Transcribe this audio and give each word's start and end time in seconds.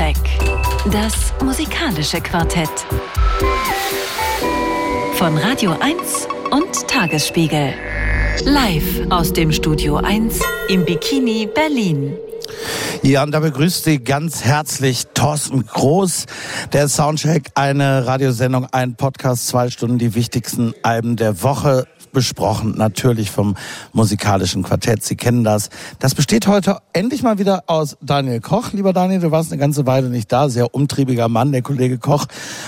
Soundcheck. 0.00 0.16
Das 0.90 1.12
musikalische 1.44 2.20
Quartett. 2.20 2.70
Von 5.14 5.36
Radio 5.36 5.76
1 5.78 6.26
und 6.50 6.88
Tagesspiegel. 6.88 7.74
Live 8.44 9.10
aus 9.10 9.32
dem 9.34 9.52
Studio 9.52 9.96
1 9.96 10.40
im 10.70 10.86
Bikini 10.86 11.46
Berlin. 11.54 12.16
Ja, 13.02 13.22
und 13.22 13.32
da 13.32 13.40
begrüßt 13.40 13.84
Sie 13.84 14.02
ganz 14.02 14.42
herzlich 14.42 15.06
Thorsten 15.12 15.66
Groß. 15.66 16.24
Der 16.72 16.88
Soundcheck, 16.88 17.50
eine 17.54 18.06
Radiosendung, 18.06 18.66
ein 18.72 18.94
Podcast, 18.94 19.48
zwei 19.48 19.68
Stunden, 19.68 19.98
die 19.98 20.14
wichtigsten 20.14 20.72
Alben 20.82 21.16
der 21.16 21.42
Woche 21.42 21.86
besprochen, 22.12 22.74
natürlich 22.76 23.30
vom 23.30 23.56
musikalischen 23.92 24.62
Quartett. 24.62 25.04
Sie 25.04 25.16
kennen 25.16 25.44
das. 25.44 25.70
Das 25.98 26.14
besteht 26.14 26.46
heute 26.46 26.78
endlich 26.92 27.22
mal 27.22 27.38
wieder 27.38 27.64
aus 27.66 27.96
Daniel 28.00 28.40
Koch. 28.40 28.72
Lieber 28.72 28.92
Daniel, 28.92 29.20
du 29.20 29.30
warst 29.30 29.52
eine 29.52 29.60
ganze 29.60 29.86
Weile 29.86 30.08
nicht 30.08 30.30
da. 30.32 30.48
Sehr 30.48 30.74
umtriebiger 30.74 31.28
Mann, 31.28 31.52
der 31.52 31.62
Kollege 31.62 31.98
Koch. 31.98 32.26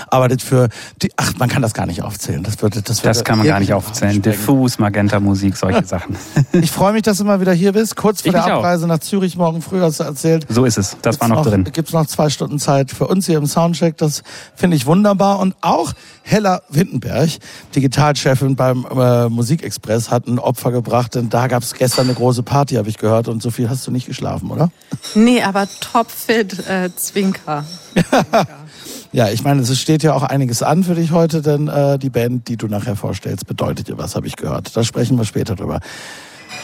Arbeitet 0.09 0.41
für 0.41 0.69
die, 1.01 1.11
ach, 1.17 1.33
man 1.37 1.49
kann 1.49 1.61
das 1.61 1.73
gar 1.73 1.85
nicht 1.85 2.01
aufzählen. 2.01 2.43
Das 2.43 2.61
würde, 2.61 2.81
das, 2.81 3.03
würde 3.03 3.17
das 3.17 3.23
kann 3.23 3.37
man 3.37 3.47
gar 3.47 3.59
nicht 3.59 3.73
aufzählen. 3.73 4.21
Diffus, 4.21 4.79
Magenta 4.79 5.19
Musik, 5.19 5.57
solche 5.57 5.85
Sachen. 5.85 6.15
ich 6.53 6.71
freue 6.71 6.93
mich, 6.93 7.03
dass 7.03 7.17
du 7.17 7.25
mal 7.25 7.41
wieder 7.41 7.53
hier 7.53 7.73
bist. 7.73 7.95
Kurz 7.95 8.21
vor 8.21 8.29
ich 8.29 8.33
der 8.33 8.45
Abreise 8.45 8.85
auch. 8.85 8.89
nach 8.89 8.99
Zürich 8.99 9.35
morgen 9.35 9.61
früh 9.61 9.81
hast 9.81 9.99
du 9.99 10.03
erzählt. 10.03 10.45
So 10.49 10.65
ist 10.65 10.77
es. 10.77 10.97
Das 11.01 11.19
war 11.19 11.27
noch, 11.27 11.37
noch 11.37 11.47
drin. 11.47 11.63
Gibt's 11.71 11.93
noch 11.93 12.05
zwei 12.05 12.29
Stunden 12.29 12.59
Zeit 12.59 12.91
für 12.91 13.07
uns 13.07 13.25
hier 13.25 13.37
im 13.37 13.45
Soundcheck. 13.45 13.97
Das 13.97 14.23
finde 14.55 14.77
ich 14.77 14.85
wunderbar. 14.85 15.39
Und 15.39 15.55
auch 15.61 15.93
Hella 16.23 16.61
Wittenberg, 16.69 17.29
Digitalchefin 17.75 18.55
beim 18.55 18.85
äh, 18.85 19.29
Musikexpress, 19.33 20.11
hat 20.11 20.27
ein 20.27 20.39
Opfer 20.39 20.71
gebracht, 20.71 21.15
denn 21.15 21.29
da 21.29 21.47
gab 21.47 21.63
es 21.63 21.73
gestern 21.73 22.07
eine 22.07 22.15
große 22.15 22.43
Party, 22.43 22.75
habe 22.75 22.89
ich 22.89 22.97
gehört. 22.97 23.27
Und 23.27 23.41
so 23.41 23.51
viel 23.51 23.69
hast 23.69 23.85
du 23.85 23.91
nicht 23.91 24.07
geschlafen, 24.07 24.51
oder? 24.51 24.71
Nee, 25.15 25.41
aber 25.43 25.67
topfit, 25.79 26.67
äh, 26.67 26.89
Zwinker. 26.95 27.65
ja, 29.11 29.29
ich 29.29 29.43
meine, 29.43 29.61
es 29.61 29.79
steht 29.79 30.03
ja 30.03 30.13
auch 30.13 30.23
einiges 30.23 30.63
an 30.63 30.83
für 30.83 30.95
dich 30.95 31.11
heute, 31.11 31.41
denn 31.41 31.67
äh, 31.67 31.99
die 31.99 32.09
Band, 32.09 32.47
die 32.47 32.57
du 32.57 32.67
nachher 32.67 32.95
vorstellst, 32.95 33.47
bedeutet 33.47 33.87
dir 33.87 33.97
was, 33.97 34.15
habe 34.15 34.27
ich 34.27 34.35
gehört. 34.35 34.75
Da 34.75 34.83
sprechen 34.83 35.17
wir 35.17 35.25
später 35.25 35.55
drüber. 35.55 35.79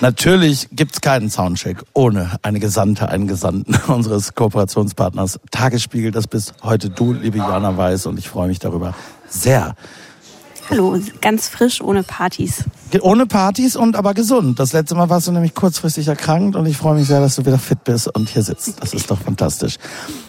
Natürlich 0.02 0.70
gibt's 0.72 1.02
keinen 1.02 1.30
Soundcheck 1.30 1.84
ohne 1.94 2.38
eine 2.42 2.62
Gesandte, 2.62 3.10
einen 3.10 3.28
Gesandten 3.28 3.76
unseres 3.92 4.34
Kooperationspartners 4.34 5.42
Tagesspiegel. 5.52 6.12
Das 6.12 6.28
bist 6.28 6.54
heute 6.64 6.90
du, 6.90 7.12
liebe 7.12 7.38
Jana 7.38 7.76
Weiß, 7.76 8.06
und 8.06 8.18
ich 8.18 8.30
freue 8.30 8.48
mich 8.48 8.60
darüber 8.60 8.94
sehr. 9.28 9.76
Hallo, 10.70 10.96
ganz 11.20 11.48
frisch, 11.48 11.82
ohne 11.82 12.04
Partys. 12.04 12.64
Ohne 13.02 13.26
Partys 13.26 13.76
und 13.76 13.96
aber 13.96 14.14
gesund. 14.14 14.60
Das 14.60 14.72
letzte 14.72 14.94
Mal 14.94 15.10
warst 15.10 15.26
du 15.26 15.32
nämlich 15.32 15.56
kurzfristig 15.56 16.08
erkrankt 16.08 16.56
und 16.56 16.68
ich 16.68 16.78
freue 16.78 16.96
mich 16.96 17.08
sehr, 17.08 17.20
dass 17.20 17.38
du 17.38 17.46
wieder 17.46 17.58
fit 17.58 17.84
bist 17.84 18.08
und 18.16 18.30
hier 18.30 18.44
sitzt. 18.44 18.80
Das 18.80 18.94
ist 18.94 19.10
doch 19.10 19.20
fantastisch. 19.20 19.78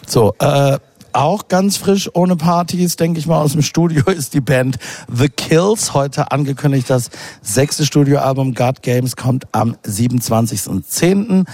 So, 0.07 0.33
äh, 0.39 0.79
auch 1.13 1.47
ganz 1.47 1.77
frisch, 1.77 2.09
ohne 2.13 2.37
Partys, 2.37 2.95
denke 2.95 3.19
ich 3.19 3.27
mal, 3.27 3.39
aus 3.39 3.51
dem 3.51 3.61
Studio 3.61 4.03
ist 4.11 4.33
die 4.33 4.41
Band 4.41 4.77
The 5.13 5.29
Kills. 5.29 5.93
Heute 5.93 6.31
angekündigt, 6.31 6.89
das 6.89 7.09
sechste 7.41 7.85
Studioalbum 7.85 8.53
God 8.55 8.81
Games 8.81 9.15
kommt 9.15 9.45
am 9.51 9.75
27.10. 9.85 11.45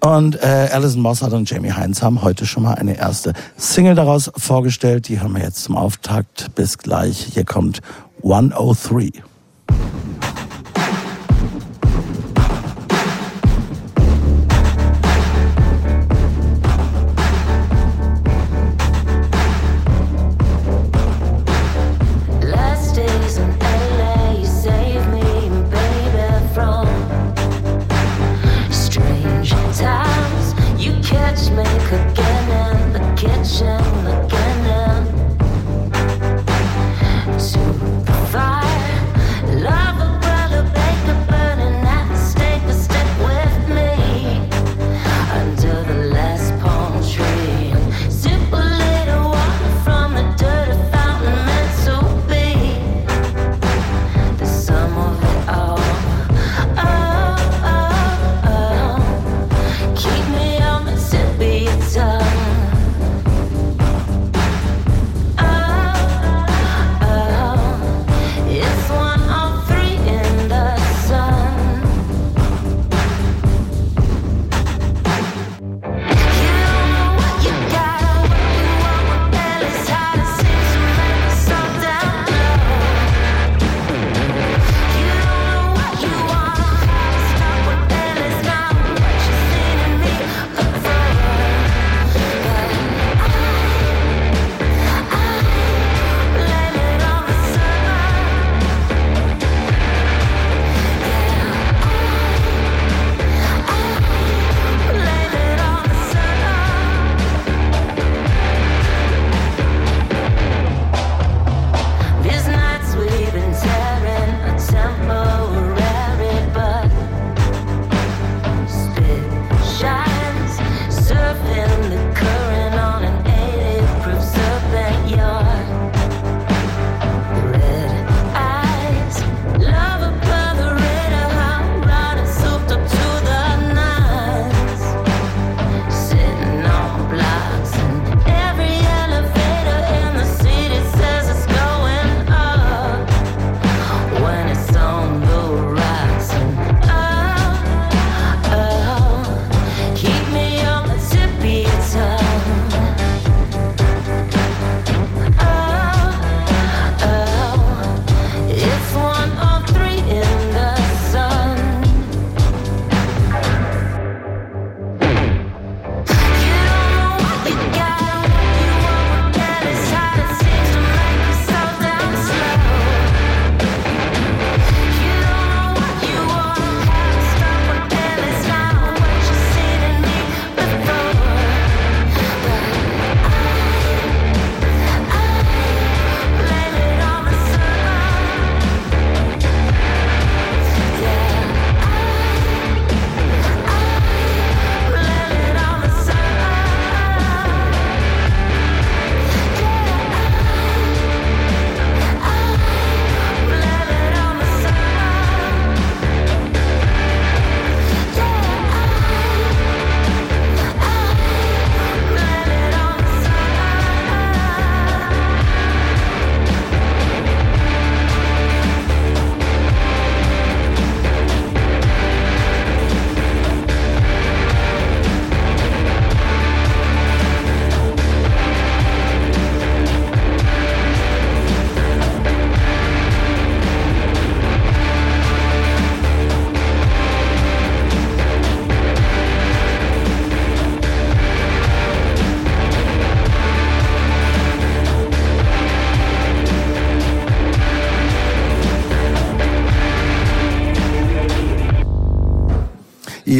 Und 0.00 0.42
äh, 0.42 0.68
Alison 0.72 1.02
Mossad 1.02 1.32
und 1.32 1.48
Jamie 1.48 1.72
Heinz 1.72 2.02
haben 2.02 2.22
heute 2.22 2.46
schon 2.46 2.64
mal 2.64 2.74
eine 2.74 2.96
erste 2.96 3.34
Single 3.56 3.94
daraus 3.94 4.32
vorgestellt. 4.36 5.08
Die 5.08 5.20
haben 5.20 5.36
wir 5.36 5.42
jetzt 5.42 5.62
zum 5.62 5.76
Auftakt. 5.76 6.54
Bis 6.54 6.78
gleich. 6.78 7.28
Hier 7.32 7.44
kommt 7.44 7.82
103. 8.22 9.22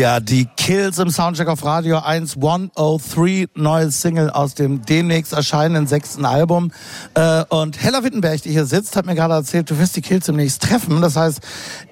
Ja, 0.03 0.19
die 0.19 0.47
Kills 0.57 0.99
im 0.99 1.11
Soundcheck 1.11 1.47
auf 1.47 1.65
Radio 1.65 2.01
1 2.01 2.35
103, 2.35 3.47
neues 3.55 4.03
Single 4.03 4.31
aus 4.31 4.57
dem 4.57 4.85
demnächst 4.85 5.33
erscheinenden 5.33 5.87
sechsten 5.87 6.25
Album. 6.25 6.73
Äh, 7.15 7.45
und 7.51 7.81
Hella 7.81 8.03
Wittenberg, 8.03 8.43
die 8.43 8.51
hier 8.51 8.65
sitzt, 8.67 8.97
hat 8.97 9.07
mir 9.07 9.15
gerade 9.15 9.35
erzählt, 9.35 9.71
du 9.71 9.79
wirst 9.79 9.95
die 9.95 10.01
Kills 10.01 10.27
demnächst 10.27 10.61
treffen. 10.61 11.01
Das 11.03 11.15
heißt, 11.15 11.39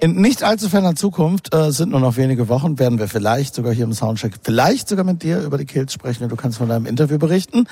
in 0.01 0.19
nicht 0.19 0.43
allzu 0.43 0.67
ferner 0.67 0.93
Zukunft, 0.95 1.55
äh, 1.55 1.71
sind 1.71 1.91
nur 1.91 2.01
noch 2.01 2.17
wenige 2.17 2.49
Wochen, 2.49 2.79
werden 2.79 2.99
wir 2.99 3.07
vielleicht 3.07 3.55
sogar 3.55 3.71
hier 3.71 3.85
im 3.85 3.93
Soundcheck, 3.93 4.33
vielleicht 4.43 4.89
sogar 4.89 5.05
mit 5.05 5.23
dir 5.23 5.39
über 5.43 5.57
die 5.57 5.65
Kills 5.65 5.93
sprechen. 5.93 6.27
Du 6.27 6.35
kannst 6.35 6.57
von 6.57 6.67
deinem 6.67 6.87
Interview 6.87 7.17
berichten. 7.17 7.65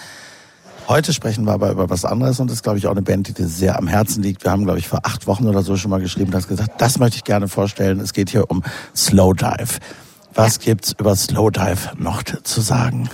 Heute 0.87 1.11
sprechen 1.11 1.43
wir 1.43 1.51
aber 1.51 1.69
über 1.69 1.89
was 1.89 2.05
anderes 2.05 2.39
und 2.39 2.47
das 2.47 2.59
ist, 2.59 2.63
glaube 2.63 2.77
ich, 2.77 2.87
auch 2.87 2.91
eine 2.91 3.01
Band, 3.01 3.27
die 3.27 3.33
dir 3.33 3.49
sehr 3.49 3.77
am 3.77 3.89
Herzen 3.89 4.23
liegt. 4.23 4.45
Wir 4.45 4.51
haben, 4.51 4.63
glaube 4.63 4.79
ich, 4.79 4.87
vor 4.87 5.01
acht 5.03 5.27
Wochen 5.27 5.49
oder 5.49 5.63
so 5.63 5.75
schon 5.75 5.91
mal 5.91 5.99
geschrieben, 5.99 6.31
du 6.31 6.37
hast 6.37 6.47
gesagt, 6.47 6.79
das 6.79 6.97
möchte 6.97 7.17
ich 7.17 7.25
gerne 7.25 7.49
vorstellen. 7.49 7.99
Es 7.99 8.13
geht 8.13 8.29
hier 8.29 8.49
um 8.49 8.63
Slowdive. 8.95 9.79
Was 10.33 10.57
ja. 10.57 10.61
gibt's 10.65 10.93
über 10.97 11.15
Slowdive 11.15 11.91
noch 11.97 12.23
zu 12.23 12.61
sagen? 12.61 13.09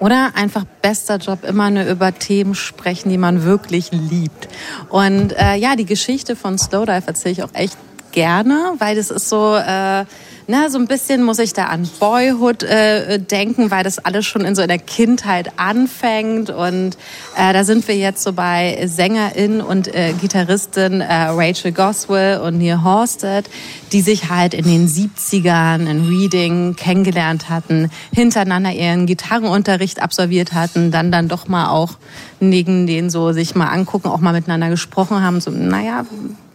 Oder 0.00 0.32
einfach 0.34 0.64
bester 0.82 1.18
Job, 1.18 1.44
immer 1.44 1.70
nur 1.70 1.84
über 1.84 2.12
Themen 2.12 2.54
sprechen, 2.54 3.08
die 3.08 3.18
man 3.18 3.44
wirklich 3.44 3.92
liebt. 3.92 4.48
Und 4.88 5.32
äh, 5.38 5.54
ja, 5.54 5.76
die 5.76 5.86
Geschichte 5.86 6.34
von 6.34 6.58
Slowdive 6.58 7.06
erzähle 7.06 7.32
ich 7.32 7.42
auch 7.44 7.54
echt 7.54 7.76
gerne, 8.10 8.74
weil 8.78 8.96
das 8.96 9.10
ist 9.10 9.28
so... 9.28 9.56
Äh, 9.56 10.04
na, 10.46 10.68
so 10.70 10.78
ein 10.78 10.86
bisschen 10.86 11.22
muss 11.22 11.38
ich 11.38 11.52
da 11.52 11.66
an 11.66 11.88
Boyhood 12.00 12.62
äh, 12.62 13.18
denken, 13.18 13.70
weil 13.70 13.84
das 13.84 13.98
alles 13.98 14.26
schon 14.26 14.42
in 14.42 14.54
so 14.54 14.62
einer 14.62 14.78
Kindheit 14.78 15.58
anfängt. 15.58 16.50
Und 16.50 16.96
äh, 17.36 17.52
da 17.52 17.64
sind 17.64 17.86
wir 17.86 17.96
jetzt 17.96 18.22
so 18.22 18.32
bei 18.32 18.84
Sängerin 18.86 19.60
und 19.60 19.94
äh, 19.94 20.12
Gitarristin 20.20 21.00
äh, 21.00 21.28
Rachel 21.28 21.72
Goswell 21.72 22.40
und 22.40 22.58
Neil 22.58 22.82
Horsted, 22.82 23.48
die 23.92 24.00
sich 24.00 24.30
halt 24.30 24.54
in 24.54 24.64
den 24.64 24.88
70ern 24.88 25.88
in 25.88 26.08
Reading 26.08 26.74
kennengelernt 26.76 27.48
hatten, 27.48 27.90
hintereinander 28.12 28.72
ihren 28.72 29.06
Gitarrenunterricht 29.06 30.02
absolviert 30.02 30.52
hatten, 30.52 30.90
dann 30.90 31.12
dann 31.12 31.28
doch 31.28 31.46
mal 31.48 31.68
auch 31.68 31.98
neben 32.40 32.86
denen 32.86 33.10
so 33.10 33.32
sich 33.32 33.54
mal 33.54 33.68
angucken, 33.68 34.08
auch 34.08 34.20
mal 34.20 34.32
miteinander 34.32 34.68
gesprochen 34.68 35.22
haben, 35.22 35.40
so, 35.40 35.50
naja, 35.50 36.04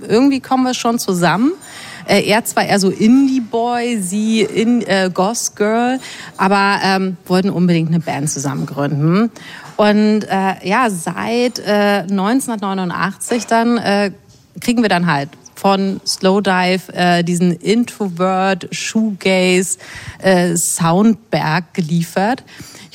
irgendwie 0.05 0.41
kommen 0.41 0.63
wir 0.63 0.73
schon 0.73 0.99
zusammen. 0.99 1.53
Äh, 2.07 2.24
er 2.24 2.44
zwar 2.45 2.65
eher 2.65 2.80
so 2.80 2.89
Indie-Boy, 2.89 4.00
sie 4.01 4.42
in 4.42 4.81
äh, 4.81 5.09
Goth 5.13 5.56
Girl, 5.56 6.00
aber 6.38 6.80
ähm, 6.83 7.18
wollten 7.25 7.50
unbedingt 7.50 7.89
eine 7.89 8.00
Band 8.00 8.30
zusammen 8.30 8.65
gründen. 8.65 9.31
Und 9.75 10.24
äh, 10.24 10.68
ja, 10.68 10.89
seit 10.89 11.59
äh, 11.59 12.06
1989 12.09 13.45
dann 13.45 13.77
äh, 13.77 14.12
kriegen 14.59 14.81
wir 14.81 14.89
dann 14.89 15.06
halt 15.06 15.30
von 15.56 16.00
Slowdive 16.06 16.94
äh, 16.94 17.24
diesen 17.24 17.51
Introvert 17.51 18.68
Shoegaze 18.71 19.77
äh, 20.19 20.56
Soundberg 20.56 21.74
geliefert 21.74 22.44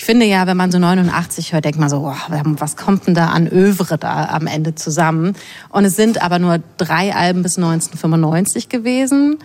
ich 0.02 0.06
finde 0.06 0.26
ja, 0.26 0.48
wenn 0.48 0.56
man 0.56 0.72
so 0.72 0.80
89 0.80 1.52
hört, 1.52 1.64
denkt 1.64 1.78
man 1.78 1.88
so, 1.88 1.98
oh, 1.98 2.32
was 2.58 2.76
kommt 2.76 3.06
denn 3.06 3.14
da 3.14 3.28
an 3.28 3.46
Övre 3.46 3.98
da 3.98 4.24
am 4.30 4.48
Ende 4.48 4.74
zusammen? 4.74 5.36
Und 5.68 5.84
es 5.84 5.94
sind 5.94 6.20
aber 6.20 6.40
nur 6.40 6.58
drei 6.76 7.14
Alben 7.14 7.44
bis 7.44 7.56
1995 7.56 8.68
gewesen. 8.68 9.38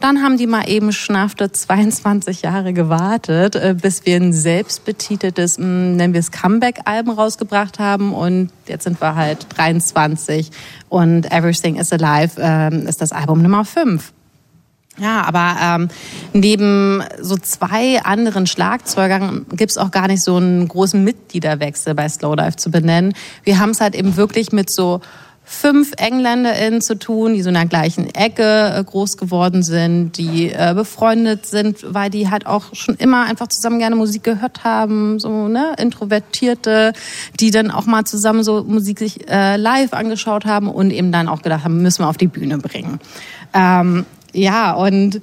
Dann 0.00 0.22
haben 0.22 0.38
die 0.38 0.46
mal 0.46 0.66
eben 0.66 0.92
schnaffte 0.92 1.52
22 1.52 2.40
Jahre 2.40 2.72
gewartet, 2.72 3.54
äh, 3.56 3.76
bis 3.78 4.06
wir 4.06 4.16
ein 4.16 4.32
selbstbetiteltes, 4.32 5.58
hm, 5.58 5.96
nennen 5.96 6.14
wir 6.14 6.20
es 6.20 6.32
Comeback-Album 6.32 7.14
rausgebracht 7.14 7.78
haben. 7.78 8.14
Und 8.14 8.48
jetzt 8.66 8.84
sind 8.84 9.02
wir 9.02 9.14
halt 9.14 9.46
23 9.58 10.50
und 10.88 11.30
Everything 11.30 11.76
is 11.76 11.92
Alive 11.92 12.40
äh, 12.40 12.74
ist 12.88 13.02
das 13.02 13.12
Album 13.12 13.42
Nummer 13.42 13.66
5. 13.66 14.14
Ja, 15.00 15.22
aber 15.22 15.56
ähm, 15.60 15.88
neben 16.32 17.02
so 17.20 17.36
zwei 17.36 18.02
anderen 18.02 18.46
Schlagzeugern 18.46 19.46
gibt's 19.52 19.78
auch 19.78 19.90
gar 19.90 20.08
nicht 20.08 20.22
so 20.22 20.36
einen 20.36 20.66
großen 20.66 21.02
Mitgliederwechsel 21.02 21.94
bei 21.94 22.08
Slowdive 22.08 22.56
zu 22.56 22.70
benennen. 22.70 23.14
Wir 23.44 23.58
haben 23.60 23.70
es 23.70 23.80
halt 23.80 23.94
eben 23.94 24.16
wirklich 24.16 24.52
mit 24.52 24.70
so 24.70 25.00
fünf 25.48 25.92
EngländerInnen 25.96 26.82
zu 26.82 26.98
tun, 26.98 27.32
die 27.32 27.42
so 27.42 27.48
in 27.48 27.54
der 27.54 27.64
gleichen 27.64 28.14
Ecke 28.14 28.74
äh, 28.76 28.84
groß 28.84 29.16
geworden 29.16 29.62
sind, 29.62 30.18
die 30.18 30.52
äh, 30.52 30.74
befreundet 30.74 31.46
sind, 31.46 31.86
weil 31.88 32.10
die 32.10 32.28
halt 32.28 32.46
auch 32.46 32.74
schon 32.74 32.96
immer 32.96 33.24
einfach 33.24 33.46
zusammen 33.46 33.78
gerne 33.78 33.96
Musik 33.96 34.24
gehört 34.24 34.64
haben, 34.64 35.18
so 35.18 35.48
ne 35.48 35.74
Introvertierte, 35.78 36.92
die 37.40 37.50
dann 37.50 37.70
auch 37.70 37.86
mal 37.86 38.04
zusammen 38.04 38.44
so 38.44 38.62
Musik 38.62 38.98
sich 38.98 39.26
äh, 39.30 39.56
live 39.56 39.94
angeschaut 39.94 40.44
haben 40.44 40.68
und 40.68 40.90
eben 40.90 41.12
dann 41.12 41.28
auch 41.28 41.40
gedacht 41.40 41.64
haben, 41.64 41.80
müssen 41.80 42.04
wir 42.04 42.08
auf 42.08 42.18
die 42.18 42.28
Bühne 42.28 42.58
bringen. 42.58 43.00
Ähm, 43.54 44.04
ja, 44.38 44.72
und 44.72 45.20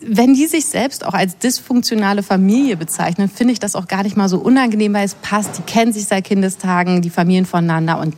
wenn 0.00 0.34
die 0.34 0.46
sich 0.46 0.66
selbst 0.66 1.04
auch 1.04 1.14
als 1.14 1.38
dysfunktionale 1.38 2.22
Familie 2.22 2.76
bezeichnen, 2.76 3.28
finde 3.28 3.52
ich 3.52 3.60
das 3.60 3.76
auch 3.76 3.86
gar 3.86 4.02
nicht 4.02 4.16
mal 4.16 4.28
so 4.28 4.38
unangenehm, 4.38 4.94
weil 4.94 5.04
es 5.04 5.14
passt. 5.14 5.58
Die 5.58 5.62
kennen 5.62 5.92
sich 5.92 6.06
seit 6.06 6.24
Kindestagen, 6.24 7.02
die 7.02 7.10
Familien 7.10 7.46
voneinander 7.46 7.98
und 7.98 8.14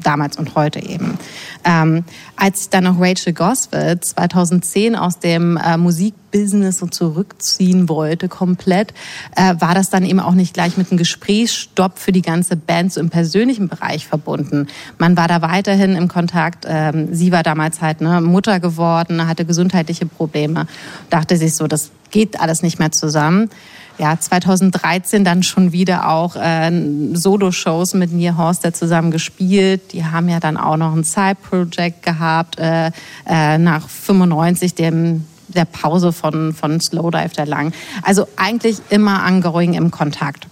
damals 0.00 0.36
und 0.36 0.54
heute 0.54 0.80
eben. 0.80 1.18
Ähm, 1.64 2.04
als 2.36 2.62
ich 2.62 2.70
dann 2.70 2.84
noch 2.84 3.00
Rachel 3.00 3.32
Goswell 3.32 3.98
2010 4.00 4.94
aus 4.96 5.18
dem 5.18 5.56
äh, 5.56 5.76
Musikbusiness 5.76 6.78
so 6.78 6.86
zurückziehen 6.86 7.88
wollte, 7.88 8.28
komplett, 8.28 8.94
äh, 9.34 9.54
war 9.58 9.74
das 9.74 9.90
dann 9.90 10.04
eben 10.04 10.20
auch 10.20 10.34
nicht 10.34 10.54
gleich 10.54 10.76
mit 10.76 10.90
einem 10.90 10.98
Gesprächsstopp 10.98 11.98
für 11.98 12.12
die 12.12 12.22
ganze 12.22 12.56
Band 12.56 12.92
so 12.92 13.00
im 13.00 13.10
persönlichen 13.10 13.68
Bereich 13.68 14.06
verbunden. 14.06 14.68
Man 14.98 15.16
war 15.16 15.28
da 15.28 15.42
weiterhin 15.42 15.96
im 15.96 16.08
Kontakt. 16.08 16.66
Ähm, 16.68 17.14
sie 17.14 17.32
war 17.32 17.42
damals 17.42 17.80
halt 17.80 18.00
ne, 18.00 18.20
Mutter 18.20 18.60
geworden, 18.60 19.26
hatte 19.26 19.44
gesundheitliche 19.44 20.06
Probleme, 20.06 20.66
dachte 21.10 21.36
sich 21.36 21.54
so, 21.54 21.66
das 21.66 21.90
geht 22.10 22.40
alles 22.40 22.62
nicht 22.62 22.78
mehr 22.78 22.92
zusammen 22.92 23.50
ja, 23.98 24.18
2013 24.18 25.24
dann 25.24 25.42
schon 25.42 25.72
wieder 25.72 26.08
auch 26.08 26.36
äh, 26.36 26.70
Solo-Shows 27.14 27.94
mit 27.94 28.12
Neil 28.12 28.36
Horster 28.36 28.72
zusammen 28.72 29.10
gespielt. 29.10 29.92
Die 29.92 30.04
haben 30.04 30.28
ja 30.28 30.40
dann 30.40 30.56
auch 30.56 30.76
noch 30.76 30.94
ein 30.94 31.04
Side-Project 31.04 32.02
gehabt, 32.02 32.58
äh, 32.58 32.90
äh, 33.26 33.58
nach 33.58 33.88
95, 33.88 34.74
dem 34.74 35.24
der 35.48 35.64
Pause 35.64 36.12
von, 36.12 36.52
von 36.52 36.80
Slowdive 36.80 37.34
der 37.36 37.46
lang. 37.46 37.72
Also 38.02 38.26
eigentlich 38.36 38.78
immer 38.90 39.24
ongoing 39.26 39.74
im 39.74 39.90
Kontakt. 39.90 40.48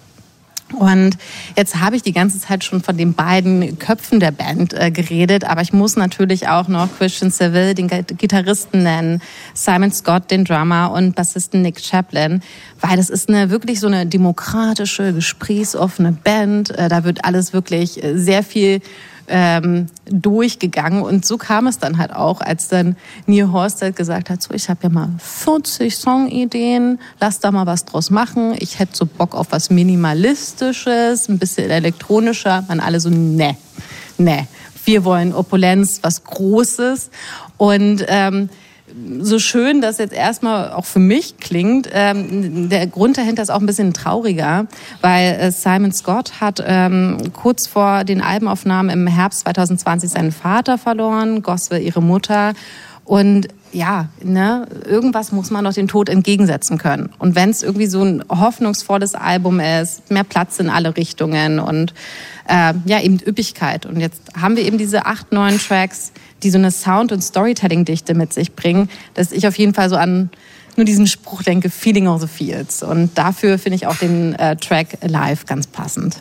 Und 0.73 1.16
jetzt 1.56 1.80
habe 1.80 1.94
ich 1.97 2.02
die 2.02 2.12
ganze 2.12 2.40
Zeit 2.40 2.64
schon 2.64 2.83
von 2.83 2.97
den 2.97 3.14
beiden 3.14 3.78
Köpfen 3.78 4.18
der 4.18 4.33
Band 4.33 4.73
äh, 4.73 4.90
geredet, 4.90 5.44
aber 5.44 5.62
ich 5.62 5.73
muss 5.73 5.97
natürlich 5.97 6.49
auch 6.49 6.68
noch 6.68 6.88
Christian 6.99 7.30
Seville, 7.30 7.75
den 7.75 7.88
Gitarristen 7.88 8.83
nennen, 8.83 9.23
Simon 9.52 9.92
Scott, 9.92 10.30
den 10.30 10.44
Drummer 10.44 10.90
und 10.90 11.14
Bassisten 11.14 11.62
Nick 11.62 11.80
Chaplin, 11.80 12.42
weil 12.80 12.97
das 12.97 13.11
ist 13.11 13.28
eine 13.28 13.50
wirklich 13.50 13.78
so 13.78 13.87
eine 13.87 14.06
demokratische, 14.06 15.12
gesprächsoffene 15.12 16.12
Band. 16.12 16.71
Äh, 16.71 16.88
da 16.88 17.04
wird 17.04 17.25
alles 17.25 17.52
wirklich 17.52 18.02
äh, 18.02 18.18
sehr 18.18 18.42
viel 18.42 18.80
ähm, 19.28 19.86
durchgegangen. 20.06 21.02
Und 21.02 21.24
so 21.24 21.38
kam 21.38 21.66
es 21.66 21.78
dann 21.78 21.98
halt 21.98 22.14
auch, 22.14 22.40
als 22.40 22.68
dann 22.68 22.96
Neil 23.26 23.52
Horsted 23.52 23.96
gesagt 23.96 24.30
hat, 24.30 24.42
so 24.42 24.54
ich 24.54 24.68
habe 24.68 24.80
ja 24.82 24.88
mal 24.88 25.10
40 25.18 25.96
Songideen, 25.96 26.98
lass 27.20 27.40
da 27.40 27.50
mal 27.50 27.66
was 27.66 27.84
draus 27.84 28.10
machen. 28.10 28.54
Ich 28.58 28.78
hätte 28.78 28.96
so 28.96 29.06
Bock 29.06 29.34
auf 29.34 29.48
was 29.50 29.70
Minimalistisches, 29.70 31.28
ein 31.28 31.38
bisschen 31.38 31.70
elektronischer. 31.70 32.64
Man 32.68 32.80
alle 32.80 33.00
so, 33.00 33.10
ne, 33.10 33.56
ne. 34.18 34.46
Wir 34.86 35.04
wollen 35.04 35.34
Opulenz, 35.34 36.00
was 36.02 36.24
Großes. 36.24 37.10
Und 37.56 38.04
ähm, 38.08 38.50
so 39.20 39.38
schön 39.38 39.80
das 39.80 39.98
jetzt 39.98 40.12
erstmal 40.12 40.72
auch 40.72 40.84
für 40.84 41.00
mich 41.00 41.38
klingt, 41.38 41.88
ähm, 41.92 42.68
der 42.68 42.86
Grund 42.86 43.18
dahinter 43.18 43.42
ist 43.42 43.50
auch 43.50 43.60
ein 43.60 43.66
bisschen 43.66 43.92
trauriger, 43.92 44.66
weil 45.00 45.34
äh, 45.34 45.50
Simon 45.50 45.92
Scott 45.92 46.40
hat 46.40 46.62
ähm, 46.64 47.18
kurz 47.32 47.66
vor 47.66 48.04
den 48.04 48.20
Albenaufnahmen 48.20 48.90
im 48.90 49.06
Herbst 49.06 49.40
2020 49.40 50.10
seinen 50.10 50.32
Vater 50.32 50.78
verloren, 50.78 51.42
Goswell 51.42 51.82
ihre 51.82 52.02
Mutter. 52.02 52.52
Und 53.04 53.48
ja, 53.74 54.08
ne, 54.22 54.66
irgendwas 54.86 55.32
muss 55.32 55.50
man 55.50 55.64
doch 55.64 55.74
den 55.74 55.88
Tod 55.88 56.08
entgegensetzen 56.08 56.78
können. 56.78 57.10
Und 57.18 57.34
wenn 57.34 57.50
es 57.50 57.62
irgendwie 57.62 57.86
so 57.86 58.02
ein 58.02 58.22
hoffnungsvolles 58.28 59.14
Album 59.14 59.60
ist, 59.60 60.10
mehr 60.10 60.24
Platz 60.24 60.58
in 60.60 60.70
alle 60.70 60.96
Richtungen 60.96 61.58
und 61.58 61.92
äh, 62.48 62.74
ja, 62.86 63.00
eben 63.00 63.18
Üppigkeit. 63.26 63.84
Und 63.86 64.00
jetzt 64.00 64.22
haben 64.40 64.56
wir 64.56 64.64
eben 64.64 64.78
diese 64.78 65.06
acht, 65.06 65.32
neun 65.32 65.58
Tracks, 65.58 66.12
die 66.42 66.50
so 66.50 66.58
eine 66.58 66.70
Sound- 66.70 67.10
und 67.10 67.22
Storytelling-Dichte 67.22 68.14
mit 68.14 68.32
sich 68.32 68.54
bringen, 68.54 68.88
dass 69.14 69.32
ich 69.32 69.46
auf 69.48 69.58
jeden 69.58 69.74
Fall 69.74 69.88
so 69.88 69.96
an 69.96 70.30
nur 70.76 70.84
diesen 70.84 71.06
Spruch 71.06 71.42
denke, 71.42 71.70
Feeling 71.70 72.08
of 72.08 72.20
the 72.20 72.26
Fields. 72.26 72.82
Und 72.82 73.16
dafür 73.16 73.58
finde 73.58 73.76
ich 73.76 73.86
auch 73.86 73.96
den 73.96 74.34
äh, 74.34 74.56
Track 74.56 74.98
live 75.02 75.46
ganz 75.46 75.66
passend. 75.66 76.16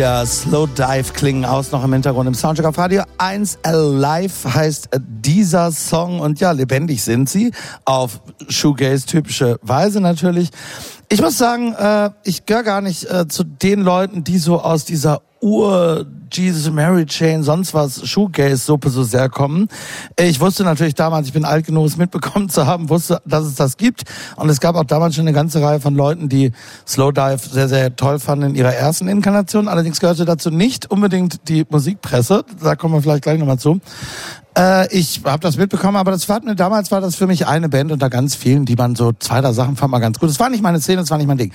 Ja, 0.00 0.24
Slow 0.24 0.66
Dive 0.66 1.12
klingen 1.12 1.44
aus 1.44 1.72
noch 1.72 1.84
im 1.84 1.92
Hintergrund 1.92 2.26
im 2.26 2.32
Soundcheck 2.32 2.64
auf 2.64 2.78
Radio 2.78 3.02
1 3.18 3.58
Alive 3.64 4.54
heißt 4.54 4.88
dieser 4.98 5.70
Song 5.72 6.20
und 6.20 6.40
ja, 6.40 6.52
lebendig 6.52 7.04
sind 7.04 7.28
sie 7.28 7.52
auf 7.84 8.22
Shoegaze 8.48 9.04
typische 9.04 9.58
Weise 9.60 10.00
natürlich. 10.00 10.48
Ich 11.10 11.20
muss 11.20 11.36
sagen, 11.36 11.74
äh, 11.74 12.08
ich 12.24 12.46
gehöre 12.46 12.62
gar 12.62 12.80
nicht 12.80 13.10
äh, 13.10 13.28
zu 13.28 13.44
den 13.44 13.82
Leuten, 13.82 14.24
die 14.24 14.38
so 14.38 14.62
aus 14.62 14.86
dieser 14.86 15.20
Ur 15.42 16.06
Jesus 16.32 16.70
Mary 16.70 17.06
Chain, 17.06 17.42
sonst 17.42 17.74
was 17.74 18.06
Shoegaze-Suppe 18.08 18.90
so 18.90 19.02
sehr 19.02 19.28
kommen. 19.28 19.68
Ich 20.18 20.40
wusste 20.40 20.64
natürlich 20.64 20.94
damals, 20.94 21.26
ich 21.26 21.32
bin 21.32 21.44
alt 21.44 21.66
genug, 21.66 21.86
es 21.86 21.96
mitbekommen 21.96 22.48
zu 22.48 22.66
haben, 22.66 22.88
wusste, 22.88 23.20
dass 23.24 23.44
es 23.44 23.54
das 23.54 23.76
gibt. 23.76 24.04
Und 24.36 24.48
es 24.48 24.60
gab 24.60 24.76
auch 24.76 24.84
damals 24.84 25.14
schon 25.14 25.26
eine 25.26 25.34
ganze 25.34 25.62
Reihe 25.62 25.80
von 25.80 25.94
Leuten, 25.94 26.28
die 26.28 26.52
Slowdive 26.86 27.38
sehr, 27.38 27.68
sehr 27.68 27.96
toll 27.96 28.18
fanden 28.18 28.50
in 28.50 28.54
ihrer 28.54 28.74
ersten 28.74 29.08
Inkarnation. 29.08 29.68
Allerdings 29.68 30.00
gehörte 30.00 30.24
dazu 30.24 30.50
nicht 30.50 30.90
unbedingt 30.90 31.48
die 31.48 31.66
Musikpresse. 31.68 32.44
Da 32.62 32.76
kommen 32.76 32.94
wir 32.94 33.02
vielleicht 33.02 33.22
gleich 33.22 33.38
nochmal 33.38 33.58
zu. 33.58 33.80
Äh, 34.56 34.92
ich 34.96 35.22
habe 35.24 35.40
das 35.40 35.56
mitbekommen, 35.56 35.96
aber 35.96 36.10
das 36.10 36.28
war 36.28 36.40
damals 36.40 36.90
war 36.90 37.00
das 37.00 37.14
für 37.14 37.26
mich 37.26 37.46
eine 37.46 37.68
Band 37.68 37.92
unter 37.92 38.10
ganz 38.10 38.34
vielen, 38.34 38.64
die 38.64 38.74
man 38.74 38.96
so 38.96 39.12
zwei 39.18 39.40
der 39.40 39.52
Sachen 39.52 39.76
fand 39.76 39.92
mal 39.92 40.00
ganz 40.00 40.18
gut. 40.18 40.28
Das 40.28 40.40
war 40.40 40.50
nicht 40.50 40.62
meine 40.62 40.80
Szene, 40.80 41.02
das 41.02 41.10
war 41.10 41.18
nicht 41.18 41.28
mein 41.28 41.38
Ding. 41.38 41.52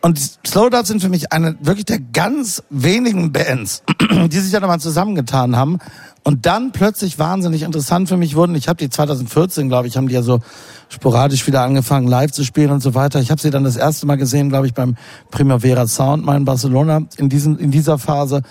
Und 0.00 0.18
Slow 0.46 0.68
Dot 0.68 0.86
sind 0.86 1.00
für 1.00 1.08
mich 1.08 1.32
eine 1.32 1.56
wirklich 1.60 1.84
der 1.84 2.00
ganz 2.00 2.62
wenigen 2.70 3.32
Bands, 3.32 3.82
die 4.28 4.38
sich 4.38 4.52
ja 4.52 4.60
nochmal 4.60 4.80
zusammengetan 4.80 5.56
haben 5.56 5.78
und 6.24 6.46
dann 6.46 6.72
plötzlich 6.72 7.18
wahnsinnig 7.18 7.62
interessant 7.62 8.08
für 8.08 8.16
mich 8.16 8.34
wurden. 8.34 8.54
Ich 8.56 8.66
habe 8.66 8.78
die 8.78 8.90
2014, 8.90 9.68
glaube 9.68 9.86
ich, 9.86 9.96
haben 9.96 10.08
die 10.08 10.14
ja 10.14 10.22
so 10.22 10.40
sporadisch 10.88 11.46
wieder 11.46 11.62
angefangen 11.62 12.08
live 12.08 12.32
zu 12.32 12.44
spielen 12.44 12.70
und 12.70 12.82
so 12.82 12.94
weiter. 12.94 13.20
Ich 13.20 13.30
habe 13.30 13.40
sie 13.40 13.50
dann 13.50 13.62
das 13.62 13.76
erste 13.76 14.06
Mal 14.06 14.16
gesehen, 14.16 14.48
glaube 14.48 14.66
ich, 14.66 14.74
beim 14.74 14.96
Primavera 15.30 15.86
Sound 15.86 16.24
mal 16.24 16.36
in 16.36 16.44
Barcelona 16.44 17.02
in 17.16 17.28
diesem 17.28 17.58
in 17.58 17.70
dieser 17.70 17.98
Phase 17.98 18.42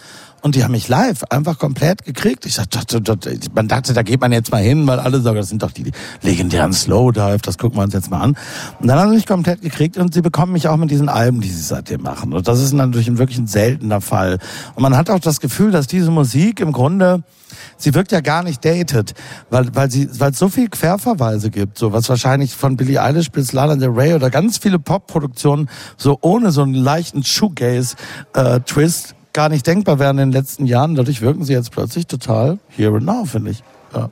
und 0.43 0.55
die 0.55 0.63
haben 0.65 0.73
mich 0.73 0.89
live 0.89 1.23
einfach 1.29 1.57
komplett 1.57 2.03
gekriegt. 2.03 2.45
Ich 2.45 2.57
dachte, 2.57 3.01
man 3.55 3.69
dachte, 3.69 3.93
da 3.93 4.03
geht 4.03 4.19
man 4.19 4.33
jetzt 4.33 4.51
mal 4.51 4.61
hin, 4.61 4.85
weil 4.85 4.99
alle 4.99 5.21
sagen, 5.21 5.37
das 5.37 5.47
sind 5.47 5.63
doch 5.63 5.71
die 5.71 5.89
legendären 6.21 6.73
Slowdive, 6.73 7.39
das 7.41 7.57
gucken 7.57 7.79
wir 7.79 7.83
uns 7.83 7.93
jetzt 7.93 8.11
mal 8.11 8.19
an. 8.19 8.35
Und 8.81 8.87
dann 8.87 8.99
haben 8.99 9.09
sie 9.11 9.15
mich 9.15 9.25
komplett 9.25 9.61
gekriegt 9.61 9.95
und 9.95 10.13
sie 10.13 10.21
bekommen 10.21 10.51
mich 10.51 10.67
auch 10.67 10.75
mit 10.75 10.91
diesen 10.91 11.07
Alben, 11.07 11.39
die 11.39 11.47
sie 11.47 11.61
seitdem 11.61 12.01
machen. 12.01 12.33
Und 12.33 12.45
das 12.45 12.59
ist 12.59 12.73
natürlich 12.73 13.07
ein 13.07 13.17
wirklich 13.17 13.37
ein 13.37 13.47
seltener 13.47 14.01
Fall. 14.01 14.37
Und 14.75 14.83
man 14.83 14.97
hat 14.97 15.09
auch 15.09 15.19
das 15.19 15.39
Gefühl, 15.39 15.71
dass 15.71 15.87
diese 15.87 16.11
Musik 16.11 16.59
im 16.59 16.73
Grunde, 16.73 17.23
sie 17.77 17.93
wirkt 17.93 18.11
ja 18.11 18.19
gar 18.19 18.43
nicht 18.43 18.65
dated, 18.65 19.13
weil, 19.49 19.73
weil 19.73 19.89
sie, 19.89 20.09
weil 20.19 20.31
es 20.31 20.39
so 20.39 20.49
viel 20.49 20.67
Querverweise 20.67 21.51
gibt, 21.51 21.77
so 21.77 21.93
was 21.93 22.09
wahrscheinlich 22.09 22.53
von 22.53 22.75
Billie 22.75 23.01
Eilish 23.01 23.31
bis 23.31 23.53
Lana 23.53 23.77
Del 23.77 23.91
Rey 23.91 24.13
oder 24.13 24.29
ganz 24.29 24.57
viele 24.57 24.77
Popproduktionen 24.77 25.69
so 25.95 26.17
ohne 26.19 26.51
so 26.51 26.63
einen 26.63 26.73
leichten 26.73 27.23
Shoegaze-Twist 27.23 29.11
äh, 29.11 29.22
gar 29.33 29.49
nicht 29.49 29.65
denkbar 29.67 29.99
wären 29.99 30.17
in 30.19 30.29
den 30.29 30.39
letzten 30.39 30.65
Jahren. 30.65 30.95
Dadurch 30.95 31.21
wirken 31.21 31.43
sie 31.43 31.53
jetzt 31.53 31.71
plötzlich 31.71 32.07
total 32.07 32.59
here 32.69 32.95
and 32.95 33.05
now, 33.05 33.25
finde 33.25 33.51
ich. 33.51 33.63
Ja. 33.93 34.09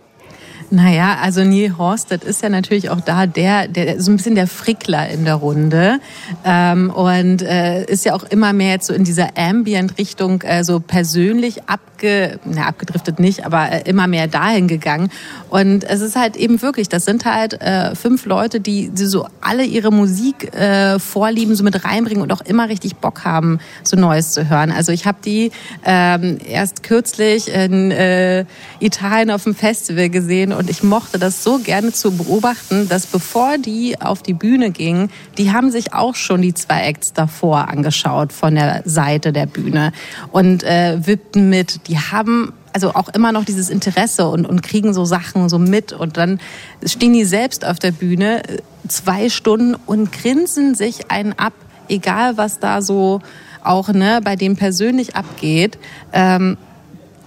Naja, 0.73 1.17
also 1.21 1.43
Neil 1.43 1.77
Horsted 1.77 2.23
ist 2.23 2.41
ja 2.41 2.49
natürlich 2.49 2.89
auch 2.89 3.01
da 3.01 3.25
der, 3.27 3.67
der 3.67 4.01
so 4.01 4.09
ein 4.09 4.15
bisschen 4.15 4.35
der 4.35 4.47
Frickler 4.47 5.09
in 5.09 5.25
der 5.25 5.35
Runde 5.35 5.99
ähm, 6.45 6.89
und 6.89 7.41
äh, 7.41 7.83
ist 7.85 8.05
ja 8.05 8.13
auch 8.13 8.23
immer 8.23 8.53
mehr 8.53 8.71
jetzt 8.71 8.87
so 8.87 8.93
in 8.93 9.03
dieser 9.03 9.37
Ambient-Richtung 9.37 10.41
äh, 10.43 10.63
so 10.63 10.79
persönlich 10.79 11.67
abge, 12.01 12.39
na, 12.45 12.67
abgedriftet 12.67 13.19
nicht, 13.19 13.45
aber 13.45 13.71
äh, 13.71 13.81
immer 13.89 14.07
mehr 14.07 14.27
dahin 14.27 14.67
gegangen. 14.67 15.09
Und 15.49 15.83
es 15.83 16.01
ist 16.01 16.15
halt 16.15 16.35
eben 16.35 16.61
wirklich, 16.61 16.89
das 16.89 17.05
sind 17.05 17.25
halt 17.25 17.61
äh, 17.61 17.95
fünf 17.95 18.25
Leute, 18.25 18.59
die, 18.59 18.89
die 18.89 19.05
so 19.05 19.27
alle 19.41 19.63
ihre 19.63 19.91
Musik 19.91 20.53
äh, 20.55 20.99
vorlieben, 20.99 21.55
so 21.55 21.63
mit 21.63 21.83
reinbringen 21.85 22.23
und 22.23 22.31
auch 22.31 22.41
immer 22.41 22.69
richtig 22.69 22.95
Bock 22.97 23.23
haben, 23.23 23.59
so 23.83 23.97
Neues 23.97 24.31
zu 24.31 24.49
hören. 24.49 24.71
Also 24.71 24.91
ich 24.91 25.05
habe 25.05 25.19
die 25.23 25.51
ähm, 25.85 26.37
erst 26.47 26.83
kürzlich 26.83 27.53
in 27.53 27.91
äh, 27.91 28.45
Italien 28.79 29.31
auf 29.31 29.43
dem 29.43 29.55
Festival 29.55 30.09
gesehen 30.09 30.53
und 30.53 30.69
ich 30.69 30.83
mochte 30.83 31.19
das 31.19 31.43
so 31.43 31.59
gerne 31.59 31.91
zu 31.91 32.11
beobachten, 32.11 32.89
dass 32.89 33.05
bevor 33.05 33.57
die 33.57 33.99
auf 34.01 34.23
die 34.23 34.33
Bühne 34.33 34.71
gingen, 34.71 35.09
die 35.37 35.51
haben 35.51 35.71
sich 35.71 35.93
auch 35.93 36.15
schon 36.15 36.41
die 36.41 36.53
zwei 36.53 36.81
Acts 36.81 37.13
davor 37.13 37.67
angeschaut 37.69 38.33
von 38.33 38.55
der 38.55 38.81
Seite 38.85 39.33
der 39.33 39.45
Bühne 39.45 39.91
und 40.31 40.63
äh, 40.63 41.05
wippten 41.05 41.49
mit. 41.49 41.81
Die 41.91 41.99
haben 41.99 42.53
also 42.71 42.95
auch 42.95 43.09
immer 43.09 43.33
noch 43.33 43.43
dieses 43.43 43.69
Interesse 43.69 44.29
und, 44.29 44.45
und 44.45 44.63
kriegen 44.63 44.93
so 44.93 45.03
Sachen 45.03 45.49
so 45.49 45.59
mit 45.59 45.91
und 45.91 46.15
dann 46.15 46.39
stehen 46.85 47.11
die 47.11 47.25
selbst 47.25 47.65
auf 47.65 47.79
der 47.79 47.91
Bühne 47.91 48.47
äh, 48.47 48.59
zwei 48.87 49.27
Stunden 49.27 49.75
und 49.75 50.13
grinsen 50.13 50.73
sich 50.73 51.11
einen 51.11 51.33
ab, 51.33 51.51
egal 51.89 52.37
was 52.37 52.59
da 52.59 52.81
so 52.81 53.21
auch 53.61 53.89
ne, 53.89 54.21
bei 54.23 54.37
dem 54.37 54.55
persönlich 54.55 55.17
abgeht. 55.17 55.77
Ähm, 56.13 56.55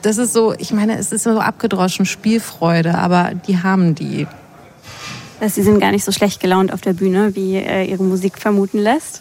das 0.00 0.16
ist 0.16 0.32
so, 0.32 0.54
ich 0.56 0.72
meine, 0.72 0.96
es 0.96 1.12
ist 1.12 1.24
so 1.24 1.38
abgedroschen, 1.40 2.06
Spielfreude, 2.06 2.96
aber 2.96 3.32
die 3.46 3.62
haben 3.62 3.94
die. 3.94 4.26
Sie 5.46 5.62
sind 5.62 5.78
gar 5.78 5.90
nicht 5.90 6.06
so 6.06 6.12
schlecht 6.12 6.40
gelaunt 6.40 6.72
auf 6.72 6.80
der 6.80 6.94
Bühne, 6.94 7.36
wie 7.36 7.56
äh, 7.56 7.84
ihre 7.84 8.02
Musik 8.02 8.38
vermuten 8.38 8.78
lässt. 8.78 9.20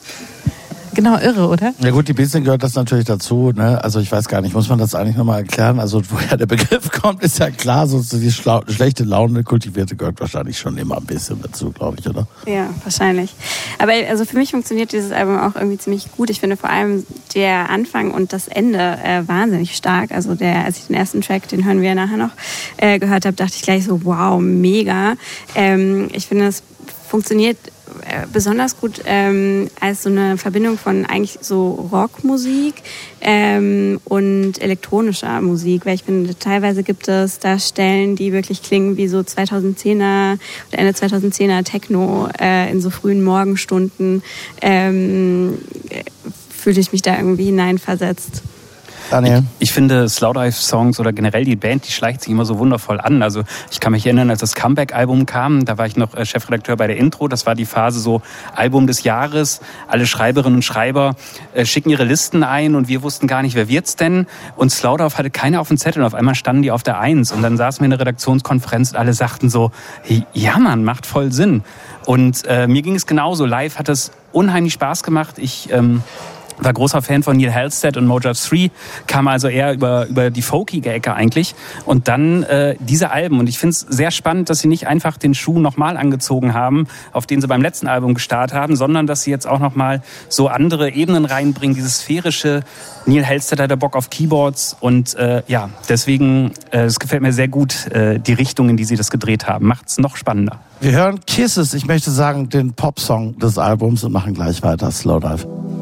Genau, 0.96 1.18
irre, 1.18 1.48
oder? 1.48 1.74
Ja 1.80 1.90
gut, 1.90 2.08
die 2.08 2.14
bisschen 2.14 2.44
gehört 2.44 2.62
das 2.62 2.76
natürlich 2.76 3.06
dazu. 3.06 3.52
Ne? 3.56 3.84
Also 3.84 4.00
ich 4.00 4.12
weiß 4.12 4.28
gar 4.28 4.42
nicht, 4.42 4.54
muss 4.54 4.70
man 4.70 4.78
das 4.78 4.94
eigentlich 4.94 5.16
nochmal 5.16 5.40
erklären? 5.40 5.80
Also 5.80 6.02
woher 6.10 6.38
der 6.38 6.46
Begriff 6.46 6.92
kommt, 7.02 7.24
ist 7.24 7.40
ja 7.40 7.50
klar. 7.50 7.88
So 7.88 8.02
die 8.02 8.32
schlechte 8.32 9.04
Laune, 9.04 9.44
kultivierte 9.44 9.96
gehört 9.96 10.20
wahrscheinlich 10.20 10.60
schon 10.60 10.78
immer 10.78 10.98
ein 10.98 11.06
bisschen 11.06 11.42
dazu, 11.42 11.72
glaube 11.72 11.98
ich, 12.00 12.08
oder? 12.08 12.28
Ja, 12.46 12.70
wahrscheinlich. 12.84 13.34
Aber 13.80 13.94
also 14.10 14.26
für 14.26 14.38
mich 14.38 14.52
funktioniert 14.52 14.92
dieses 14.92 15.12
Album 15.12 15.40
auch 15.40 15.56
irgendwie 15.56 15.78
ziemlich 15.78 16.12
gut. 16.12 16.30
Ich 16.30 16.40
finde 16.40 16.58
vor 16.58 16.70
allem 16.70 17.06
der 17.34 17.70
Anfang 17.70 18.12
und 18.12 18.32
das 18.32 18.48
Ende 18.48 18.80
äh, 19.04 19.28
wahnsinnig 19.28 19.76
stark. 19.76 20.12
Also 20.12 20.36
der, 20.36 20.66
als 20.66 20.78
ich 20.78 20.88
den 20.88 20.96
ersten 20.96 21.22
Track, 21.22 21.48
den 21.48 21.66
hören 21.66 21.82
wir 21.82 21.90
ja 21.90 21.96
nachher 21.96 22.18
noch, 22.18 22.32
äh, 22.78 23.00
gehört 23.00 23.26
habe, 23.26 23.36
dachte 23.36 23.54
ich 23.56 23.64
gleich 23.64 23.86
so, 23.86 24.06
wow, 24.06 24.40
mega. 24.40 25.16
Ähm, 25.56 26.10
ich 26.14 26.28
finde, 26.28 26.46
es 26.46 26.62
funktioniert 27.08 27.58
besonders 28.32 28.80
gut 28.80 29.02
ähm, 29.06 29.70
als 29.80 30.04
so 30.04 30.10
eine 30.10 30.38
Verbindung 30.38 30.78
von 30.78 31.06
eigentlich 31.06 31.40
so 31.42 31.90
Rockmusik 31.92 32.76
ähm, 33.22 34.00
und 34.06 34.62
elektronischer 34.62 35.42
Musik, 35.42 35.86
weil 35.86 35.96
ich 35.96 36.04
finde, 36.04 36.38
teilweise 36.38 36.84
gibt 36.84 37.08
es 37.08 37.40
da 37.40 37.60
Stellen, 37.60 38.16
die 38.16 38.34
wirklich 38.34 38.62
klingen 38.62 38.98
wie 38.98 39.08
so 39.08 39.20
2010er 39.20 40.38
oder 40.70 40.80
Ende 40.80 40.92
2010er 40.92 41.64
Techno 41.64 42.30
äh, 42.40 42.72
in 42.72 42.82
so 42.82 42.90
frühen 42.90 43.24
Morgenstunden. 43.24 44.24
Ähm, 44.62 45.58
fühlte 46.50 46.80
ich 46.80 46.94
mich 46.94 47.02
da 47.02 47.18
irgendwie 47.18 47.46
hineinversetzt. 47.46 48.42
Daniel? 49.10 49.44
Ich, 49.60 49.70
ich 49.70 49.74
finde 49.74 50.08
Slowdive-Songs 50.08 51.00
oder 51.00 51.14
generell 51.14 51.46
die 51.46 51.56
Band, 51.56 51.88
die 51.88 51.92
schleicht 51.92 52.22
sich 52.22 52.32
immer 52.32 52.46
so 52.46 52.60
wundervoll 52.60 53.00
an. 53.00 53.22
Also 53.22 53.44
ich 53.72 53.80
kann 53.80 53.92
mich 53.92 54.06
erinnern, 54.06 54.30
als 54.30 54.40
das 54.40 54.56
Comeback-Album 54.56 55.26
kam, 55.26 55.66
da 55.66 55.78
war 55.78 55.86
ich 55.86 55.96
noch 55.96 56.16
äh, 56.16 56.26
Chefredakteur 56.26 56.76
bei 56.76 56.88
der 56.88 56.98
Intro. 56.98 57.28
Das 57.28 57.46
war 57.46 57.56
die 57.56 57.66
Phase 57.66 58.00
so 58.00 58.22
Album 58.56 58.88
des 58.88 59.04
Jahres. 59.04 59.62
Alle 59.88 60.06
Schreiberinnen 60.06 60.58
und 60.58 60.64
Schreiber 60.64 61.16
äh, 61.54 61.66
schicken 61.66 61.90
ihre 61.90 62.04
Listen 62.04 62.44
ein 62.44 62.76
und 62.76 62.88
wir 62.88 63.04
wussten 63.04 63.28
gar 63.28 63.42
nicht, 63.42 63.56
wer 63.56 63.68
wird's 63.68 63.96
denn? 63.96 64.28
Und 64.56 64.72
Slowdive 64.72 65.18
hatte 65.18 65.30
keiner 65.30 65.62
auf 65.62 65.68
dem 65.68 65.78
Zettel 65.78 66.02
und 66.02 66.08
auf 66.08 66.16
einmal 66.16 66.36
standen 66.36 66.62
die 66.62 66.72
auf 66.72 66.84
der 66.84 67.00
Eins. 67.00 67.32
Und 67.32 67.42
dann 67.42 67.58
saßen 67.58 67.82
wir 67.82 67.86
in 67.86 67.92
der 67.92 68.00
Redaktionskonferenz 68.00 68.92
und 68.92 68.98
alle 68.98 69.14
sagten 69.14 69.50
so, 69.50 69.72
ja 70.34 70.58
man, 70.60 70.84
macht 70.84 71.06
voll 71.06 71.32
Sinn. 71.32 71.64
Und 72.06 72.46
äh, 72.48 72.68
mir 72.68 72.82
ging 72.82 72.96
es 72.96 73.06
genauso. 73.06 73.46
Live 73.46 73.78
hat 73.80 73.90
es 73.90 74.12
unheimlich 74.32 74.74
Spaß 74.74 75.04
gemacht. 75.04 75.38
Ich 75.38 75.72
ähm, 75.72 76.04
war 76.60 76.74
großer 76.74 77.02
Fan 77.02 77.24
von 77.24 77.38
Neil 77.38 77.54
Halstead 77.54 77.98
und 77.98 78.06
Mojo 78.06 78.32
3, 78.34 78.72
kam 79.08 79.28
also 79.28 79.48
eher 79.48 79.74
über, 79.74 80.08
über 80.08 80.32
die 80.32 80.42
folkige 80.42 80.92
Ecke 80.92 81.14
eigentlich. 81.14 81.56
Und 81.86 82.08
dann 82.08 82.44
äh, 82.44 82.76
diese 82.80 83.12
Alben. 83.12 83.40
Und 83.40 83.50
ich 83.50 83.60
finde 83.60 83.72
es 83.72 83.80
sehr 83.80 84.12
spannend, 84.12 84.50
dass 84.50 84.60
sie 84.60 84.68
nicht 84.68 84.88
einfach 84.88 85.18
den 85.18 85.34
Schuh 85.34 85.60
nochmal 85.60 85.98
angezogen 85.98 86.54
haben, 86.54 86.88
auf 87.12 87.26
den 87.26 87.42
sie 87.42 87.48
beim 87.48 87.62
letzten 87.62 87.88
Album 87.88 88.14
gestartet 88.14 88.56
haben, 88.58 88.76
sondern 88.76 89.08
dass 89.08 89.24
sie 89.24 89.32
jetzt 89.32 89.48
auch 89.48 89.60
nochmal 89.60 90.02
so 90.30 90.48
andere 90.48 90.92
Ebenen 90.92 91.26
reinbringen, 91.26 91.76
dieses 91.76 92.00
sphärische. 92.00 92.64
Neil 93.06 93.28
Halstead 93.28 93.60
hat 93.60 93.70
der 93.70 93.76
Bock 93.76 93.96
auf 93.96 94.10
Keyboards 94.10 94.78
und 94.80 95.16
äh, 95.16 95.44
ja, 95.48 95.70
deswegen, 95.90 96.52
äh, 96.72 96.84
es 96.84 97.00
gefällt 97.00 97.22
mir 97.22 97.34
sehr 97.34 97.48
gut, 97.48 97.88
äh, 97.88 98.20
die 98.20 98.34
Richtung, 98.34 98.70
in 98.70 98.78
die 98.78 98.86
sie 98.86 98.96
das 98.96 99.12
gedreht 99.12 99.48
haben. 99.48 99.68
Macht 99.68 99.90
es 99.90 99.98
noch 99.98 100.16
spannender. 100.16 100.60
Wir 100.80 100.92
hören 100.92 101.20
Kisses, 101.26 101.74
ich 101.74 101.86
möchte 101.86 102.12
sagen, 102.12 102.50
den 102.50 102.74
Popsong 102.74 103.40
des 103.40 103.58
Albums 103.58 104.04
und 104.04 104.12
machen 104.12 104.34
gleich 104.34 104.64
weiter. 104.64 104.92
Slowdive. 104.92 105.73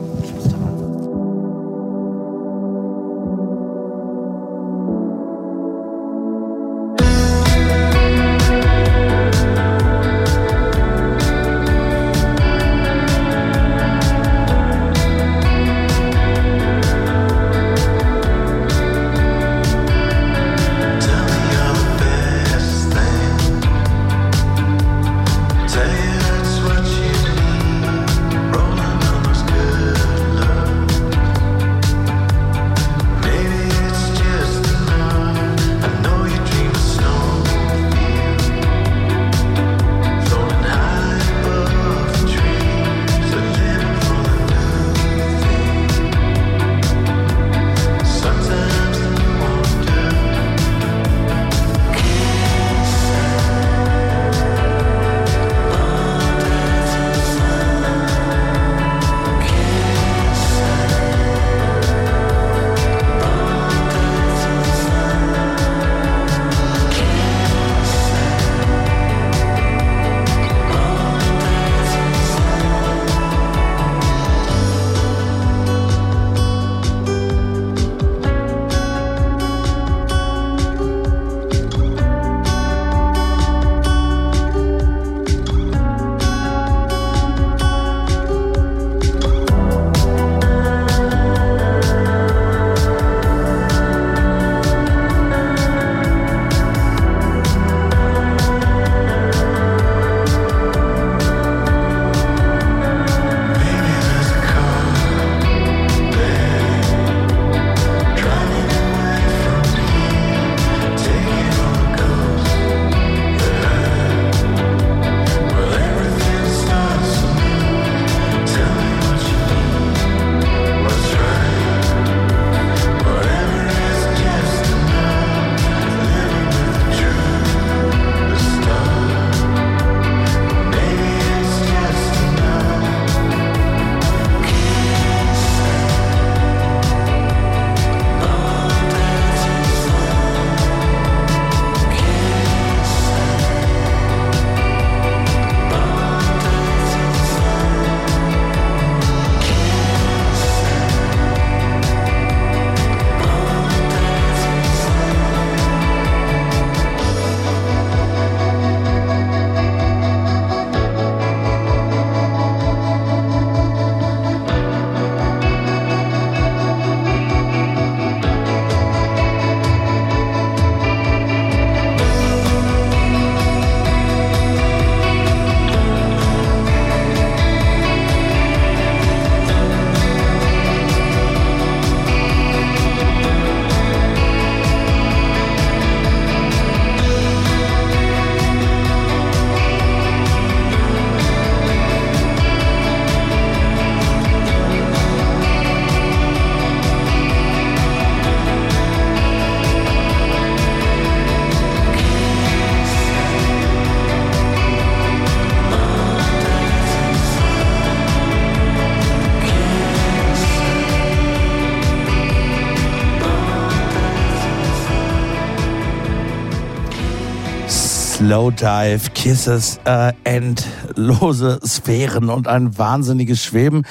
Slowdive, 218.32 219.10
Kisses, 219.14 219.82
äh, 219.84 220.14
endlose 220.24 221.60
Sphären 221.66 222.30
und 222.30 222.48
ein 222.48 222.78
wahnsinniges 222.78 223.44
Schweben. 223.44 223.84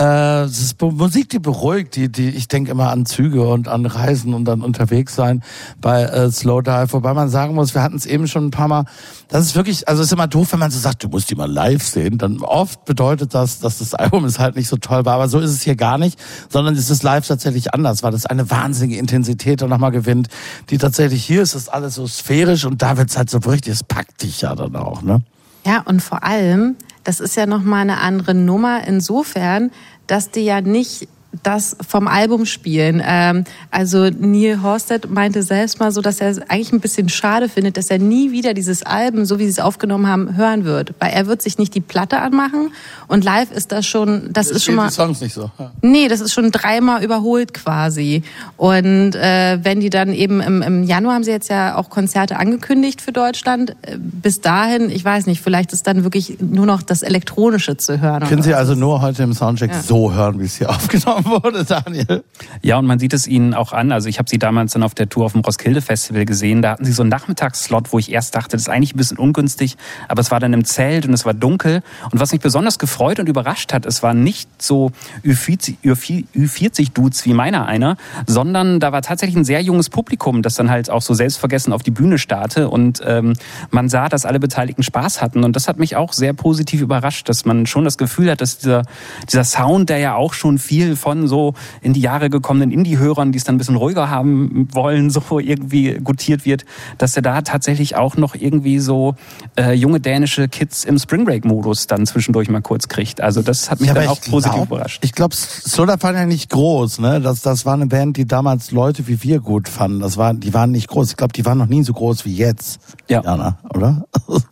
Äh, 0.00 0.44
es 0.44 0.60
ist 0.60 0.80
Musik, 0.80 1.28
die 1.28 1.38
beruhigt, 1.38 1.96
die, 1.96 2.10
die 2.10 2.30
ich 2.30 2.48
denke 2.48 2.70
immer 2.70 2.88
an 2.90 3.04
Züge 3.04 3.46
und 3.46 3.68
an 3.68 3.84
Reisen 3.84 4.32
und 4.32 4.48
an 4.48 4.62
unterwegs 4.62 5.14
sein 5.14 5.42
bei 5.82 6.04
äh, 6.04 6.30
Slowdive. 6.30 6.90
Wobei 6.90 7.12
man 7.12 7.28
sagen 7.28 7.54
muss, 7.54 7.74
wir 7.74 7.82
hatten 7.82 7.96
es 7.96 8.06
eben 8.06 8.28
schon 8.28 8.46
ein 8.46 8.50
paar 8.50 8.68
Mal. 8.68 8.86
Das 9.32 9.46
ist 9.46 9.56
wirklich, 9.56 9.88
also 9.88 10.02
es 10.02 10.08
ist 10.08 10.12
immer 10.12 10.26
doof, 10.26 10.52
wenn 10.52 10.58
man 10.58 10.70
so 10.70 10.78
sagt, 10.78 11.04
du 11.04 11.08
musst 11.08 11.30
die 11.30 11.34
mal 11.34 11.50
live 11.50 11.82
sehen. 11.82 12.18
Dann 12.18 12.42
oft 12.42 12.84
bedeutet 12.84 13.32
das, 13.32 13.60
dass 13.60 13.78
das 13.78 13.94
Album 14.02 14.26
ist 14.26 14.38
halt 14.38 14.56
nicht 14.56 14.68
so 14.68 14.76
toll 14.76 15.06
war. 15.06 15.14
Aber 15.14 15.28
so 15.30 15.38
ist 15.38 15.50
es 15.50 15.62
hier 15.62 15.74
gar 15.74 15.96
nicht, 15.96 16.20
sondern 16.50 16.74
es 16.74 16.90
ist 16.90 17.02
live 17.02 17.26
tatsächlich 17.26 17.72
anders, 17.72 18.02
weil 18.02 18.12
das 18.12 18.26
eine 18.26 18.50
wahnsinnige 18.50 18.98
Intensität 18.98 19.62
dann 19.62 19.70
nochmal 19.70 19.90
gewinnt, 19.90 20.28
die 20.68 20.76
tatsächlich 20.76 21.24
hier 21.24 21.40
ist, 21.40 21.54
ist 21.54 21.72
alles 21.72 21.94
so 21.94 22.06
sphärisch 22.06 22.66
und 22.66 22.82
da 22.82 22.98
wird's 22.98 23.16
halt 23.16 23.30
so 23.30 23.38
richtig, 23.38 23.72
es 23.72 23.84
packt 23.84 24.22
dich 24.22 24.42
ja 24.42 24.54
dann 24.54 24.76
auch, 24.76 25.00
ne? 25.00 25.22
Ja, 25.64 25.80
und 25.80 26.02
vor 26.02 26.24
allem, 26.24 26.76
das 27.02 27.18
ist 27.18 27.34
ja 27.34 27.46
nochmal 27.46 27.80
eine 27.80 28.00
andere 28.00 28.34
Nummer 28.34 28.86
insofern, 28.86 29.70
dass 30.08 30.30
die 30.30 30.40
ja 30.40 30.60
nicht 30.60 31.08
das 31.42 31.76
vom 31.86 32.08
Album 32.08 32.44
spielen. 32.44 33.02
Ähm, 33.04 33.44
also 33.70 34.10
Neil 34.10 34.62
Horsted 34.62 35.10
meinte 35.10 35.42
selbst 35.42 35.80
mal 35.80 35.90
so, 35.90 36.00
dass 36.00 36.20
er 36.20 36.30
es 36.30 36.38
eigentlich 36.38 36.72
ein 36.72 36.80
bisschen 36.80 37.08
schade 37.08 37.48
findet, 37.48 37.76
dass 37.76 37.90
er 37.90 37.98
nie 37.98 38.32
wieder 38.32 38.54
dieses 38.54 38.82
Album, 38.82 39.24
so 39.24 39.38
wie 39.38 39.44
sie 39.44 39.50
es 39.50 39.58
aufgenommen 39.58 40.06
haben, 40.06 40.36
hören 40.36 40.64
wird. 40.64 40.94
Weil 40.98 41.12
er 41.12 41.26
wird 41.26 41.42
sich 41.42 41.58
nicht 41.58 41.74
die 41.74 41.80
Platte 41.80 42.18
anmachen 42.18 42.70
und 43.08 43.24
live 43.24 43.50
ist 43.50 43.72
das 43.72 43.86
schon, 43.86 44.32
das, 44.32 44.48
das 44.48 44.58
ist 44.58 44.64
schon 44.64 44.74
mal... 44.74 44.88
die 44.88 44.94
Songs 44.94 45.20
nicht 45.20 45.34
so. 45.34 45.50
Ja. 45.58 45.72
Nee, 45.80 46.08
das 46.08 46.20
ist 46.20 46.32
schon 46.32 46.50
dreimal 46.50 47.02
überholt 47.02 47.54
quasi. 47.54 48.22
Und 48.56 49.14
äh, 49.14 49.58
wenn 49.62 49.80
die 49.80 49.90
dann 49.90 50.12
eben 50.12 50.40
im, 50.40 50.62
im 50.62 50.84
Januar 50.84 51.14
haben 51.14 51.24
sie 51.24 51.30
jetzt 51.30 51.48
ja 51.48 51.76
auch 51.76 51.88
Konzerte 51.88 52.36
angekündigt 52.38 53.00
für 53.00 53.12
Deutschland. 53.12 53.70
Äh, 53.82 53.96
bis 53.98 54.40
dahin, 54.40 54.90
ich 54.90 55.04
weiß 55.04 55.26
nicht, 55.26 55.40
vielleicht 55.40 55.72
ist 55.72 55.86
dann 55.86 56.04
wirklich 56.04 56.38
nur 56.40 56.66
noch 56.66 56.82
das 56.82 57.02
Elektronische 57.02 57.76
zu 57.76 58.00
hören. 58.00 58.24
Können 58.28 58.42
Sie 58.42 58.54
also 58.54 58.74
nur 58.74 59.00
heute 59.00 59.22
im 59.22 59.32
Soundcheck 59.32 59.70
ja. 59.70 59.82
so 59.82 60.12
hören, 60.12 60.38
wie 60.40 60.44
es 60.44 60.56
hier 60.56 60.70
aufgenommen 60.70 61.21
wurde, 61.24 61.64
Daniel. 61.64 62.24
Ja, 62.62 62.78
und 62.78 62.86
man 62.86 62.98
sieht 62.98 63.12
es 63.12 63.26
ihnen 63.26 63.54
auch 63.54 63.72
an. 63.72 63.92
Also 63.92 64.08
ich 64.08 64.18
habe 64.18 64.28
sie 64.28 64.38
damals 64.38 64.72
dann 64.72 64.82
auf 64.82 64.94
der 64.94 65.08
Tour 65.08 65.26
auf 65.26 65.32
dem 65.32 65.42
Roskilde 65.42 65.80
Festival 65.80 66.24
gesehen. 66.24 66.62
Da 66.62 66.72
hatten 66.72 66.84
sie 66.84 66.92
so 66.92 67.02
einen 67.02 67.10
Nachmittagsslot, 67.10 67.92
wo 67.92 67.98
ich 67.98 68.12
erst 68.12 68.34
dachte, 68.34 68.56
das 68.56 68.62
ist 68.62 68.68
eigentlich 68.68 68.94
ein 68.94 68.98
bisschen 68.98 69.18
ungünstig, 69.18 69.76
aber 70.08 70.20
es 70.20 70.30
war 70.30 70.40
dann 70.40 70.52
im 70.52 70.64
Zelt 70.64 71.06
und 71.06 71.12
es 71.12 71.24
war 71.24 71.34
dunkel. 71.34 71.82
Und 72.10 72.20
was 72.20 72.32
mich 72.32 72.40
besonders 72.40 72.78
gefreut 72.78 73.20
und 73.20 73.28
überrascht 73.28 73.72
hat, 73.72 73.86
es 73.86 74.02
war 74.02 74.14
nicht 74.14 74.62
so 74.62 74.92
Ü40-Dudes 75.24 77.24
wie 77.24 77.32
meiner 77.32 77.66
einer, 77.66 77.96
sondern 78.26 78.80
da 78.80 78.92
war 78.92 79.02
tatsächlich 79.02 79.36
ein 79.36 79.44
sehr 79.44 79.62
junges 79.62 79.90
Publikum, 79.90 80.42
das 80.42 80.54
dann 80.54 80.70
halt 80.70 80.90
auch 80.90 81.02
so 81.02 81.14
selbstvergessen 81.14 81.72
auf 81.72 81.82
die 81.82 81.90
Bühne 81.90 82.18
starrte 82.18 82.68
und 82.68 83.00
ähm, 83.04 83.34
man 83.70 83.88
sah, 83.88 84.08
dass 84.08 84.24
alle 84.24 84.40
Beteiligten 84.40 84.82
Spaß 84.82 85.22
hatten. 85.22 85.44
Und 85.44 85.56
das 85.56 85.68
hat 85.68 85.78
mich 85.78 85.96
auch 85.96 86.12
sehr 86.12 86.32
positiv 86.32 86.80
überrascht, 86.80 87.28
dass 87.28 87.44
man 87.44 87.66
schon 87.66 87.84
das 87.84 87.98
Gefühl 87.98 88.30
hat, 88.30 88.40
dass 88.40 88.58
dieser, 88.58 88.82
dieser 89.30 89.44
Sound, 89.44 89.88
der 89.88 89.98
ja 89.98 90.14
auch 90.14 90.34
schon 90.34 90.58
viel 90.58 90.96
von 90.96 91.11
so 91.28 91.54
in 91.80 91.92
die 91.92 92.00
Jahre 92.00 92.30
gekommenen 92.30 92.70
Indie-Hörern, 92.70 93.32
die 93.32 93.38
es 93.38 93.44
dann 93.44 93.56
ein 93.56 93.58
bisschen 93.58 93.76
ruhiger 93.76 94.10
haben 94.10 94.68
wollen, 94.72 95.10
so 95.10 95.38
irgendwie 95.38 95.94
gutiert 96.02 96.44
wird, 96.44 96.64
dass 96.98 97.16
er 97.16 97.22
da 97.22 97.42
tatsächlich 97.42 97.96
auch 97.96 98.16
noch 98.16 98.34
irgendwie 98.34 98.78
so 98.78 99.14
äh, 99.56 99.72
junge 99.72 100.00
dänische 100.00 100.48
Kids 100.48 100.84
im 100.84 100.98
Spring 100.98 101.24
Break-Modus 101.24 101.86
dann 101.86 102.06
zwischendurch 102.06 102.48
mal 102.48 102.62
kurz 102.62 102.88
kriegt. 102.88 103.20
Also 103.20 103.42
das 103.42 103.70
hat 103.70 103.80
mich 103.80 103.88
ja, 103.88 103.94
dann 103.94 104.08
auch 104.08 104.20
positiv 104.20 104.54
glaub, 104.54 104.66
überrascht. 104.68 105.04
Ich 105.04 105.12
glaube, 105.12 105.34
Soda 105.36 106.00
war 106.02 106.14
ja 106.14 106.26
nicht 106.26 106.50
groß, 106.50 106.98
ne? 107.00 107.20
Das, 107.20 107.42
das 107.42 107.64
war 107.66 107.74
eine 107.74 107.86
Band, 107.86 108.16
die 108.16 108.26
damals 108.26 108.70
Leute 108.70 109.06
wie 109.06 109.22
wir 109.22 109.40
gut 109.40 109.68
fanden. 109.68 110.00
Das 110.00 110.16
war, 110.16 110.34
die 110.34 110.54
waren 110.54 110.70
nicht 110.70 110.88
groß. 110.88 111.10
Ich 111.10 111.16
glaube, 111.16 111.32
die 111.32 111.44
waren 111.44 111.58
noch 111.58 111.66
nie 111.66 111.82
so 111.82 111.92
groß 111.92 112.24
wie 112.24 112.34
jetzt. 112.34 112.80
Ja. 113.08 113.22
Jana, 113.22 113.58
oder? 113.74 114.04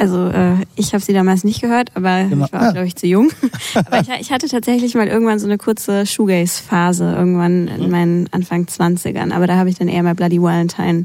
Also 0.00 0.28
äh, 0.28 0.54
ich 0.76 0.94
habe 0.94 1.04
sie 1.04 1.12
damals 1.12 1.44
nicht 1.44 1.60
gehört, 1.60 1.90
aber 1.94 2.24
genau. 2.24 2.46
ich 2.46 2.52
war, 2.54 2.62
ja. 2.62 2.72
glaube 2.72 2.86
ich, 2.86 2.96
zu 2.96 3.06
jung. 3.06 3.30
aber 3.74 4.00
ich, 4.00 4.08
ich, 4.18 4.32
hatte 4.32 4.48
tatsächlich 4.48 4.94
mal 4.94 5.06
irgendwann 5.06 5.38
so 5.38 5.46
eine 5.46 5.58
kurze 5.58 6.06
Shoegaze-Phase, 6.06 7.12
irgendwann 7.12 7.68
in 7.68 7.84
mhm. 7.84 7.90
meinen 7.90 8.28
Anfang 8.32 8.64
20ern. 8.64 9.30
Aber 9.30 9.46
da 9.46 9.56
habe 9.56 9.68
ich 9.68 9.76
dann 9.76 9.88
eher 9.88 10.02
mal 10.02 10.14
Bloody 10.14 10.40
Valentine 10.40 11.04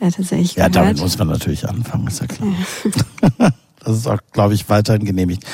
ja. 0.00 0.06
äh, 0.06 0.12
tatsächlich 0.12 0.54
ja, 0.54 0.68
gehört. 0.68 0.76
Ja, 0.76 0.82
damit 0.82 1.00
muss 1.00 1.18
man 1.18 1.26
natürlich 1.26 1.68
anfangen, 1.68 2.06
ist 2.06 2.20
ja 2.20 2.26
klar. 2.28 3.52
Das 3.88 3.96
ist 3.96 4.06
auch, 4.06 4.18
glaube 4.32 4.52
ich, 4.52 4.68
weiterhin 4.68 5.06
genehmigt. 5.06 5.44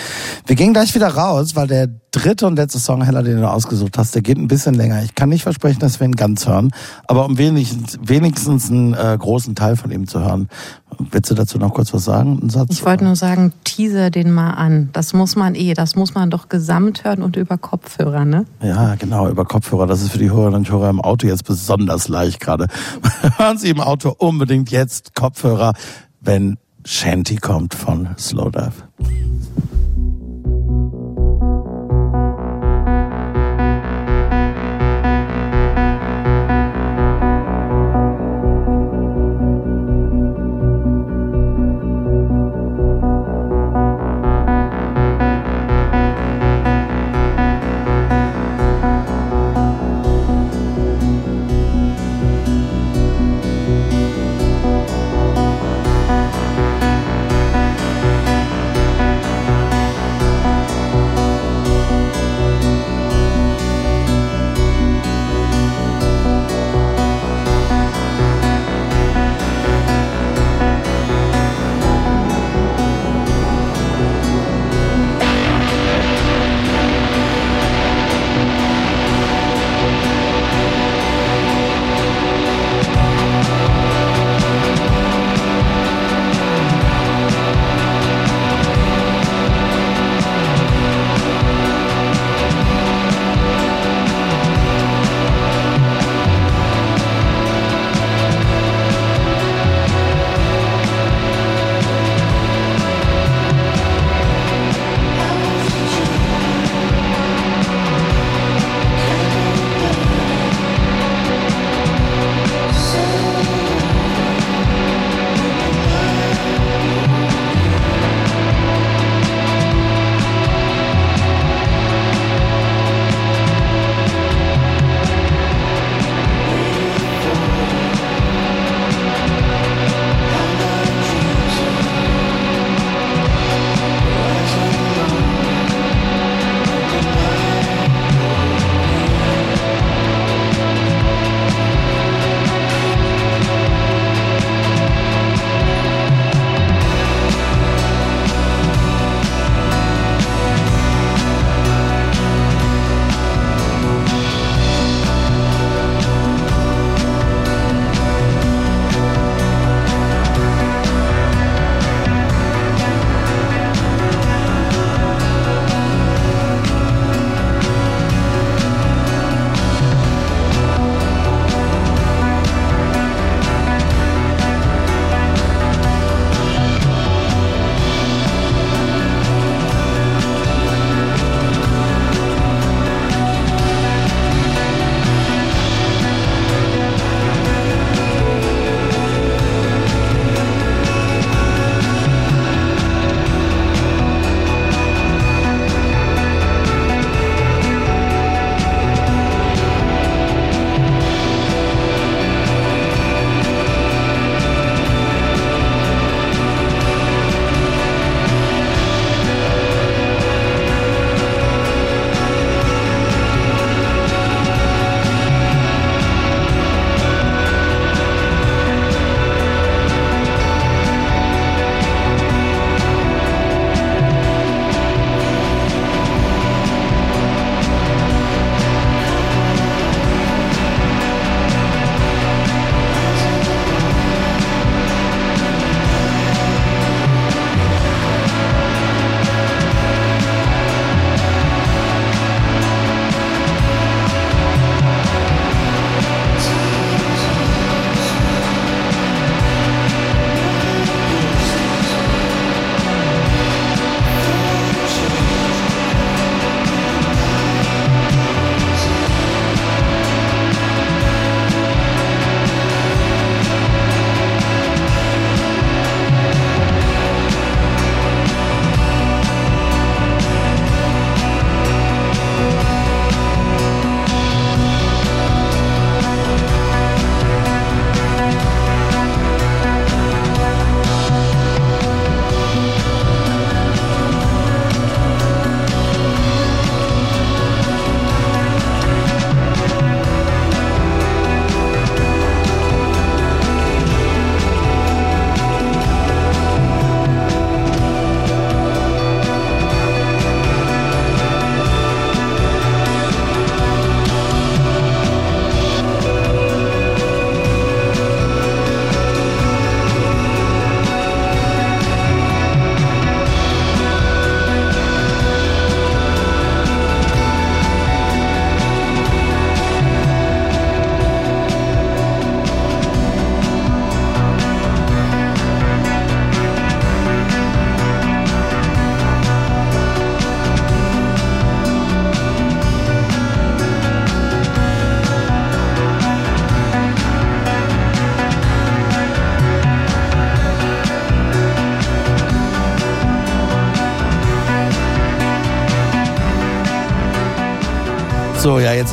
Wir 0.46 0.56
gehen 0.56 0.72
gleich 0.72 0.92
wieder 0.94 1.06
raus, 1.06 1.54
weil 1.54 1.68
der 1.68 1.88
dritte 2.10 2.48
und 2.48 2.56
letzte 2.56 2.80
Song, 2.80 3.02
Heller, 3.04 3.22
den 3.22 3.40
du 3.40 3.48
ausgesucht 3.48 3.96
hast, 3.96 4.14
der 4.16 4.22
geht 4.22 4.38
ein 4.38 4.48
bisschen 4.48 4.74
länger. 4.74 5.04
Ich 5.04 5.14
kann 5.14 5.28
nicht 5.28 5.44
versprechen, 5.44 5.78
dass 5.78 6.00
wir 6.00 6.06
ihn 6.06 6.16
ganz 6.16 6.46
hören, 6.48 6.72
aber 7.06 7.26
um 7.26 7.38
wenigstens, 7.38 7.96
wenigstens 8.02 8.70
einen 8.70 8.92
äh, 8.94 9.16
großen 9.16 9.54
Teil 9.54 9.76
von 9.76 9.92
ihm 9.92 10.08
zu 10.08 10.18
hören. 10.18 10.48
Willst 10.98 11.30
du 11.30 11.36
dazu 11.36 11.58
noch 11.58 11.74
kurz 11.74 11.94
was 11.94 12.04
sagen? 12.04 12.40
Einen 12.40 12.50
Satz? 12.50 12.70
Ich 12.72 12.84
wollte 12.84 13.04
nur 13.04 13.14
sagen, 13.14 13.52
teaser 13.62 14.10
den 14.10 14.32
mal 14.32 14.50
an. 14.50 14.90
Das 14.92 15.12
muss 15.12 15.36
man 15.36 15.54
eh, 15.54 15.74
das 15.74 15.94
muss 15.94 16.14
man 16.14 16.28
doch 16.30 16.48
gesamt 16.48 17.04
hören 17.04 17.22
und 17.22 17.36
über 17.36 17.56
Kopfhörer, 17.56 18.24
ne? 18.24 18.46
Ja, 18.62 18.96
genau, 18.96 19.28
über 19.28 19.44
Kopfhörer. 19.44 19.86
Das 19.86 20.02
ist 20.02 20.10
für 20.10 20.18
die 20.18 20.30
Hörerinnen 20.30 20.60
und 20.60 20.70
Hörer 20.70 20.90
im 20.90 21.00
Auto 21.00 21.28
jetzt 21.28 21.44
besonders 21.44 22.08
leicht 22.08 22.40
gerade. 22.40 22.66
Hören 23.36 23.58
Sie 23.58 23.70
im 23.70 23.80
Auto 23.80 24.12
unbedingt 24.16 24.72
jetzt 24.72 25.14
Kopfhörer, 25.14 25.74
wenn 26.20 26.58
Shanty 26.86 27.36
kommt 27.36 27.74
von 27.74 28.08
Slowdive. 28.18 28.72
So, 28.98 29.73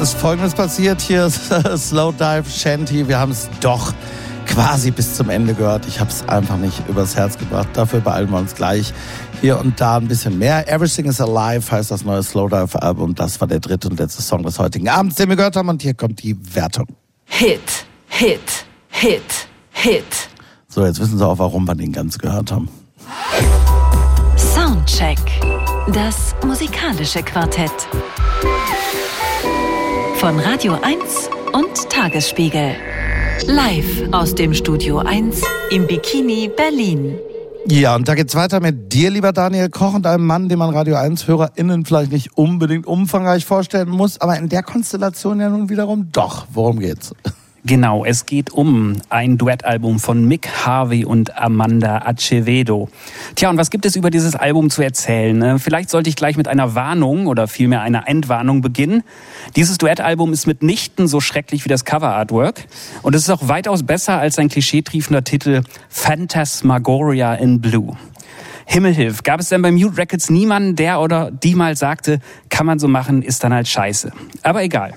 ist 0.02 0.14
Folgendes 0.16 0.56
passiert 0.56 1.00
hier. 1.00 1.30
Slow 1.78 2.12
Dive 2.12 2.50
Shanty. 2.50 3.08
Wir 3.08 3.20
haben 3.20 3.32
es 3.32 3.50
doch 3.60 3.94
quasi 4.48 4.90
bis 4.90 5.16
zum 5.16 5.30
Ende 5.30 5.54
gehört. 5.54 5.86
Ich 5.86 6.00
habe 6.00 6.10
es 6.10 6.28
einfach 6.28 6.58
nicht 6.58 6.82
übers 6.88 7.16
Herz 7.16 7.38
gebracht. 7.38 7.68
Dafür 7.74 8.00
beeilen 8.00 8.32
wir 8.32 8.38
uns 8.40 8.56
gleich. 8.56 8.94
Hier 9.42 9.60
und 9.60 9.80
da 9.80 9.98
ein 9.98 10.08
bisschen 10.08 10.40
mehr. 10.40 10.68
Everything 10.68 11.06
is 11.06 11.22
Alive 11.22 11.72
heißt 11.72 11.92
das 11.92 12.04
neue 12.04 12.24
Slowdive 12.24 12.82
Album. 12.82 13.14
Das 13.14 13.40
war 13.42 13.48
der 13.48 13.60
dritte 13.60 13.90
und 13.90 14.00
letzte 14.00 14.24
Song 14.24 14.42
des 14.44 14.58
heutigen 14.58 14.90
Abends, 14.90 15.16
den 15.16 15.30
wir 15.30 15.36
gehört 15.36 15.56
haben. 15.56 15.70
Und 15.70 15.84
hier 15.84 15.94
kommt 15.94 16.24
die 16.24 16.36
Wertung. 16.56 16.88
Hit, 17.26 17.86
Hit, 18.08 18.66
Hit, 18.90 19.22
Hit. 19.72 20.04
So, 20.68 20.84
jetzt 20.84 21.00
wissen 21.00 21.18
Sie 21.18 21.26
auch, 21.26 21.38
warum 21.38 21.66
wir 21.66 21.76
den 21.76 21.92
ganz 21.92 22.18
gehört 22.18 22.52
haben. 22.52 22.70
Soundcheck. 24.36 25.20
Das 25.94 26.34
musikalische 26.46 27.22
Quartett. 27.22 27.72
Von 30.22 30.40
Radio 30.40 30.78
1 30.80 31.32
und 31.52 31.90
Tagesspiegel. 31.90 32.76
Live 33.48 34.04
aus 34.12 34.36
dem 34.36 34.54
Studio 34.54 35.00
1 35.00 35.42
im 35.72 35.88
Bikini 35.88 36.48
Berlin. 36.56 37.18
Ja, 37.68 37.96
und 37.96 38.08
da 38.08 38.14
geht's 38.14 38.36
weiter 38.36 38.60
mit 38.60 38.94
dir, 38.94 39.10
lieber 39.10 39.34
Daniel 39.34 39.72
Koch, 39.72 39.96
und 39.96 40.06
einem 40.06 40.28
Mann, 40.28 40.48
den 40.48 40.60
man 40.60 40.76
Radio 40.76 40.96
1 40.96 41.28
HörerInnen 41.28 41.86
vielleicht 41.86 42.12
nicht 42.12 42.38
unbedingt 42.38 42.86
umfangreich 42.86 43.46
vorstellen 43.46 43.90
muss, 43.90 44.22
aber 44.22 44.38
in 44.38 44.48
der 44.48 44.62
Konstellation 44.62 45.40
ja 45.40 45.50
nun 45.50 45.70
wiederum 45.70 46.12
doch. 46.12 46.46
Worum 46.54 46.78
geht's? 46.78 47.16
Genau, 47.64 48.04
es 48.04 48.26
geht 48.26 48.52
um 48.52 48.98
ein 49.10 49.38
Duettalbum 49.38 50.00
von 50.00 50.28
Mick 50.28 50.50
Harvey 50.66 51.06
und 51.06 51.38
Amanda 51.38 52.00
Acevedo. 52.00 52.90
Tja, 53.36 53.52
und 53.52 53.58
was 53.58 53.70
gibt 53.70 53.86
es 53.86 53.96
über 53.96 54.10
dieses 54.10 54.36
Album 54.36 54.72
zu 54.72 54.82
erzählen? 54.82 55.40
Äh, 55.44 55.60
vielleicht 55.60 55.92
sollte 55.92 56.10
ich 56.10 56.16
gleich 56.16 56.38
mit 56.38 56.48
einer 56.48 56.74
Warnung 56.74 57.28
oder 57.28 57.48
vielmehr 57.48 57.82
einer 57.82 58.08
Endwarnung 58.08 58.62
beginnen. 58.62 59.04
Dieses 59.56 59.78
Duettalbum 59.78 60.34
ist 60.34 60.48
mitnichten 60.48 61.08
so 61.08 61.22
schrecklich 61.22 61.64
wie 61.64 61.70
das 61.70 61.86
Cover-Artwork 61.86 62.66
und 63.04 63.14
es 63.14 63.24
ist 63.24 63.30
auch 63.30 63.48
weitaus 63.48 63.84
besser 63.84 64.18
als 64.18 64.36
sein 64.36 64.50
klischeetriefender 64.50 65.24
Titel 65.24 65.62
Phantasmagoria 65.90 67.36
in 67.36 67.62
Blue. 67.62 67.96
Himmelhilf, 68.66 69.22
gab 69.22 69.40
es 69.40 69.50
denn 69.50 69.62
bei 69.62 69.72
Mute 69.72 69.98
Records 69.98 70.32
niemanden, 70.32 70.76
der 70.76 71.00
oder 71.00 71.30
die 71.30 71.54
mal 71.54 71.76
sagte, 71.76 72.22
kann 72.50 72.66
man 72.66 72.80
so 72.80 72.88
machen, 72.88 73.22
ist 73.22 73.44
dann 73.44 73.54
halt 73.54 73.68
scheiße. 73.68 74.12
Aber 74.42 74.64
egal. 74.64 74.94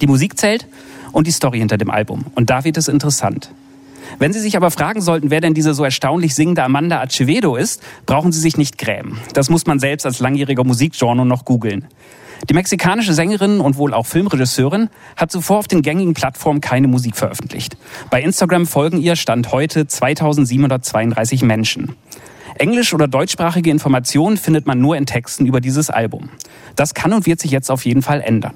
Die 0.00 0.06
Musik 0.06 0.38
zählt 0.38 0.66
und 1.12 1.26
die 1.26 1.32
Story 1.32 1.58
hinter 1.58 1.78
dem 1.78 1.90
Album. 1.90 2.26
Und 2.34 2.50
da 2.50 2.64
wird 2.64 2.76
es 2.76 2.88
interessant. 2.88 3.50
Wenn 4.18 4.32
Sie 4.32 4.40
sich 4.40 4.56
aber 4.56 4.70
fragen 4.70 5.00
sollten, 5.00 5.30
wer 5.30 5.40
denn 5.40 5.54
diese 5.54 5.74
so 5.74 5.84
erstaunlich 5.84 6.34
singende 6.34 6.64
Amanda 6.64 7.00
Acevedo 7.00 7.56
ist, 7.56 7.82
brauchen 8.06 8.32
Sie 8.32 8.40
sich 8.40 8.56
nicht 8.56 8.78
grämen. 8.78 9.18
Das 9.34 9.50
muss 9.50 9.66
man 9.66 9.78
selbst 9.78 10.04
als 10.06 10.18
langjähriger 10.20 10.64
Musikgenre 10.64 11.24
noch 11.24 11.44
googeln. 11.44 11.86
Die 12.48 12.54
mexikanische 12.54 13.12
Sängerin 13.12 13.60
und 13.60 13.76
wohl 13.76 13.92
auch 13.92 14.06
Filmregisseurin 14.06 14.88
hat 15.16 15.30
zuvor 15.30 15.58
auf 15.58 15.68
den 15.68 15.82
gängigen 15.82 16.14
Plattformen 16.14 16.60
keine 16.60 16.88
Musik 16.88 17.16
veröffentlicht. 17.16 17.76
Bei 18.10 18.22
Instagram 18.22 18.66
folgen 18.66 18.98
ihr 18.98 19.16
Stand 19.16 19.52
heute 19.52 19.86
2732 19.86 21.42
Menschen. 21.42 21.94
Englisch- 22.58 22.94
oder 22.94 23.08
deutschsprachige 23.08 23.70
Informationen 23.70 24.36
findet 24.36 24.66
man 24.66 24.80
nur 24.80 24.96
in 24.96 25.06
Texten 25.06 25.46
über 25.46 25.60
dieses 25.60 25.90
Album. 25.90 26.30
Das 26.76 26.94
kann 26.94 27.12
und 27.12 27.26
wird 27.26 27.40
sich 27.40 27.50
jetzt 27.50 27.70
auf 27.70 27.84
jeden 27.84 28.02
Fall 28.02 28.20
ändern. 28.20 28.54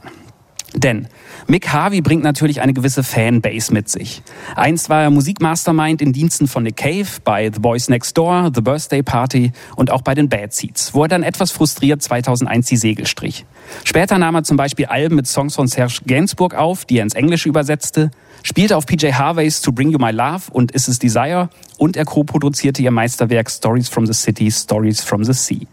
Denn 0.72 1.08
Mick 1.46 1.72
Harvey 1.72 2.00
bringt 2.00 2.24
natürlich 2.24 2.60
eine 2.60 2.72
gewisse 2.72 3.02
Fanbase 3.02 3.72
mit 3.72 3.88
sich. 3.88 4.22
Einst 4.56 4.88
war 4.88 5.02
er 5.02 5.10
Musikmastermind 5.10 6.02
in 6.02 6.12
Diensten 6.12 6.48
von 6.48 6.62
Nick 6.62 6.78
Cave 6.78 7.06
bei 7.22 7.50
The 7.52 7.60
Boys 7.60 7.88
Next 7.88 8.16
Door, 8.16 8.50
The 8.54 8.60
Birthday 8.60 9.02
Party 9.02 9.52
und 9.76 9.90
auch 9.90 10.02
bei 10.02 10.14
den 10.14 10.28
Bad 10.28 10.52
Seeds, 10.52 10.94
wo 10.94 11.02
er 11.02 11.08
dann 11.08 11.22
etwas 11.22 11.52
frustriert 11.52 12.02
2001 12.02 12.66
die 12.66 12.76
Segel 12.76 13.06
strich. 13.06 13.44
Später 13.84 14.18
nahm 14.18 14.34
er 14.34 14.44
zum 14.44 14.56
Beispiel 14.56 14.86
Alben 14.86 15.16
mit 15.16 15.26
Songs 15.26 15.54
von 15.54 15.68
Serge 15.68 16.00
Gainsbourg 16.06 16.54
auf, 16.54 16.84
die 16.84 16.98
er 16.98 17.02
ins 17.02 17.14
Englische 17.14 17.48
übersetzte, 17.48 18.10
spielte 18.42 18.76
auf 18.76 18.86
PJ 18.86 19.12
Harveys 19.12 19.60
To 19.62 19.72
Bring 19.72 19.90
You 19.90 19.98
My 19.98 20.10
Love 20.10 20.50
und 20.50 20.72
Is 20.72 20.88
It 20.88 21.02
Desire 21.02 21.50
und 21.78 21.96
er 21.96 22.04
co-produzierte 22.04 22.82
ihr 22.82 22.90
Meisterwerk 22.90 23.50
Stories 23.50 23.88
from 23.88 24.06
the 24.06 24.14
City, 24.14 24.50
Stories 24.50 25.02
from 25.02 25.24
the 25.24 25.32
Sea. 25.32 25.66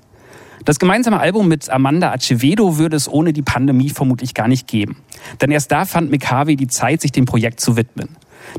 Das 0.65 0.79
gemeinsame 0.79 1.19
Album 1.19 1.47
mit 1.47 1.69
Amanda 1.69 2.11
Acevedo 2.11 2.77
würde 2.77 2.95
es 2.95 3.07
ohne 3.07 3.33
die 3.33 3.41
Pandemie 3.41 3.89
vermutlich 3.89 4.33
gar 4.33 4.47
nicht 4.47 4.67
geben. 4.67 4.97
Denn 5.41 5.51
erst 5.51 5.71
da 5.71 5.85
fand 5.85 6.11
Mick 6.11 6.29
Harvey 6.29 6.55
die 6.55 6.67
Zeit, 6.67 7.01
sich 7.01 7.11
dem 7.11 7.25
Projekt 7.25 7.59
zu 7.59 7.77
widmen. 7.77 8.09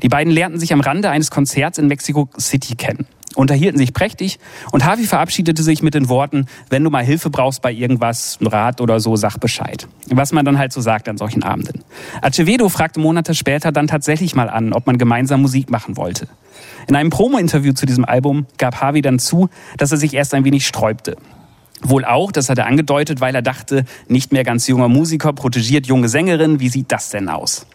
Die 0.02 0.08
beiden 0.08 0.32
lernten 0.32 0.58
sich 0.58 0.72
am 0.72 0.80
Rande 0.80 1.10
eines 1.10 1.30
Konzerts 1.30 1.78
in 1.78 1.86
Mexico 1.86 2.28
City 2.38 2.76
kennen, 2.76 3.06
unterhielten 3.34 3.78
sich 3.78 3.92
prächtig 3.92 4.38
und 4.70 4.84
Harvey 4.84 5.04
verabschiedete 5.04 5.62
sich 5.62 5.82
mit 5.82 5.94
den 5.94 6.08
Worten, 6.08 6.46
wenn 6.70 6.84
du 6.84 6.90
mal 6.90 7.04
Hilfe 7.04 7.30
brauchst 7.30 7.62
bei 7.62 7.72
irgendwas, 7.72 8.38
Rat 8.40 8.80
oder 8.80 9.00
so, 9.00 9.16
sag 9.16 9.38
Bescheid. 9.38 9.86
Was 10.08 10.32
man 10.32 10.44
dann 10.44 10.58
halt 10.58 10.72
so 10.72 10.80
sagt 10.80 11.08
an 11.08 11.18
solchen 11.18 11.42
Abenden. 11.42 11.82
Acevedo 12.20 12.68
fragte 12.68 13.00
Monate 13.00 13.34
später 13.34 13.72
dann 13.72 13.86
tatsächlich 13.86 14.34
mal 14.34 14.48
an, 14.48 14.72
ob 14.72 14.86
man 14.86 14.98
gemeinsam 14.98 15.42
Musik 15.42 15.70
machen 15.70 15.96
wollte. 15.96 16.28
In 16.88 16.96
einem 16.96 17.10
Promo-Interview 17.10 17.72
zu 17.72 17.86
diesem 17.86 18.04
Album 18.04 18.46
gab 18.58 18.80
Harvey 18.80 19.02
dann 19.02 19.18
zu, 19.18 19.48
dass 19.78 19.92
er 19.92 19.98
sich 19.98 20.14
erst 20.14 20.34
ein 20.34 20.44
wenig 20.44 20.66
sträubte. 20.66 21.16
Wohl 21.82 22.04
auch, 22.04 22.32
das 22.32 22.48
hat 22.48 22.58
er 22.58 22.66
angedeutet, 22.66 23.20
weil 23.20 23.34
er 23.34 23.42
dachte, 23.42 23.84
nicht 24.08 24.32
mehr 24.32 24.44
ganz 24.44 24.66
junger 24.66 24.88
Musiker 24.88 25.32
protegiert 25.32 25.86
junge 25.86 26.08
Sängerin, 26.08 26.60
wie 26.60 26.68
sieht 26.68 26.92
das 26.92 27.10
denn 27.10 27.28
aus? 27.28 27.66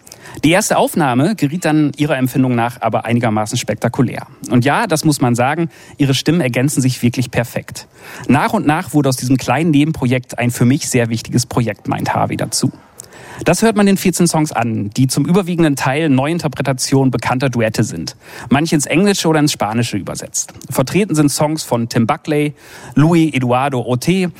Die 0.43 0.51
erste 0.51 0.77
Aufnahme 0.77 1.35
geriet 1.35 1.65
dann 1.65 1.91
ihrer 1.97 2.17
Empfindung 2.17 2.53
nach 2.53 2.81
aber 2.81 3.05
einigermaßen 3.05 3.57
spektakulär. 3.57 4.27
Und 4.49 4.65
ja, 4.65 4.85
das 4.87 5.03
muss 5.03 5.19
man 5.19 5.35
sagen, 5.35 5.69
ihre 5.97 6.13
Stimmen 6.13 6.41
ergänzen 6.41 6.81
sich 6.81 7.01
wirklich 7.01 7.31
perfekt. 7.31 7.87
Nach 8.27 8.53
und 8.53 8.67
nach 8.67 8.93
wurde 8.93 9.09
aus 9.09 9.17
diesem 9.17 9.37
kleinen 9.37 9.71
Nebenprojekt 9.71 10.37
ein 10.37 10.51
für 10.51 10.65
mich 10.65 10.89
sehr 10.89 11.09
wichtiges 11.09 11.45
Projekt, 11.45 11.87
meint 11.87 12.13
Harvey 12.13 12.37
dazu. 12.37 12.71
Das 13.45 13.61
hört 13.61 13.75
man 13.75 13.85
den 13.85 13.97
14 13.97 14.27
Songs 14.27 14.51
an, 14.51 14.89
die 14.91 15.07
zum 15.07 15.25
überwiegenden 15.25 15.75
Teil 15.75 16.09
Neuinterpretationen 16.09 17.11
bekannter 17.11 17.49
Duette 17.49 17.83
sind. 17.83 18.15
Manche 18.49 18.75
ins 18.75 18.85
Englische 18.85 19.27
oder 19.27 19.39
ins 19.39 19.51
Spanische 19.51 19.97
übersetzt. 19.97 20.53
Vertreten 20.69 21.15
sind 21.15 21.29
Songs 21.29 21.63
von 21.63 21.89
Tim 21.89 22.07
Buckley, 22.07 22.53
Louis 22.95 23.33
Eduardo 23.33 23.81
Ote, 23.81 24.31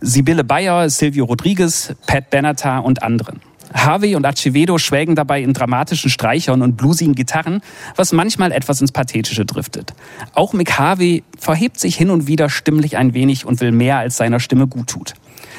Sibylle 0.00 0.44
Bayer, 0.44 0.90
Silvio 0.90 1.24
Rodriguez, 1.24 1.94
Pat 2.06 2.30
Benatar 2.30 2.84
und 2.84 3.02
anderen. 3.02 3.40
Harvey 3.74 4.16
und 4.16 4.26
Acevedo 4.26 4.78
schwelgen 4.78 5.14
dabei 5.14 5.42
in 5.42 5.54
dramatischen 5.54 6.10
Streichern 6.10 6.62
und 6.62 6.76
bluesigen 6.76 7.14
Gitarren, 7.14 7.62
was 7.96 8.12
manchmal 8.12 8.52
etwas 8.52 8.80
ins 8.80 8.92
Pathetische 8.92 9.46
driftet. 9.46 9.94
Auch 10.34 10.52
Mick 10.52 10.78
Harvey 10.78 11.22
verhebt 11.38 11.80
sich 11.80 11.96
hin 11.96 12.10
und 12.10 12.26
wieder 12.26 12.50
stimmlich 12.50 12.96
ein 12.96 13.14
wenig 13.14 13.46
und 13.46 13.60
will 13.60 13.72
mehr 13.72 13.98
als 13.98 14.16
seiner 14.16 14.40
Stimme 14.40 14.66
gut 14.66 14.88
tut. 14.88 15.14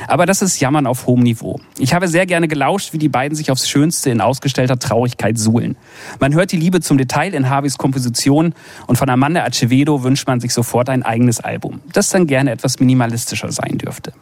Aber 0.07 0.25
das 0.25 0.41
ist 0.41 0.59
Jammern 0.59 0.87
auf 0.87 1.07
hohem 1.07 1.21
Niveau. 1.21 1.59
Ich 1.77 1.93
habe 1.93 2.07
sehr 2.07 2.25
gerne 2.25 2.47
gelauscht, 2.47 2.93
wie 2.93 2.97
die 2.97 3.09
beiden 3.09 3.35
sich 3.35 3.51
aufs 3.51 3.69
Schönste 3.69 4.09
in 4.09 4.21
ausgestellter 4.21 4.79
Traurigkeit 4.79 5.37
suhlen. 5.37 5.77
Man 6.19 6.33
hört 6.33 6.51
die 6.51 6.57
Liebe 6.57 6.81
zum 6.81 6.97
Detail 6.97 7.33
in 7.33 7.49
Harveys 7.49 7.77
Komposition 7.77 8.53
und 8.87 8.97
von 8.97 9.09
Amanda 9.09 9.43
Acevedo 9.43 10.03
wünscht 10.03 10.27
man 10.27 10.39
sich 10.39 10.53
sofort 10.53 10.89
ein 10.89 11.03
eigenes 11.03 11.39
Album, 11.39 11.81
das 11.91 12.09
dann 12.09 12.27
gerne 12.27 12.51
etwas 12.51 12.79
minimalistischer 12.79 13.51
sein 13.51 13.77
dürfte. 13.77 14.13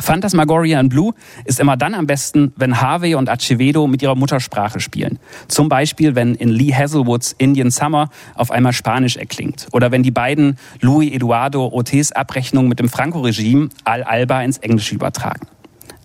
Phantasmagoria 0.00 0.80
in 0.80 0.88
Blue 0.88 1.14
ist 1.44 1.60
immer 1.60 1.76
dann 1.76 1.94
am 1.94 2.06
besten, 2.06 2.52
wenn 2.56 2.80
Harvey 2.80 3.14
und 3.14 3.28
Acevedo 3.28 3.86
mit 3.86 4.02
ihrer 4.02 4.14
Muttersprache 4.14 4.80
spielen. 4.80 5.18
Zum 5.48 5.68
Beispiel, 5.68 6.14
wenn 6.14 6.34
in 6.34 6.48
Lee 6.48 6.74
Hazelwoods 6.74 7.34
Indian 7.38 7.70
Summer 7.70 8.10
auf 8.34 8.50
einmal 8.50 8.72
Spanisch 8.72 9.16
erklingt. 9.16 9.66
Oder 9.72 9.90
wenn 9.90 10.02
die 10.02 10.10
beiden 10.10 10.56
Louis 10.80 11.12
Eduardo 11.12 11.68
Otes 11.68 12.12
Abrechnung 12.12 12.68
mit 12.68 12.78
dem 12.78 12.88
Franco-Regime 12.88 13.68
Al 13.84 14.02
Alba 14.02 14.42
ins 14.42 14.58
Englische 14.58 14.94
übertragen. 14.94 15.46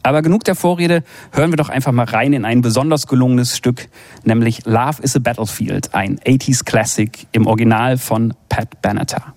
Aber 0.03 0.21
genug 0.21 0.43
der 0.43 0.53
Vorrede, 0.53 1.03
hören 1.31 1.51
wir 1.51 1.57
doch 1.57 1.69
einfach 1.69 1.91
mal 1.91 2.05
rein 2.05 2.33
in 2.33 2.45
ein 2.45 2.61
besonders 2.61 3.07
gelungenes 3.07 3.57
Stück, 3.57 3.89
nämlich 4.23 4.63
Love 4.65 5.01
is 5.01 5.15
a 5.15 5.19
Battlefield, 5.19 5.95
ein 5.95 6.19
80s 6.19 6.63
Classic 6.63 7.25
im 7.31 7.47
Original 7.47 7.97
von 7.97 8.35
Pat 8.47 8.81
Benatar. 8.83 9.33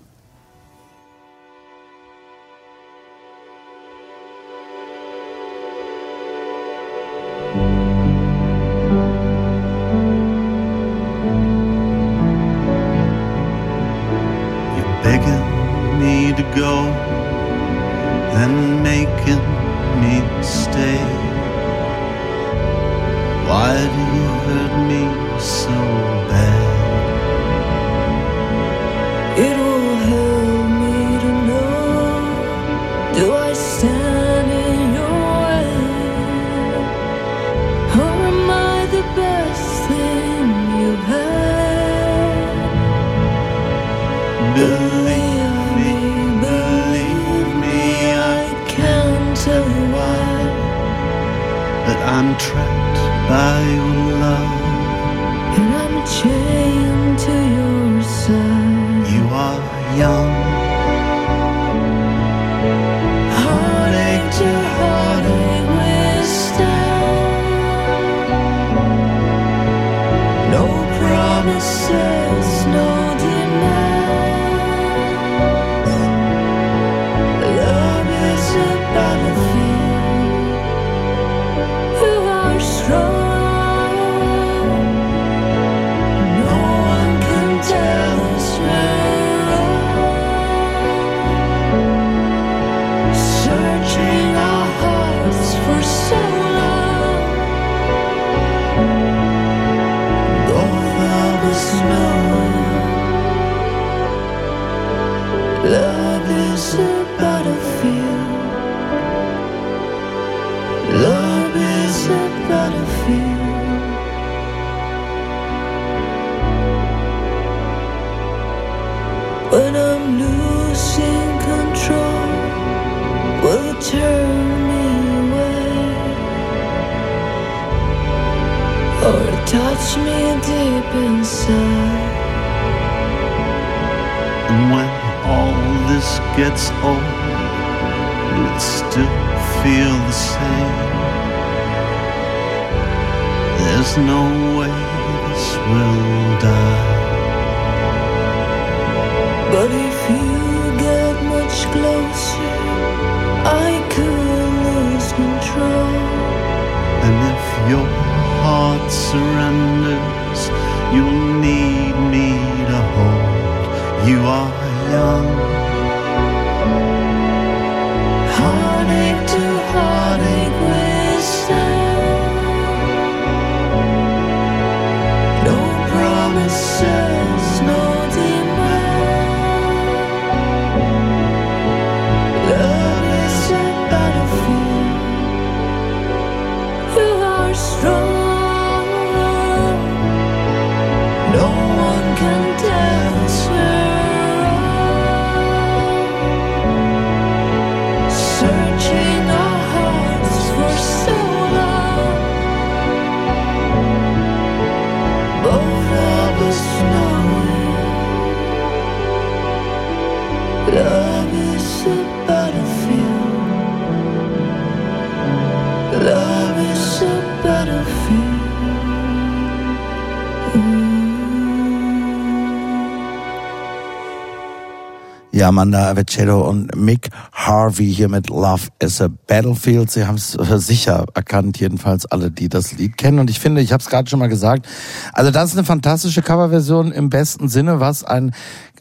Amanda 225.49 225.89
Avecello 225.89 226.47
und 226.47 226.75
Mick 226.75 227.09
Harvey 227.33 227.91
hier 227.91 228.07
mit 228.07 228.29
Love 228.29 228.67
is 228.77 229.01
a 229.01 229.09
Battlefield. 229.25 229.89
Sie 229.89 230.05
haben 230.05 230.13
es 230.13 230.37
sicher 230.67 231.07
erkannt, 231.15 231.59
jedenfalls 231.59 232.05
alle, 232.05 232.29
die 232.29 232.49
das 232.49 232.73
Lied 232.73 232.97
kennen. 232.97 233.17
Und 233.17 233.31
ich 233.31 233.39
finde, 233.39 233.59
ich 233.61 233.71
habe 233.71 233.81
es 233.81 233.89
gerade 233.89 234.07
schon 234.07 234.19
mal 234.19 234.29
gesagt, 234.29 234.67
also 235.11 235.31
das 235.31 235.49
ist 235.49 235.57
eine 235.57 235.65
fantastische 235.65 236.21
Coverversion 236.21 236.91
im 236.91 237.09
besten 237.09 237.49
Sinne, 237.49 237.79
was 237.79 238.03
ein, 238.03 238.31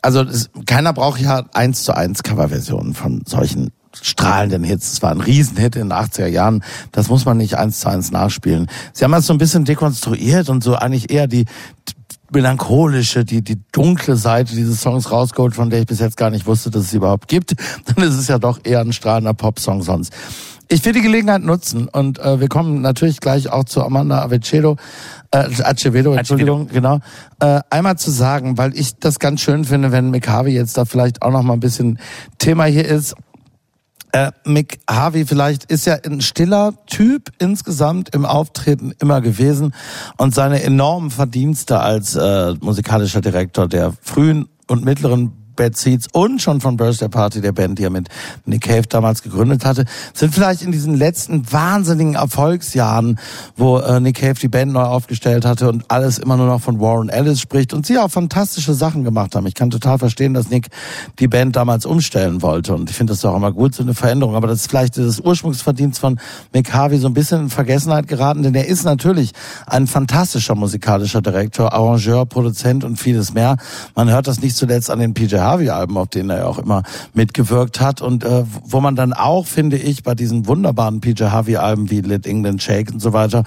also 0.02 0.20
es, 0.20 0.50
keiner 0.66 0.92
braucht 0.92 1.22
ja 1.22 1.44
eins 1.54 1.84
zu 1.84 1.96
eins 1.96 2.22
Coverversionen 2.22 2.92
von 2.92 3.22
solchen 3.26 3.70
strahlenden 4.02 4.62
Hits. 4.62 4.92
Es 4.92 5.02
war 5.02 5.10
ein 5.10 5.22
Riesenhit 5.22 5.74
in 5.74 5.88
den 5.88 5.92
80er 5.92 6.26
Jahren. 6.26 6.62
Das 6.92 7.08
muss 7.08 7.24
man 7.24 7.38
nicht 7.38 7.56
eins 7.56 7.80
zu 7.80 7.88
eins 7.88 8.10
nachspielen. 8.10 8.66
Sie 8.92 9.04
haben 9.04 9.12
das 9.12 9.26
so 9.26 9.32
ein 9.32 9.38
bisschen 9.38 9.64
dekonstruiert 9.64 10.50
und 10.50 10.62
so 10.62 10.74
eigentlich 10.74 11.10
eher 11.10 11.28
die 11.28 11.46
melancholische, 12.32 13.24
die, 13.24 13.42
die 13.42 13.60
dunkle 13.72 14.16
Seite 14.16 14.54
dieses 14.54 14.80
Songs 14.80 15.10
rausgeholt, 15.10 15.54
von 15.54 15.70
der 15.70 15.80
ich 15.80 15.86
bis 15.86 16.00
jetzt 16.00 16.16
gar 16.16 16.30
nicht 16.30 16.46
wusste, 16.46 16.70
dass 16.70 16.82
es 16.82 16.90
sie 16.90 16.98
überhaupt 16.98 17.28
gibt. 17.28 17.54
Dann 17.86 18.04
ist 18.04 18.14
es 18.14 18.28
ja 18.28 18.38
doch 18.38 18.60
eher 18.64 18.80
ein 18.80 18.92
strahlender 18.92 19.34
Popsong 19.34 19.82
sonst. 19.82 20.12
Ich 20.70 20.84
will 20.84 20.92
die 20.92 21.00
Gelegenheit 21.00 21.42
nutzen 21.42 21.88
und 21.88 22.18
äh, 22.18 22.40
wir 22.40 22.48
kommen 22.48 22.82
natürlich 22.82 23.20
gleich 23.20 23.48
auch 23.50 23.64
zu 23.64 23.82
Amanda 23.82 24.22
Avecedo, 24.22 24.76
äh, 25.30 25.48
Acevedo, 25.62 26.12
Entschuldigung, 26.12 26.68
genau. 26.68 27.00
Äh, 27.40 27.60
einmal 27.70 27.96
zu 27.96 28.10
sagen, 28.10 28.58
weil 28.58 28.78
ich 28.78 28.98
das 28.98 29.18
ganz 29.18 29.40
schön 29.40 29.64
finde, 29.64 29.92
wenn 29.92 30.10
Mick 30.10 30.28
Harvey 30.28 30.52
jetzt 30.52 30.76
da 30.76 30.84
vielleicht 30.84 31.22
auch 31.22 31.30
noch 31.30 31.42
mal 31.42 31.54
ein 31.54 31.60
bisschen 31.60 31.98
Thema 32.36 32.64
hier 32.64 32.86
ist. 32.86 33.14
Äh, 34.12 34.32
Mick 34.44 34.80
Harvey 34.88 35.26
vielleicht 35.26 35.64
ist 35.64 35.86
ja 35.86 35.96
ein 36.04 36.20
stiller 36.20 36.74
Typ 36.86 37.30
insgesamt 37.38 38.14
im 38.14 38.24
Auftreten 38.24 38.92
immer 39.00 39.20
gewesen 39.20 39.74
und 40.16 40.34
seine 40.34 40.62
enormen 40.62 41.10
Verdienste 41.10 41.80
als 41.80 42.14
äh, 42.16 42.54
musikalischer 42.60 43.20
Direktor 43.20 43.68
der 43.68 43.92
frühen 44.02 44.48
und 44.66 44.84
mittleren 44.84 45.37
Bad 45.58 45.76
Seeds 45.76 46.06
und 46.12 46.40
schon 46.40 46.60
von 46.60 46.76
Birthday 46.76 47.08
Party, 47.08 47.40
der 47.40 47.50
Band, 47.50 47.78
die 47.80 47.82
er 47.82 47.90
mit 47.90 48.08
Nick 48.46 48.62
Cave 48.62 48.86
damals 48.88 49.22
gegründet 49.22 49.64
hatte, 49.64 49.84
sind 50.14 50.32
vielleicht 50.32 50.62
in 50.62 50.70
diesen 50.70 50.94
letzten 50.94 51.50
wahnsinnigen 51.52 52.14
Erfolgsjahren, 52.14 53.18
wo 53.56 53.78
äh, 53.78 53.98
Nick 53.98 54.20
Cave 54.20 54.34
die 54.40 54.48
Band 54.48 54.72
neu 54.72 54.82
aufgestellt 54.82 55.44
hatte 55.44 55.68
und 55.68 55.84
alles 55.88 56.18
immer 56.18 56.36
nur 56.36 56.46
noch 56.46 56.60
von 56.60 56.80
Warren 56.80 57.08
Ellis 57.08 57.40
spricht 57.40 57.74
und 57.74 57.84
sie 57.84 57.98
auch 57.98 58.08
fantastische 58.08 58.72
Sachen 58.72 59.02
gemacht 59.02 59.34
haben. 59.34 59.46
Ich 59.46 59.54
kann 59.54 59.70
total 59.70 59.98
verstehen, 59.98 60.32
dass 60.32 60.48
Nick 60.48 60.68
die 61.18 61.26
Band 61.26 61.56
damals 61.56 61.86
umstellen 61.86 62.40
wollte 62.40 62.74
und 62.74 62.88
ich 62.88 62.96
finde 62.96 63.12
das 63.12 63.22
doch 63.22 63.34
immer 63.34 63.50
gut, 63.50 63.74
so 63.74 63.82
eine 63.82 63.94
Veränderung. 63.94 64.36
Aber 64.36 64.46
das 64.46 64.60
ist 64.60 64.70
vielleicht 64.70 64.96
das 64.96 65.18
Ursprungsverdienst 65.18 65.98
von 65.98 66.20
Mick 66.52 66.72
Harvey 66.72 66.98
so 66.98 67.08
ein 67.08 67.14
bisschen 67.14 67.42
in 67.42 67.50
Vergessenheit 67.50 68.06
geraten, 68.06 68.44
denn 68.44 68.54
er 68.54 68.68
ist 68.68 68.84
natürlich 68.84 69.32
ein 69.66 69.88
fantastischer 69.88 70.54
musikalischer 70.54 71.20
Direktor, 71.20 71.72
Arrangeur, 71.72 72.26
Produzent 72.26 72.84
und 72.84 72.96
vieles 72.96 73.34
mehr. 73.34 73.56
Man 73.96 74.08
hört 74.08 74.28
das 74.28 74.40
nicht 74.40 74.56
zuletzt 74.56 74.88
an 74.88 75.00
den 75.00 75.14
PJ 75.14 75.47
Harvey-Alben, 75.48 75.96
auf 75.96 76.08
denen 76.08 76.30
er 76.30 76.38
ja 76.38 76.46
auch 76.46 76.58
immer 76.58 76.82
mitgewirkt 77.14 77.80
hat 77.80 78.02
und 78.02 78.24
äh, 78.24 78.44
wo 78.64 78.80
man 78.80 78.96
dann 78.96 79.12
auch, 79.12 79.46
finde 79.46 79.78
ich, 79.78 80.02
bei 80.02 80.14
diesen 80.14 80.46
wunderbaren 80.46 81.00
PJ 81.00 81.24
Harvey-Alben 81.24 81.90
wie 81.90 82.00
Let 82.00 82.26
England 82.26 82.62
Shake 82.62 82.92
und 82.92 83.00
so 83.00 83.12
weiter, 83.12 83.44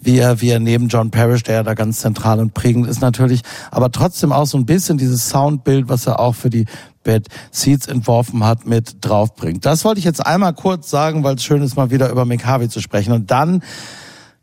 wie 0.00 0.18
er, 0.18 0.40
wie 0.40 0.50
er 0.50 0.60
neben 0.60 0.88
John 0.88 1.10
Parrish, 1.10 1.42
der 1.44 1.56
ja 1.56 1.62
da 1.62 1.74
ganz 1.74 2.00
zentral 2.00 2.40
und 2.40 2.54
prägend 2.54 2.86
ist 2.86 3.00
natürlich, 3.00 3.42
aber 3.70 3.90
trotzdem 3.92 4.32
auch 4.32 4.46
so 4.46 4.58
ein 4.58 4.66
bisschen 4.66 4.98
dieses 4.98 5.28
Soundbild, 5.28 5.88
was 5.88 6.06
er 6.06 6.20
auch 6.20 6.34
für 6.34 6.50
die 6.50 6.66
Bad 7.04 7.28
Seeds 7.52 7.86
entworfen 7.86 8.44
hat, 8.44 8.66
mit 8.66 8.96
draufbringt. 9.02 9.64
Das 9.64 9.84
wollte 9.84 10.00
ich 10.00 10.04
jetzt 10.04 10.24
einmal 10.26 10.54
kurz 10.54 10.90
sagen, 10.90 11.22
weil 11.22 11.36
es 11.36 11.44
schön 11.44 11.62
ist, 11.62 11.76
mal 11.76 11.90
wieder 11.90 12.10
über 12.10 12.24
Mick 12.24 12.44
Harvey 12.44 12.68
zu 12.68 12.80
sprechen. 12.80 13.12
Und 13.12 13.30
dann, 13.30 13.62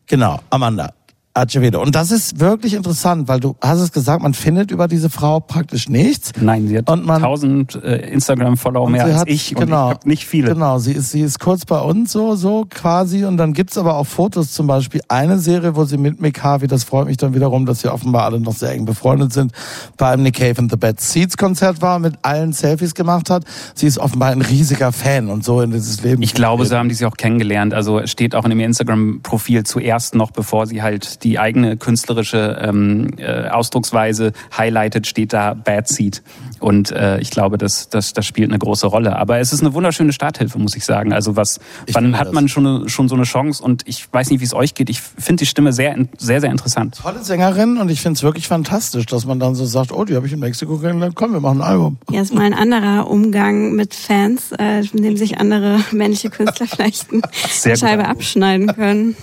genau, 0.06 0.40
Amanda, 0.50 0.94
Acevedo. 1.34 1.82
Und 1.82 1.96
das 1.96 2.12
ist 2.12 2.40
wirklich 2.40 2.74
interessant, 2.74 3.28
weil 3.28 3.40
du 3.40 3.56
hast 3.62 3.80
es 3.80 3.92
gesagt, 3.92 4.22
man 4.22 4.34
findet 4.34 4.70
über 4.72 4.88
diese 4.88 5.10
Frau 5.10 5.40
praktisch 5.40 5.88
nichts. 5.88 6.32
Nein, 6.42 6.68
sie 6.68 6.78
hat 6.78 6.90
Und 6.90 7.06
man- 7.06 7.22
1000 7.24 7.76
äh, 7.84 8.10
Instagram-Follower 8.12 8.90
mehr 8.90 9.06
sie 9.06 9.12
als 9.12 9.22
hat- 9.22 9.30
ich 9.30 9.56
genau, 9.56 9.86
und 9.86 9.92
ich 9.92 9.96
hab 9.96 10.06
nicht 10.06 10.26
viele. 10.26 10.54
Genau, 10.54 10.80
sie 10.80 10.92
ist, 10.94 11.12
sie 11.12 11.22
ist 11.22 11.40
kurz 11.40 11.66
bei 11.66 11.80
uns 11.80 12.12
so, 12.12 12.36
so 12.36 12.66
quasi. 12.70 13.24
Und 13.26 13.38
dann 13.38 13.54
gibt's 13.54 13.78
aber 13.78 13.96
auch 13.96 14.06
Fotos, 14.08 14.52
zum 14.52 14.68
Beispiel 14.68 15.02
eine 15.08 15.40
Serie, 15.40 15.76
wo 15.76 15.86
sie 15.86 15.98
mit 15.98 16.20
Mick 16.20 16.44
Harvey, 16.44 16.68
das 16.68 16.84
freut 16.84 17.08
mich 17.08 17.18
dann 17.18 17.34
wiederum, 17.34 17.66
dass 17.66 17.84
wir 17.84 17.94
offenbar 17.94 18.26
alle 18.26 18.40
noch 18.40 18.54
sehr 18.56 18.72
eng 18.74 18.86
befreundet 18.86 19.32
sind, 19.32 19.54
bei 19.98 20.10
einem 20.12 20.24
Nick 20.24 20.36
Cave 20.36 20.58
and 20.60 20.70
the 20.72 20.78
Bad 20.78 21.00
Seeds 21.00 21.38
Konzert 21.38 21.82
war, 21.82 22.00
mit 22.00 22.16
allen 22.24 22.52
Selfies 22.54 22.94
gemacht 22.94 23.30
hat. 23.30 23.46
Sie 23.74 23.88
ist 23.88 23.98
offenbar 24.00 24.32
ein 24.32 24.42
riesiger 24.42 24.92
Fan 24.92 25.30
und 25.30 25.44
so 25.46 25.62
in 25.62 25.72
dieses 25.72 26.04
Leben. 26.04 26.22
Ich 26.22 26.34
glaube, 26.34 26.66
so 26.66 26.76
haben 26.78 26.90
die 26.90 26.96
sich 26.96 27.06
auch 27.08 27.16
kennengelernt. 27.16 27.74
Also 27.74 28.06
steht 28.06 28.36
auch 28.36 28.44
in 28.44 28.50
dem 28.50 28.60
Instagram-Profil 28.60 29.64
zuerst 29.64 30.14
noch, 30.16 30.32
bevor 30.32 30.68
sie 30.68 30.82
halt 30.82 31.21
die 31.24 31.40
eigene 31.40 31.78
künstlerische 31.78 32.58
ähm, 32.62 33.14
äh, 33.18 33.48
Ausdrucksweise 33.50 34.32
highlightet, 34.58 35.08
steht 35.08 35.34
da 35.34 35.54
Bad 35.54 35.88
Seed. 35.88 36.22
Und 36.60 36.92
äh, 36.92 37.20
ich 37.20 37.32
glaube, 37.32 37.58
das, 37.58 37.90
das, 37.90 38.14
das 38.14 38.26
spielt 38.26 38.50
eine 38.50 38.60
große 38.60 38.86
Rolle. 38.88 39.16
Aber 39.16 39.40
es 39.40 39.52
ist 39.52 39.62
eine 39.62 39.74
wunderschöne 39.74 40.14
Starthilfe, 40.14 40.60
muss 40.60 40.76
ich 40.76 40.86
sagen. 40.86 41.12
Also 41.12 41.36
was, 41.36 41.60
Ich 41.88 41.96
wann 41.96 42.04
finde 42.06 42.18
hat 42.20 42.28
das. 42.28 42.34
man 42.34 42.48
schon, 42.48 42.88
schon 42.88 43.10
so 43.10 43.16
eine 43.16 43.24
Chance? 43.24 43.64
Und 43.64 43.84
ich 43.88 44.12
weiß 44.12 44.30
nicht, 44.30 44.40
wie 44.42 44.46
es 44.46 44.54
euch 44.54 44.76
geht. 44.76 44.90
Ich 44.90 45.02
finde 45.02 45.42
die 45.42 45.48
Stimme 45.48 45.74
sehr, 45.74 45.96
sehr, 46.18 46.40
sehr 46.42 46.52
interessant. 46.52 47.00
Tolle 47.02 47.24
Sängerin 47.24 47.78
und 47.78 47.90
ich 47.90 48.02
find's 48.02 48.22
wirklich 48.22 48.48
fantastisch, 48.48 49.06
dass 49.08 49.26
man 49.26 49.40
dann 49.40 49.56
so 49.56 49.66
sagt, 49.66 49.92
oh, 49.92 50.06
die 50.06 50.16
habe 50.16 50.28
ich 50.28 50.34
in 50.34 50.40
Mexiko 50.40 50.78
kennengelernt, 50.78 51.16
komm, 51.16 51.34
wir 51.34 51.40
machen 51.40 51.62
ein 51.62 51.68
Album. 51.68 51.98
Ja, 52.12 52.22
ist 52.22 52.34
mal 52.34 52.44
ein 52.46 52.54
anderer 52.54 53.10
Umgang 53.10 53.74
mit 53.74 53.94
Fans, 53.96 54.52
äh, 54.58 54.82
in 54.94 55.02
dem 55.02 55.18
sich 55.18 55.40
andere 55.40 55.80
männliche 55.92 56.30
Künstler 56.30 56.68
vielleicht 56.68 57.08
eine 57.66 57.78
Scheibe 57.78 58.08
abschneiden 58.08 58.68
können. 58.68 59.16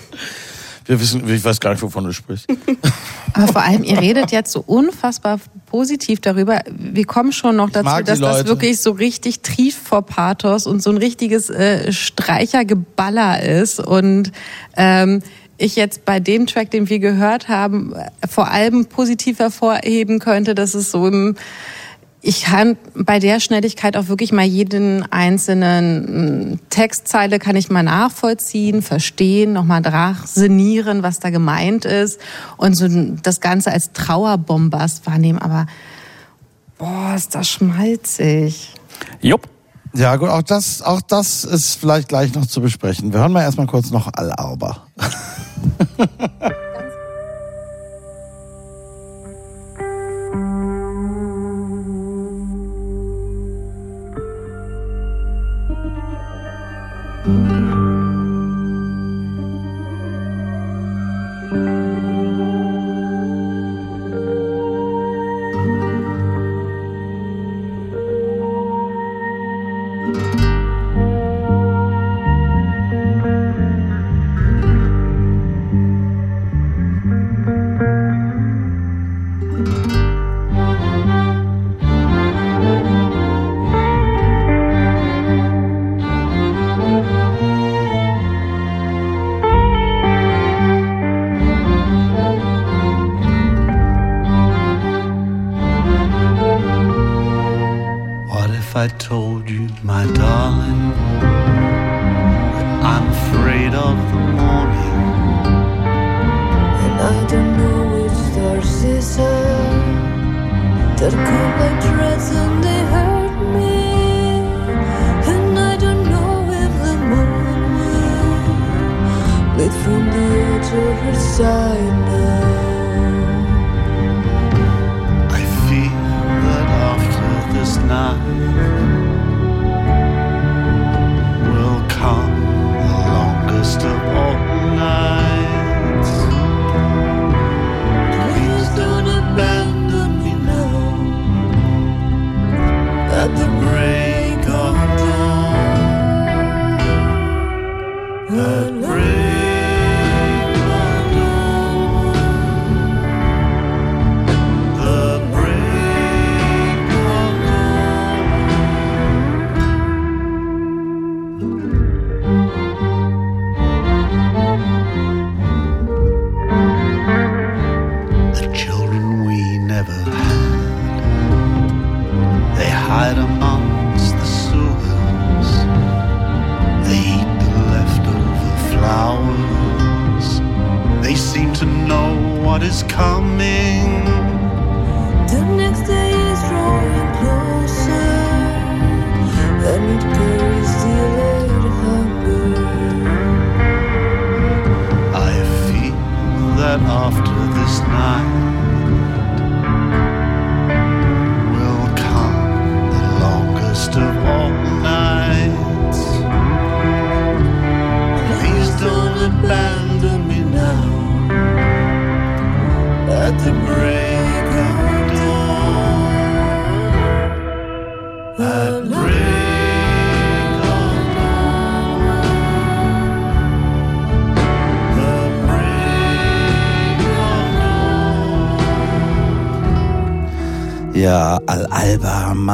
Wir 0.88 0.98
wissen, 0.98 1.28
ich 1.28 1.44
weiß 1.44 1.60
gar 1.60 1.72
nicht, 1.72 1.82
wovon 1.82 2.04
du 2.04 2.12
sprichst. 2.12 2.46
Aber 3.34 3.52
vor 3.52 3.62
allem, 3.62 3.84
ihr 3.84 4.00
redet 4.00 4.32
jetzt 4.32 4.50
so 4.50 4.64
unfassbar 4.66 5.38
positiv 5.66 6.20
darüber. 6.20 6.62
Wir 6.66 7.04
kommen 7.04 7.32
schon 7.32 7.56
noch 7.56 7.68
dazu, 7.68 8.02
dass 8.02 8.18
das 8.18 8.46
wirklich 8.46 8.80
so 8.80 8.92
richtig 8.92 9.40
trieft 9.40 9.76
vor 9.86 10.00
Pathos 10.00 10.66
und 10.66 10.82
so 10.82 10.88
ein 10.88 10.96
richtiges 10.96 11.50
äh, 11.50 11.92
Streichergeballer 11.92 13.42
ist. 13.42 13.80
Und 13.80 14.32
ähm, 14.78 15.20
ich 15.58 15.76
jetzt 15.76 16.06
bei 16.06 16.20
dem 16.20 16.46
Track, 16.46 16.70
den 16.70 16.88
wir 16.88 17.00
gehört 17.00 17.48
haben, 17.48 17.92
äh, 17.92 18.26
vor 18.26 18.50
allem 18.50 18.86
positiv 18.86 19.40
hervorheben 19.40 20.20
könnte, 20.20 20.54
dass 20.54 20.72
es 20.72 20.90
so 20.90 21.06
im 21.06 21.36
ich 22.28 22.42
kann 22.42 22.76
bei 22.94 23.20
der 23.20 23.40
Schnelligkeit 23.40 23.96
auch 23.96 24.08
wirklich 24.08 24.32
mal 24.32 24.44
jeden 24.44 25.10
einzelnen 25.10 26.50
mm, 26.50 26.60
Textzeile 26.68 27.38
kann 27.38 27.56
ich 27.56 27.70
mal 27.70 27.82
nachvollziehen, 27.82 28.82
verstehen, 28.82 29.54
nochmal 29.54 29.80
sinnieren, 30.26 31.02
was 31.02 31.20
da 31.20 31.30
gemeint 31.30 31.86
ist 31.86 32.20
und 32.58 32.74
so 32.74 32.86
das 33.22 33.40
Ganze 33.40 33.72
als 33.72 33.92
Trauerbombast 33.94 35.06
wahrnehmen. 35.06 35.38
Aber 35.38 35.68
boah, 36.76 37.14
ist 37.16 37.34
das 37.34 37.48
schmalzig. 37.48 38.74
Jupp. 39.22 39.48
Ja, 39.94 40.16
gut, 40.16 40.28
auch 40.28 40.42
das, 40.42 40.82
auch 40.82 41.00
das 41.00 41.44
ist 41.44 41.76
vielleicht 41.76 42.08
gleich 42.08 42.34
noch 42.34 42.44
zu 42.44 42.60
besprechen. 42.60 43.10
Wir 43.10 43.20
hören 43.20 43.32
mal 43.32 43.40
erstmal 43.40 43.66
kurz 43.66 43.90
noch 43.90 44.12
Al-Arba. 44.12 44.86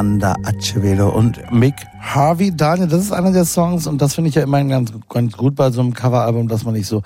Amanda 0.05 0.35
Acevedo 0.45 1.09
und 1.09 1.51
Mick 1.51 1.75
Harvey. 1.99 2.55
Daniel, 2.55 2.89
das 2.89 3.01
ist 3.01 3.13
einer 3.13 3.33
der 3.33 3.47
Songs 3.47 3.87
und 3.87 4.03
das 4.03 4.15
finde 4.15 4.29
ich 4.29 4.35
ja 4.35 4.43
immer 4.43 4.63
ganz, 4.65 4.93
ganz 5.09 5.35
gut 5.35 5.55
bei 5.55 5.71
so 5.71 5.81
einem 5.81 5.95
Coveralbum, 5.95 6.47
dass 6.47 6.63
man 6.67 6.75
nicht 6.75 6.87
so 6.87 7.03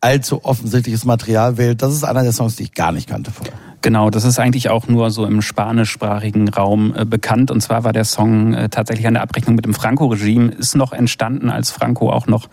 allzu 0.00 0.42
offensichtliches 0.42 1.04
Material 1.04 1.58
wählt. 1.58 1.82
Das 1.82 1.92
ist 1.92 2.04
einer 2.04 2.22
der 2.22 2.32
Songs, 2.32 2.56
die 2.56 2.62
ich 2.62 2.72
gar 2.72 2.90
nicht 2.90 3.06
kannte 3.06 3.32
vorher. 3.32 3.52
Genau, 3.82 4.10
das 4.10 4.22
ist 4.22 4.38
eigentlich 4.38 4.70
auch 4.70 4.86
nur 4.86 5.10
so 5.10 5.26
im 5.26 5.42
spanischsprachigen 5.42 6.48
Raum 6.48 6.94
äh, 6.96 7.04
bekannt. 7.04 7.50
Und 7.50 7.60
zwar 7.62 7.82
war 7.82 7.92
der 7.92 8.04
Song 8.04 8.54
äh, 8.54 8.68
tatsächlich 8.68 9.08
an 9.08 9.14
der 9.14 9.24
Abrechnung 9.24 9.56
mit 9.56 9.64
dem 9.64 9.74
Franco-Regime, 9.74 10.52
ist 10.52 10.76
noch 10.76 10.92
entstanden, 10.92 11.50
als 11.50 11.72
Franco 11.72 12.12
auch 12.12 12.28
noch 12.28 12.48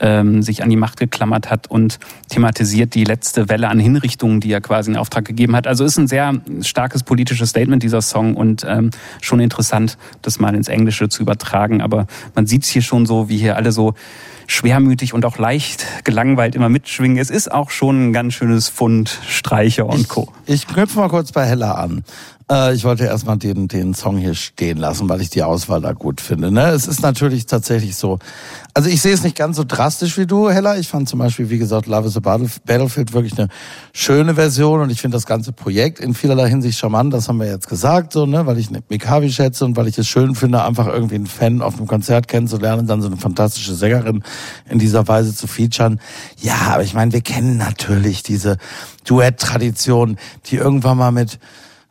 ähm, 0.00 0.42
sich 0.42 0.62
an 0.62 0.68
die 0.68 0.76
Macht 0.76 0.98
geklammert 0.98 1.50
hat 1.50 1.66
und 1.70 1.98
thematisiert 2.28 2.94
die 2.94 3.04
letzte 3.04 3.48
Welle 3.48 3.68
an 3.68 3.78
Hinrichtungen, 3.78 4.40
die 4.40 4.52
er 4.52 4.60
quasi 4.60 4.90
in 4.90 4.98
Auftrag 4.98 5.24
gegeben 5.24 5.56
hat. 5.56 5.66
Also 5.66 5.82
ist 5.82 5.96
ein 5.96 6.08
sehr 6.08 6.34
starkes 6.60 7.02
politisches 7.02 7.48
Statement, 7.48 7.82
dieser 7.82 8.02
Song, 8.02 8.36
und 8.36 8.66
ähm, 8.68 8.90
schon 9.22 9.40
interessant, 9.40 9.96
das 10.20 10.38
mal 10.38 10.54
ins 10.54 10.68
Englische 10.68 11.08
zu 11.08 11.22
übertragen. 11.22 11.80
Aber 11.80 12.06
man 12.34 12.46
sieht 12.46 12.64
es 12.64 12.68
hier 12.68 12.82
schon 12.82 13.06
so, 13.06 13.30
wie 13.30 13.38
hier 13.38 13.56
alle 13.56 13.72
so 13.72 13.94
schwermütig 14.46 15.14
und 15.14 15.24
auch 15.24 15.38
leicht 15.38 15.86
gelangweilt 16.04 16.54
immer 16.54 16.68
mitschwingen. 16.68 17.18
Es 17.18 17.30
ist 17.30 17.50
auch 17.50 17.70
schon 17.70 18.08
ein 18.08 18.12
ganz 18.12 18.34
schönes 18.34 18.68
Fund 18.68 19.20
Streicher 19.28 19.86
und 19.86 20.08
Co. 20.08 20.32
Ich, 20.46 20.54
ich 20.54 20.66
knüpfe 20.66 20.98
mal 20.98 21.08
kurz 21.08 21.32
bei 21.32 21.44
Hella 21.44 21.72
an. 21.72 22.04
Äh, 22.50 22.74
ich 22.74 22.84
wollte 22.84 23.04
erstmal 23.04 23.36
den, 23.36 23.66
den 23.68 23.94
Song 23.94 24.18
hier 24.18 24.34
stehen 24.34 24.78
lassen, 24.78 25.08
weil 25.08 25.20
ich 25.20 25.30
die 25.30 25.42
Auswahl 25.42 25.80
da 25.80 25.92
gut 25.92 26.20
finde. 26.20 26.50
Ne? 26.50 26.68
Es 26.68 26.86
ist 26.86 27.02
natürlich 27.02 27.46
tatsächlich 27.46 27.96
so. 27.96 28.18
Also 28.72 28.88
ich 28.88 29.00
sehe 29.00 29.14
es 29.14 29.24
nicht 29.24 29.36
ganz 29.36 29.56
so 29.56 29.64
drastisch 29.64 30.16
wie 30.18 30.26
du, 30.26 30.50
Hella. 30.50 30.76
Ich 30.76 30.88
fand 30.88 31.08
zum 31.08 31.18
Beispiel, 31.18 31.50
wie 31.50 31.58
gesagt, 31.58 31.86
Love 31.86 32.08
is 32.08 32.16
a 32.16 32.20
Battlefield 32.20 33.12
wirklich 33.12 33.36
eine 33.38 33.48
schöne 33.92 34.34
Version 34.34 34.80
und 34.80 34.90
ich 34.90 35.00
finde 35.00 35.16
das 35.16 35.26
ganze 35.26 35.52
Projekt 35.52 35.98
in 35.98 36.14
vielerlei 36.14 36.48
Hinsicht 36.48 36.78
charmant. 36.78 37.12
Das 37.12 37.28
haben 37.28 37.40
wir 37.40 37.46
jetzt 37.46 37.68
gesagt, 37.68 38.12
so, 38.12 38.26
ne? 38.26 38.46
weil 38.46 38.58
ich 38.58 38.68
Mikavi 38.88 39.30
schätze 39.32 39.64
und 39.64 39.76
weil 39.76 39.88
ich 39.88 39.98
es 39.98 40.06
schön 40.06 40.34
finde, 40.34 40.62
einfach 40.62 40.86
irgendwie 40.86 41.16
einen 41.16 41.26
Fan 41.26 41.62
auf 41.62 41.78
einem 41.78 41.86
Konzert 41.86 42.28
kennenzulernen, 42.28 42.86
dann 42.86 43.02
so 43.02 43.08
eine 43.08 43.16
fantastische 43.16 43.74
Sängerin 43.74 44.22
in 44.68 44.78
dieser 44.78 45.08
Weise 45.08 45.34
zu 45.34 45.46
featuren. 45.46 46.00
Ja, 46.38 46.54
aber 46.68 46.82
ich 46.82 46.94
meine, 46.94 47.12
wir 47.12 47.22
kennen 47.22 47.56
natürlich 47.56 48.22
diese 48.22 48.58
Duett-Tradition, 49.04 50.16
die 50.46 50.56
irgendwann 50.56 50.98
mal 50.98 51.12
mit 51.12 51.38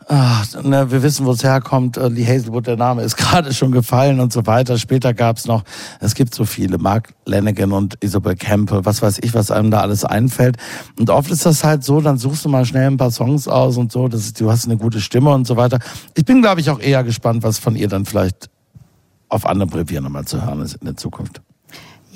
Ach, 0.07 0.45
ne, 0.61 0.91
wir 0.91 1.01
wissen, 1.01 1.25
wo 1.25 1.31
es 1.31 1.43
herkommt. 1.43 1.97
Äh, 1.97 2.09
Lee 2.09 2.25
Hazelwood, 2.25 2.67
der 2.67 2.77
Name 2.77 3.01
ist 3.01 3.17
gerade 3.17 3.53
schon 3.53 3.71
gefallen 3.71 4.19
und 4.19 4.31
so 4.31 4.45
weiter. 4.45 4.77
Später 4.77 5.15
gab 5.15 5.37
es 5.37 5.47
noch, 5.47 5.63
es 5.99 6.13
gibt 6.13 6.35
so 6.35 6.45
viele, 6.45 6.77
Mark 6.77 7.13
Lanigan 7.25 7.71
und 7.71 7.97
Isabel 8.03 8.35
Campbell, 8.35 8.85
was 8.85 9.01
weiß 9.01 9.19
ich, 9.23 9.33
was 9.33 9.49
einem 9.49 9.71
da 9.71 9.81
alles 9.81 10.05
einfällt. 10.05 10.57
Und 10.99 11.09
oft 11.09 11.31
ist 11.31 11.45
das 11.45 11.63
halt 11.63 11.83
so, 11.83 12.01
dann 12.01 12.19
suchst 12.19 12.45
du 12.45 12.49
mal 12.49 12.65
schnell 12.65 12.87
ein 12.87 12.97
paar 12.97 13.09
Songs 13.09 13.47
aus 13.47 13.77
und 13.77 13.91
so, 13.91 14.07
das 14.07 14.21
ist, 14.21 14.39
du 14.39 14.51
hast 14.51 14.65
eine 14.65 14.77
gute 14.77 15.01
Stimme 15.01 15.33
und 15.33 15.47
so 15.47 15.57
weiter. 15.57 15.79
Ich 16.13 16.25
bin, 16.25 16.41
glaube 16.41 16.61
ich, 16.61 16.69
auch 16.69 16.79
eher 16.79 17.03
gespannt, 17.03 17.41
was 17.41 17.57
von 17.57 17.75
ihr 17.75 17.87
dann 17.87 18.05
vielleicht 18.05 18.49
auf 19.29 19.47
anderem 19.47 19.73
Revier 19.73 20.01
nochmal 20.01 20.25
zu 20.25 20.45
hören 20.45 20.61
ist 20.61 20.75
in 20.75 20.85
der 20.85 20.97
Zukunft. 20.97 21.41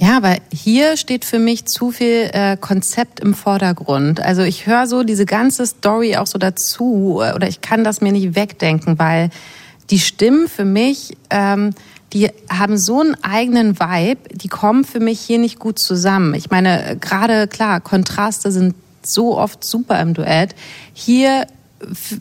Ja, 0.02 0.16
aber 0.16 0.38
hier 0.54 0.96
steht 0.96 1.26
für 1.26 1.40
mich 1.40 1.66
zu 1.66 1.92
viel 1.92 2.30
äh, 2.32 2.56
Konzept 2.56 3.20
im 3.20 3.34
Vordergrund. 3.34 4.22
Also 4.22 4.44
ich 4.44 4.66
höre 4.66 4.88
so 4.88 5.04
diese 5.04 5.26
ganze 5.26 5.66
Story 5.68 6.16
auch 6.16 6.26
so 6.26 6.40
dazu 6.40 7.20
äh, 7.22 7.34
oder 7.34 7.50
ich 7.50 7.60
kann 7.60 7.84
das 7.84 8.00
mir 8.00 8.14
nicht 8.14 8.34
wegdenken, 8.34 8.98
weil 8.98 9.30
die 9.90 10.00
Stimmen 10.00 10.48
für 10.48 10.64
mich, 10.64 11.18
ähm, 11.30 11.72
die 12.14 12.30
haben 12.50 12.78
so 12.78 13.02
einen 13.02 13.22
eigenen 13.26 13.78
Vibe, 13.78 14.22
die 14.32 14.48
kommen 14.48 14.86
für 14.86 15.02
mich 15.02 15.20
hier 15.20 15.38
nicht 15.38 15.60
gut 15.60 15.80
zusammen. 15.80 16.34
Ich 16.34 16.50
meine, 16.50 16.96
gerade 17.02 17.50
klar, 17.50 17.82
Kontraste 17.82 18.54
sind 18.54 18.76
so 19.04 19.38
oft 19.38 19.66
super 19.66 20.02
im 20.02 20.14
Duett. 20.14 20.56
Hier 20.94 21.46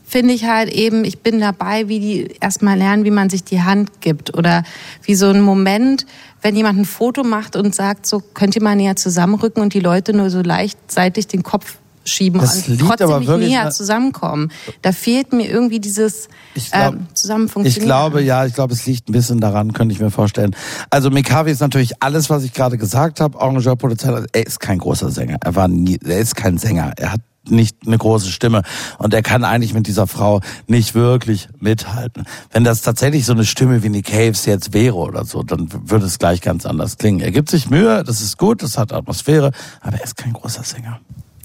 finde 0.07 0.35
ich 0.35 0.45
halt 0.45 0.71
eben, 0.71 1.05
ich 1.05 1.21
bin 1.21 1.41
dabei, 1.41 1.89
wie 1.89 2.01
die 2.01 2.35
erstmal 2.41 2.79
lernen, 2.79 3.05
wie 3.05 3.11
man 3.11 3.31
sich 3.31 3.45
die 3.45 3.63
Hand 3.63 4.01
gibt 4.01 4.37
oder 4.37 4.65
wie 5.03 5.15
so 5.15 5.29
ein 5.29 5.41
Moment, 5.41 6.07
wenn 6.43 6.57
jemand 6.57 6.79
ein 6.79 6.85
Foto 6.85 7.25
macht 7.25 7.57
und 7.57 7.75
sagt, 7.75 8.07
so 8.07 8.21
könnt 8.35 8.57
ihr 8.57 8.63
mal 8.63 8.77
näher 8.77 8.97
zusammenrücken 8.97 9.63
und 9.63 9.75
die 9.75 9.81
Leute 9.81 10.13
nur 10.13 10.31
so 10.31 10.41
leichtseitisch 10.41 11.27
den 11.27 11.43
Kopf 11.43 11.77
schieben 12.09 12.41
Das 12.41 12.57
und 12.57 12.69
liegt 12.69 12.81
trotzdem 12.81 13.19
nicht 13.19 13.51
näher 13.51 13.71
zusammenkommen. 13.71 14.51
Da 14.83 14.93
fehlt 14.93 15.33
mir 15.33 15.49
irgendwie 15.49 15.81
dieses 15.81 16.29
Ich 16.55 16.71
glaub- 16.71 16.95
ähm, 16.95 17.07
zusammen 17.15 17.51
Ich 17.65 17.81
glaube, 17.81 18.23
ja, 18.23 18.47
ich 18.47 18.55
glaube, 18.55 18.73
es 18.73 18.87
liegt 18.87 19.09
ein 19.09 19.13
bisschen 19.13 19.41
daran, 19.41 19.73
könnte 19.73 19.95
ich 19.95 20.01
mir 20.01 20.11
vorstellen. 20.11 20.57
Also 20.91 21.11
Mikavi 21.11 21.51
ist 21.51 21.61
natürlich 21.61 22.03
alles, 22.03 22.31
was 22.31 22.45
ich 22.45 22.53
gerade 22.53 22.79
gesagt 22.79 23.21
habe. 23.21 23.41
Arrangeur-Produzent, 23.41 24.27
er 24.33 24.47
ist 24.47 24.61
kein 24.61 24.79
großer 24.79 25.11
Sänger. 25.11 25.37
Er 25.43 25.55
war 25.55 25.69
nie, 25.69 25.99
er 26.05 26.19
ist 26.19 26.35
kein 26.35 26.59
Sänger. 26.59 26.93
Er 26.97 27.13
hat 27.13 27.21
nicht 27.51 27.77
eine 27.87 27.99
große 27.99 28.31
Stimme 28.31 28.63
und 28.99 29.15
er 29.15 29.23
kann 29.23 29.45
eigentlich 29.45 29.75
mit 29.75 29.87
dieser 29.87 30.07
Frau 30.07 30.41
nicht 30.67 30.95
wirklich 30.95 31.49
mithalten. 31.61 32.25
Wenn 32.51 32.65
das 32.65 32.83
tatsächlich 32.83 33.27
so 33.27 33.33
eine 33.33 33.45
Stimme 33.45 33.83
wie 33.83 33.89
Nick 33.89 34.07
Caves 34.07 34.47
jetzt 34.47 34.73
wäre 34.73 34.97
oder 34.97 35.25
so, 35.25 35.43
dann 35.43 35.69
würde 35.89 36.07
es 36.07 36.19
gleich 36.19 36.41
ganz 36.41 36.67
anders 36.67 36.99
klingen. 36.99 37.21
Er 37.21 37.31
gibt 37.31 37.51
sich 37.51 37.71
Mühe, 37.71 38.05
das 38.05 38.21
ist 38.21 38.39
gut, 38.39 38.63
das 38.63 38.79
hat 38.79 38.93
Atmosphäre, 38.93 39.53
aber 39.81 39.99
er 39.99 40.05
ist 40.05 40.17
kein 40.17 40.33
großer 40.33 40.63
Sänger. 40.63 41.01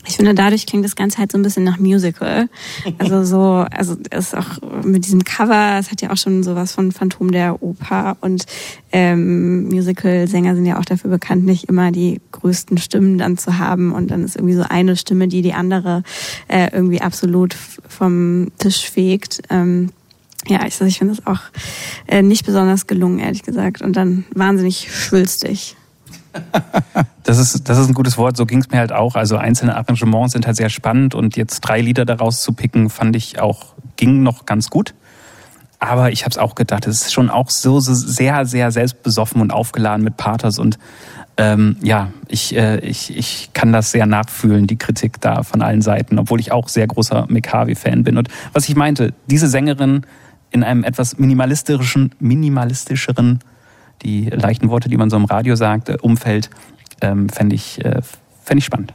Ich 0.05 0.17
finde, 0.17 0.33
dadurch 0.33 0.65
klingt 0.65 0.83
das 0.83 0.95
Ganze 0.95 1.19
halt 1.19 1.31
so 1.31 1.37
ein 1.37 1.43
bisschen 1.43 1.63
nach 1.63 1.79
Musical. 1.79 2.49
Also 2.97 3.23
so, 3.23 3.65
also 3.71 3.95
ist 4.11 4.35
auch 4.35 4.83
mit 4.83 5.05
diesem 5.05 5.23
Cover, 5.23 5.77
es 5.79 5.91
hat 5.91 6.01
ja 6.01 6.11
auch 6.11 6.17
schon 6.17 6.43
sowas 6.43 6.73
von 6.73 6.91
Phantom 6.91 7.31
der 7.31 7.63
Oper 7.63 8.17
und 8.21 8.45
ähm, 8.91 9.69
Musical-Sänger 9.69 10.55
sind 10.55 10.65
ja 10.65 10.77
auch 10.77 10.85
dafür 10.85 11.09
bekannt, 11.09 11.45
nicht 11.45 11.65
immer 11.65 11.91
die 11.91 12.19
größten 12.31 12.77
Stimmen 12.77 13.17
dann 13.17 13.37
zu 13.37 13.57
haben 13.57 13.93
und 13.93 14.11
dann 14.11 14.23
ist 14.23 14.35
irgendwie 14.35 14.55
so 14.55 14.65
eine 14.67 14.97
Stimme, 14.97 15.27
die 15.27 15.41
die 15.41 15.53
andere 15.53 16.03
äh, 16.47 16.69
irgendwie 16.73 17.01
absolut 17.01 17.55
vom 17.87 18.51
Tisch 18.57 18.89
fegt. 18.89 19.41
Ähm, 19.49 19.89
ja, 20.47 20.59
ich, 20.59 20.73
also 20.73 20.85
ich 20.85 20.99
finde 20.99 21.15
das 21.15 21.25
auch 21.25 21.41
äh, 22.07 22.21
nicht 22.21 22.45
besonders 22.45 22.87
gelungen, 22.87 23.19
ehrlich 23.19 23.43
gesagt, 23.43 23.81
und 23.81 23.95
dann 23.95 24.25
wahnsinnig 24.33 24.89
schwülstig. 24.91 25.77
Das 27.23 27.37
ist, 27.37 27.69
das 27.69 27.77
ist 27.77 27.87
ein 27.87 27.93
gutes 27.93 28.17
Wort, 28.17 28.35
so 28.35 28.45
ging 28.45 28.59
es 28.59 28.69
mir 28.69 28.79
halt 28.79 28.91
auch. 28.91 29.15
Also 29.15 29.37
einzelne 29.37 29.77
Arrangements 29.77 30.33
sind 30.33 30.45
halt 30.45 30.57
sehr 30.57 30.69
spannend 30.69 31.15
und 31.15 31.37
jetzt 31.37 31.61
drei 31.61 31.79
Lieder 31.79 32.03
daraus 32.03 32.41
zu 32.41 32.51
picken, 32.51 32.89
fand 32.89 33.15
ich 33.15 33.39
auch, 33.39 33.75
ging 33.95 34.23
noch 34.23 34.45
ganz 34.45 34.69
gut. 34.69 34.93
Aber 35.79 36.11
ich 36.11 36.23
habe 36.23 36.31
es 36.31 36.37
auch 36.37 36.55
gedacht, 36.55 36.85
es 36.85 37.03
ist 37.03 37.13
schon 37.13 37.29
auch 37.29 37.49
so, 37.49 37.79
so 37.79 37.93
sehr, 37.93 38.45
sehr 38.45 38.71
selbstbesoffen 38.71 39.41
und 39.41 39.51
aufgeladen 39.51 40.03
mit 40.03 40.17
Pathos 40.17 40.59
und 40.59 40.77
ähm, 41.37 41.77
ja, 41.81 42.11
ich, 42.27 42.55
äh, 42.55 42.79
ich, 42.79 43.15
ich 43.17 43.49
kann 43.53 43.71
das 43.71 43.91
sehr 43.91 44.05
nachfühlen, 44.05 44.67
die 44.67 44.77
Kritik 44.77 45.19
da 45.19 45.43
von 45.43 45.61
allen 45.61 45.81
Seiten, 45.81 46.19
obwohl 46.19 46.39
ich 46.39 46.51
auch 46.51 46.69
sehr 46.69 46.85
großer 46.85 47.25
McHarvey-Fan 47.27 48.03
bin. 48.03 48.17
Und 48.17 48.27
was 48.51 48.69
ich 48.69 48.75
meinte, 48.75 49.13
diese 49.27 49.47
Sängerin 49.47 50.05
in 50.51 50.63
einem 50.63 50.83
etwas 50.83 51.17
minimalistischen, 51.17 52.13
minimalistischeren, 52.19 53.39
die 54.03 54.29
leichten 54.29 54.69
Worte, 54.69 54.89
die 54.89 54.97
man 54.97 55.09
so 55.09 55.17
im 55.17 55.25
Radio 55.25 55.55
sagt, 55.55 55.89
äh, 55.89 55.97
Umfeld, 56.01 56.49
ähm, 57.01 57.29
fände 57.29 57.55
ich, 57.55 57.83
äh, 57.83 58.01
fänd 58.43 58.59
ich 58.59 58.65
spannend. 58.65 58.93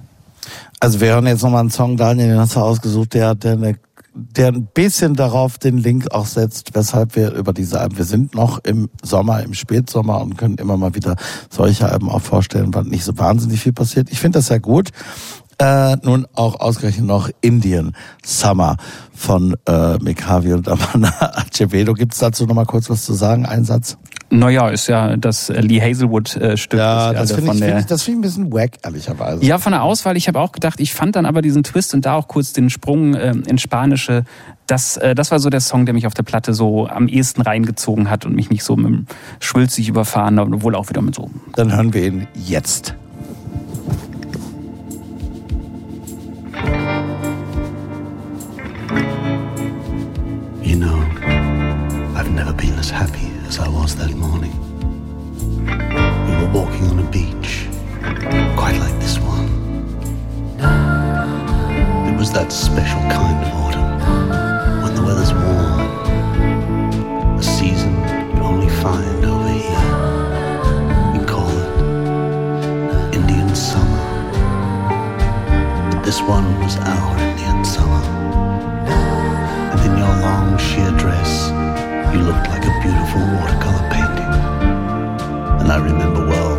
Also 0.80 1.00
wir 1.00 1.08
hören 1.08 1.26
jetzt 1.26 1.42
nochmal 1.42 1.60
einen 1.60 1.70
Song, 1.70 1.96
Daniel, 1.96 2.28
den 2.28 2.38
hast 2.38 2.56
du 2.56 2.60
ausgesucht, 2.60 3.14
der, 3.14 3.34
der, 3.34 3.52
eine, 3.52 3.76
der 4.14 4.48
ein 4.48 4.68
bisschen 4.72 5.14
darauf 5.14 5.58
den 5.58 5.78
Link 5.78 6.12
auch 6.12 6.26
setzt, 6.26 6.74
weshalb 6.74 7.16
wir 7.16 7.32
über 7.32 7.52
diese 7.52 7.80
Alben, 7.80 7.98
wir 7.98 8.04
sind 8.04 8.34
noch 8.34 8.58
im 8.64 8.88
Sommer, 9.02 9.42
im 9.42 9.54
Spätsommer 9.54 10.20
und 10.20 10.38
können 10.38 10.56
immer 10.56 10.76
mal 10.76 10.94
wieder 10.94 11.16
solche 11.50 11.90
Alben 11.90 12.08
auch 12.08 12.22
vorstellen, 12.22 12.72
weil 12.74 12.84
nicht 12.84 13.04
so 13.04 13.18
wahnsinnig 13.18 13.60
viel 13.60 13.72
passiert. 13.72 14.10
Ich 14.10 14.20
finde 14.20 14.38
das 14.38 14.46
sehr 14.46 14.60
gut. 14.60 14.90
Äh, 15.60 15.96
nun 16.02 16.28
auch 16.34 16.60
ausgerechnet 16.60 17.04
noch 17.04 17.28
Indian 17.40 17.92
Summer 18.24 18.76
von 19.12 19.56
äh, 19.66 19.98
Mekavi 19.98 20.52
und 20.52 20.68
Amanda 20.68 21.12
Acevedo. 21.34 21.94
Gibt 21.94 22.12
es 22.12 22.20
dazu 22.20 22.46
nochmal 22.46 22.66
kurz 22.66 22.88
was 22.88 23.04
zu 23.04 23.12
sagen? 23.12 23.44
Ein 23.44 23.64
Satz? 23.64 23.98
Naja, 24.30 24.68
ist 24.68 24.88
ja 24.88 25.16
das 25.16 25.48
äh, 25.48 25.60
Lee 25.62 25.80
Hazelwood-Stück. 25.80 26.78
Ja, 26.78 27.14
das 27.14 27.32
finde 27.32 27.46
von 27.46 27.54
ich, 27.56 27.60
der- 27.60 27.68
find 27.70 27.80
ich, 27.80 27.86
das 27.86 28.02
find 28.02 28.14
ich 28.14 28.18
ein 28.18 28.20
bisschen 28.20 28.52
wack, 28.52 28.72
ehrlicherweise. 28.84 29.42
Ja, 29.44 29.56
von 29.58 29.72
der 29.72 29.82
Auswahl. 29.82 30.16
Ich 30.18 30.28
habe 30.28 30.38
auch 30.40 30.52
gedacht, 30.52 30.80
ich 30.80 30.92
fand 30.92 31.16
dann 31.16 31.24
aber 31.24 31.40
diesen 31.40 31.62
Twist 31.62 31.94
und 31.94 32.04
da 32.04 32.14
auch 32.14 32.28
kurz 32.28 32.52
den 32.52 32.68
Sprung 32.68 33.14
ähm, 33.14 33.42
ins 33.46 33.62
Spanische. 33.62 34.24
Das, 34.66 34.98
äh, 34.98 35.14
das 35.14 35.30
war 35.30 35.40
so 35.40 35.48
der 35.48 35.60
Song, 35.60 35.86
der 35.86 35.94
mich 35.94 36.06
auf 36.06 36.12
der 36.12 36.24
Platte 36.24 36.52
so 36.52 36.86
am 36.86 37.08
ehesten 37.08 37.40
reingezogen 37.40 38.10
hat 38.10 38.26
und 38.26 38.34
mich 38.34 38.50
nicht 38.50 38.64
so 38.64 38.76
mit 38.76 38.86
dem 38.86 39.06
schwülzig 39.40 39.88
überfahren, 39.88 40.38
obwohl 40.38 40.74
auch 40.74 40.90
wieder 40.90 41.00
mit 41.00 41.14
so. 41.14 41.30
Dann 41.54 41.74
hören 41.74 41.94
wir 41.94 42.04
ihn 42.06 42.26
jetzt. 42.34 42.94
You 50.62 50.76
know, 50.76 50.94
I've 50.94 51.07
never 52.38 52.52
been 52.52 52.78
as 52.78 52.88
happy 52.88 53.32
as 53.48 53.58
I 53.58 53.68
was 53.68 53.96
that 53.96 54.14
morning. 54.14 54.54
We 55.64 56.34
were 56.40 56.52
walking 56.52 56.86
on 56.86 57.00
a 57.00 57.10
beach, 57.10 57.66
quite 58.56 58.78
like 58.78 58.96
this 59.00 59.18
one. 59.18 59.48
It 62.08 62.16
was 62.16 62.30
that 62.32 62.52
special 62.52 63.00
kind 63.10 63.44
of 63.44 63.52
autumn 63.62 64.82
when 64.82 64.94
the 64.94 65.02
weather's 65.02 65.32
warm, 65.32 65.80
a 67.36 67.42
season 67.42 67.92
you 68.36 68.42
only 68.44 68.68
find 68.84 69.24
over 69.24 69.52
here. 69.64 69.86
We 71.18 71.26
call 71.26 71.50
it 71.50 73.14
Indian 73.16 73.52
summer. 73.52 74.04
But 75.90 76.04
this 76.04 76.20
one 76.22 76.46
was 76.60 76.76
our 76.76 77.18
Indian 77.18 77.64
summer 77.64 78.17
looked 82.28 82.48
like 82.50 82.64
a 82.66 82.80
beautiful 82.82 83.22
watercolor 83.36 83.88
painting. 83.88 84.32
And 85.60 85.72
I 85.72 85.78
remember 85.78 86.26
well 86.26 86.57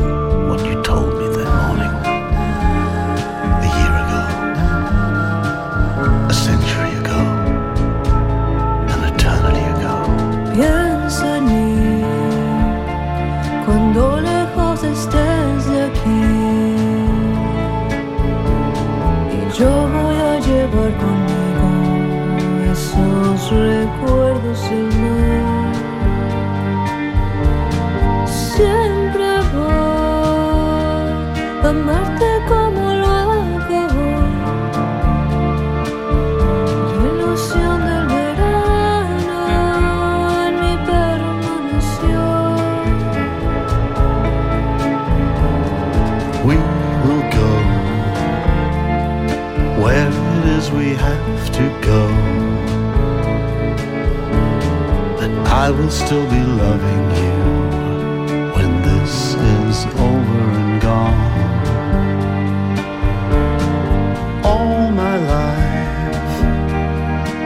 I 55.70 55.72
will 55.72 55.92
still 55.92 56.26
be 56.26 56.44
loving 56.66 57.04
you 57.22 57.42
when 58.56 58.72
this 58.82 59.36
is 59.36 59.86
over 60.00 60.42
and 60.62 60.82
gone. 60.82 61.14
All 64.44 64.90
my 64.90 65.18
life, 65.36 66.34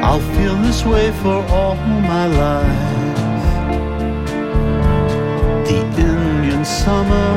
I'll 0.05 0.25
feel 0.35 0.55
this 0.61 0.85
way 0.85 1.11
for 1.21 1.43
all 1.51 1.75
my 1.75 2.27
life. 2.27 3.45
The 5.67 5.75
Indian 5.83 6.63
summer 6.63 7.31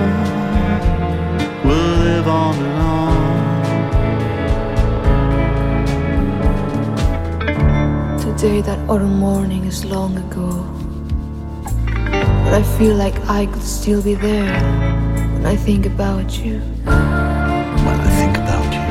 will 1.64 1.94
live 2.06 2.28
on 2.28 2.54
and 2.68 2.78
on. 2.78 3.16
Today, 8.20 8.60
that 8.60 8.78
autumn 8.88 9.18
morning 9.18 9.64
is 9.64 9.84
long 9.84 10.16
ago. 10.16 10.75
I 12.56 12.62
feel 12.78 12.96
like 12.96 13.20
I 13.28 13.44
could 13.44 13.62
still 13.62 14.00
be 14.00 14.14
there 14.14 14.48
when 15.34 15.44
I 15.44 15.56
think 15.56 15.84
about 15.84 16.38
you. 16.38 16.58
When 16.86 17.98
I 18.08 18.10
think 18.16 18.38
about 18.38 18.68
you, 18.72 18.88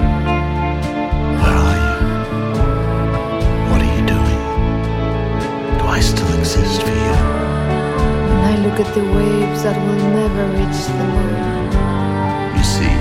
where 1.41 1.57
are 1.66 1.78
you? 1.86 1.95
What 3.72 3.82
are 3.82 3.91
you 3.97 4.05
doing? 4.05 4.41
Do 5.80 5.86
I 5.97 5.99
still 5.99 6.32
exist 6.38 6.84
for 6.84 6.93
you? 6.93 7.16
When 8.30 8.41
I 8.53 8.55
look 8.66 8.78
at 8.86 8.93
the 8.93 9.01
waves 9.01 9.63
that 9.63 9.76
will 9.82 10.01
never 10.13 10.43
reach 10.59 10.80
the 10.86 11.05
moon. 11.16 11.34
You 12.55 12.63
see, 12.63 12.95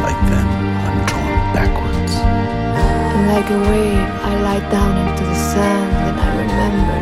like 0.00 0.20
them, 0.32 0.48
I'm 0.86 0.98
drawn 1.04 1.36
backwards. 1.52 2.14
And 2.16 3.24
like 3.36 3.50
a 3.50 3.60
wave, 3.68 4.08
I 4.24 4.32
lie 4.40 4.64
down 4.70 4.96
into 4.96 5.24
the 5.24 5.38
sand 5.52 5.92
and 6.08 6.16
I 6.18 6.30
remember. 6.40 7.00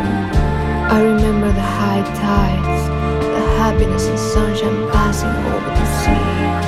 I 0.95 1.01
remember 1.01 1.53
the 1.53 1.69
high 1.79 2.03
tides, 2.19 2.83
happiness 3.75 4.07
and 4.07 4.19
sunshine 4.19 4.89
passing 4.93 5.29
over 5.53 5.71
the 5.71 6.61
sea. 6.61 6.64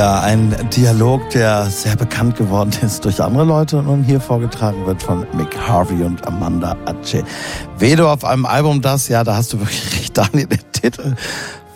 Ja, 0.00 0.20
ein 0.20 0.56
Dialog, 0.74 1.28
der 1.28 1.66
sehr 1.66 1.94
bekannt 1.94 2.38
geworden 2.38 2.72
ist 2.80 3.04
durch 3.04 3.22
andere 3.22 3.44
Leute 3.44 3.76
und 3.76 3.84
nun 3.84 4.02
hier 4.02 4.18
vorgetragen 4.18 4.86
wird 4.86 5.02
von 5.02 5.26
Mick 5.34 5.54
Harvey 5.58 6.02
und 6.02 6.26
Amanda 6.26 6.74
Acevedo 6.86 8.10
auf 8.10 8.24
einem 8.24 8.46
Album, 8.46 8.80
das, 8.80 9.08
ja, 9.08 9.24
da 9.24 9.36
hast 9.36 9.52
du 9.52 9.60
wirklich 9.60 9.92
recht, 10.00 10.16
Daniel, 10.16 10.46
der 10.46 10.72
Titel 10.72 11.14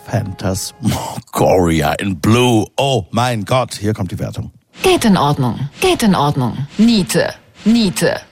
Phantasmagoria 0.07 1.93
in 2.01 2.19
Blue. 2.19 2.67
Oh 2.79 3.05
mein 3.11 3.45
Gott, 3.45 3.75
hier 3.75 3.93
kommt 3.93 4.11
die 4.11 4.19
Wertung. 4.19 4.53
Geht 4.83 5.05
in 5.05 5.19
Ordnung. 5.19 5.69
Geht 5.83 6.03
in 6.03 6.15
Ordnung. 6.15 6.67
Niete. 6.79 7.35
Niete. 7.67 8.23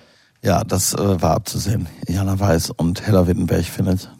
Ja, 0.40 0.64
das 0.64 0.94
äh, 0.94 1.20
war 1.20 1.32
abzusehen. 1.32 1.86
Jana 2.08 2.40
Weiß 2.40 2.70
und 2.70 3.06
Hella 3.06 3.26
Wittenberg 3.26 3.66
findet 3.66 4.10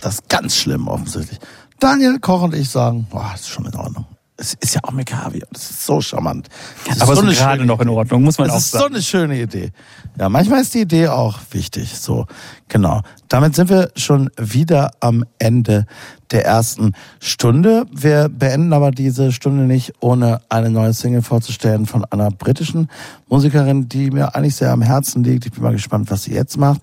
das 0.00 0.20
ganz 0.28 0.54
schlimm 0.54 0.86
offensichtlich. 0.86 1.40
Daniel 1.80 2.20
Koch 2.20 2.42
und 2.42 2.54
ich 2.54 2.70
sagen, 2.70 3.08
boah, 3.10 3.32
ist 3.34 3.48
schon 3.48 3.66
in 3.66 3.74
Ordnung. 3.74 4.06
Es 4.40 4.54
ist 4.60 4.76
ja 4.76 4.80
auch 4.84 4.92
und 4.92 5.10
es 5.52 5.70
ist 5.70 5.84
so 5.84 6.00
charmant. 6.00 6.48
Ist 6.88 7.02
Aber 7.02 7.16
so 7.16 7.22
eine 7.22 7.32
gerade 7.34 7.64
noch 7.66 7.80
in. 7.80 7.88
Ordnung, 7.88 8.22
muss 8.22 8.38
man 8.38 8.46
Es 8.46 8.52
auch 8.52 8.58
ist 8.58 8.70
so 8.70 8.78
sagen. 8.78 8.94
eine 8.94 9.02
schöne 9.02 9.42
Idee. 9.42 9.72
Ja, 10.16 10.28
manchmal 10.28 10.60
ist 10.62 10.74
die 10.74 10.82
Idee 10.82 11.08
auch 11.08 11.38
wichtig. 11.50 11.98
So, 11.98 12.26
genau. 12.68 13.02
Damit 13.26 13.56
sind 13.56 13.68
wir 13.68 13.90
schon 13.96 14.30
wieder 14.36 14.92
am 15.00 15.24
Ende 15.40 15.86
der 16.30 16.44
ersten 16.46 16.92
Stunde. 17.18 17.86
Wir 17.92 18.28
beenden 18.28 18.72
aber 18.72 18.92
diese 18.92 19.32
Stunde 19.32 19.64
nicht, 19.64 19.94
ohne 19.98 20.40
eine 20.48 20.70
neue 20.70 20.92
Single 20.94 21.22
vorzustellen 21.22 21.86
von 21.86 22.04
einer 22.04 22.30
britischen 22.30 22.88
Musikerin, 23.28 23.88
die 23.88 24.12
mir 24.12 24.36
eigentlich 24.36 24.54
sehr 24.54 24.70
am 24.70 24.82
Herzen 24.82 25.24
liegt. 25.24 25.46
Ich 25.46 25.52
bin 25.52 25.64
mal 25.64 25.72
gespannt, 25.72 26.12
was 26.12 26.22
sie 26.24 26.32
jetzt 26.34 26.58
macht. 26.58 26.80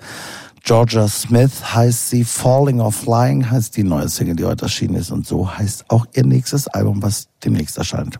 Georgia 0.65 1.07
Smith 1.07 1.75
heißt 1.75 2.09
sie, 2.09 2.23
Falling 2.23 2.79
or 2.81 2.91
Flying 2.91 3.47
heißt 3.51 3.77
die 3.77 3.83
neue 3.83 4.09
Single, 4.09 4.35
die 4.35 4.45
heute 4.45 4.63
erschienen 4.63 4.95
ist. 4.95 5.11
Und 5.11 5.27
so 5.27 5.47
heißt 5.47 5.85
auch 5.89 6.07
ihr 6.15 6.25
nächstes 6.25 6.67
Album, 6.67 7.03
was 7.03 7.27
demnächst 7.43 7.77
erscheint. 7.77 8.19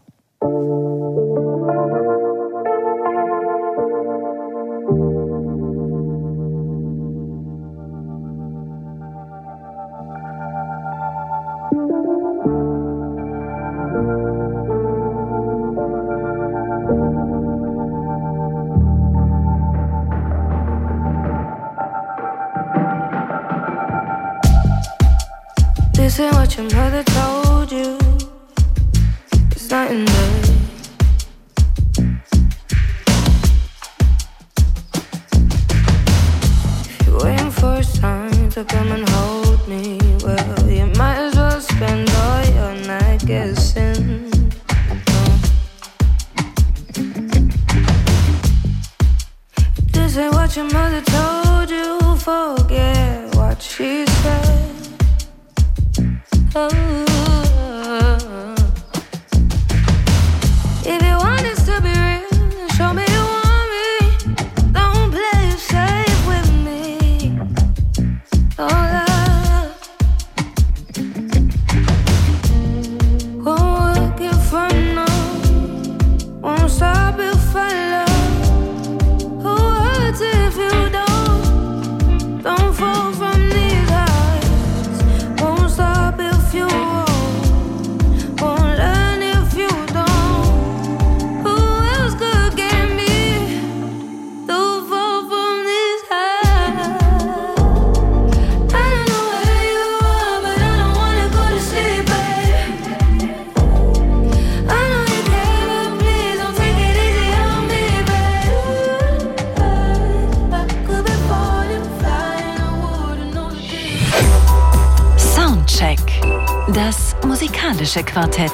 Musikalische 117.95 118.03
Quartett. 118.03 118.51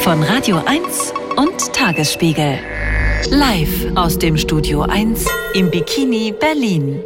Von 0.00 0.22
Radio 0.22 0.60
1 0.64 1.12
und 1.36 1.72
Tagesspiegel. 1.72 2.58
Live 3.30 3.86
aus 3.94 4.18
dem 4.18 4.36
Studio 4.36 4.82
1 4.82 5.24
im 5.54 5.70
Bikini 5.70 6.32
Berlin. 6.32 7.02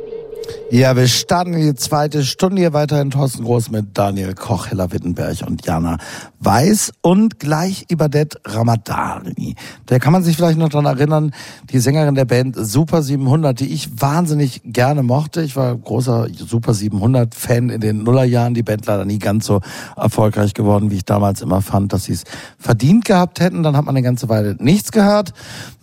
Ja, 0.74 0.96
wir 0.96 1.06
starten 1.06 1.52
die 1.52 1.74
zweite 1.74 2.24
Stunde 2.24 2.62
hier 2.62 2.72
weiterhin 2.72 3.10
Thorsten 3.10 3.44
Groß 3.44 3.70
mit 3.70 3.88
Daniel 3.92 4.34
Koch, 4.34 4.68
Hella 4.70 4.90
Wittenberg 4.90 5.42
und 5.46 5.66
Jana 5.66 5.98
Weiß 6.40 6.92
und 7.02 7.38
gleich 7.38 7.84
Ibadet 7.88 8.40
Ramadani. 8.46 9.54
Der 9.90 10.00
kann 10.00 10.14
man 10.14 10.24
sich 10.24 10.34
vielleicht 10.34 10.56
noch 10.56 10.70
dran 10.70 10.86
erinnern, 10.86 11.34
die 11.70 11.78
Sängerin 11.78 12.14
der 12.14 12.24
Band 12.24 12.56
Super 12.58 13.02
700, 13.02 13.60
die 13.60 13.66
ich 13.66 14.00
wahnsinnig 14.00 14.62
gerne 14.64 15.02
mochte. 15.02 15.42
Ich 15.42 15.56
war 15.56 15.76
großer 15.76 16.28
Super 16.34 16.72
700 16.72 17.34
Fan 17.34 17.68
in 17.68 17.82
den 17.82 18.02
Nullerjahren. 18.02 18.54
Die 18.54 18.62
Band 18.62 18.86
leider 18.86 19.04
nie 19.04 19.18
ganz 19.18 19.44
so 19.44 19.60
erfolgreich 19.94 20.54
geworden, 20.54 20.90
wie 20.90 20.96
ich 20.96 21.04
damals 21.04 21.42
immer 21.42 21.60
fand, 21.60 21.92
dass 21.92 22.04
sie 22.04 22.14
es 22.14 22.24
verdient 22.58 23.04
gehabt 23.04 23.40
hätten. 23.40 23.62
Dann 23.62 23.76
hat 23.76 23.84
man 23.84 23.94
eine 23.94 24.02
ganze 24.02 24.30
Weile 24.30 24.56
nichts 24.58 24.90
gehört. 24.90 25.34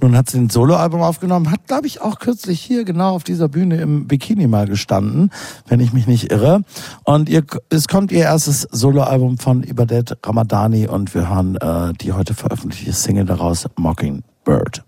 Nun 0.02 0.18
hat 0.18 0.32
sie 0.32 0.40
ein 0.40 0.50
Soloalbum 0.50 1.02
aufgenommen, 1.02 1.52
hat 1.52 1.68
glaube 1.68 1.86
ich 1.86 2.02
auch 2.02 2.18
kürzlich 2.18 2.60
hier 2.60 2.86
genau 2.86 3.14
auf 3.14 3.24
dieser 3.24 3.50
Bühne 3.50 3.80
im 3.80 4.08
Bikini 4.08 4.48
mal 4.48 4.68
gestanden, 4.80 5.30
wenn 5.68 5.82
ich 5.82 5.92
mich 5.92 6.08
nicht 6.08 6.32
irre. 6.32 6.62
Und 7.04 7.28
ihr, 7.28 7.44
es 7.70 7.88
kommt 7.88 8.12
ihr 8.12 8.24
erstes 8.24 8.68
Soloalbum 8.72 9.38
von 9.38 9.64
Ibadet 9.64 10.18
Ramadani 10.26 10.88
und 10.88 11.14
wir 11.14 11.30
hören 11.30 11.58
äh, 11.58 11.94
die 12.00 12.14
heute 12.14 12.34
veröffentlichte 12.34 12.94
Single 12.94 13.26
daraus, 13.26 13.68
Mockingbird. 13.76 14.84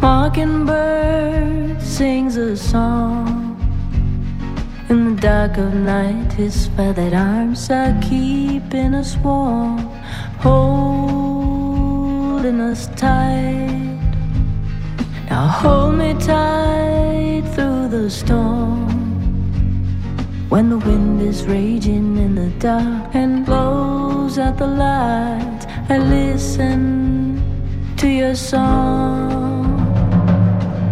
Mockingbird 0.00 1.82
sings 1.82 2.36
a 2.36 2.56
song 2.56 3.56
in 4.88 5.16
the 5.16 5.20
dark 5.20 5.58
of 5.58 5.74
night. 5.74 6.32
His 6.34 6.68
feathered 6.76 7.14
arms 7.14 7.70
are 7.70 7.98
keeping 8.00 8.94
us 8.94 9.16
warm, 9.18 9.78
holding 12.44 12.60
us 12.60 12.88
tight. 12.88 14.00
Now 15.30 15.46
hold 15.46 15.94
me 15.94 16.12
tight 16.12 17.42
through 17.54 17.88
the 17.88 18.10
storm. 18.10 18.84
When 20.50 20.68
the 20.68 20.76
wind 20.76 21.22
is 21.22 21.46
raging 21.46 22.18
in 22.18 22.34
the 22.34 22.50
dark 22.58 23.14
and 23.14 23.46
blows 23.46 24.38
out 24.38 24.58
the 24.58 24.66
light, 24.66 25.62
I 25.88 25.96
listen 25.96 27.40
to 27.96 28.08
your 28.08 28.34
song 28.34 29.80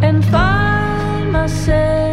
and 0.03 0.25
find 0.25 1.33
myself 1.33 2.12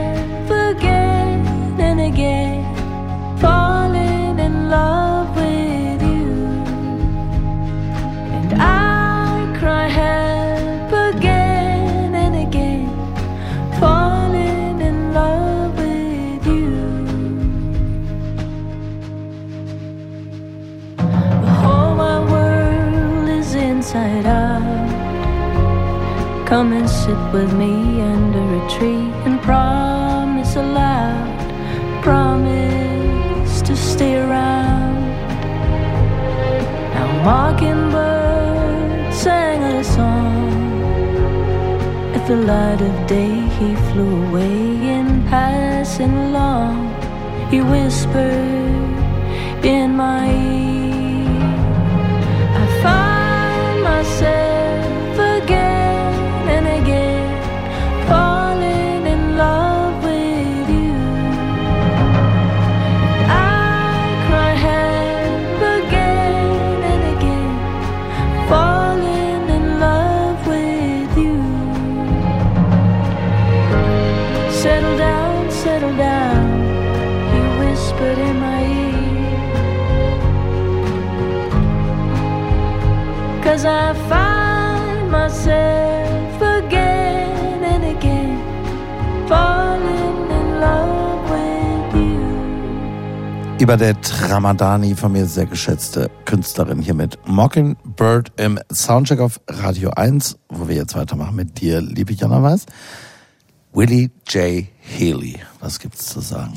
Come 26.50 26.74
and 26.74 26.90
sit 26.90 27.16
with 27.32 27.54
me 27.54 28.02
under 28.02 28.44
a 28.60 28.70
tree 28.72 29.14
and 29.24 29.40
promise 29.40 30.56
aloud, 30.56 31.38
promise 32.02 33.62
to 33.62 33.76
stay 33.76 34.16
around. 34.16 35.00
Now 36.96 37.08
Mockingbird 37.24 39.14
sang 39.14 39.62
a 39.62 39.84
song. 39.84 40.50
At 42.16 42.26
the 42.28 42.38
light 42.38 42.82
of 42.82 43.08
day 43.08 43.36
he 43.60 43.76
flew 43.92 44.28
away 44.30 44.90
in 44.98 45.24
passing 45.28 46.18
along. 46.30 46.78
He 47.52 47.62
whispered 47.62 48.96
in 49.64 49.96
my 49.96 50.26
ear. 50.28 51.30
I 52.62 52.66
find 52.82 53.84
myself 53.84 54.59
Cause 83.60 83.68
I 83.68 83.94
find 84.08 85.12
myself 85.12 86.42
again 86.42 87.62
and 87.62 87.84
again 87.84 88.40
falling 89.28 90.32
in 90.32 90.62
love 90.62 91.30
with 91.30 91.94
you. 91.94 93.58
Ibadet 93.60 94.30
Ramadani, 94.30 94.96
von 94.96 95.12
mir 95.12 95.26
sehr 95.26 95.46
geschätzte 95.46 96.10
Künstlerin 96.24 96.82
hier 96.82 96.94
mit 96.94 97.20
Mockingbird 97.28 98.32
im 98.38 98.62
Soundcheck 98.72 99.20
auf 99.20 99.42
Radio 99.50 99.90
1, 99.90 100.38
wo 100.48 100.70
wir 100.70 100.78
jetzt 100.78 100.96
weitermachen 100.96 101.36
mit 101.36 101.60
dir, 101.60 101.82
liebe 101.82 102.14
Jana 102.14 102.42
Weiß. 102.42 102.66
Willie 103.74 104.10
J. 104.30 104.68
Healy, 104.80 105.38
was 105.60 105.80
gibt's 105.80 106.06
zu 106.06 106.22
sagen? 106.22 106.54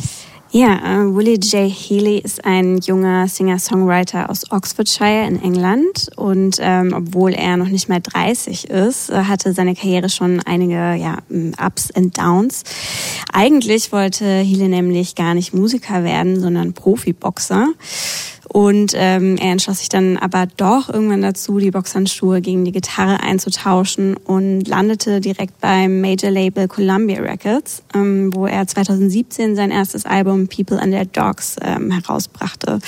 Ja, 0.54 0.74
äh, 0.74 1.14
Willie 1.16 1.38
J. 1.38 1.72
Healy 1.72 2.18
ist 2.18 2.44
ein 2.44 2.76
junger 2.76 3.26
Singer-Songwriter 3.26 4.28
aus 4.28 4.52
Oxfordshire 4.52 5.26
in 5.26 5.42
England 5.42 6.10
und 6.16 6.58
ähm, 6.60 6.92
obwohl 6.94 7.32
er 7.32 7.56
noch 7.56 7.68
nicht 7.68 7.88
mal 7.88 8.02
30 8.02 8.68
ist, 8.68 9.08
äh, 9.08 9.14
hatte 9.14 9.54
seine 9.54 9.74
Karriere 9.74 10.10
schon 10.10 10.40
einige 10.40 10.74
ja, 10.74 11.20
Ups 11.58 11.90
and 11.92 12.18
Downs. 12.18 12.64
Eigentlich 13.32 13.92
wollte 13.92 14.26
Healy 14.26 14.68
nämlich 14.68 15.14
gar 15.14 15.32
nicht 15.32 15.54
Musiker 15.54 16.04
werden, 16.04 16.38
sondern 16.38 16.74
Profiboxer. 16.74 17.68
Und 18.52 18.92
ähm, 18.94 19.38
er 19.38 19.52
entschloss 19.52 19.78
sich 19.78 19.88
dann 19.88 20.18
aber 20.18 20.46
doch 20.58 20.90
irgendwann 20.90 21.22
dazu, 21.22 21.58
die 21.58 21.70
Boxhandschuhe 21.70 22.42
gegen 22.42 22.66
die 22.66 22.72
Gitarre 22.72 23.20
einzutauschen 23.20 24.14
und 24.14 24.68
landete 24.68 25.22
direkt 25.22 25.58
beim 25.62 26.02
Major-Label 26.02 26.68
Columbia 26.68 27.22
Records, 27.22 27.82
ähm, 27.94 28.30
wo 28.34 28.44
er 28.44 28.66
2017 28.66 29.56
sein 29.56 29.70
erstes 29.70 30.04
Album 30.04 30.48
People 30.48 30.78
and 30.78 30.92
Their 30.92 31.06
Dogs 31.06 31.56
ähm, 31.62 31.90
herausbrachte. 31.90 32.80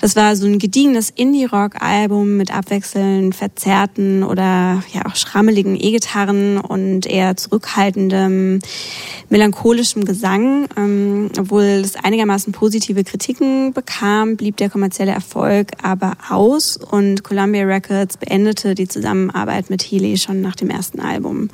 Das 0.00 0.16
war 0.16 0.34
so 0.34 0.46
ein 0.46 0.58
gediegenes 0.58 1.10
Indie-Rock-Album 1.10 2.38
mit 2.38 2.50
abwechselnd 2.50 3.34
verzerrten 3.34 4.22
oder 4.22 4.82
ja 4.94 5.04
auch 5.04 5.16
schrammeligen 5.16 5.76
E-Gitarren 5.76 6.56
und 6.56 7.04
eher 7.04 7.36
zurückhaltendem, 7.36 8.60
melancholischem 9.28 10.06
Gesang. 10.06 10.68
Ähm, 10.74 11.30
obwohl 11.38 11.64
es 11.64 11.96
einigermaßen 11.96 12.54
positive 12.54 13.04
Kritiken 13.04 13.74
bekam, 13.74 14.36
blieb 14.38 14.56
der 14.56 14.70
kommerzielle 14.86 15.12
Erfolg 15.12 15.72
aber 15.82 16.12
aus 16.30 16.76
und 16.76 17.24
Columbia 17.24 17.64
Records 17.64 18.18
beendete 18.18 18.76
die 18.76 18.86
Zusammenarbeit 18.86 19.68
mit 19.68 19.82
Healy 19.82 20.16
schon 20.16 20.40
nach 20.40 20.54
dem 20.54 20.70
ersten 20.70 21.00
Album. 21.00 21.48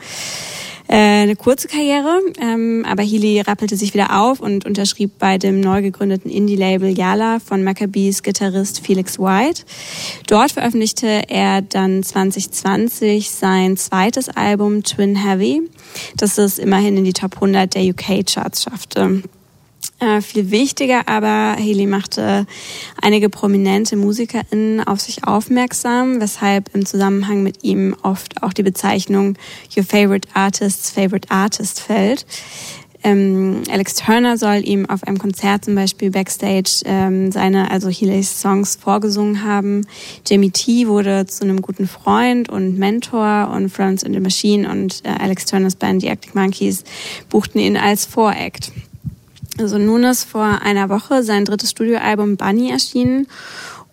Äh, 0.86 1.22
eine 1.22 1.34
kurze 1.34 1.66
Karriere, 1.66 2.20
ähm, 2.42 2.84
aber 2.86 3.02
Healy 3.02 3.40
rappelte 3.40 3.76
sich 3.76 3.94
wieder 3.94 4.20
auf 4.20 4.40
und 4.40 4.66
unterschrieb 4.66 5.12
bei 5.18 5.38
dem 5.38 5.60
neu 5.60 5.80
gegründeten 5.80 6.30
Indie-Label 6.30 6.90
Yala 6.90 7.38
von 7.40 7.64
Maccabees 7.64 8.22
Gitarrist 8.22 8.84
Felix 8.84 9.18
White. 9.18 9.62
Dort 10.26 10.52
veröffentlichte 10.52 11.22
er 11.28 11.62
dann 11.62 12.02
2020 12.02 13.30
sein 13.30 13.78
zweites 13.78 14.28
Album 14.28 14.82
Twin 14.82 15.16
Heavy, 15.16 15.62
das 16.18 16.36
es 16.36 16.58
immerhin 16.58 16.98
in 16.98 17.04
die 17.04 17.14
Top 17.14 17.36
100 17.36 17.74
der 17.74 17.84
UK-Charts 17.84 18.64
schaffte. 18.64 19.22
Äh, 20.02 20.20
viel 20.20 20.50
wichtiger 20.50 21.06
aber, 21.06 21.54
Haley 21.56 21.86
machte 21.86 22.44
einige 23.00 23.28
prominente 23.28 23.94
MusikerInnen 23.94 24.82
auf 24.84 24.98
sich 24.98 25.22
aufmerksam, 25.24 26.20
weshalb 26.20 26.74
im 26.74 26.84
Zusammenhang 26.84 27.44
mit 27.44 27.62
ihm 27.62 27.94
oft 28.02 28.42
auch 28.42 28.52
die 28.52 28.64
Bezeichnung 28.64 29.36
Your 29.76 29.84
Favorite 29.84 30.28
Artist's 30.34 30.90
Favorite 30.90 31.30
Artist 31.30 31.78
fällt. 31.78 32.26
Ähm, 33.04 33.62
Alex 33.70 33.94
Turner 33.94 34.36
soll 34.36 34.66
ihm 34.66 34.90
auf 34.90 35.04
einem 35.04 35.18
Konzert 35.18 35.66
zum 35.66 35.76
Beispiel 35.76 36.10
backstage 36.10 36.82
ähm, 36.84 37.30
seine, 37.30 37.70
also 37.70 37.88
Healeys 37.88 38.40
Songs 38.40 38.74
vorgesungen 38.74 39.44
haben. 39.44 39.86
Jamie 40.26 40.50
T 40.50 40.88
wurde 40.88 41.26
zu 41.26 41.44
einem 41.44 41.62
guten 41.62 41.86
Freund 41.86 42.48
und 42.48 42.76
Mentor 42.76 43.52
und 43.54 43.68
Florence 43.68 44.02
and 44.02 44.16
the 44.16 44.20
Machine 44.20 44.68
und 44.68 45.04
äh, 45.04 45.10
Alex 45.10 45.44
Turners 45.44 45.76
Band, 45.76 46.02
die 46.02 46.10
Arctic 46.10 46.34
Monkeys, 46.34 46.82
buchten 47.28 47.60
ihn 47.60 47.76
als 47.76 48.04
Voract. 48.04 48.72
Also 49.58 49.76
nun 49.76 50.04
ist 50.04 50.24
vor 50.24 50.62
einer 50.62 50.88
Woche 50.88 51.22
sein 51.22 51.44
drittes 51.44 51.70
Studioalbum 51.70 52.36
Bunny 52.36 52.70
erschienen 52.70 53.26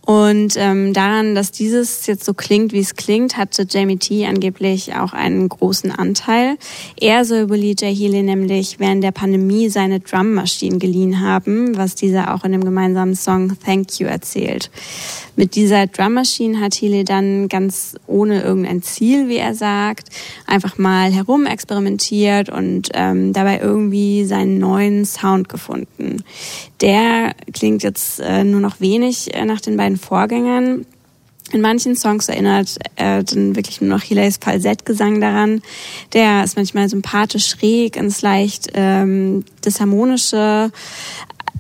Und 0.10 0.56
ähm, 0.58 0.92
daran, 0.92 1.36
dass 1.36 1.52
dieses 1.52 2.08
jetzt 2.08 2.26
so 2.26 2.34
klingt, 2.34 2.74
wie 2.74 2.80
es 2.80 2.96
klingt, 2.96 3.38
hatte 3.38 3.68
Jamie 3.70 3.98
T 3.98 4.26
angeblich 4.26 4.96
auch 4.96 5.14
einen 5.14 5.48
großen 5.48 5.92
Anteil. 5.92 6.58
Er 7.00 7.26
soll 7.26 7.52
Willie 7.52 7.76
J. 7.80 7.96
Healy 7.96 8.24
nämlich 8.24 8.80
während 8.80 9.04
der 9.04 9.12
Pandemie 9.12 9.70
seine 9.70 10.00
Drummaschinen 10.00 10.80
geliehen 10.80 11.22
haben, 11.22 11.78
was 11.78 11.94
dieser 11.94 12.34
auch 12.34 12.44
in 12.44 12.54
dem 12.54 12.64
gemeinsamen 12.64 13.14
Song 13.14 13.56
Thank 13.64 14.00
You 14.00 14.08
erzählt. 14.08 14.72
Mit 15.36 15.54
dieser 15.54 15.86
Drummaschine 15.86 16.60
hat 16.60 16.74
Healy 16.74 17.04
dann 17.04 17.48
ganz 17.48 17.96
ohne 18.08 18.42
irgendein 18.42 18.82
Ziel, 18.82 19.30
wie 19.30 19.38
er 19.38 19.54
sagt, 19.54 20.10
einfach 20.48 20.80
mal 20.80 21.12
herum 21.12 21.46
experimentiert 21.46 22.50
und 22.50 22.90
ähm, 22.96 23.32
dabei 23.32 23.60
irgendwie 23.60 24.26
seinen 24.26 24.58
neuen 24.58 25.06
Sound 25.06 25.50
gefunden. 25.50 26.24
Der 26.82 27.34
klingt 27.54 27.84
jetzt 27.84 28.20
äh, 28.20 28.44
nur 28.44 28.62
noch 28.62 28.80
wenig 28.80 29.34
äh, 29.34 29.46
nach 29.46 29.62
den 29.62 29.78
beiden 29.78 29.98
Vorgängern. 29.98 30.86
In 31.52 31.62
manchen 31.62 31.96
Songs 31.96 32.30
erinnert 32.30 32.78
äh, 32.96 33.24
dann 33.24 33.56
wirklich 33.56 33.82
nur 33.82 33.90
noch 33.90 34.04
Hilays 34.04 34.38
Falsettgesang 34.38 35.20
daran. 35.20 35.62
Der 36.14 36.44
ist 36.44 36.56
manchmal 36.56 36.88
sympathisch 36.90 37.48
schräg, 37.48 37.96
ins 37.96 38.22
leicht 38.22 38.70
ähm, 38.76 39.44
disharmonische 39.66 40.72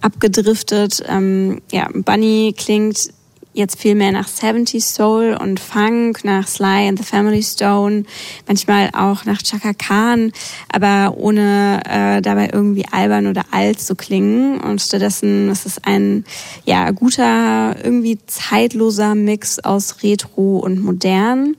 abgedriftet. 0.01 1.03
Ähm, 1.07 1.61
ja, 1.71 1.89
Bunny 1.91 2.53
klingt 2.55 3.11
jetzt 3.53 3.79
viel 3.79 3.95
mehr 3.95 4.11
nach 4.11 4.27
70s 4.27 4.93
Soul 4.93 5.37
und 5.39 5.59
Funk, 5.59 6.23
nach 6.23 6.47
Sly 6.47 6.87
and 6.87 6.99
the 6.99 7.03
Family 7.03 7.41
Stone, 7.41 8.03
manchmal 8.47 8.89
auch 8.93 9.25
nach 9.25 9.41
Chaka 9.41 9.73
Khan, 9.73 10.31
aber 10.71 11.17
ohne 11.17 11.81
äh, 11.89 12.21
dabei 12.21 12.49
irgendwie 12.53 12.85
albern 12.91 13.27
oder 13.27 13.45
alt 13.51 13.81
zu 13.81 13.95
klingen. 13.95 14.59
Und 14.59 14.81
stattdessen 14.81 15.49
ist 15.49 15.65
es 15.65 15.83
ein 15.83 16.25
ja 16.65 16.91
guter, 16.91 17.75
irgendwie 17.83 18.19
zeitloser 18.27 19.15
Mix 19.15 19.59
aus 19.59 20.03
Retro 20.03 20.59
und 20.59 20.83
Modern. 20.83 21.55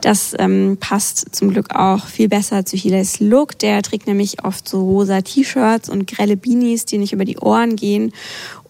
Das 0.00 0.34
ähm, 0.38 0.78
passt 0.80 1.34
zum 1.34 1.50
Glück 1.50 1.74
auch 1.74 2.06
viel 2.06 2.28
besser 2.28 2.64
zu 2.64 2.76
Hilays 2.76 3.20
Look. 3.20 3.58
Der 3.58 3.82
trägt 3.82 4.06
nämlich 4.06 4.44
oft 4.44 4.68
so 4.68 4.82
rosa 4.82 5.20
T-Shirts 5.20 5.88
und 5.88 6.06
grelle 6.06 6.36
Beanies, 6.36 6.86
die 6.86 6.98
nicht 6.98 7.12
über 7.12 7.24
die 7.24 7.38
Ohren 7.38 7.76
gehen 7.76 8.12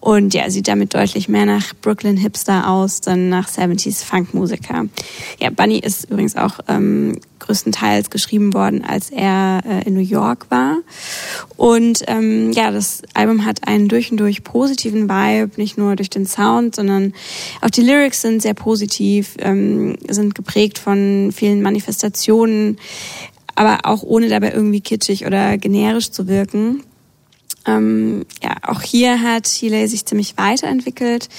und 0.05 0.35
ja, 0.35 0.47
sieht 0.51 0.67
damit 0.67 0.93
deutlich 0.93 1.29
mehr 1.29 1.47
nach 1.47 1.73
Brooklyn 1.81 2.15
Hipster 2.15 2.69
aus, 2.69 3.01
dann 3.01 3.29
nach 3.29 3.49
70s 3.49 4.05
Funkmusiker. 4.05 4.85
Ja, 5.39 5.49
Bunny 5.49 5.79
ist 5.79 6.11
übrigens 6.11 6.35
auch 6.35 6.59
ähm, 6.67 7.19
größtenteils 7.39 8.11
geschrieben 8.11 8.53
worden, 8.53 8.85
als 8.85 9.09
er 9.09 9.63
äh, 9.65 9.87
in 9.87 9.95
New 9.95 10.01
York 10.01 10.45
war. 10.51 10.77
Und 11.57 12.03
ähm, 12.05 12.51
ja, 12.51 12.69
das 12.69 13.01
Album 13.15 13.45
hat 13.45 13.67
einen 13.67 13.87
durch 13.87 14.11
und 14.11 14.17
durch 14.17 14.43
positiven 14.43 15.09
Vibe, 15.09 15.59
nicht 15.59 15.75
nur 15.75 15.95
durch 15.95 16.11
den 16.11 16.27
Sound, 16.27 16.75
sondern 16.75 17.13
auch 17.61 17.71
die 17.71 17.81
Lyrics 17.81 18.21
sind 18.21 18.43
sehr 18.43 18.53
positiv, 18.53 19.37
ähm, 19.39 19.95
sind 20.07 20.35
geprägt 20.35 20.77
von 20.77 21.31
vielen 21.33 21.63
Manifestationen, 21.63 22.77
aber 23.55 23.79
auch 23.85 24.03
ohne 24.03 24.29
dabei 24.29 24.51
irgendwie 24.51 24.81
kitschig 24.81 25.25
oder 25.25 25.57
generisch 25.57 26.11
zu 26.11 26.27
wirken. 26.27 26.83
Ähm, 27.67 28.25
ja, 28.43 28.55
auch 28.63 28.81
hier 28.81 29.21
hat 29.21 29.47
Healy 29.47 29.87
sich 29.87 30.05
ziemlich 30.05 30.37
weiterentwickelt. 30.37 31.29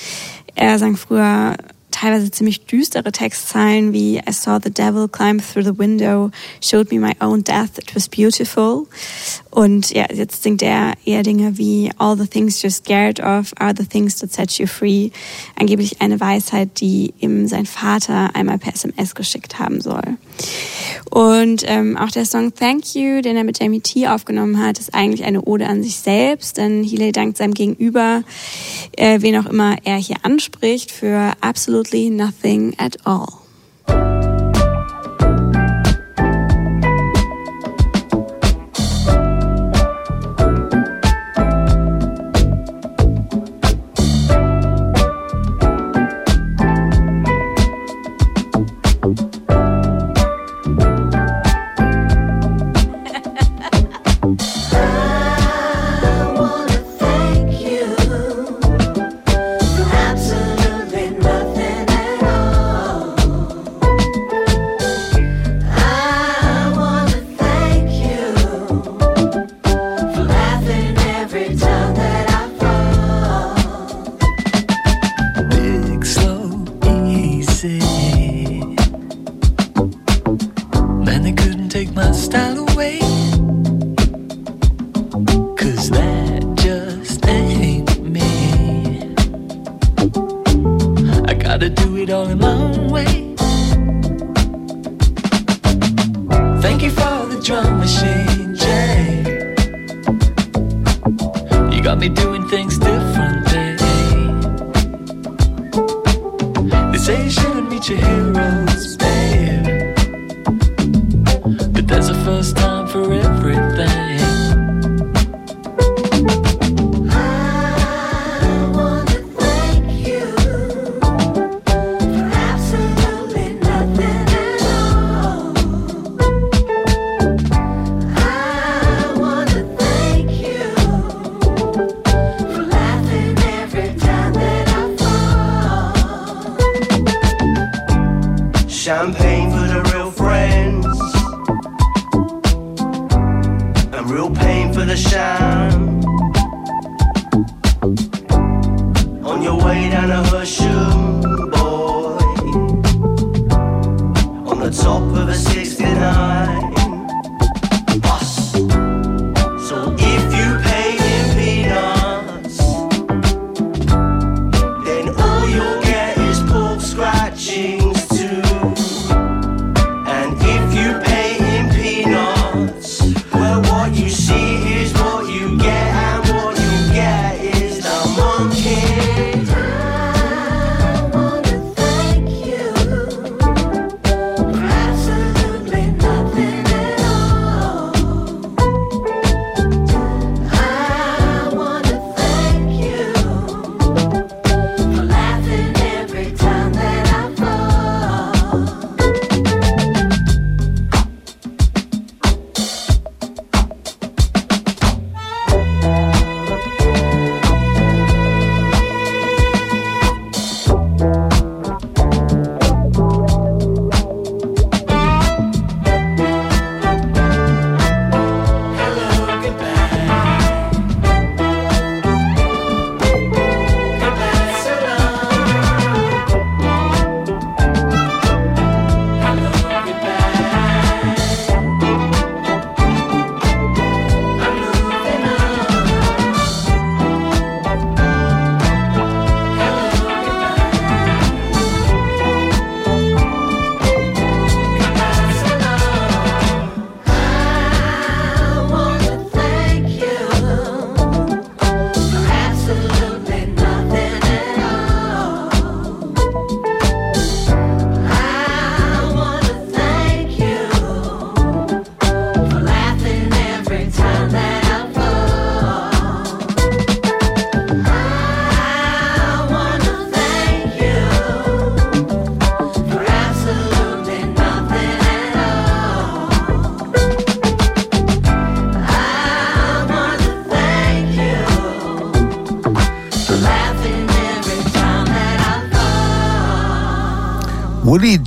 Er 0.54 0.78
sang 0.78 0.96
früher 0.96 1.56
teilweise 1.90 2.30
ziemlich 2.30 2.66
düstere 2.66 3.10
Textzeilen 3.10 3.92
wie 3.92 4.18
I 4.18 4.32
saw 4.32 4.58
the 4.62 4.70
devil 4.70 5.08
climb 5.08 5.40
through 5.40 5.64
the 5.64 5.78
window, 5.78 6.30
showed 6.60 6.92
me 6.92 6.98
my 6.98 7.14
own 7.20 7.42
death, 7.42 7.78
it 7.78 7.94
was 7.94 8.08
beautiful. 8.08 8.86
Und 9.56 9.90
ja, 9.92 10.04
jetzt 10.12 10.42
singt 10.42 10.60
er 10.60 10.92
eher 11.06 11.22
Dinge 11.22 11.56
wie 11.56 11.90
All 11.96 12.14
the 12.14 12.26
things 12.26 12.62
you're 12.62 12.70
scared 12.70 13.20
of 13.20 13.54
are 13.58 13.72
the 13.74 13.86
things 13.86 14.16
that 14.16 14.30
set 14.30 14.58
you 14.58 14.66
free. 14.66 15.12
Angeblich 15.58 16.02
eine 16.02 16.20
Weisheit, 16.20 16.78
die 16.78 17.14
ihm 17.20 17.46
sein 17.46 17.64
Vater 17.64 18.36
einmal 18.36 18.58
per 18.58 18.74
SMS 18.74 19.14
geschickt 19.14 19.58
haben 19.58 19.80
soll. 19.80 20.18
Und 21.10 21.64
ähm, 21.66 21.96
auch 21.96 22.10
der 22.10 22.26
Song 22.26 22.54
Thank 22.54 22.94
You, 22.94 23.22
den 23.22 23.38
er 23.38 23.44
mit 23.44 23.58
Jamie 23.58 23.80
T 23.80 24.06
aufgenommen 24.06 24.62
hat, 24.62 24.78
ist 24.78 24.92
eigentlich 24.92 25.24
eine 25.24 25.40
Ode 25.40 25.66
an 25.68 25.82
sich 25.82 25.96
selbst, 25.96 26.58
denn 26.58 26.84
Healy 26.84 27.12
dankt 27.12 27.38
seinem 27.38 27.54
Gegenüber, 27.54 28.24
äh, 28.94 29.22
wen 29.22 29.38
auch 29.38 29.46
immer 29.46 29.76
er 29.84 29.96
hier 29.96 30.16
anspricht, 30.20 30.90
für 30.90 31.32
absolutely 31.40 32.10
nothing 32.10 32.74
at 32.76 32.98
all. 33.06 33.45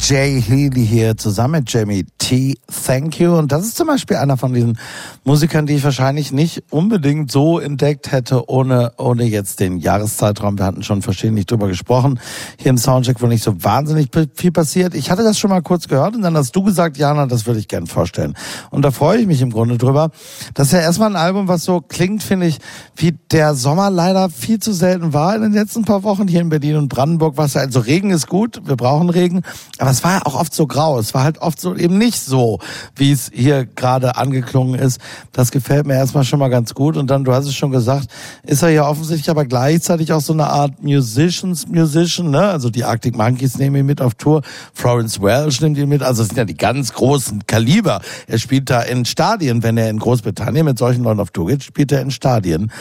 Willie 0.09 0.37
J. 0.37 0.41
Healy 0.41 0.85
hier 0.85 1.17
zusammen 1.17 1.59
mit 1.59 1.71
Jamie 1.71 2.05
T. 2.17 2.57
Thank 2.85 3.19
You. 3.19 3.35
Und 3.35 3.51
das 3.51 3.65
ist 3.65 3.77
zum 3.77 3.87
Beispiel 3.87 4.17
einer 4.17 4.37
von 4.37 4.53
diesen 4.53 4.79
Musikern, 5.23 5.65
die 5.65 5.75
ich 5.75 5.83
wahrscheinlich 5.83 6.31
nicht 6.31 6.63
unbedingt 6.69 7.31
so 7.31 7.59
entdeckt 7.59 8.11
hätte, 8.11 8.49
ohne, 8.49 8.93
ohne 8.97 9.25
jetzt 9.25 9.59
den 9.59 9.77
Jahreszeitraum. 9.77 10.57
Wir 10.57 10.65
hatten 10.65 10.83
schon 10.83 11.01
verschiedentlich 11.01 11.45
drüber 11.45 11.67
gesprochen. 11.67 12.19
Hier 12.57 12.69
im 12.69 12.77
Soundcheck, 12.77 13.21
wo 13.21 13.27
nicht 13.27 13.43
so 13.43 13.63
wahnsinnig 13.63 14.09
viel 14.35 14.51
passiert. 14.51 14.95
Ich 14.95 15.11
hatte 15.11 15.23
das 15.23 15.37
schon 15.37 15.49
mal 15.49 15.61
kurz 15.61 15.87
gehört 15.87 16.15
und 16.15 16.21
dann 16.21 16.35
hast 16.35 16.55
du 16.55 16.63
gesagt, 16.63 16.97
Jana, 16.97 17.25
das 17.25 17.45
würde 17.45 17.59
ich 17.59 17.67
gern 17.67 17.87
vorstellen. 17.87 18.35
Und 18.71 18.83
da 18.83 18.91
freue 18.91 19.19
ich 19.19 19.27
mich 19.27 19.41
im 19.41 19.51
Grunde 19.51 19.77
drüber. 19.77 20.11
Das 20.53 20.67
ist 20.67 20.73
ja 20.73 20.79
erstmal 20.79 21.09
ein 21.09 21.15
Album, 21.15 21.47
was 21.47 21.63
so 21.63 21.81
klingt, 21.81 22.23
finde 22.23 22.47
ich, 22.47 22.59
wie 22.95 23.11
der 23.31 23.55
Sommer 23.55 23.89
leider 23.89 24.29
viel 24.29 24.59
zu 24.59 24.73
selten 24.73 25.13
war 25.13 25.35
in 25.35 25.41
den 25.41 25.53
letzten 25.53 25.85
paar 25.85 26.03
Wochen 26.03 26.27
hier 26.27 26.41
in 26.41 26.49
Berlin 26.49 26.77
und 26.77 26.89
Brandenburg. 26.89 27.37
Was 27.37 27.55
also 27.55 27.79
Regen 27.79 28.11
ist 28.11 28.27
gut, 28.27 28.61
wir 28.65 28.75
brauchen 28.75 29.09
Regen. 29.09 29.41
Aber 29.77 29.91
es 29.91 30.03
war 30.03 30.13
ja 30.13 30.25
auch 30.25 30.35
oft 30.35 30.53
so 30.53 30.67
grau. 30.67 30.97
Es 30.99 31.13
war 31.13 31.23
halt 31.23 31.39
oft 31.39 31.59
so 31.59 31.75
eben 31.75 31.97
nicht 31.97 32.19
so, 32.19 32.59
wie 32.95 33.11
es 33.11 33.29
hier 33.33 33.65
gerade 33.65 34.15
angeklungen 34.15 34.79
ist. 34.79 34.99
Das 35.31 35.51
gefällt 35.51 35.85
mir 35.85 35.95
erstmal 35.95 36.23
schon 36.23 36.39
mal 36.39 36.49
ganz 36.49 36.73
gut. 36.73 36.97
Und 36.97 37.09
dann, 37.09 37.23
du 37.23 37.33
hast 37.33 37.45
es 37.45 37.55
schon 37.55 37.71
gesagt, 37.71 38.07
ist 38.43 38.61
er 38.61 38.69
ja 38.69 38.87
offensichtlich 38.87 39.29
aber 39.29 39.45
gleichzeitig 39.45 40.13
auch 40.13 40.21
so 40.21 40.33
eine 40.33 40.47
Art 40.47 40.83
Musicians 40.83 41.67
Musician, 41.67 42.29
ne? 42.29 42.41
Also 42.41 42.69
die 42.69 42.83
Arctic 42.83 43.15
Monkeys 43.15 43.57
nehmen 43.57 43.77
ihn 43.77 43.85
mit 43.85 44.01
auf 44.01 44.15
Tour. 44.15 44.41
Florence 44.73 45.21
Welch 45.21 45.61
nimmt 45.61 45.77
ihn 45.77 45.89
mit. 45.89 46.03
Also 46.03 46.21
es 46.21 46.29
sind 46.29 46.37
ja 46.37 46.45
die 46.45 46.57
ganz 46.57 46.93
großen 46.93 47.45
Kaliber. 47.47 48.01
Er 48.27 48.39
spielt 48.39 48.69
da 48.69 48.81
in 48.81 49.05
Stadien. 49.05 49.63
Wenn 49.63 49.77
er 49.77 49.89
in 49.89 49.99
Großbritannien 49.99 50.65
mit 50.65 50.77
solchen 50.77 51.03
Leuten 51.03 51.19
auf 51.19 51.31
Tour 51.31 51.47
geht, 51.47 51.63
spielt 51.63 51.91
er 51.91 52.01
in 52.01 52.11
Stadien. 52.11 52.71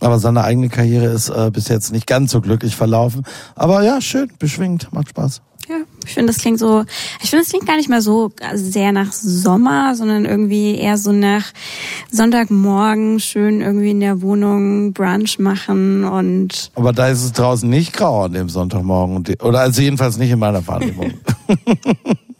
Aber 0.00 0.18
seine 0.18 0.42
eigene 0.42 0.68
Karriere 0.68 1.06
ist 1.06 1.28
äh, 1.28 1.50
bis 1.52 1.68
jetzt 1.68 1.92
nicht 1.92 2.06
ganz 2.06 2.32
so 2.32 2.40
glücklich 2.40 2.74
verlaufen. 2.74 3.22
Aber 3.54 3.82
ja, 3.84 4.00
schön, 4.00 4.32
beschwingt, 4.38 4.92
macht 4.92 5.10
Spaß. 5.10 5.42
Ja, 5.68 5.76
ich 6.04 6.14
finde, 6.14 6.32
das 6.32 6.42
klingt 6.42 6.58
so, 6.58 6.84
ich 7.22 7.30
finde, 7.30 7.44
das 7.44 7.50
klingt 7.50 7.66
gar 7.66 7.76
nicht 7.76 7.88
mehr 7.88 8.02
so 8.02 8.32
sehr 8.54 8.90
nach 8.92 9.12
Sommer, 9.12 9.94
sondern 9.94 10.24
irgendwie 10.24 10.74
eher 10.74 10.98
so 10.98 11.12
nach 11.12 11.52
Sonntagmorgen 12.10 13.20
schön 13.20 13.60
irgendwie 13.60 13.92
in 13.92 14.00
der 14.00 14.22
Wohnung 14.22 14.92
Brunch 14.92 15.38
machen 15.38 16.04
und. 16.04 16.72
Aber 16.74 16.92
da 16.92 17.08
ist 17.08 17.22
es 17.22 17.32
draußen 17.32 17.68
nicht 17.68 17.92
grau 17.92 18.24
an 18.24 18.32
dem 18.32 18.48
Sonntagmorgen. 18.48 19.24
Oder 19.40 19.60
also 19.60 19.82
jedenfalls 19.82 20.16
nicht 20.16 20.30
in 20.30 20.38
meiner 20.38 20.66
Wahrnehmung. 20.66 21.12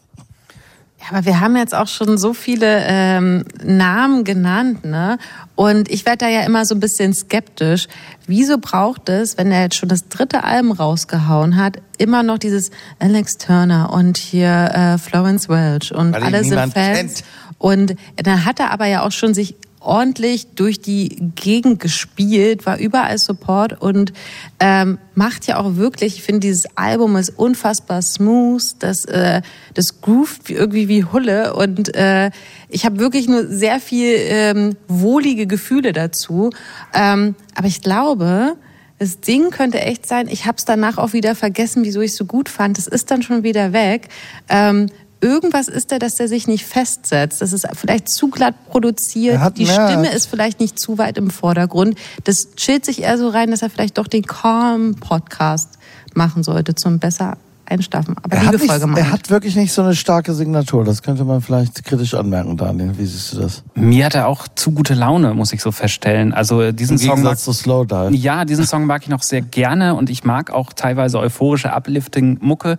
Ja, 1.03 1.17
aber 1.17 1.25
wir 1.25 1.39
haben 1.41 1.55
jetzt 1.57 1.75
auch 1.75 1.87
schon 1.87 2.17
so 2.17 2.33
viele 2.33 2.83
ähm, 2.85 3.43
Namen 3.63 4.23
genannt, 4.23 4.85
ne? 4.85 5.17
Und 5.55 5.89
ich 5.89 6.05
werde 6.05 6.19
da 6.19 6.29
ja 6.29 6.41
immer 6.41 6.65
so 6.65 6.75
ein 6.75 6.79
bisschen 6.79 7.13
skeptisch. 7.13 7.87
Wieso 8.25 8.57
braucht 8.57 9.09
es, 9.09 9.37
wenn 9.37 9.51
er 9.51 9.63
jetzt 9.63 9.75
schon 9.75 9.89
das 9.89 10.07
dritte 10.07 10.43
Album 10.43 10.71
rausgehauen 10.71 11.57
hat, 11.57 11.77
immer 11.97 12.23
noch 12.23 12.37
dieses 12.37 12.71
Alex 12.99 13.37
Turner 13.37 13.91
und 13.91 14.17
hier 14.17 14.71
äh, 14.73 14.97
Florence 14.97 15.49
Welch 15.49 15.93
und 15.93 16.13
Weil 16.13 16.23
alle 16.23 16.43
sind 16.43 16.73
Fans. 16.73 16.73
kennt. 16.73 17.23
Und 17.57 17.95
dann 18.17 18.45
hat 18.45 18.59
er 18.59 18.71
aber 18.71 18.85
ja 18.85 19.05
auch 19.05 19.11
schon 19.11 19.33
sich 19.33 19.55
ordentlich 19.83 20.47
durch 20.55 20.79
die 20.81 21.31
Gegend 21.35 21.79
gespielt, 21.79 22.65
war 22.65 22.77
überall 22.79 23.17
Support 23.17 23.81
und 23.81 24.13
ähm, 24.59 24.97
macht 25.15 25.45
ja 25.47 25.57
auch 25.57 25.75
wirklich, 25.75 26.17
ich 26.17 26.23
finde 26.23 26.41
dieses 26.41 26.65
Album 26.77 27.15
ist 27.17 27.29
unfassbar 27.37 28.01
smooth, 28.01 28.63
das, 28.79 29.05
äh, 29.05 29.41
das 29.73 30.01
groovt 30.01 30.49
wie- 30.49 30.53
irgendwie 30.53 30.87
wie 30.87 31.03
Hulle 31.05 31.53
und 31.53 31.95
äh, 31.95 32.31
ich 32.69 32.85
habe 32.85 32.99
wirklich 32.99 33.27
nur 33.27 33.47
sehr 33.47 33.79
viel 33.79 34.15
ähm, 34.17 34.75
wohlige 34.87 35.45
Gefühle 35.47 35.93
dazu. 35.93 36.49
Ähm, 36.93 37.35
aber 37.55 37.67
ich 37.67 37.81
glaube, 37.81 38.55
das 38.99 39.19
Ding 39.19 39.49
könnte 39.49 39.81
echt 39.81 40.07
sein, 40.07 40.27
ich 40.29 40.45
habe 40.45 40.57
es 40.57 40.65
danach 40.65 40.97
auch 40.97 41.13
wieder 41.13 41.35
vergessen, 41.35 41.83
wieso 41.83 41.99
ich 42.01 42.11
es 42.11 42.17
so 42.17 42.25
gut 42.25 42.47
fand. 42.47 42.77
Es 42.77 42.87
ist 42.87 43.11
dann 43.11 43.21
schon 43.21 43.43
wieder 43.43 43.73
weg. 43.73 44.07
Ähm, 44.47 44.87
irgendwas 45.23 45.67
ist 45.67 45.91
da, 45.91 45.97
dass 45.99 46.15
der 46.15 46.27
sich 46.27 46.47
nicht 46.47 46.65
festsetzt. 46.65 47.41
Das 47.41 47.53
ist 47.53 47.67
vielleicht 47.73 48.09
zu 48.09 48.27
glatt 48.29 48.53
produziert. 48.69 49.35
Er 49.35 49.41
hat 49.41 49.57
Die 49.57 49.65
mehr- 49.65 49.87
Stimme 49.89 50.11
ist 50.13 50.27
vielleicht 50.27 50.59
nicht 50.59 50.77
zu 50.77 50.97
weit 50.97 51.17
im 51.17 51.29
Vordergrund. 51.31 51.95
Das 52.25 52.55
chillt 52.55 52.85
sich 52.85 53.01
eher 53.01 53.17
so 53.17 53.29
rein, 53.29 53.49
dass 53.49 53.61
er 53.61 53.69
vielleicht 53.69 53.97
doch 53.97 54.07
den 54.07 54.23
Calm-Podcast 54.23 55.79
machen 56.13 56.43
sollte 56.43 56.75
zum 56.75 56.99
besser 56.99 57.37
einschlafen. 57.65 58.15
Aber 58.21 58.35
Er 58.35 58.45
hat, 58.45 58.59
nicht, 58.59 58.69
er 58.69 59.11
hat 59.11 59.29
wirklich 59.29 59.55
nicht 59.55 59.71
so 59.71 59.81
eine 59.81 59.95
starke 59.95 60.33
Signatur. 60.33 60.83
Das 60.83 61.01
könnte 61.01 61.23
man 61.23 61.41
vielleicht 61.41 61.83
kritisch 61.85 62.13
anmerken, 62.13 62.57
Daniel. 62.57 62.91
Wie 62.97 63.05
siehst 63.05 63.33
du 63.33 63.39
das? 63.39 63.63
Mir 63.73 64.05
hat 64.05 64.15
er 64.15 64.27
auch 64.27 64.47
zu 64.53 64.71
gute 64.71 64.93
Laune, 64.93 65.33
muss 65.33 65.53
ich 65.53 65.61
so 65.61 65.71
feststellen. 65.71 66.33
Also 66.33 66.61
äh, 66.61 66.73
diesen 66.73 66.97
Im 66.99 67.07
Song 67.07 67.21
mag, 67.23 67.39
zu 67.39 67.53
Slowdive. 67.53 68.13
ja, 68.15 68.43
diesen 68.43 68.65
Song 68.65 68.85
mag 68.85 69.03
ich 69.03 69.09
noch 69.09 69.23
sehr 69.23 69.41
gerne 69.41 69.95
und 69.95 70.09
ich 70.09 70.25
mag 70.25 70.51
auch 70.51 70.73
teilweise 70.73 71.17
euphorische 71.19 71.71
Uplifting-Mucke. 71.73 72.77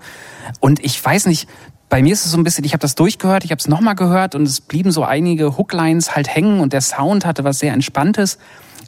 Und 0.60 0.84
ich 0.84 1.02
weiß 1.02 1.26
nicht, 1.26 1.48
bei 1.94 2.02
mir 2.02 2.12
ist 2.12 2.26
es 2.26 2.32
so 2.32 2.38
ein 2.38 2.42
bisschen, 2.42 2.64
ich 2.64 2.72
habe 2.72 2.80
das 2.80 2.96
durchgehört, 2.96 3.44
ich 3.44 3.52
habe 3.52 3.60
es 3.60 3.68
nochmal 3.68 3.94
gehört 3.94 4.34
und 4.34 4.42
es 4.42 4.60
blieben 4.60 4.90
so 4.90 5.04
einige 5.04 5.56
Hooklines 5.56 6.16
halt 6.16 6.26
hängen 6.26 6.58
und 6.58 6.72
der 6.72 6.80
Sound 6.80 7.24
hatte 7.24 7.44
was 7.44 7.60
sehr 7.60 7.72
Entspanntes. 7.72 8.38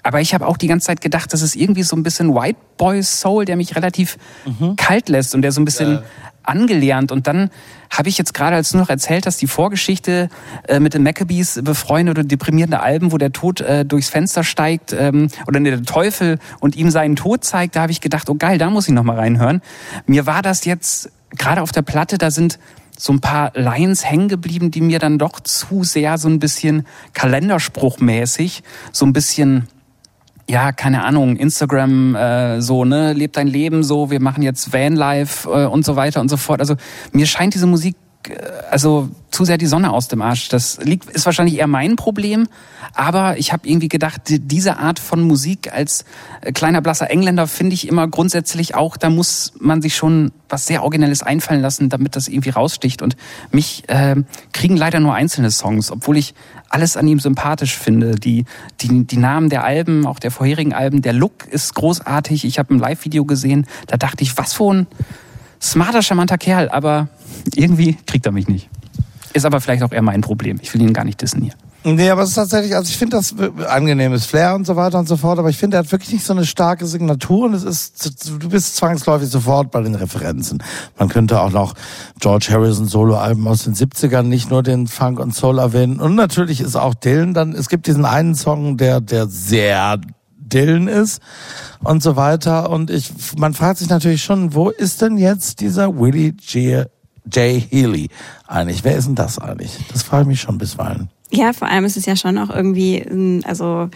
Aber 0.02 0.20
ich 0.20 0.34
habe 0.34 0.44
auch 0.44 0.56
die 0.56 0.66
ganze 0.66 0.88
Zeit 0.88 1.00
gedacht, 1.00 1.32
das 1.32 1.40
ist 1.40 1.54
irgendwie 1.54 1.84
so 1.84 1.94
ein 1.94 2.02
bisschen 2.02 2.34
White 2.34 2.58
Boy 2.76 3.04
Soul, 3.04 3.44
der 3.44 3.54
mich 3.54 3.76
relativ 3.76 4.18
kalt 4.76 5.08
lässt 5.08 5.36
und 5.36 5.42
der 5.42 5.52
so 5.52 5.60
ein 5.60 5.64
bisschen 5.64 6.00
angelernt. 6.42 7.12
Und 7.12 7.28
dann 7.28 7.50
habe 7.90 8.08
ich 8.08 8.18
jetzt 8.18 8.34
gerade, 8.34 8.56
als 8.56 8.72
du 8.72 8.78
noch 8.78 8.88
erzählt 8.88 9.26
hast, 9.26 9.40
die 9.40 9.46
Vorgeschichte 9.46 10.28
äh, 10.66 10.80
mit 10.80 10.92
den 10.92 11.04
Maccabees 11.04 11.60
befreundet 11.62 12.18
oder 12.18 12.26
deprimierende 12.26 12.80
Alben, 12.80 13.12
wo 13.12 13.18
der 13.18 13.30
Tod 13.30 13.60
äh, 13.60 13.84
durchs 13.84 14.08
Fenster 14.08 14.42
steigt 14.42 14.92
ähm, 14.92 15.28
oder 15.46 15.60
der 15.60 15.80
Teufel 15.84 16.40
und 16.58 16.74
ihm 16.74 16.90
seinen 16.90 17.14
Tod 17.14 17.44
zeigt, 17.44 17.76
da 17.76 17.82
habe 17.82 17.92
ich 17.92 18.00
gedacht, 18.00 18.28
oh 18.28 18.34
geil, 18.34 18.58
da 18.58 18.68
muss 18.68 18.88
ich 18.88 18.94
noch 18.94 19.04
mal 19.04 19.16
reinhören. 19.16 19.62
Mir 20.06 20.26
war 20.26 20.42
das 20.42 20.64
jetzt 20.64 21.12
gerade 21.30 21.62
auf 21.62 21.72
der 21.72 21.82
Platte, 21.82 22.18
da 22.18 22.30
sind 22.30 22.58
so 22.98 23.12
ein 23.12 23.20
paar 23.20 23.52
Lines 23.54 24.04
hängen 24.04 24.28
geblieben, 24.28 24.70
die 24.70 24.80
mir 24.80 24.98
dann 24.98 25.18
doch 25.18 25.40
zu 25.40 25.84
sehr 25.84 26.18
so 26.18 26.28
ein 26.28 26.38
bisschen 26.38 26.86
kalenderspruchmäßig, 27.12 28.62
so 28.92 29.06
ein 29.06 29.12
bisschen 29.12 29.68
ja, 30.48 30.70
keine 30.70 31.04
Ahnung, 31.04 31.36
Instagram 31.36 32.14
äh, 32.14 32.60
so, 32.60 32.84
ne, 32.84 33.12
lebt 33.12 33.36
dein 33.36 33.48
Leben 33.48 33.82
so, 33.82 34.10
wir 34.10 34.20
machen 34.20 34.42
jetzt 34.42 34.72
Vanlife 34.72 35.50
äh, 35.50 35.66
und 35.66 35.84
so 35.84 35.96
weiter 35.96 36.20
und 36.20 36.28
so 36.28 36.36
fort. 36.36 36.60
Also 36.60 36.76
mir 37.10 37.26
scheint 37.26 37.54
diese 37.54 37.66
Musik 37.66 37.96
also 38.70 39.08
zu 39.30 39.44
sehr 39.44 39.58
die 39.58 39.66
Sonne 39.66 39.92
aus 39.92 40.08
dem 40.08 40.22
Arsch. 40.22 40.48
Das 40.48 40.78
liegt 40.82 41.10
ist 41.10 41.26
wahrscheinlich 41.26 41.58
eher 41.58 41.66
mein 41.66 41.96
Problem, 41.96 42.48
aber 42.94 43.38
ich 43.38 43.52
habe 43.52 43.68
irgendwie 43.68 43.88
gedacht, 43.88 44.22
die- 44.28 44.38
diese 44.38 44.78
Art 44.78 44.98
von 44.98 45.20
Musik 45.22 45.72
als 45.72 46.04
äh, 46.40 46.52
kleiner 46.52 46.80
blasser 46.80 47.10
Engländer 47.10 47.46
finde 47.46 47.74
ich 47.74 47.86
immer 47.88 48.08
grundsätzlich 48.08 48.74
auch, 48.74 48.96
da 48.96 49.10
muss 49.10 49.52
man 49.58 49.82
sich 49.82 49.94
schon 49.96 50.32
was 50.48 50.66
sehr 50.66 50.82
originelles 50.82 51.22
einfallen 51.22 51.60
lassen, 51.60 51.88
damit 51.88 52.16
das 52.16 52.28
irgendwie 52.28 52.50
raussticht 52.50 53.02
und 53.02 53.16
mich 53.50 53.84
äh, 53.88 54.16
kriegen 54.52 54.76
leider 54.76 55.00
nur 55.00 55.14
einzelne 55.14 55.50
Songs, 55.50 55.90
obwohl 55.90 56.16
ich 56.16 56.34
alles 56.68 56.96
an 56.96 57.06
ihm 57.06 57.20
sympathisch 57.20 57.76
finde. 57.76 58.14
Die, 58.16 58.44
die, 58.80 59.04
die 59.06 59.16
Namen 59.18 59.50
der 59.50 59.64
Alben, 59.64 60.06
auch 60.06 60.18
der 60.18 60.30
vorherigen 60.30 60.72
Alben, 60.72 61.02
der 61.02 61.12
Look 61.12 61.46
ist 61.50 61.74
großartig. 61.74 62.44
Ich 62.44 62.58
habe 62.58 62.74
ein 62.74 62.78
Live-Video 62.78 63.24
gesehen, 63.24 63.66
da 63.86 63.96
dachte 63.96 64.24
ich, 64.24 64.36
was 64.38 64.52
für 64.54 64.72
ein 64.72 64.86
smarter, 65.60 66.02
charmanter 66.02 66.38
Kerl, 66.38 66.68
aber 66.68 67.08
irgendwie 67.54 67.96
kriegt 68.06 68.26
er 68.26 68.32
mich 68.32 68.48
nicht. 68.48 68.68
Ist 69.32 69.44
aber 69.44 69.60
vielleicht 69.60 69.82
auch 69.82 69.92
eher 69.92 70.02
mein 70.02 70.22
Problem. 70.22 70.58
Ich 70.62 70.72
will 70.72 70.80
ihn 70.80 70.92
gar 70.92 71.04
nicht 71.04 71.20
dissen 71.20 71.42
hier. 71.42 71.52
Nee, 71.88 72.10
aber 72.10 72.22
es 72.22 72.30
ist 72.30 72.34
tatsächlich, 72.34 72.74
also 72.74 72.88
ich 72.88 72.96
finde 72.96 73.16
das 73.16 73.32
angenehmes 73.68 74.26
Flair 74.26 74.56
und 74.56 74.66
so 74.66 74.74
weiter 74.74 74.98
und 74.98 75.06
so 75.06 75.16
fort, 75.16 75.38
aber 75.38 75.50
ich 75.50 75.56
finde, 75.56 75.76
er 75.76 75.84
hat 75.84 75.92
wirklich 75.92 76.12
nicht 76.12 76.26
so 76.26 76.32
eine 76.32 76.44
starke 76.44 76.84
Signatur 76.84 77.44
und 77.44 77.54
es 77.54 77.62
ist, 77.62 78.24
du 78.40 78.48
bist 78.48 78.74
zwangsläufig 78.74 79.28
sofort 79.28 79.70
bei 79.70 79.80
den 79.82 79.94
Referenzen. 79.94 80.60
Man 80.98 81.08
könnte 81.08 81.40
auch 81.40 81.52
noch 81.52 81.74
George 82.18 82.48
Harrison 82.50 82.88
Soloalben 82.88 83.46
aus 83.46 83.62
den 83.62 83.74
70ern, 83.74 84.22
nicht 84.22 84.50
nur 84.50 84.64
den 84.64 84.88
Funk 84.88 85.20
und 85.20 85.32
Soul 85.32 85.60
erwähnen 85.60 86.00
und 86.00 86.16
natürlich 86.16 86.60
ist 86.60 86.74
auch 86.74 86.94
Dylan 86.94 87.34
dann, 87.34 87.52
es 87.52 87.68
gibt 87.68 87.86
diesen 87.86 88.04
einen 88.04 88.34
Song, 88.34 88.76
der, 88.78 89.00
der 89.00 89.28
sehr 89.28 90.00
Dylan 90.48 90.88
ist 90.88 91.20
und 91.82 92.02
so 92.02 92.16
weiter 92.16 92.70
und 92.70 92.90
ich, 92.90 93.12
man 93.36 93.54
fragt 93.54 93.78
sich 93.78 93.88
natürlich 93.88 94.22
schon, 94.22 94.54
wo 94.54 94.70
ist 94.70 95.02
denn 95.02 95.18
jetzt 95.18 95.60
dieser 95.60 95.98
Willie 95.98 96.34
J. 96.40 96.88
J. 97.32 97.62
Healy 97.70 98.08
eigentlich? 98.46 98.84
Wer 98.84 98.96
ist 98.96 99.06
denn 99.06 99.16
das 99.16 99.38
eigentlich? 99.38 99.72
Das 99.92 100.02
frage 100.02 100.22
ich 100.22 100.28
mich 100.28 100.40
schon 100.40 100.58
bisweilen. 100.58 101.08
Ja, 101.30 101.52
vor 101.52 101.68
allem 101.68 101.84
ist 101.84 101.96
es 101.96 102.06
ja 102.06 102.14
schon 102.14 102.38
auch 102.38 102.50
irgendwie, 102.50 103.42
also 103.44 103.90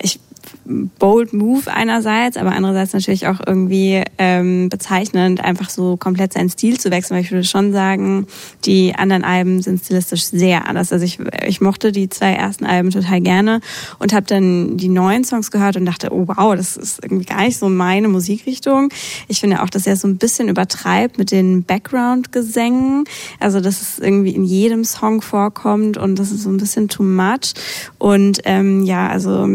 ich 0.00 0.20
bold 0.64 1.32
move 1.32 1.72
einerseits, 1.72 2.36
aber 2.36 2.52
andererseits 2.52 2.92
natürlich 2.92 3.26
auch 3.26 3.40
irgendwie 3.46 4.02
ähm, 4.18 4.68
bezeichnend, 4.68 5.42
einfach 5.42 5.70
so 5.70 5.96
komplett 5.96 6.32
seinen 6.32 6.50
Stil 6.50 6.78
zu 6.78 6.90
wechseln. 6.90 7.16
Weil 7.16 7.24
ich 7.24 7.30
würde 7.30 7.44
schon 7.44 7.72
sagen, 7.72 8.26
die 8.64 8.94
anderen 8.94 9.24
Alben 9.24 9.62
sind 9.62 9.80
stilistisch 9.84 10.24
sehr 10.24 10.68
anders. 10.68 10.92
Also 10.92 11.04
ich, 11.04 11.18
ich 11.46 11.60
mochte 11.60 11.92
die 11.92 12.08
zwei 12.08 12.32
ersten 12.32 12.66
Alben 12.66 12.90
total 12.90 13.20
gerne 13.20 13.60
und 13.98 14.12
habe 14.12 14.26
dann 14.26 14.76
die 14.76 14.88
neuen 14.88 15.24
Songs 15.24 15.50
gehört 15.50 15.76
und 15.76 15.86
dachte, 15.86 16.12
oh 16.12 16.26
wow, 16.26 16.54
das 16.56 16.76
ist 16.76 17.02
irgendwie 17.02 17.24
gar 17.24 17.42
nicht 17.42 17.58
so 17.58 17.68
meine 17.68 18.08
Musikrichtung. 18.08 18.90
Ich 19.28 19.40
finde 19.40 19.62
auch, 19.62 19.70
dass 19.70 19.86
er 19.86 19.96
so 19.96 20.08
ein 20.08 20.16
bisschen 20.16 20.48
übertreibt 20.48 21.18
mit 21.18 21.30
den 21.30 21.64
Background-Gesängen. 21.64 23.04
Also 23.40 23.60
dass 23.60 23.80
es 23.80 23.98
irgendwie 23.98 24.34
in 24.34 24.44
jedem 24.44 24.84
Song 24.84 25.22
vorkommt 25.22 25.96
und 25.96 26.18
das 26.18 26.30
ist 26.30 26.42
so 26.42 26.50
ein 26.50 26.56
bisschen 26.56 26.88
too 26.88 27.02
much. 27.02 27.54
Und 27.98 28.40
ähm, 28.44 28.82
ja, 28.84 29.08
also 29.08 29.46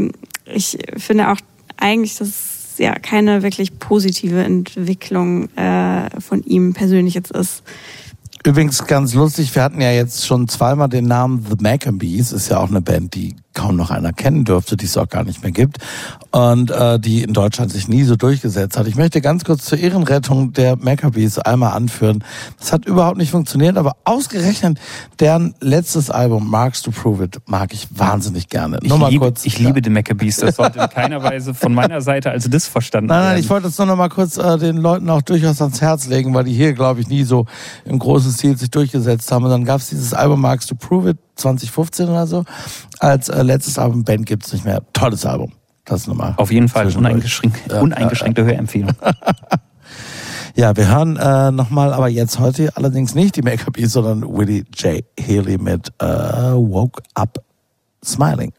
ich 0.53 0.77
finde 0.97 1.29
auch 1.29 1.37
eigentlich, 1.77 2.17
dass 2.17 2.27
es 2.27 2.77
ja 2.77 2.93
keine 2.93 3.43
wirklich 3.43 3.79
positive 3.79 4.43
Entwicklung 4.43 5.49
äh, 5.55 6.09
von 6.19 6.43
ihm 6.43 6.73
persönlich 6.73 7.13
jetzt 7.13 7.31
ist. 7.31 7.63
Übrigens 8.43 8.85
ganz 8.87 9.13
lustig, 9.13 9.53
wir 9.53 9.61
hatten 9.61 9.81
ja 9.81 9.91
jetzt 9.91 10.25
schon 10.25 10.47
zweimal 10.47 10.89
den 10.89 11.05
Namen 11.05 11.45
The 11.47 11.57
Maccabees, 11.61 12.31
ist 12.31 12.49
ja 12.49 12.59
auch 12.59 12.69
eine 12.69 12.81
Band, 12.81 13.13
die 13.13 13.35
kaum 13.53 13.75
noch 13.75 13.91
einer 13.91 14.13
kennen 14.13 14.45
dürfte, 14.45 14.77
die 14.77 14.85
es 14.85 14.97
auch 14.97 15.09
gar 15.09 15.23
nicht 15.23 15.43
mehr 15.43 15.51
gibt 15.51 15.77
und 16.31 16.71
äh, 16.71 16.99
die 16.99 17.21
in 17.23 17.33
Deutschland 17.33 17.71
sich 17.71 17.87
nie 17.87 18.03
so 18.03 18.15
durchgesetzt 18.15 18.77
hat. 18.77 18.87
Ich 18.87 18.95
möchte 18.95 19.21
ganz 19.21 19.43
kurz 19.43 19.65
zur 19.65 19.77
Ehrenrettung 19.77 20.53
der 20.53 20.77
Maccabees 20.77 21.39
einmal 21.39 21.73
anführen. 21.73 22.23
Das 22.59 22.71
hat 22.71 22.85
überhaupt 22.85 23.17
nicht 23.17 23.31
funktioniert, 23.31 23.77
aber 23.77 23.95
ausgerechnet 24.05 24.79
deren 25.19 25.53
letztes 25.59 26.09
Album 26.09 26.49
Marks 26.49 26.81
to 26.81 26.91
Prove 26.91 27.25
It 27.25 27.39
mag 27.45 27.73
ich 27.73 27.87
wahnsinnig 27.91 28.47
gerne. 28.49 28.79
Ich, 28.81 28.89
Nur 28.89 28.97
mal 28.97 29.09
liebe, 29.09 29.25
kurz. 29.25 29.45
ich 29.45 29.59
liebe 29.59 29.81
die 29.81 29.89
Maccabees. 29.89 30.37
Das 30.37 30.55
sollte 30.55 30.79
in 30.79 30.89
keiner 30.89 31.21
Weise 31.21 31.53
von 31.53 31.73
meiner 31.73 32.01
Seite 32.01 32.31
als 32.31 32.49
Diss 32.49 32.67
verstanden 32.67 33.07
Nein, 33.07 33.17
werden. 33.17 33.29
nein, 33.33 33.39
ich 33.39 33.49
wollte 33.49 33.67
es 33.67 33.77
nur 33.77 33.87
noch 33.87 33.97
mal 33.97 34.09
kurz 34.09 34.37
äh, 34.37 34.57
den 34.57 34.77
Leuten 34.77 35.09
auch 35.09 35.21
durchaus 35.21 35.61
ans 35.61 35.81
Herz 35.81 36.07
legen, 36.07 36.33
weil 36.33 36.45
die 36.45 36.53
hier, 36.53 36.73
glaube 36.73 37.01
ich, 37.01 37.07
nie 37.07 37.23
so 37.23 37.45
im 37.85 37.99
großen 37.99 38.31
Stil 38.31 38.57
sich 38.57 38.71
durchgesetzt 38.71 39.31
haben. 39.31 39.43
Und 39.43 39.51
dann 39.51 39.65
gab 39.65 39.81
es 39.81 39.89
dieses 39.89 40.13
Album 40.13 40.41
Marks 40.41 40.67
to 40.67 40.75
Prove 40.75 41.11
It 41.11 41.17
2015 41.41 42.09
oder 42.09 42.27
so. 42.27 42.43
Als 42.99 43.29
äh, 43.29 43.41
letztes 43.43 43.77
Album 43.77 44.03
Band 44.03 44.25
gibt's 44.25 44.53
nicht 44.53 44.65
mehr. 44.65 44.81
Tolles 44.93 45.25
Album. 45.25 45.51
Das 45.85 46.07
nochmal. 46.07 46.35
Auf 46.37 46.51
jeden 46.51 46.69
Fall 46.69 46.85
zwischendurch. 46.85 47.13
uneingeschränkt, 47.13 47.71
Ja, 47.71 47.81
uneingeschränkte 47.81 48.45
Hörempfehlung. 48.45 48.93
Ja, 50.53 50.75
wir 50.75 50.89
hören 50.89 51.15
äh, 51.15 51.51
nochmal, 51.51 51.93
aber 51.93 52.09
jetzt 52.09 52.37
heute 52.39 52.75
allerdings 52.75 53.15
nicht 53.15 53.37
die 53.37 53.41
Maccabees, 53.41 53.93
sondern 53.93 54.21
Willie 54.35 54.65
J. 54.75 55.01
Haley 55.19 55.57
mit 55.57 55.93
äh, 55.99 56.05
Woke 56.05 57.01
Up 57.13 57.41
Smiling. 58.03 58.51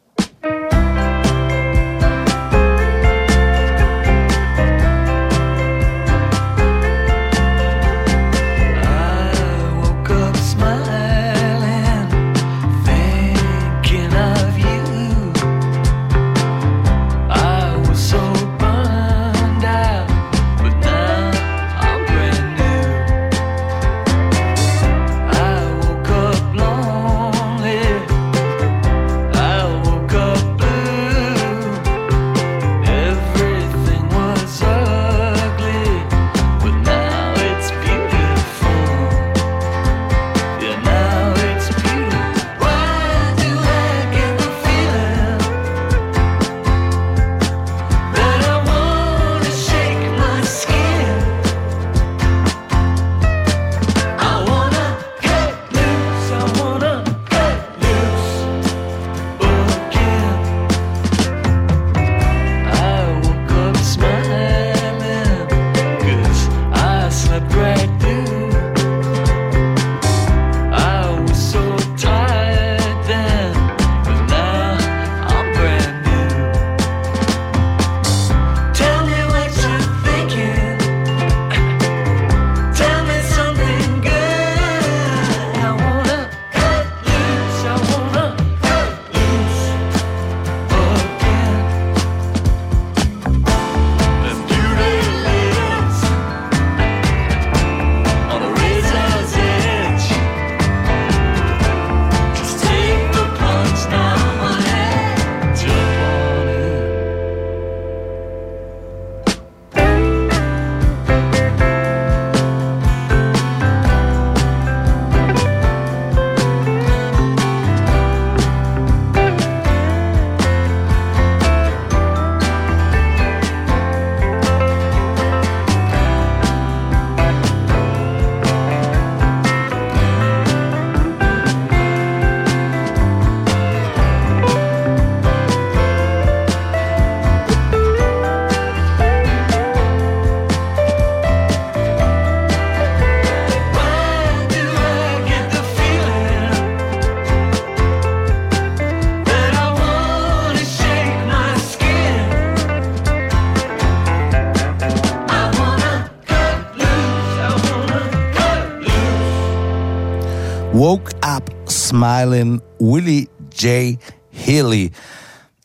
Smiling 161.93 162.63
Willie 162.79 163.29
J. 163.55 163.99
Haley. 164.47 164.93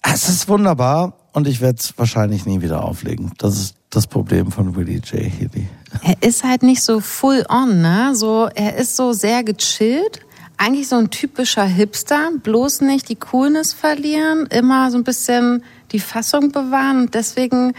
Es 0.01 0.27
ist 0.27 0.49
wunderbar 0.49 1.13
und 1.31 1.47
ich 1.47 1.61
werde 1.61 1.79
es 1.79 1.97
wahrscheinlich 1.97 2.45
nie 2.45 2.61
wieder 2.61 2.83
auflegen. 2.83 3.31
Das 3.37 3.57
ist 3.57 3.75
das 3.89 4.07
Problem 4.07 4.51
von 4.51 4.75
Willie 4.75 4.97
J. 4.97 5.31
Haley. 5.31 5.69
Er 6.03 6.21
ist 6.21 6.43
halt 6.43 6.63
nicht 6.63 6.83
so 6.83 6.99
full 6.99 7.45
on, 7.47 7.81
ne? 7.81 8.13
So, 8.13 8.49
er 8.53 8.75
ist 8.75 8.97
so 8.97 9.13
sehr 9.13 9.45
gechillt. 9.45 10.19
Eigentlich 10.57 10.89
so 10.89 10.97
ein 10.97 11.11
typischer 11.11 11.63
Hipster, 11.63 12.31
bloß 12.43 12.81
nicht 12.81 13.07
die 13.07 13.15
Coolness 13.15 13.71
verlieren, 13.71 14.47
immer 14.47 14.91
so 14.91 14.97
ein 14.97 15.05
bisschen 15.05 15.63
die 15.93 16.01
Fassung 16.01 16.51
bewahren. 16.51 17.03
Und 17.03 17.13
deswegen 17.13 17.71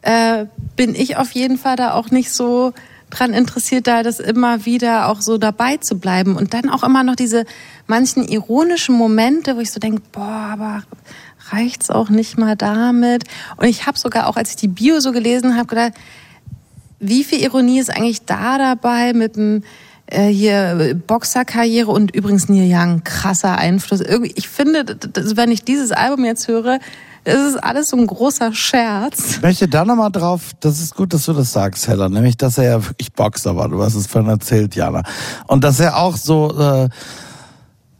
äh, 0.00 0.46
bin 0.76 0.94
ich 0.94 1.18
auf 1.18 1.32
jeden 1.32 1.58
Fall 1.58 1.76
da 1.76 1.92
auch 1.92 2.10
nicht 2.10 2.32
so 2.32 2.72
dran 3.12 3.32
interessiert, 3.34 3.86
da 3.86 4.02
das 4.02 4.20
immer 4.20 4.64
wieder 4.64 5.08
auch 5.08 5.20
so 5.20 5.38
dabei 5.38 5.76
zu 5.76 5.98
bleiben. 5.98 6.36
Und 6.36 6.54
dann 6.54 6.68
auch 6.68 6.82
immer 6.82 7.04
noch 7.04 7.16
diese 7.16 7.44
manchen 7.86 8.26
ironischen 8.26 8.94
Momente, 8.94 9.56
wo 9.56 9.60
ich 9.60 9.70
so 9.70 9.80
denke, 9.80 10.02
boah, 10.12 10.50
aber 10.52 10.82
reicht's 11.50 11.90
auch 11.90 12.08
nicht 12.08 12.38
mal 12.38 12.56
damit? 12.56 13.24
Und 13.56 13.66
ich 13.66 13.86
habe 13.86 13.98
sogar 13.98 14.26
auch, 14.26 14.36
als 14.36 14.50
ich 14.50 14.56
die 14.56 14.68
Bio 14.68 15.00
so 15.00 15.12
gelesen 15.12 15.56
habe, 15.56 15.66
gedacht, 15.66 15.92
wie 16.98 17.24
viel 17.24 17.42
Ironie 17.42 17.80
ist 17.80 17.90
eigentlich 17.90 18.24
da 18.24 18.58
dabei 18.58 19.12
mit 19.12 19.36
dem 19.36 19.64
äh, 20.06 20.28
hier 20.28 20.94
Boxerkarriere 21.06 21.90
und 21.90 22.14
übrigens 22.14 22.48
Neil 22.48 22.70
Young, 22.72 23.02
krasser 23.04 23.58
Einfluss. 23.58 24.00
Irgendwie, 24.00 24.32
ich 24.36 24.48
finde, 24.48 24.98
wenn 25.34 25.50
ich 25.50 25.64
dieses 25.64 25.90
Album 25.90 26.24
jetzt 26.24 26.48
höre, 26.48 26.78
das 27.24 27.52
ist 27.52 27.62
alles 27.62 27.90
so 27.90 27.96
ein 27.96 28.06
großer 28.06 28.52
Scherz. 28.52 29.30
Ich 29.30 29.42
möchte 29.42 29.68
da 29.68 29.84
nochmal 29.84 30.10
drauf, 30.10 30.52
das 30.60 30.80
ist 30.80 30.94
gut, 30.94 31.14
dass 31.14 31.26
du 31.26 31.32
das 31.32 31.52
sagst, 31.52 31.86
Hella, 31.86 32.08
nämlich, 32.08 32.36
dass 32.36 32.58
er 32.58 32.64
ja 32.64 32.84
wirklich 32.84 33.12
Boxer 33.12 33.56
war. 33.56 33.68
Du 33.68 33.82
hast 33.82 33.94
es 33.94 34.06
vorhin 34.06 34.30
erzählt, 34.30 34.74
Jana. 34.74 35.02
Und 35.46 35.62
dass 35.62 35.78
er 35.78 35.98
auch 35.98 36.16
so 36.16 36.58
äh, 36.58 36.88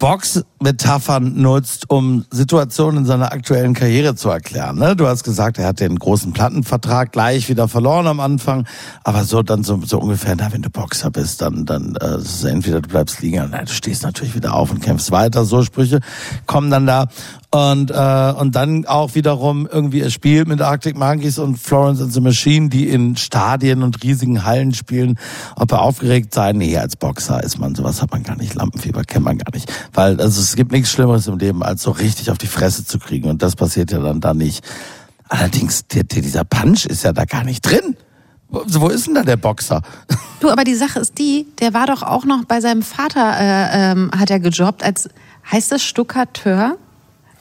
Box-Metaphern 0.03 1.41
nutzt, 1.41 1.89
um 1.89 2.25
Situationen 2.33 3.03
in 3.03 3.05
seiner 3.05 3.31
aktuellen 3.31 3.73
Karriere 3.73 4.17
zu 4.17 4.31
erklären. 4.31 4.77
Ne? 4.77 4.97
Du 4.97 5.07
hast 5.07 5.23
gesagt, 5.23 5.59
er 5.59 5.69
hat 5.69 5.79
den 5.79 5.97
großen 5.97 6.33
Plattenvertrag 6.33 7.13
gleich 7.13 7.49
wieder 7.49 7.69
verloren 7.69 8.09
am 8.09 8.19
Anfang, 8.19 8.67
aber 9.05 9.23
so 9.23 9.45
dann 9.45 9.63
so, 9.63 9.81
so 9.85 10.01
ungefähr, 10.01 10.35
na, 10.35 10.53
wenn 10.53 10.63
du 10.63 10.71
Boxer 10.71 11.13
bist, 11.13 11.41
dann, 11.41 11.67
dann 11.67 11.95
äh, 12.01 12.17
es 12.17 12.43
entweder 12.43 12.81
du 12.81 12.89
bleibst 12.89 13.23
liegen, 13.23 13.47
na, 13.53 13.63
du 13.63 13.73
stehst 13.73 14.03
natürlich 14.03 14.35
wieder 14.35 14.55
auf 14.55 14.73
und 14.73 14.83
kämpfst 14.83 15.13
weiter. 15.13 15.45
So 15.45 15.63
Sprüche 15.63 16.01
kommen 16.47 16.73
dann 16.73 16.85
da. 16.85 17.07
Und, 17.55 17.91
äh, 17.91 18.33
und 18.39 18.57
dann 18.57 18.87
auch 18.87 19.15
wiederum 19.15 19.69
irgendwie 19.71 20.01
er 20.01 20.11
spielt 20.11 20.49
mit 20.49 20.63
Arctic 20.63 20.97
Monkeys 20.97 21.39
und 21.39 21.59
Florence 21.59 22.01
and 22.01 22.11
the 22.11 22.21
Machine, 22.23 22.71
die 22.71 22.89
in 22.89 23.15
Stadien 23.17 23.83
und 23.83 24.03
riesigen 24.03 24.47
Hallen 24.47 24.73
spielen. 24.73 25.19
Ob 25.57 25.71
er 25.73 25.83
aufgeregt 25.83 26.33
sei? 26.33 26.55
Nee, 26.55 26.79
als 26.79 26.97
Boxer 26.97 27.45
ist 27.45 27.59
man, 27.59 27.75
sowas 27.75 28.01
hat 28.01 28.11
man 28.11 28.23
gar 28.23 28.37
nicht. 28.37 28.55
Lampenfieber 28.55 29.05
kennt 29.05 29.27
man 29.27 29.37
gar 29.37 29.55
nicht. 29.55 29.71
Weil 29.93 30.19
also 30.19 30.41
es 30.41 30.57
gibt 30.57 30.73
nichts 30.73 30.91
Schlimmeres 30.91 31.27
im 31.27 31.37
Leben, 31.37 31.63
als 31.63 31.83
so 31.83 31.91
richtig 31.91 32.31
auf 32.31 32.39
die 32.39 32.47
Fresse 32.47 32.87
zu 32.87 32.99
kriegen. 32.99 33.29
Und 33.29 33.43
das 33.43 33.55
passiert 33.55 33.93
ja 33.93 33.99
dann 33.99 34.23
da 34.23 34.33
nicht. 34.33 34.65
Allerdings, 35.29 35.87
der, 35.89 36.05
der, 36.05 36.23
dieser 36.23 36.45
Punch 36.45 36.87
ist 36.87 37.05
ja 37.05 37.13
da 37.13 37.27
gar 37.27 37.45
nicht 37.45 37.61
drin. 37.61 37.99
Wo, 38.49 38.63
wo 38.67 38.89
ist 38.89 39.07
denn 39.07 39.15
da 39.15 39.25
der 39.25 39.37
Boxer? 39.37 39.83
Du, 40.41 40.51
aber 40.51 40.65
die 40.65 40.75
Sache 40.75 40.99
ist 40.99 41.19
die, 41.19 41.47
der 41.61 41.73
war 41.73 41.87
doch 41.87 42.03
auch 42.03 42.25
noch 42.25 42.45
bei 42.47 42.61
seinem 42.61 42.83
Vater, 42.83 43.37
äh, 43.39 43.93
ähm, 43.93 44.11
hat 44.11 44.29
er 44.29 44.41
gejobbt 44.41 44.83
als, 44.83 45.09
heißt 45.53 45.71
das 45.71 45.85
Stuckateur? 45.85 46.79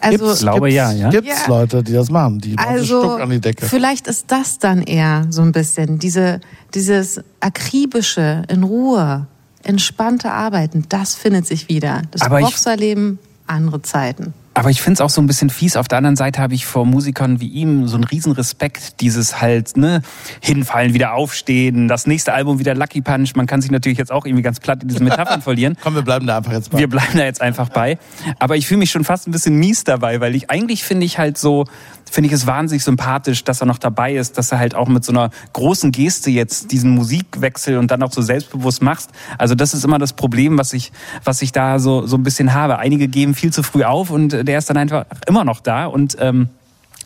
Also, 0.02 0.34
Ich 0.34 0.40
glaube 0.40 0.72
ja, 0.72 0.92
ja. 0.92 1.10
Gibt's 1.10 1.30
Ja. 1.30 1.48
Leute, 1.48 1.84
die 1.84 1.94
das 1.94 2.10
machen, 2.10 2.40
die 2.40 2.54
machen 2.56 2.84
so 2.84 2.96
also 2.96 3.02
Stuck 3.02 3.22
an 3.22 3.30
die 3.30 3.40
Decke. 3.40 3.66
vielleicht 3.68 4.08
ist 4.08 4.26
das 4.32 4.60
dann 4.60 4.82
eher 4.82 5.28
so 5.30 5.42
ein 5.42 5.52
bisschen 5.52 6.00
diese, 6.00 6.42
dieses 6.74 7.22
akribische, 7.40 8.44
in 8.48 8.64
Ruhe, 8.64 9.28
entspannte 9.64 10.32
Arbeiten, 10.32 10.86
das 10.90 11.16
findet 11.16 11.46
sich 11.46 11.70
wieder. 11.70 12.02
Das 12.12 12.28
Boxerleben, 12.28 13.20
andere 13.48 13.82
Zeiten. 13.82 14.34
Aber 14.54 14.70
ich 14.70 14.82
finde 14.82 14.96
es 14.96 15.02
auch 15.02 15.10
so 15.10 15.22
ein 15.22 15.28
bisschen 15.28 15.50
fies. 15.50 15.78
Auf 15.78 15.88
der 15.88 15.98
anderen 15.98 16.18
Seite 16.18 16.42
habe 16.42 16.54
ich 16.54 16.66
vor 16.66 16.86
Musikern 16.86 17.40
wie 17.40 17.48
ihm 17.48 17.88
so 17.88 17.96
einen 17.96 18.04
riesen 18.04 18.34
Respekt. 18.34 19.00
Dieses 19.00 19.42
halt, 19.42 19.78
ne, 19.78 20.02
hinfallen, 20.42 20.94
wieder 20.94 21.14
aufstehen, 21.14 21.88
das 21.88 22.06
nächste 22.06 22.34
Album 22.34 22.60
wieder 22.60 22.76
Lucky 22.76 23.02
Punch. 23.02 23.36
Man 23.36 23.48
kann 23.48 23.62
sich 23.62 23.72
natürlich 23.72 23.98
jetzt 23.98 24.12
auch 24.12 24.26
irgendwie 24.26 24.44
ganz 24.44 24.60
platt 24.60 24.84
in 24.84 24.90
diesen 24.90 25.06
Metaphern 25.06 25.42
verlieren. 25.42 25.78
Komm, 25.82 25.96
wir 25.96 26.02
bleiben 26.02 26.28
da 26.28 26.38
einfach 26.38 26.52
jetzt 26.52 26.72
bei. 26.72 26.80
Wir 26.80 26.90
bleiben 26.90 27.18
da 27.18 27.24
jetzt 27.24 27.42
einfach 27.42 27.70
bei. 27.70 27.98
Aber 28.40 28.58
ich 28.58 28.68
fühle 28.68 28.80
mich 28.80 28.92
schon 28.92 29.06
fast 29.06 29.28
ein 29.28 29.32
bisschen 29.32 29.58
mies 29.58 29.86
dabei, 29.86 30.20
weil 30.20 30.36
ich 30.36 30.50
eigentlich 30.50 30.84
finde 30.84 31.06
ich 31.06 31.18
halt 31.18 31.38
so, 31.38 31.66
finde 32.12 32.28
ich 32.28 32.34
es 32.34 32.46
wahnsinnig 32.46 32.84
sympathisch, 32.84 33.44
dass 33.46 33.62
er 33.62 33.66
noch 33.68 33.78
dabei 33.78 34.16
ist, 34.16 34.38
dass 34.38 34.52
er 34.52 34.60
halt 34.60 34.76
auch 34.76 34.90
mit 34.90 35.06
so 35.06 35.14
einer 35.14 35.32
großen 35.54 35.92
Geste 35.94 36.30
jetzt 36.30 36.72
diesen 36.72 36.92
Musikwechsel 36.92 37.78
und 37.78 37.90
dann 37.90 38.04
auch 38.04 38.12
so 38.12 38.22
selbstbewusst 38.22 38.82
machst. 38.82 39.12
Also 39.38 39.56
das 39.56 39.74
ist 39.74 39.86
immer 39.86 39.98
das 39.98 40.12
Problem, 40.12 40.58
was 40.58 40.74
ich, 40.74 40.92
was 41.24 41.42
ich 41.42 41.54
da 41.54 41.80
so, 41.80 42.06
so 42.06 42.18
ein 42.18 42.24
bisschen 42.24 42.54
habe. 42.54 42.80
Einige 42.80 43.08
geben 43.08 43.34
viel 43.34 43.54
zu 43.54 43.64
früh 43.64 43.86
auf 43.86 44.12
und 44.12 44.30
der 44.46 44.58
ist 44.58 44.70
dann 44.70 44.76
einfach 44.78 45.06
immer 45.26 45.46
noch 45.46 45.62
da 45.62 45.86
und, 45.86 46.18
ähm, 46.20 46.50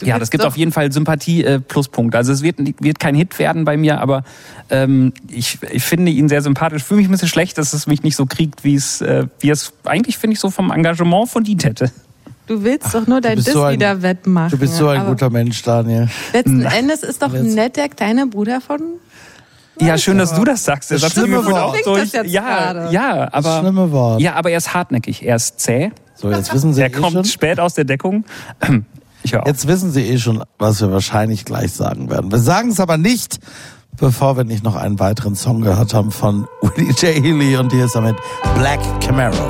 ja, 0.01 0.19
das 0.19 0.29
gibt 0.29 0.43
doch- 0.43 0.47
auf 0.49 0.57
jeden 0.57 0.73
Fall 0.73 0.91
Sympathie 0.91 1.43
äh. 1.43 1.61
Also 2.13 2.33
es 2.33 2.41
wird, 2.41 2.57
wird 2.83 2.99
kein 2.99 3.15
Hit 3.15 3.39
werden 3.39 3.63
bei 3.63 3.77
mir, 3.77 4.01
aber 4.01 4.23
ähm, 4.69 5.13
ich, 5.29 5.59
ich 5.71 5.83
finde 5.83 6.11
ihn 6.11 6.27
sehr 6.27 6.41
sympathisch. 6.41 6.83
Fühle 6.83 6.97
mich 6.97 7.07
ein 7.07 7.11
bisschen 7.11 7.29
schlecht, 7.29 7.57
dass 7.57 7.71
es 7.73 7.87
mich 7.87 8.03
nicht 8.03 8.17
so 8.17 8.25
kriegt, 8.25 8.63
wie 8.65 8.75
es, 8.75 8.99
äh, 9.01 9.27
wie 9.39 9.51
es 9.51 9.71
eigentlich 9.85 10.17
finde 10.17 10.33
ich 10.33 10.39
so 10.41 10.49
vom 10.49 10.71
Engagement 10.71 11.29
verdient 11.29 11.63
hätte. 11.63 11.91
Du 12.47 12.63
willst 12.63 12.93
doch 12.93 13.07
nur 13.07 13.21
dein 13.21 13.37
Diss 13.37 13.45
so 13.45 13.63
ein- 13.63 13.75
wieder 13.75 14.01
wettmachen. 14.01 14.51
Du 14.51 14.57
bist 14.57 14.75
so 14.75 14.87
ein 14.87 15.05
guter 15.05 15.29
Mensch, 15.29 15.61
Daniel. 15.63 16.09
Letzten 16.33 16.59
Na. 16.59 16.73
Endes 16.75 17.01
ist 17.03 17.21
doch 17.21 17.33
Jetzt- 17.33 17.55
nett 17.55 17.75
der 17.75 17.89
kleine 17.89 18.27
Bruder 18.27 18.61
von. 18.61 18.79
Ja, 19.81 19.97
schön, 19.97 20.17
dass 20.17 20.33
du 20.33 20.43
das 20.45 20.63
sagst. 20.63 20.89
Der 20.91 20.99
Das 20.99 21.13
Satz 21.13 21.13
schlimme 21.25 21.43
Wort. 21.45 21.53
auch 21.55 21.75
durch. 21.83 22.01
das 22.03 22.11
jetzt 22.13 22.31
Ja, 22.31 22.41
gerade? 22.73 22.93
ja, 22.93 23.25
Das 23.25 23.33
aber 23.45 23.59
schlimme 23.61 23.91
Wort. 23.91 24.21
ja, 24.21 24.35
aber 24.35 24.51
er 24.51 24.57
ist 24.57 24.73
hartnäckig. 24.73 25.23
Er 25.25 25.35
ist 25.35 25.59
zäh. 25.59 25.91
So, 26.15 26.31
jetzt 26.31 26.53
wissen 26.53 26.73
Sie 26.73 26.79
Er 26.81 26.87
eh 26.87 26.91
kommt 26.91 27.11
schon. 27.13 27.25
spät 27.25 27.59
aus 27.59 27.73
der 27.73 27.83
Deckung. 27.85 28.23
Ich 29.23 29.33
höre. 29.33 29.45
Jetzt 29.47 29.67
wissen 29.67 29.91
Sie 29.91 30.03
eh 30.07 30.19
schon, 30.19 30.43
was 30.59 30.79
wir 30.81 30.91
wahrscheinlich 30.91 31.45
gleich 31.45 31.71
sagen 31.73 32.11
werden. 32.11 32.31
Wir 32.31 32.37
sagen 32.37 32.69
es 32.69 32.79
aber 32.79 32.97
nicht, 32.97 33.39
bevor 33.97 34.37
wir 34.37 34.43
nicht 34.43 34.63
noch 34.63 34.75
einen 34.75 34.99
weiteren 34.99 35.35
Song 35.35 35.61
gehört 35.61 35.95
haben 35.95 36.11
von 36.11 36.45
Willie 36.61 36.91
J. 36.91 37.23
Healy 37.23 37.57
und 37.57 37.71
hier 37.73 37.85
ist 37.85 37.95
damit 37.95 38.15
Black 38.55 38.79
Camaro. 39.01 39.49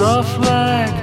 Soft 0.00 0.38
like 0.40 0.99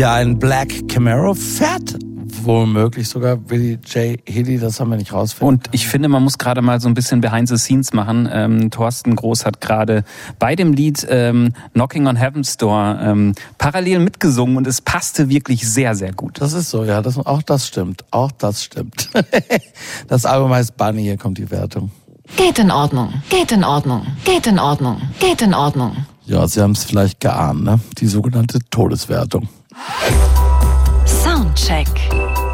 Ja, 0.00 0.14
ein 0.14 0.38
Black 0.38 0.88
Camaro 0.88 1.34
fährt 1.34 1.98
womöglich 2.42 3.06
sogar 3.06 3.36
Billy 3.36 3.78
J. 3.84 4.18
Healy, 4.26 4.58
das 4.58 4.80
haben 4.80 4.88
wir 4.88 4.96
nicht 4.96 5.12
rausfinden. 5.12 5.56
Und 5.56 5.68
ich 5.72 5.88
finde, 5.88 6.08
man 6.08 6.22
muss 6.22 6.38
gerade 6.38 6.62
mal 6.62 6.80
so 6.80 6.88
ein 6.88 6.94
bisschen 6.94 7.20
Behind 7.20 7.46
the 7.46 7.58
Scenes 7.58 7.92
machen. 7.92 8.26
Ähm, 8.32 8.70
Thorsten 8.70 9.14
Groß 9.14 9.44
hat 9.44 9.60
gerade 9.60 10.04
bei 10.38 10.56
dem 10.56 10.72
Lied 10.72 11.06
ähm, 11.10 11.52
Knocking 11.74 12.06
on 12.06 12.16
Heaven's 12.16 12.56
Door 12.56 12.98
ähm, 13.02 13.34
parallel 13.58 13.98
mitgesungen 13.98 14.56
und 14.56 14.66
es 14.66 14.80
passte 14.80 15.28
wirklich 15.28 15.68
sehr, 15.68 15.94
sehr 15.94 16.14
gut. 16.14 16.40
Das 16.40 16.54
ist 16.54 16.70
so, 16.70 16.82
ja, 16.82 17.02
das, 17.02 17.18
auch 17.18 17.42
das 17.42 17.66
stimmt. 17.66 18.02
Auch 18.10 18.32
das 18.32 18.64
stimmt. 18.64 19.10
das 20.08 20.24
Album 20.24 20.50
heißt 20.50 20.78
Bunny, 20.78 21.02
hier 21.02 21.18
kommt 21.18 21.36
die 21.36 21.50
Wertung. 21.50 21.90
Geht 22.38 22.58
in 22.58 22.70
Ordnung, 22.70 23.12
geht 23.28 23.52
in 23.52 23.64
Ordnung, 23.64 24.06
geht 24.24 24.46
in 24.46 24.58
Ordnung, 24.58 24.98
geht 25.18 25.42
in 25.42 25.52
Ordnung. 25.52 25.94
Ja, 26.24 26.48
Sie 26.48 26.62
haben 26.62 26.72
es 26.72 26.84
vielleicht 26.84 27.20
geahnt, 27.20 27.64
ne? 27.64 27.80
Die 27.98 28.06
sogenannte 28.06 28.60
Todeswertung. 28.70 29.46
Soundcheck. 31.40 31.88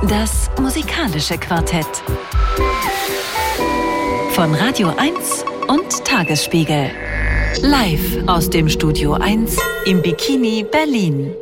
Das 0.08 0.48
musikalische 0.60 1.36
Quartett. 1.36 1.88
Von 4.30 4.54
Radio 4.54 4.92
1 4.96 5.44
und 5.66 6.04
Tagesspiegel. 6.04 6.92
Live 7.62 8.28
aus 8.28 8.48
dem 8.48 8.68
Studio 8.68 9.14
1 9.14 9.56
im 9.86 10.02
Bikini 10.02 10.64
Berlin. 10.70 11.32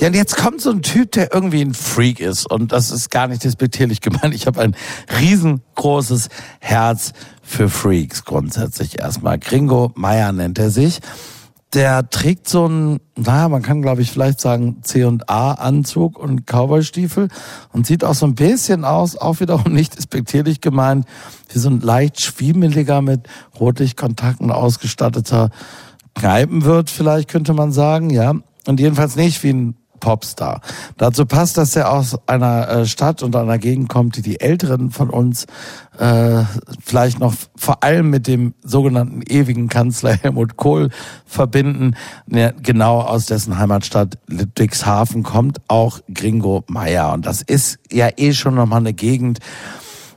Ja, 0.00 0.08
und 0.08 0.14
jetzt 0.14 0.36
kommt 0.36 0.60
so 0.60 0.70
ein 0.70 0.82
Typ, 0.82 1.12
der 1.12 1.32
irgendwie 1.32 1.62
ein 1.62 1.72
Freak 1.72 2.18
ist. 2.18 2.50
Und 2.50 2.72
das 2.72 2.90
ist 2.90 3.12
gar 3.12 3.28
nicht 3.28 3.44
despektierlich 3.44 4.00
gemeint. 4.00 4.34
Ich 4.34 4.48
habe 4.48 4.60
ein 4.60 4.74
riesengroßes 5.20 6.30
Herz 6.58 7.12
für 7.44 7.68
Freaks 7.68 8.24
grundsätzlich 8.24 8.98
erstmal. 8.98 9.38
Gringo 9.38 9.92
Meier 9.94 10.32
nennt 10.32 10.58
er 10.58 10.70
sich. 10.70 10.98
Der 11.74 12.08
trägt 12.10 12.48
so 12.48 12.66
einen, 12.66 13.00
naja, 13.16 13.48
man 13.48 13.62
kann 13.62 13.80
glaube 13.80 14.02
ich 14.02 14.10
vielleicht 14.10 14.40
sagen 14.40 14.82
C&A-Anzug 14.82 16.18
und 16.18 16.46
Cowboystiefel 16.46 17.28
und 17.72 17.86
sieht 17.86 18.04
auch 18.04 18.14
so 18.14 18.26
ein 18.26 18.34
bisschen 18.34 18.84
aus, 18.84 19.16
auch 19.16 19.40
wiederum 19.40 19.72
nicht 19.72 19.96
despektierlich 19.96 20.60
gemeint, 20.60 21.06
wie 21.50 21.58
so 21.58 21.70
ein 21.70 21.80
leicht 21.80 22.22
schwiemeliger 22.22 23.00
mit 23.00 23.26
Rotlichtkontakten 23.58 24.50
ausgestatteter 24.50 25.50
Kneipenwirt 26.14 26.90
vielleicht 26.90 27.28
könnte 27.28 27.54
man 27.54 27.72
sagen, 27.72 28.10
ja. 28.10 28.34
Und 28.66 28.78
jedenfalls 28.78 29.16
nicht 29.16 29.42
wie 29.42 29.52
ein 29.52 29.76
Popstar. 30.02 30.60
Dazu 30.98 31.24
passt, 31.24 31.56
dass 31.56 31.76
er 31.76 31.92
aus 31.92 32.18
einer 32.26 32.68
äh, 32.68 32.86
Stadt 32.86 33.22
und 33.22 33.36
einer 33.36 33.56
Gegend 33.56 33.88
kommt, 33.88 34.16
die 34.16 34.22
die 34.22 34.40
Älteren 34.40 34.90
von 34.90 35.08
uns 35.08 35.46
äh, 35.96 36.42
vielleicht 36.84 37.20
noch 37.20 37.32
vor 37.54 37.84
allem 37.84 38.10
mit 38.10 38.26
dem 38.26 38.52
sogenannten 38.64 39.22
ewigen 39.22 39.68
Kanzler 39.68 40.14
Helmut 40.14 40.56
Kohl 40.56 40.90
verbinden. 41.24 41.94
Genau 42.26 43.00
aus 43.00 43.26
dessen 43.26 43.58
Heimatstadt 43.58 44.18
Ludwigshafen 44.26 45.22
kommt 45.22 45.60
auch 45.68 46.00
Gringo 46.12 46.64
Meier. 46.66 47.12
Und 47.12 47.24
das 47.24 47.40
ist 47.40 47.78
ja 47.90 48.08
eh 48.16 48.32
schon 48.32 48.56
nochmal 48.56 48.80
eine 48.80 48.94
Gegend, 48.94 49.38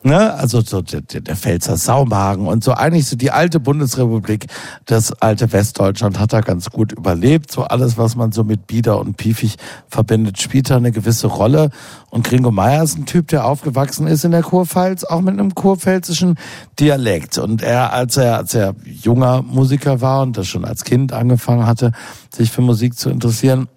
Ne? 0.05 0.35
Also 0.35 0.61
so 0.61 0.83
der, 0.83 1.01
der 1.01 1.35
Pfälzer 1.35 1.77
Saumagen 1.77 2.45
und 2.45 2.63
so 2.63 2.73
eigentlich 2.73 3.07
so 3.07 3.15
die 3.15 3.31
alte 3.31 3.59
Bundesrepublik, 3.59 4.45
das 4.85 5.11
alte 5.19 5.51
Westdeutschland 5.51 6.19
hat 6.19 6.31
da 6.31 6.41
ganz 6.41 6.69
gut 6.69 6.91
überlebt. 6.91 7.51
So 7.51 7.63
alles, 7.63 7.97
was 7.97 8.15
man 8.15 8.31
so 8.31 8.43
mit 8.43 8.67
Bieder 8.67 8.99
und 8.99 9.17
Piefig 9.17 9.55
verbindet, 9.87 10.39
spielt 10.39 10.69
da 10.69 10.77
eine 10.77 10.91
gewisse 10.91 11.25
Rolle. 11.25 11.71
Und 12.11 12.23
Gringo 12.23 12.51
Meier 12.51 12.83
ist 12.83 12.99
ein 12.99 13.07
Typ, 13.07 13.29
der 13.29 13.45
aufgewachsen 13.45 14.05
ist 14.05 14.23
in 14.23 14.29
der 14.29 14.43
Kurpfalz, 14.43 15.05
auch 15.05 15.21
mit 15.21 15.33
einem 15.33 15.55
kurpfälzischen 15.55 16.35
Dialekt. 16.79 17.39
Und 17.39 17.63
er, 17.63 17.91
als 17.91 18.15
er, 18.15 18.37
als 18.37 18.53
er 18.53 18.75
junger 18.85 19.41
Musiker 19.41 20.01
war 20.01 20.21
und 20.21 20.37
das 20.37 20.45
schon 20.45 20.65
als 20.65 20.83
Kind 20.83 21.13
angefangen 21.13 21.65
hatte, 21.65 21.93
sich 22.31 22.51
für 22.51 22.61
Musik 22.61 22.95
zu 22.95 23.09
interessieren, 23.09 23.69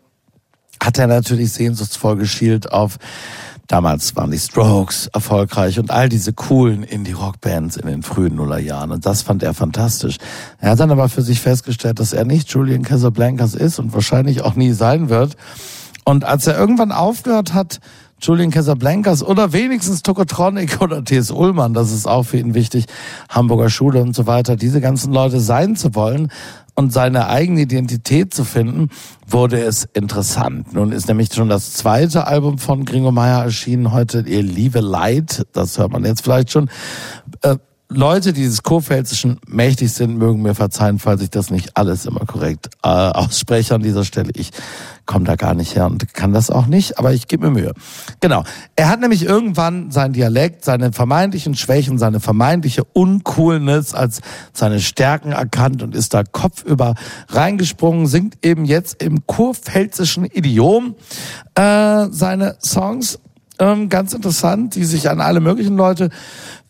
hat 0.82 0.98
er 0.98 1.06
natürlich 1.06 1.52
sehnsuchtsvoll 1.52 2.16
geschielt 2.16 2.70
auf 2.70 2.98
Damals 3.68 4.16
waren 4.16 4.30
die 4.30 4.38
Strokes 4.38 5.08
erfolgreich 5.08 5.78
und 5.78 5.90
all 5.90 6.08
diese 6.08 6.32
coolen 6.32 6.82
Indie-Rock-Bands 6.82 7.76
in 7.76 7.86
den 7.86 8.02
frühen 8.02 8.34
Nullerjahren. 8.34 8.90
Und 8.90 9.04
das 9.04 9.20
fand 9.20 9.42
er 9.42 9.52
fantastisch. 9.52 10.16
Er 10.58 10.70
hat 10.70 10.80
dann 10.80 10.90
aber 10.90 11.10
für 11.10 11.20
sich 11.20 11.40
festgestellt, 11.40 12.00
dass 12.00 12.14
er 12.14 12.24
nicht 12.24 12.48
Julian 12.48 12.82
Casablancas 12.82 13.54
ist 13.54 13.78
und 13.78 13.92
wahrscheinlich 13.92 14.40
auch 14.40 14.54
nie 14.54 14.72
sein 14.72 15.10
wird. 15.10 15.36
Und 16.06 16.24
als 16.24 16.46
er 16.46 16.58
irgendwann 16.58 16.92
aufgehört 16.92 17.52
hat, 17.52 17.80
Julian 18.22 18.50
Casablancas 18.50 19.22
oder 19.22 19.52
wenigstens 19.52 20.02
Tokotronic 20.02 20.80
oder 20.80 21.04
T.S. 21.04 21.30
Ullmann, 21.30 21.74
das 21.74 21.92
ist 21.92 22.08
auch 22.08 22.22
für 22.22 22.38
ihn 22.38 22.54
wichtig, 22.54 22.86
Hamburger 23.28 23.68
Schule 23.68 24.00
und 24.00 24.16
so 24.16 24.26
weiter, 24.26 24.56
diese 24.56 24.80
ganzen 24.80 25.12
Leute 25.12 25.40
sein 25.40 25.76
zu 25.76 25.94
wollen 25.94 26.32
und 26.78 26.92
seine 26.92 27.26
eigene 27.26 27.62
Identität 27.62 28.32
zu 28.32 28.44
finden, 28.44 28.90
wurde 29.26 29.60
es 29.60 29.88
interessant. 29.94 30.74
Nun 30.74 30.92
ist 30.92 31.08
nämlich 31.08 31.34
schon 31.34 31.48
das 31.48 31.72
zweite 31.72 32.28
Album 32.28 32.58
von 32.58 32.84
Gringo 32.84 33.10
Meier 33.10 33.42
erschienen, 33.42 33.90
heute 33.90 34.20
Ihr 34.20 34.44
Liebe 34.44 34.78
Leid, 34.78 35.44
das 35.52 35.76
hört 35.76 35.90
man 35.90 36.04
jetzt 36.04 36.22
vielleicht 36.22 36.52
schon. 36.52 36.70
Äh, 37.42 37.56
Leute, 37.90 38.34
die 38.34 38.44
des 38.44 38.62
Kurpfälzischen 38.62 39.40
mächtig 39.46 39.92
sind, 39.92 40.18
mögen 40.18 40.42
mir 40.42 40.54
verzeihen, 40.54 40.98
falls 40.98 41.22
ich 41.22 41.30
das 41.30 41.50
nicht 41.50 41.74
alles 41.78 42.04
immer 42.04 42.26
korrekt 42.26 42.68
äh, 42.84 42.88
ausspreche 42.88 43.74
an 43.74 43.82
dieser 43.82 44.04
Stelle. 44.04 44.30
Ich 44.34 44.50
komme 45.06 45.24
da 45.24 45.36
gar 45.36 45.54
nicht 45.54 45.74
her 45.74 45.86
und 45.86 46.12
kann 46.12 46.34
das 46.34 46.50
auch 46.50 46.66
nicht, 46.66 46.98
aber 46.98 47.14
ich 47.14 47.28
gebe 47.28 47.48
mir 47.48 47.60
Mühe. 47.62 47.72
Genau. 48.20 48.44
Er 48.76 48.90
hat 48.90 49.00
nämlich 49.00 49.24
irgendwann 49.24 49.90
sein 49.90 50.12
Dialekt, 50.12 50.66
seine 50.66 50.92
vermeintlichen 50.92 51.54
Schwächen, 51.54 51.96
seine 51.96 52.20
vermeintliche 52.20 52.84
Uncoolness 52.84 53.94
als 53.94 54.20
seine 54.52 54.80
Stärken 54.80 55.32
erkannt 55.32 55.82
und 55.82 55.94
ist 55.94 56.12
da 56.12 56.24
kopfüber 56.24 56.94
reingesprungen, 57.30 58.06
singt 58.06 58.44
eben 58.44 58.66
jetzt 58.66 59.02
im 59.02 59.26
kurpfälzischen 59.26 60.26
Idiom 60.26 60.94
äh, 61.54 62.08
seine 62.10 62.56
Songs. 62.60 63.18
Ähm, 63.60 63.88
ganz 63.88 64.12
interessant, 64.12 64.76
die 64.76 64.84
sich 64.84 65.10
an 65.10 65.20
alle 65.20 65.40
möglichen 65.40 65.76
Leute 65.76 66.10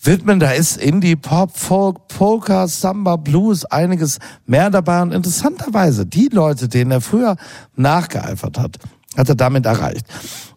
widmen. 0.02 0.40
Da 0.40 0.52
ist 0.52 0.76
Indie, 0.76 1.16
Pop, 1.16 1.56
Folk, 1.56 2.08
Polka, 2.08 2.66
Samba, 2.66 3.16
Blues, 3.16 3.64
einiges 3.66 4.18
mehr 4.46 4.70
dabei. 4.70 5.02
Und 5.02 5.12
interessanterweise, 5.12 6.06
die 6.06 6.28
Leute, 6.28 6.68
denen 6.68 6.90
er 6.90 7.00
früher 7.00 7.36
nachgeeifert 7.76 8.58
hat, 8.58 8.78
hat 9.16 9.28
er 9.28 9.34
damit 9.34 9.66
erreicht. 9.66 10.06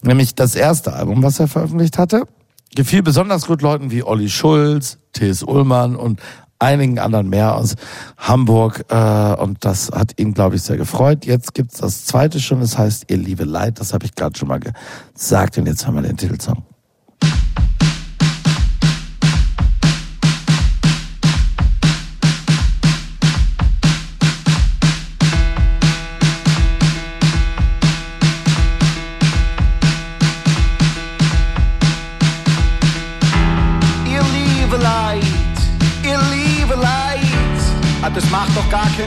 Nämlich 0.02 0.36
das 0.36 0.56
erste 0.56 0.94
Album, 0.94 1.22
was 1.24 1.40
er 1.40 1.48
veröffentlicht 1.48 1.98
hatte, 1.98 2.24
gefiel 2.76 3.04
besonders 3.04 3.48
gut 3.48 3.62
Leuten 3.62 3.92
wie 3.92 4.04
Olli 4.04 4.30
Schulz, 4.30 5.00
T.S. 5.14 5.44
Ullmann 5.44 5.96
und 5.96 6.22
einigen 6.62 7.00
anderen 7.00 7.30
mehr 7.30 7.56
aus 7.56 7.76
Hamburg. 8.18 8.86
Äh, 8.90 9.34
und 9.36 9.66
das 9.66 9.92
hat 9.92 10.20
ihn, 10.20 10.34
glaube 10.34 10.56
ich, 10.56 10.62
sehr 10.62 10.78
gefreut. 10.78 11.26
Jetzt 11.26 11.54
gibt's 11.54 11.80
das 11.80 12.06
zweite 12.06 12.40
schon, 12.40 12.62
das 12.62 12.78
heißt 12.78 13.06
Ihr 13.10 13.18
Liebe 13.18 13.44
Leid. 13.44 13.80
Das 13.80 13.94
habe 13.94 14.06
ich 14.06 14.16
gerade 14.16 14.38
schon 14.38 14.48
mal 14.48 14.60
gesagt. 14.60 15.58
Und 15.58 15.68
jetzt 15.68 15.86
haben 15.86 15.96
wir 15.96 16.02
den 16.02 16.18
Titelsong. 16.18 16.71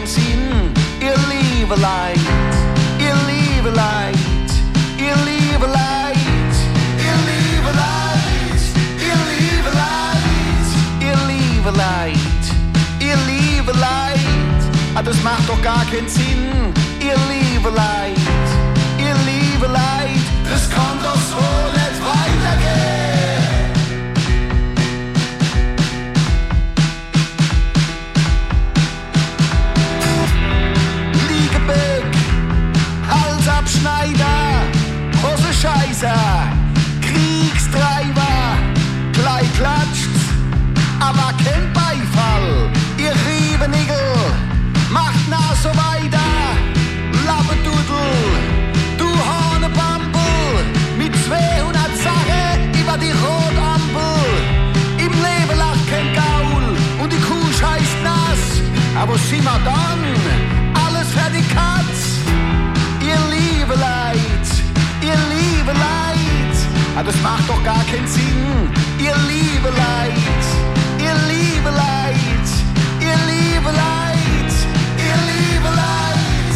Sinn. 0.07 0.73
Ihr 1.01 1.15
liebe 1.29 1.75
Leid, 1.77 2.19
ihr 2.99 3.15
liebe 3.29 3.71
Leid, 3.71 4.17
ihr 4.99 5.15
liebe 5.25 5.67
Leid, 5.67 6.15
das 15.05 15.23
macht 15.23 15.49
doch 15.49 15.61
gar 15.61 15.85
keinen 15.85 16.09
Sinn. 16.09 16.73
Ihr 17.01 17.17
liebe 17.29 17.69
Leid, 17.69 18.17
ihr 18.99 19.15
liebe 19.27 19.67
Leid, 19.67 20.25
das 20.51 20.71
kann 20.71 20.99
doch 21.03 21.24
Hosenscheißer, 36.05 36.53
Kriegstreiber, 37.01 38.59
gleich 39.13 39.53
klatscht's, 39.55 40.21
aber 41.01 41.33
kein 41.43 41.73
Beifall. 41.73 42.71
Ihr 42.99 43.13
Riebenigel, 43.27 43.97
macht 44.91 45.21
na 45.29 45.55
so 45.63 45.71
weiter, 45.71 46.31
Lappedudel, 47.27 48.13
du 48.99 49.07
Hornebampel, 49.07 50.65
mit 50.99 51.13
200 51.27 51.83
Sache 51.97 52.59
über 52.81 52.97
die 52.99 53.13
Rotampel. 53.13 54.21
Im 54.99 55.13
Leben 55.13 55.59
lacht 55.59 55.89
kein 55.89 56.13
Gaul 56.15 56.77
und 57.03 57.13
die 57.13 57.21
Kuh 57.21 57.53
scheißt 57.53 58.03
nass, 58.03 58.63
aber 59.01 59.17
sieh 59.19 59.43
mal 59.43 59.61
dann, 59.65 59.84
das 67.05 67.21
macht 67.23 67.49
doch 67.49 67.63
gar 67.63 67.85
keinen 67.85 68.07
Sinn. 68.07 68.71
Ihr 68.99 69.15
liebe 69.29 69.69
Leid, 69.69 70.45
ihr 70.99 71.15
liebe 71.29 71.71
Leid, 71.71 72.49
ihr 73.01 73.19
liebe 73.31 73.71
Leid, 73.71 74.53
ihr 75.07 75.19
liebe 75.31 75.71
Leid, 75.83 76.55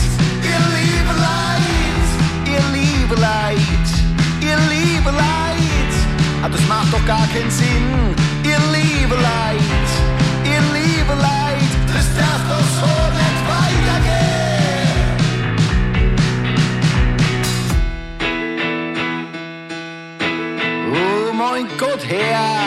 ihr 2.50 2.62
liebe 2.74 3.20
Leid, 3.20 3.86
ihr 4.40 4.58
liebe 4.72 5.10
Leid. 5.10 5.92
Ah, 6.42 6.48
das 6.48 6.66
macht 6.68 6.92
doch 6.92 7.04
gar 7.06 7.26
keinen 7.28 7.50
Sinn. 7.50 8.14
Ihr 8.44 8.60
liebe 8.72 9.14
Leid, 9.16 9.37
mein 22.10 22.57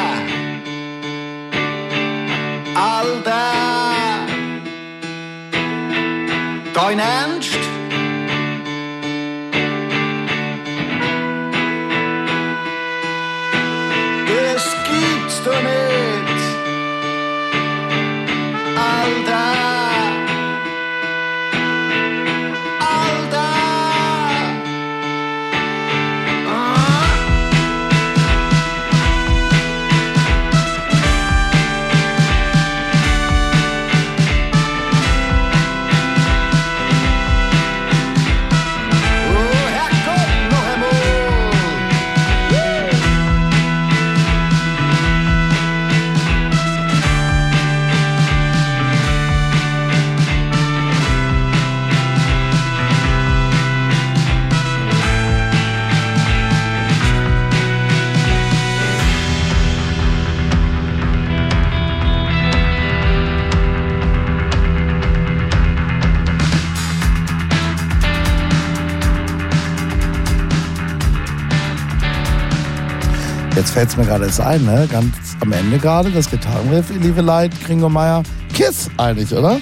fällt 73.82 73.90
es 73.90 73.98
mir 73.98 74.06
gerade 74.06 74.26
erst 74.26 74.40
ein, 74.40 74.64
ne? 74.64 74.88
Ganz 74.92 75.36
am 75.40 75.52
Ende 75.52 75.80
gerade, 75.80 76.12
das 76.12 76.30
Gitarrenriff, 76.30 76.92
Liebe 76.92 77.22
Light, 77.22 77.52
Gringo 77.66 77.90
Meier, 77.90 78.22
Kiss 78.54 78.92
eigentlich, 78.98 79.34
oder? 79.34 79.56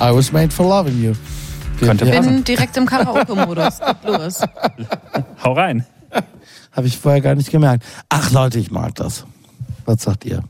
I 0.00 0.14
was 0.14 0.30
made 0.30 0.52
for 0.52 0.68
loving 0.68 1.02
you. 1.02 1.14
Könnte 1.80 2.04
ja, 2.04 2.20
Bin 2.20 2.44
direkt 2.44 2.76
im 2.76 2.86
Karaoke-Modus. 2.86 3.80
Los. 4.04 4.42
Hau 5.42 5.52
rein. 5.52 5.84
Habe 6.70 6.86
ich 6.86 6.96
vorher 6.96 7.20
gar 7.20 7.34
nicht 7.34 7.50
gemerkt. 7.50 7.84
Ach 8.08 8.30
Leute, 8.30 8.60
ich 8.60 8.70
mag 8.70 8.94
das. 8.94 9.24
Was 9.84 10.02
sagt 10.02 10.24
ihr? 10.24 10.44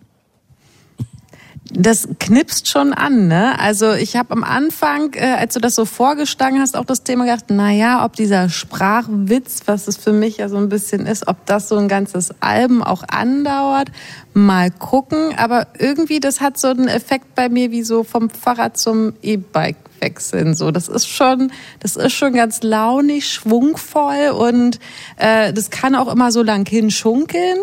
Das 1.71 2.09
knipst 2.19 2.69
schon 2.69 2.95
an, 2.95 3.29
ne? 3.29 3.59
Also 3.61 3.93
ich 3.93 4.17
habe 4.17 4.33
am 4.33 4.43
Anfang, 4.43 5.13
äh, 5.15 5.35
als 5.39 5.53
du 5.53 5.61
das 5.61 5.75
so 5.75 5.85
vorgeschlagen 5.85 6.61
hast, 6.61 6.77
auch 6.77 6.87
das 6.87 7.03
Thema 7.03 7.25
gedacht, 7.25 7.47
na 7.49 7.71
ja, 7.71 8.05
ob 8.07 8.17
dieser 8.17 8.49
Sprachwitz, 8.49 9.63
was 9.67 9.87
es 9.87 9.99
für 9.99 10.13
mich 10.13 10.39
ja 10.39 10.49
so 10.49 10.57
ein 10.57 10.71
bisschen 10.71 11.07
ist, 11.07 11.29
ob 11.29 11.45
das 11.45 11.69
so 11.69 11.77
ein 11.77 11.89
ganzes 11.89 12.31
Album 12.41 12.83
auch 12.83 13.05
andauert, 13.07 13.91
mal 14.33 14.71
gucken. 14.71 15.35
Aber 15.37 15.67
irgendwie, 15.79 16.21
das 16.21 16.41
hat 16.41 16.59
so 16.59 16.69
einen 16.69 16.89
Effekt 16.89 17.35
bei 17.35 17.51
mir 17.51 17.71
wie 17.71 17.83
so 17.83 18.03
vom 18.03 18.31
Fahrrad 18.31 18.79
zum 18.79 19.13
E-Bike 19.21 19.77
wechseln. 20.01 20.55
So, 20.55 20.71
das 20.71 20.89
ist 20.89 21.09
schon, 21.09 21.53
das 21.81 21.97
ist 21.97 22.13
schon 22.13 22.33
ganz 22.33 22.63
launig, 22.63 23.29
schwungvoll 23.29 24.31
und 24.31 24.79
äh, 25.17 25.53
das 25.53 25.71
kann 25.71 25.95
auch 25.95 26.11
immer 26.11 26.33
so 26.33 26.43
lang 26.43 26.67
hinschunkeln. 26.67 27.59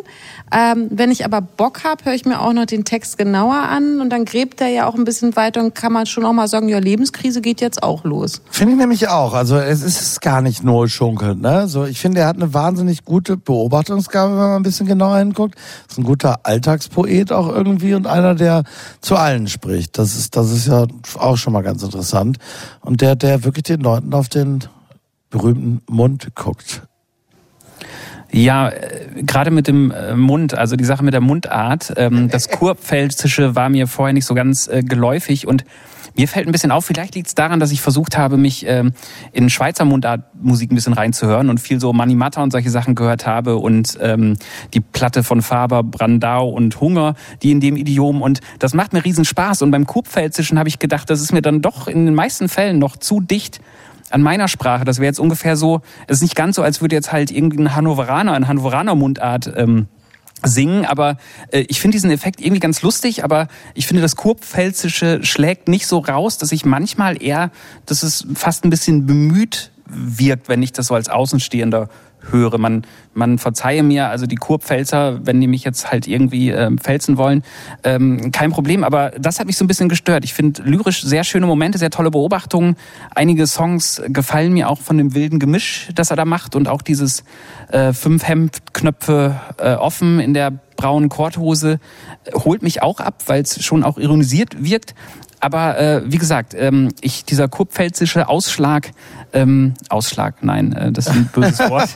Ähm, 0.52 0.88
wenn 0.92 1.12
ich 1.12 1.26
aber 1.26 1.42
Bock 1.42 1.84
habe, 1.84 2.06
höre 2.06 2.14
ich 2.14 2.26
mir 2.26 2.40
auch 2.40 2.54
noch 2.54 2.66
den 2.66 2.86
Text 2.86 3.18
genauer 3.18 3.56
an 3.56 4.00
und 4.00 4.10
dann 4.10 4.26
gräbt 4.26 4.62
er 4.62 4.68
ja 4.68 4.88
auch 4.88 4.96
ein 4.96 5.04
bisschen 5.04 5.36
weiter 5.36 5.62
und 5.62 5.74
kann 5.74 5.92
man 5.92 6.06
schon 6.06 6.24
auch 6.26 6.34
mal 6.34 6.48
sagen, 6.48 6.70
ja, 6.70 6.78
Lebenskrise 6.78 7.42
geht 7.42 7.62
jetzt 7.62 7.82
auch 7.82 8.04
los. 8.04 8.42
Finde 8.52 8.74
ich 8.74 8.80
nämlich 8.80 9.08
auch. 9.10 9.34
Also 9.34 9.58
es 9.58 9.84
ist 9.84 10.22
gar 10.22 10.42
nicht 10.42 10.64
nur 10.64 10.88
schunkeln. 10.88 11.42
Ne? 11.42 11.68
So, 11.68 11.86
ich 11.86 12.00
finde, 12.00 12.22
er 12.22 12.28
hat 12.28 12.36
eine 12.36 12.54
wahnsinnig 12.54 13.06
gute 13.06 13.38
Beobachtungsgabe, 13.38 14.34
wenn 14.34 14.40
man 14.40 14.56
ein 14.58 14.64
bisschen 14.64 14.88
genauer 14.88 15.18
hinguckt. 15.18 15.56
Ist 15.90 15.98
ein 15.98 16.04
guter 16.04 16.42
Alltagspoet 16.44 17.32
auch 17.32 17.50
irgendwie 17.50 17.96
und 17.96 18.08
einer, 18.08 18.36
der 18.36 18.64
zu 19.02 19.16
allen 19.16 19.48
spricht. 19.48 19.98
Das 19.98 20.16
ist, 20.16 20.36
das 20.36 20.52
ist 20.52 20.68
ja 20.68 20.86
auch 21.18 21.38
schon 21.38 21.54
mal 21.54 21.64
ganz 21.64 21.82
interessant. 21.82 22.38
Und 22.82 23.02
der, 23.02 23.16
der 23.16 23.44
wirklich 23.44 23.64
den 23.64 23.82
Leuten 23.82 24.14
auf 24.14 24.30
den 24.30 24.64
berühmten 25.30 25.82
Mund 25.92 26.28
guckt. 26.36 26.84
Ja, 28.36 28.68
äh, 28.68 29.24
gerade 29.24 29.49
mit 29.49 29.68
dem 29.68 29.91
äh, 29.91 30.14
Mund, 30.14 30.57
also 30.57 30.76
die 30.76 30.84
Sache 30.84 31.06
mit 31.06 31.14
der 31.14 31.22
Mundart, 31.22 31.94
ähm, 31.95 32.30
das 32.30 32.49
Kurpfälzische 32.60 33.56
war 33.56 33.70
mir 33.70 33.88
vorher 33.88 34.12
nicht 34.14 34.26
so 34.26 34.34
ganz 34.34 34.68
äh, 34.68 34.84
geläufig 34.84 35.48
und 35.48 35.64
mir 36.18 36.28
fällt 36.28 36.45
ein 36.45 36.52
bisschen 36.52 36.72
auf, 36.72 36.86
vielleicht 36.86 37.16
liegt 37.16 37.28
es 37.28 37.36
daran, 37.36 37.62
dass 37.62 37.72
ich 37.72 37.82
versucht 37.82 38.18
habe, 38.18 38.36
mich 38.36 38.66
ähm, 38.68 38.91
in 39.32 39.49
Schweizer 39.49 39.86
Mundartmusik 39.86 40.70
ein 40.70 40.76
bisschen 40.76 40.91
reinzuhören 40.91 41.49
und 41.49 41.62
viel 41.62 41.80
so 41.80 41.94
Mani 41.94 42.16
Matta 42.16 42.44
und 42.44 42.52
solche 42.52 42.70
Sachen 42.70 42.94
gehört 42.94 43.26
habe 43.26 43.56
und 43.56 43.98
ähm, 44.02 44.38
die 44.74 44.82
Platte 44.82 45.24
von 45.24 45.41
Faber, 45.41 45.84
Brandau 45.84 46.49
und 46.49 46.82
Hunger, 46.82 47.16
die 47.41 47.52
in 47.52 47.62
dem 47.62 47.78
Idiom 47.78 48.22
und 48.22 48.41
das 48.60 48.74
macht 48.74 48.91
mir 48.91 49.06
riesen 49.06 49.24
Spaß 49.24 49.62
und 49.62 49.72
beim 49.72 49.86
Kurpfälzischen 49.86 50.60
habe 50.60 50.68
ich 50.68 50.80
gedacht, 50.80 51.10
das 51.10 51.22
ist 51.22 51.32
mir 51.32 51.41
dann 51.41 51.62
doch 51.62 51.88
in 51.88 52.06
den 52.06 52.16
meisten 52.16 52.49
Fällen 52.49 52.80
noch 52.80 52.98
zu 52.98 53.22
dicht 53.22 53.62
an 54.10 54.22
meiner 54.22 54.48
Sprache. 54.48 54.86
Das 54.86 54.98
wäre 54.98 55.07
jetzt 55.07 55.19
ungefähr 55.19 55.56
so, 55.56 55.82
es 56.07 56.18
ist 56.18 56.22
nicht 56.22 56.36
ganz 56.36 56.56
so, 56.56 56.64
als 56.64 56.82
würde 56.82 56.95
jetzt 56.95 57.11
halt 57.11 57.32
irgendein 57.32 57.76
Hannoveraner, 57.76 58.34
ein 58.34 58.48
Hannoveraner 58.48 58.95
Mundart 58.95 59.52
ähm, 59.56 59.88
singen, 60.44 60.86
aber 60.86 61.18
äh, 61.52 61.65
ich 61.68 61.80
finde 61.80 61.95
diesen 61.95 62.11
Effekt 62.11 62.40
irgendwie 62.40 62.60
ganz 62.60 62.82
lustig, 62.82 63.23
aber 63.23 63.48
ich 63.73 63.88
finde, 63.88 64.02
das 64.02 64.15
Kurpfälzische 64.15 65.23
schlägt 65.23 65.68
nicht 65.68 65.88
so 65.88 65.99
raus, 65.99 66.38
dass 66.38 66.52
ich 66.52 66.65
manchmal 66.65 67.22
eher, 67.22 67.52
dass 67.86 68.03
es 68.03 68.27
fast 68.36 68.64
ein 68.64 68.69
bisschen 68.69 69.06
bemüht 69.06 69.72
wirkt, 69.88 70.49
wenn 70.49 70.64
ich 70.64 70.72
das 70.72 70.88
so 70.88 70.95
als 70.95 71.10
Außenstehender 71.10 71.90
höre. 72.31 72.57
Man, 72.57 72.84
man 73.14 73.38
verzeihe 73.38 73.84
mir, 73.84 74.10
also 74.10 74.26
die 74.26 74.35
Kurpfälzer, 74.35 75.26
wenn 75.26 75.39
die 75.41 75.47
mich 75.47 75.64
jetzt 75.64 75.91
halt 75.91 76.07
irgendwie 76.07 76.49
ähm, 76.49 76.77
pfälzen 76.77 77.18
wollen, 77.18 77.43
ähm, 77.84 78.31
kein 78.31 78.52
Problem. 78.52 78.84
Aber 78.84 79.11
das 79.11 79.39
hat 79.39 79.47
mich 79.47 79.57
so 79.57 79.65
ein 79.65 79.68
bisschen 79.68 79.89
gestört. 79.89 80.23
Ich 80.23 80.34
finde 80.34 80.64
lyrisch 80.64 81.03
sehr 81.03 81.23
schöne 81.23 81.45
Momente, 81.45 81.77
sehr 81.77 81.91
tolle 81.91 82.11
Beobachtungen. 82.11 82.76
Einige 83.14 83.47
Songs 83.47 84.02
gefallen 84.07 84.53
mir 84.53 84.69
auch 84.69 84.81
von 84.81 84.97
dem 84.97 85.14
wilden 85.14 85.39
Gemisch, 85.39 85.89
das 85.95 86.10
er 86.10 86.15
da 86.15 86.26
macht 86.26 86.56
und 86.56 86.68
auch 86.68 86.81
dieses 86.81 87.23
äh, 87.69 87.93
fünf 87.93 88.27
Hemdknöpfe 88.27 89.39
äh, 89.57 89.73
offen 89.73 90.19
in 90.19 90.34
der 90.34 90.53
braunen 90.76 91.10
Korthose 91.10 91.80
äh, 92.26 92.31
holt 92.34 92.61
mich 92.61 92.81
auch 92.81 92.99
ab, 92.99 93.23
weil 93.27 93.41
es 93.41 93.64
schon 93.64 93.84
auch 93.84 93.97
ironisiert 93.97 94.64
wirkt. 94.64 94.93
Aber 95.40 95.78
äh, 95.78 96.02
wie 96.06 96.18
gesagt, 96.18 96.53
ähm, 96.56 96.90
ich 97.02 97.26
dieser 97.26 97.48
kurpfälzische 97.48 98.28
Ausschlag, 98.28 98.91
ähm, 99.34 99.74
Ausschlag, 99.90 100.44
nein, 100.44 100.74
äh, 100.74 100.91
das 100.91 101.07
ist 101.07 101.14
ein 101.14 101.30
böses 101.34 101.60
Wort. 101.70 101.90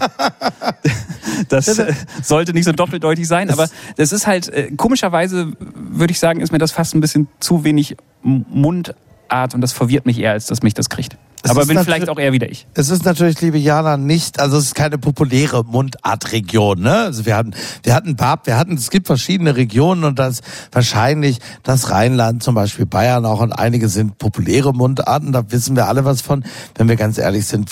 Das 1.48 1.68
äh, 1.78 1.94
sollte 2.22 2.54
nicht 2.54 2.66
so 2.66 2.72
doppeldeutig 2.72 3.28
sein, 3.28 3.50
aber 3.50 3.70
das 3.98 4.12
ist 4.12 4.28
halt 4.28 4.50
äh, 4.50 4.72
komischerweise 4.76 5.54
würde 5.60 6.12
ich 6.12 6.20
sagen, 6.20 6.42
ist 6.42 6.52
mir 6.52 6.58
das 6.58 6.72
fast 6.72 6.96
ein 6.96 7.02
bisschen 7.02 7.28
zu 7.40 7.64
wenig 7.64 7.98
Mundart 8.22 9.54
und 9.54 9.62
das 9.62 9.74
verwirrt 9.74 10.06
mich 10.06 10.20
eher, 10.20 10.32
als 10.32 10.48
dass 10.48 10.62
mich 10.62 10.74
das 10.74 10.90
kriegt. 10.90 11.18
Es 11.42 11.52
aber 11.52 11.62
ist 11.62 11.68
bin 11.70 11.80
vielleicht 11.80 12.10
auch 12.10 12.20
eher 12.20 12.34
wieder 12.34 12.50
ich. 12.50 12.68
Es 12.74 12.90
ist 12.90 13.06
natürlich, 13.06 13.40
liebe 13.40 13.58
Jana, 13.58 13.96
nicht, 13.96 14.40
also 14.40 14.58
es 14.58 14.66
ist 14.66 14.76
keine 14.76 14.98
populäre 14.98 15.64
Mundartregion, 15.64 16.82
ne? 16.82 16.94
Also 16.96 17.26
wir 17.26 17.36
hatten, 17.38 17.54
wir 17.84 17.94
hatten 17.94 18.16
Bab, 18.18 18.46
wir 18.46 18.58
hatten, 18.58 18.74
es 18.74 18.90
gibt 18.90 19.08
verschiedene 19.08 19.56
Regionen 19.56 20.04
und 20.04 20.20
das 20.20 20.42
wahrscheinlich 20.72 21.40
das 21.64 21.92
Rheinland, 21.92 22.44
zum 22.44 22.56
Beispiel 22.56 22.86
Bayern 22.86 23.26
auch 23.26 23.40
und 23.40 23.54
einige 23.54 23.88
sind 23.88 24.18
populäre 24.18 24.74
Mundarten, 24.74 25.32
da 25.32 25.50
wissen 25.52 25.76
wir 25.78 25.88
alle 25.88 26.04
was 26.04 26.22
von. 26.22 26.44
Wenn 26.76 26.90
wir 26.90 26.96
ganz 26.98 27.18
ehrlich 27.18 27.46
sind, 27.46 27.70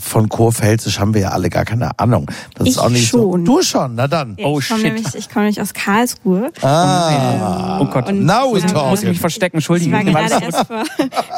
von 0.00 0.28
Kurpfälzisch 0.28 0.98
haben 0.98 1.14
wir 1.14 1.22
ja 1.22 1.28
alle 1.30 1.48
gar 1.50 1.64
keine 1.64 1.98
Ahnung. 1.98 2.26
Das 2.56 2.68
ist 2.68 2.74
Ich 2.76 2.78
auch 2.80 2.88
nicht 2.90 3.08
schon. 3.08 3.20
so. 3.20 3.36
Du 3.38 3.62
schon, 3.62 3.94
na 3.94 4.06
dann. 4.06 4.36
Oh, 4.42 4.58
ich 4.58 4.68
komme 4.68 4.80
shit. 4.82 4.92
nämlich, 4.94 5.14
ich 5.14 5.28
komme 5.30 5.44
nämlich 5.46 5.60
aus 5.62 5.72
Karlsruhe. 5.72 6.50
Ah, 6.62 7.78
Oh 7.80 7.86
Gott. 7.86 8.08
Und 8.08 8.24
now 8.26 8.52
we 8.52 8.58
ich 8.58 8.64
war- 8.74 8.84
Ich 8.84 8.90
muss 8.90 9.00
talk. 9.00 9.08
mich 9.08 9.20
verstecken, 9.20 9.56
Ich 9.58 9.62
entschuldigen. 9.62 9.92
war 9.92 10.04
Wann 10.04 10.12
gerade 10.28 10.34
ist 10.46 10.54
erst 10.54 10.66
vor, 10.66 10.82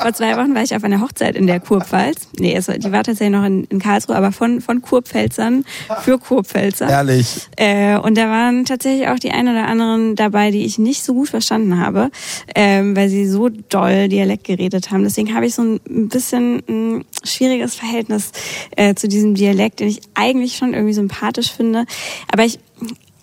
vor 0.03 0.13
zwei 0.15 0.37
Wochen 0.37 0.55
war 0.55 0.63
ich 0.63 0.75
auf 0.75 0.83
einer 0.85 1.01
Hochzeit 1.01 1.37
in 1.37 1.47
der 1.47 1.60
Kurpfalz. 1.61 2.29
Nee, 2.39 2.55
es, 2.55 2.67
die 2.67 2.93
war 2.93 3.05
tatsächlich 3.05 3.31
noch 3.31 3.45
in, 3.45 3.65
in 3.65 3.79
Karlsruhe, 3.79 4.17
aber 4.17 4.33
von, 4.33 4.61
von 4.61 4.83
Kurpfälzern 4.83 5.65
für 6.03 6.19
Kurpfälzer. 6.19 6.89
Ehrlich. 6.89 7.49
Äh, 7.57 7.97
und 7.99 8.17
da 8.17 8.29
waren 8.29 8.65
tatsächlich 8.65 9.09
auch 9.09 9.19
die 9.19 9.31
ein 9.31 9.49
oder 9.49 9.67
anderen 9.67 10.17
dabei, 10.17 10.51
die 10.51 10.65
ich 10.65 10.79
nicht 10.79 11.03
so 11.03 11.15
gut 11.15 11.29
verstanden 11.29 11.81
habe, 11.81 12.11
ähm, 12.55 12.97
weil 12.97 13.09
sie 13.09 13.27
so 13.27 13.49
doll 13.49 14.09
Dialekt 14.09 14.45
geredet 14.45 14.91
haben. 14.91 15.05
Deswegen 15.05 15.35
habe 15.35 15.47
ich 15.47 15.55
so 15.55 15.63
ein 15.63 16.09
bisschen 16.09 16.63
ein 16.69 17.05
schwieriges 17.25 17.75
Verhältnis 17.75 18.33
äh, 18.77 18.95
zu 18.95 19.09
diesem 19.09 19.35
Dialekt, 19.35 19.81
den 19.81 19.89
ich 19.89 20.01
eigentlich 20.15 20.57
schon 20.57 20.75
irgendwie 20.75 20.95
sympathisch 20.95 21.53
finde. 21.53 21.85
Aber 22.33 22.45
ich, 22.45 22.59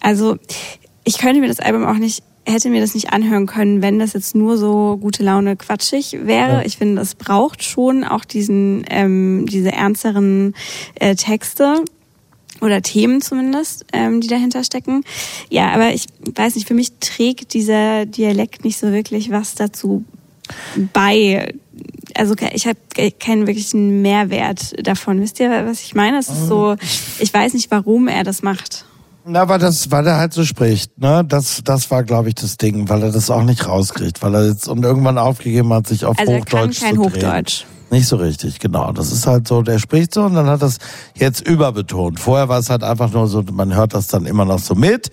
also 0.01 0.37
ich 1.03 1.17
könnte 1.17 1.39
mir 1.39 1.47
das 1.47 1.59
Album 1.59 1.85
auch 1.85 1.97
nicht 1.97 2.23
hätte 2.47 2.69
mir 2.69 2.81
das 2.81 2.95
nicht 2.95 3.11
anhören 3.11 3.45
können, 3.45 3.81
wenn 3.81 3.99
das 3.99 4.13
jetzt 4.13 4.35
nur 4.35 4.57
so 4.57 4.97
gute 4.97 5.23
Laune 5.23 5.55
quatschig 5.55 6.17
wäre. 6.23 6.53
Ja. 6.53 6.61
Ich 6.65 6.77
finde, 6.77 7.01
es 7.01 7.15
braucht 7.15 7.63
schon 7.63 8.03
auch 8.03 8.25
diesen 8.25 8.85
ähm, 8.89 9.45
diese 9.49 9.71
ernsteren 9.71 10.55
äh, 10.95 11.15
Texte 11.15 11.83
oder 12.61 12.81
Themen 12.81 13.21
zumindest, 13.21 13.85
ähm, 13.93 14.21
die 14.21 14.27
dahinter 14.27 14.63
stecken. 14.63 15.03
Ja, 15.49 15.71
aber 15.71 15.93
ich 15.93 16.05
weiß 16.33 16.55
nicht, 16.55 16.67
für 16.67 16.73
mich 16.73 16.93
trägt 16.99 17.53
dieser 17.53 18.05
Dialekt 18.05 18.63
nicht 18.63 18.79
so 18.79 18.91
wirklich 18.91 19.29
was 19.29 19.55
dazu 19.55 20.05
bei. 20.93 21.53
Also 22.15 22.33
ich 22.53 22.65
habe 22.65 22.79
keinen 23.19 23.45
wirklichen 23.45 24.01
Mehrwert 24.01 24.73
davon. 24.87 25.21
Wisst 25.21 25.39
ihr, 25.39 25.49
was 25.67 25.81
ich 25.81 25.93
meine? 25.93 26.17
Es 26.17 26.29
ist 26.29 26.47
so, 26.47 26.75
ich 27.19 27.31
weiß 27.31 27.53
nicht, 27.53 27.69
warum 27.69 28.07
er 28.07 28.23
das 28.23 28.41
macht. 28.41 28.86
Na, 29.29 29.49
weil 29.49 29.59
das, 29.59 29.91
weil 29.91 30.07
er 30.07 30.17
halt 30.17 30.33
so 30.33 30.45
spricht, 30.45 30.97
ne? 30.99 31.23
Das, 31.27 31.61
das 31.63 31.91
war, 31.91 32.03
glaube 32.03 32.29
ich, 32.29 32.35
das 32.35 32.55
Ding, 32.55 32.87
weil 32.87 33.03
er 33.03 33.11
das 33.11 33.29
auch 33.29 33.43
nicht 33.43 33.67
rauskriegt, 33.67 34.21
weil 34.23 34.33
er 34.33 34.47
jetzt 34.47 34.69
und 34.69 34.83
irgendwann 34.83 35.17
aufgegeben 35.17 35.73
hat, 35.73 35.85
sich 35.85 36.05
auf 36.05 36.17
Also 36.17 36.31
er 36.31 36.41
kann 36.45 36.61
Hochdeutsch 36.61 36.79
kein 36.79 36.95
zu 36.95 37.01
drehen. 37.01 37.13
Hochdeutsch. 37.13 37.65
Nicht 37.89 38.07
so 38.07 38.17
richtig, 38.17 38.59
genau. 38.59 38.91
Das 38.91 39.11
ist 39.11 39.27
halt 39.27 39.47
so, 39.47 39.61
der 39.61 39.79
spricht 39.79 40.13
so 40.13 40.23
und 40.23 40.35
dann 40.35 40.47
hat 40.47 40.61
das 40.61 40.77
jetzt 41.15 41.45
überbetont. 41.45 42.19
Vorher 42.19 42.49
war 42.49 42.59
es 42.59 42.69
halt 42.69 42.83
einfach 42.83 43.11
nur 43.11 43.27
so, 43.27 43.43
man 43.51 43.75
hört 43.75 43.93
das 43.93 44.07
dann 44.07 44.25
immer 44.25 44.45
noch 44.45 44.59
so 44.59 44.75
mit. 44.75 45.09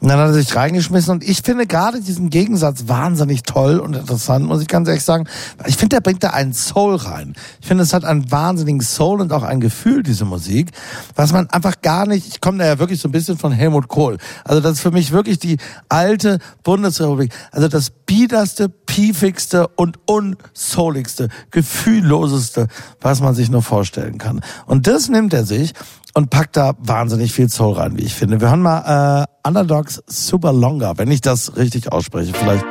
Und 0.00 0.08
dann 0.08 0.18
hat 0.18 0.28
er 0.28 0.34
sich 0.34 0.54
reingeschmissen 0.54 1.10
und 1.14 1.24
ich 1.24 1.40
finde 1.42 1.66
gerade 1.66 2.00
diesen 2.00 2.28
Gegensatz 2.28 2.84
wahnsinnig 2.86 3.44
toll 3.44 3.78
und 3.78 3.96
interessant, 3.96 4.44
muss 4.44 4.60
ich 4.60 4.68
ganz 4.68 4.88
ehrlich 4.88 5.04
sagen. 5.04 5.26
Ich 5.66 5.76
finde, 5.76 5.96
der 5.96 6.00
bringt 6.02 6.22
da 6.22 6.30
einen 6.30 6.52
Soul 6.52 6.96
rein. 6.96 7.34
Ich 7.60 7.66
finde, 7.66 7.82
es 7.82 7.94
hat 7.94 8.04
einen 8.04 8.30
wahnsinnigen 8.30 8.82
Soul 8.82 9.22
und 9.22 9.32
auch 9.32 9.42
ein 9.42 9.60
Gefühl, 9.60 10.02
diese 10.02 10.26
Musik, 10.26 10.72
was 11.14 11.32
man 11.32 11.48
einfach 11.48 11.80
gar 11.80 12.06
nicht, 12.06 12.26
ich 12.28 12.40
komme 12.42 12.58
da 12.58 12.66
ja 12.66 12.78
wirklich 12.78 13.00
so 13.00 13.08
ein 13.08 13.12
bisschen 13.12 13.38
von 13.38 13.52
Helmut 13.52 13.88
Kohl. 13.88 14.18
Also 14.44 14.60
das 14.60 14.72
ist 14.72 14.80
für 14.80 14.90
mich 14.90 15.12
wirklich 15.12 15.38
die 15.38 15.56
alte 15.88 16.40
Bundesrepublik. 16.62 17.32
Also 17.50 17.68
das 17.68 17.88
biederste, 17.90 18.68
piefigste 18.68 19.66
und 19.68 19.98
unsouligste, 20.04 21.28
gefühlloseste, 21.50 22.68
was 23.00 23.20
man 23.20 23.34
sich 23.34 23.48
nur 23.48 23.62
vorstellen 23.62 24.18
kann. 24.18 24.42
Und 24.66 24.86
das 24.86 25.08
nimmt 25.08 25.32
er 25.32 25.44
sich 25.44 25.72
und 26.16 26.30
packt 26.30 26.56
da 26.56 26.72
wahnsinnig 26.78 27.30
viel 27.30 27.50
Soul 27.50 27.74
rein, 27.74 27.98
wie 27.98 28.02
ich 28.02 28.14
finde. 28.14 28.40
Wir 28.40 28.48
hören 28.48 28.62
mal 28.62 29.26
äh, 29.44 29.48
Underdogs 29.48 30.02
Super 30.06 30.50
Longer, 30.50 30.96
wenn 30.96 31.10
ich 31.10 31.20
das 31.20 31.58
richtig 31.58 31.92
ausspreche. 31.92 32.32
Vielleicht, 32.32 32.64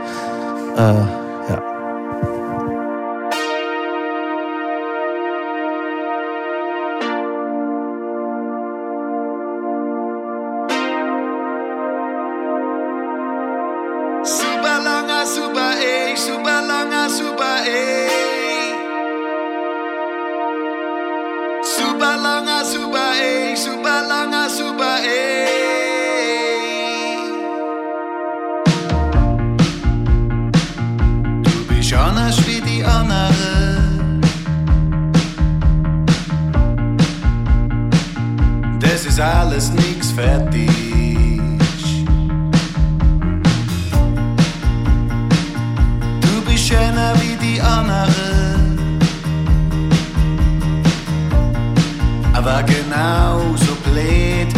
äh, 0.76 1.25
ist 39.16 39.22
alles 39.22 39.72
nix 39.72 40.12
fertig. 40.12 40.70
Du 46.20 46.42
bist 46.46 46.68
schöner 46.68 47.14
wie 47.22 47.38
die 47.38 47.62
anderen. 47.62 49.00
Aber 52.34 52.62
genauso 52.64 53.76
blöd 53.86 54.55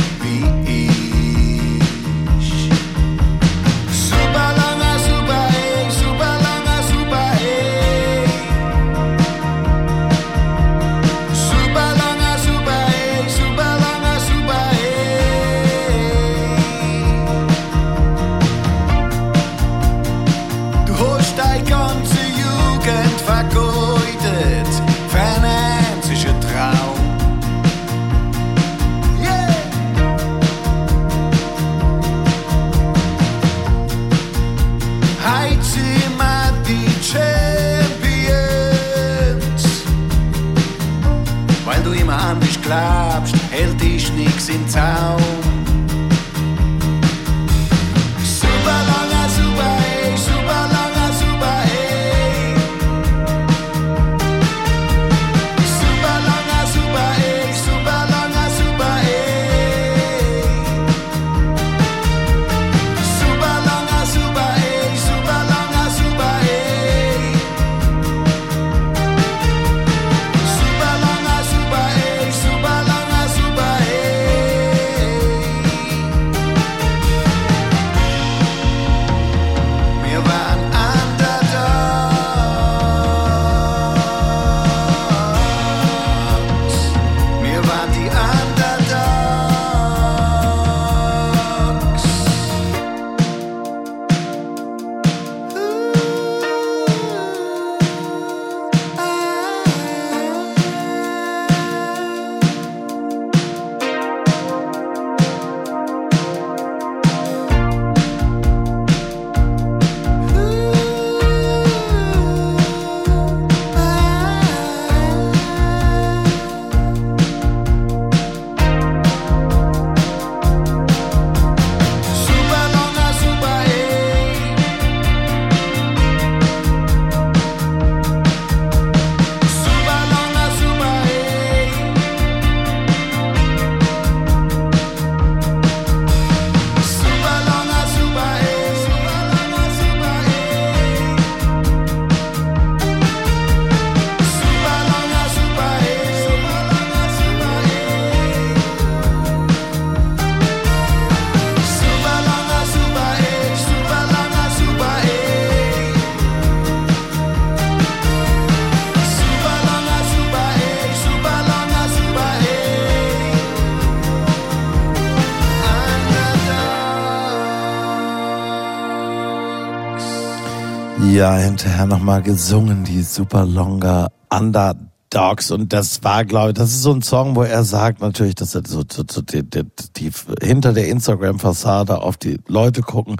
nochmal 171.87 172.21
gesungen, 172.21 172.83
die 172.83 173.01
Super 173.01 173.45
Longer 173.45 174.09
Underdogs. 174.29 175.51
Und 175.51 175.73
das 175.73 176.03
war, 176.03 176.25
glaube 176.25 176.49
ich, 176.49 176.53
das 176.55 176.69
ist 176.71 176.81
so 176.81 176.93
ein 176.93 177.01
Song, 177.01 177.35
wo 177.35 177.43
er 177.43 177.63
sagt 177.63 178.01
natürlich, 178.01 178.35
dass 178.35 178.55
er 178.55 178.63
so, 178.65 178.83
so, 178.89 179.03
so 179.09 179.21
die, 179.21 179.43
die, 179.43 179.63
die, 179.95 180.11
hinter 180.41 180.73
der 180.73 180.87
Instagram-Fassade 180.89 182.01
auf 182.01 182.17
die 182.17 182.39
Leute 182.47 182.81
gucken. 182.81 183.17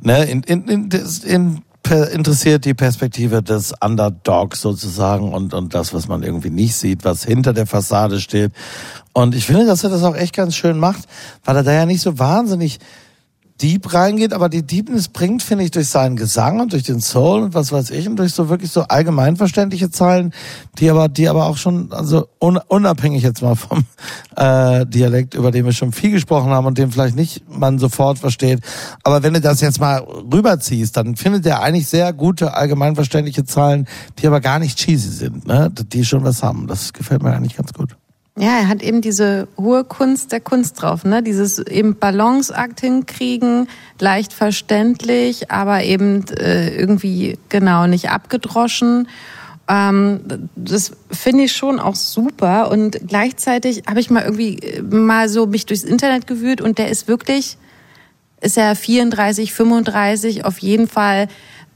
Ne, 0.00 0.24
in, 0.24 0.42
in, 0.42 0.68
in, 0.68 0.88
in 1.24 1.62
interessiert 2.12 2.64
die 2.64 2.74
Perspektive 2.74 3.42
des 3.42 3.74
Underdogs 3.80 4.62
sozusagen 4.62 5.34
und, 5.34 5.52
und 5.52 5.74
das, 5.74 5.92
was 5.92 6.08
man 6.08 6.22
irgendwie 6.22 6.50
nicht 6.50 6.74
sieht, 6.76 7.04
was 7.04 7.24
hinter 7.24 7.52
der 7.52 7.66
Fassade 7.66 8.20
steht. 8.20 8.52
Und 9.12 9.34
ich 9.34 9.46
finde, 9.46 9.66
dass 9.66 9.84
er 9.84 9.90
das 9.90 10.02
auch 10.02 10.16
echt 10.16 10.34
ganz 10.34 10.56
schön 10.56 10.78
macht, 10.78 11.04
weil 11.44 11.56
er 11.56 11.62
da 11.62 11.72
ja 11.72 11.84
nicht 11.84 12.00
so 12.00 12.18
wahnsinnig 12.18 12.78
deep 13.62 13.94
reingeht, 13.94 14.32
aber 14.32 14.48
die 14.48 14.62
Deepness 14.62 15.08
bringt, 15.08 15.42
finde 15.42 15.64
ich, 15.64 15.70
durch 15.70 15.88
seinen 15.88 16.16
Gesang 16.16 16.60
und 16.60 16.72
durch 16.72 16.82
den 16.82 17.00
Soul 17.00 17.42
und 17.42 17.54
was 17.54 17.70
weiß 17.70 17.90
ich 17.90 18.08
und 18.08 18.16
durch 18.16 18.32
so 18.32 18.48
wirklich 18.48 18.70
so 18.72 18.82
allgemeinverständliche 18.82 19.90
Zeilen, 19.90 20.32
die 20.78 20.90
aber, 20.90 21.08
die 21.08 21.28
aber 21.28 21.46
auch 21.46 21.56
schon, 21.56 21.92
also 21.92 22.26
un, 22.40 22.58
unabhängig 22.68 23.22
jetzt 23.22 23.42
mal 23.42 23.54
vom 23.54 23.84
äh, 24.36 24.84
Dialekt, 24.86 25.34
über 25.34 25.52
den 25.52 25.64
wir 25.64 25.72
schon 25.72 25.92
viel 25.92 26.10
gesprochen 26.10 26.50
haben 26.50 26.66
und 26.66 26.78
den 26.78 26.90
vielleicht 26.90 27.14
nicht 27.14 27.44
man 27.48 27.78
sofort 27.78 28.18
versteht, 28.18 28.60
aber 29.04 29.22
wenn 29.22 29.34
du 29.34 29.40
das 29.40 29.60
jetzt 29.60 29.80
mal 29.80 29.98
rüberziehst, 29.98 30.96
dann 30.96 31.14
findet 31.14 31.46
er 31.46 31.62
eigentlich 31.62 31.86
sehr 31.86 32.12
gute 32.12 32.54
allgemeinverständliche 32.54 33.44
Zeilen, 33.44 33.86
die 34.18 34.26
aber 34.26 34.40
gar 34.40 34.58
nicht 34.58 34.78
cheesy 34.78 35.10
sind, 35.10 35.46
ne? 35.46 35.70
die 35.70 36.04
schon 36.04 36.24
was 36.24 36.42
haben. 36.42 36.66
Das 36.66 36.92
gefällt 36.92 37.22
mir 37.22 37.32
eigentlich 37.32 37.56
ganz 37.56 37.72
gut. 37.72 37.96
Ja, 38.36 38.58
er 38.58 38.68
hat 38.68 38.82
eben 38.82 39.00
diese 39.00 39.46
hohe 39.56 39.84
Kunst 39.84 40.32
der 40.32 40.40
Kunst 40.40 40.82
drauf, 40.82 41.04
ne? 41.04 41.22
Dieses 41.22 41.60
eben 41.60 41.96
Balanceakt 41.96 42.80
hinkriegen, 42.80 43.68
leicht 44.00 44.32
verständlich, 44.32 45.52
aber 45.52 45.84
eben 45.84 46.24
äh, 46.38 46.74
irgendwie 46.74 47.38
genau 47.48 47.86
nicht 47.86 48.10
abgedroschen. 48.10 49.06
Ähm, 49.68 50.48
das 50.56 50.92
finde 51.12 51.44
ich 51.44 51.52
schon 51.52 51.78
auch 51.78 51.94
super 51.94 52.72
und 52.72 52.98
gleichzeitig 53.06 53.84
habe 53.88 54.00
ich 54.00 54.10
mal 54.10 54.24
irgendwie 54.24 54.58
äh, 54.58 54.82
mal 54.82 55.28
so 55.28 55.46
mich 55.46 55.64
durchs 55.66 55.84
Internet 55.84 56.26
gewühlt 56.26 56.60
und 56.60 56.78
der 56.78 56.90
ist 56.90 57.06
wirklich 57.06 57.56
ist 58.40 58.58
er 58.58 58.76
34, 58.76 59.54
35 59.54 60.44
auf 60.44 60.58
jeden 60.58 60.88
Fall 60.88 61.28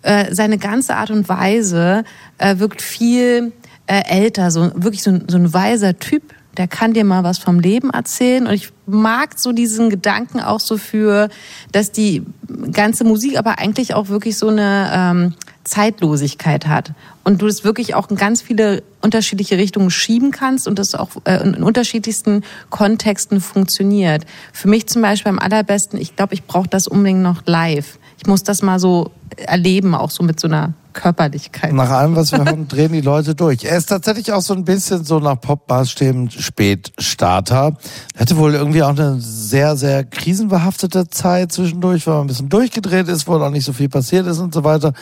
äh, 0.02 0.34
seine 0.34 0.58
ganze 0.58 0.96
Art 0.96 1.10
und 1.10 1.28
Weise 1.28 2.04
äh, 2.36 2.58
wirkt 2.58 2.82
viel 2.82 3.52
äh, 3.86 4.02
älter, 4.06 4.50
so 4.50 4.70
wirklich 4.74 5.02
so, 5.02 5.18
so 5.28 5.38
ein 5.38 5.54
weiser 5.54 5.98
Typ. 5.98 6.34
Der 6.56 6.66
kann 6.66 6.92
dir 6.92 7.04
mal 7.04 7.22
was 7.22 7.38
vom 7.38 7.60
Leben 7.60 7.90
erzählen 7.90 8.46
und 8.46 8.52
ich 8.52 8.70
mag 8.86 9.38
so 9.38 9.52
diesen 9.52 9.90
Gedanken 9.90 10.40
auch 10.40 10.60
so 10.60 10.76
für, 10.76 11.28
dass 11.72 11.92
die 11.92 12.24
ganze 12.72 13.04
Musik 13.04 13.38
aber 13.38 13.58
eigentlich 13.58 13.94
auch 13.94 14.08
wirklich 14.08 14.36
so 14.38 14.48
eine 14.48 14.90
ähm, 14.92 15.34
Zeitlosigkeit 15.64 16.66
hat 16.66 16.92
und 17.24 17.42
du 17.42 17.46
es 17.46 17.62
wirklich 17.62 17.94
auch 17.94 18.10
in 18.10 18.16
ganz 18.16 18.42
viele 18.42 18.82
unterschiedliche 19.02 19.58
Richtungen 19.58 19.90
schieben 19.90 20.30
kannst 20.30 20.66
und 20.66 20.78
das 20.78 20.94
auch 20.94 21.10
äh, 21.24 21.42
in 21.42 21.62
unterschiedlichsten 21.62 22.42
Kontexten 22.70 23.40
funktioniert. 23.40 24.24
Für 24.52 24.68
mich 24.68 24.88
zum 24.88 25.02
Beispiel 25.02 25.30
am 25.30 25.38
allerbesten, 25.38 26.00
ich 26.00 26.16
glaube, 26.16 26.34
ich 26.34 26.44
brauche 26.44 26.68
das 26.68 26.88
unbedingt 26.88 27.22
noch 27.22 27.42
live. 27.46 27.98
Ich 28.18 28.26
muss 28.26 28.42
das 28.42 28.62
mal 28.62 28.80
so 28.80 29.12
erleben, 29.36 29.94
auch 29.94 30.10
so 30.10 30.24
mit 30.24 30.40
so 30.40 30.48
einer 30.48 30.72
Körperlichkeit. 30.98 31.72
Nach 31.72 31.90
allem, 31.90 32.16
was 32.16 32.32
wir 32.32 32.38
hören, 32.44 32.66
drehen 32.66 32.92
die 32.92 33.00
Leute 33.00 33.36
durch. 33.36 33.64
Er 33.64 33.76
ist 33.76 33.86
tatsächlich 33.86 34.32
auch 34.32 34.42
so 34.42 34.52
ein 34.52 34.64
bisschen 34.64 35.04
so 35.04 35.20
nach 35.20 35.40
Pop-Maßstäben 35.40 36.30
Spätstarter. 36.30 37.76
Er 38.14 38.20
hatte 38.20 38.36
wohl 38.36 38.54
irgendwie 38.54 38.82
auch 38.82 38.90
eine 38.90 39.20
sehr, 39.20 39.76
sehr 39.76 40.02
krisenbehaftete 40.02 41.08
Zeit 41.08 41.52
zwischendurch, 41.52 42.06
weil 42.06 42.14
er 42.14 42.20
ein 42.20 42.26
bisschen 42.26 42.48
durchgedreht 42.48 43.06
ist, 43.08 43.28
wo 43.28 43.34
auch 43.34 43.50
nicht 43.50 43.64
so 43.64 43.72
viel 43.72 43.88
passiert 43.88 44.26
ist 44.26 44.40
und 44.40 44.52
so 44.52 44.64
weiter. 44.64 44.92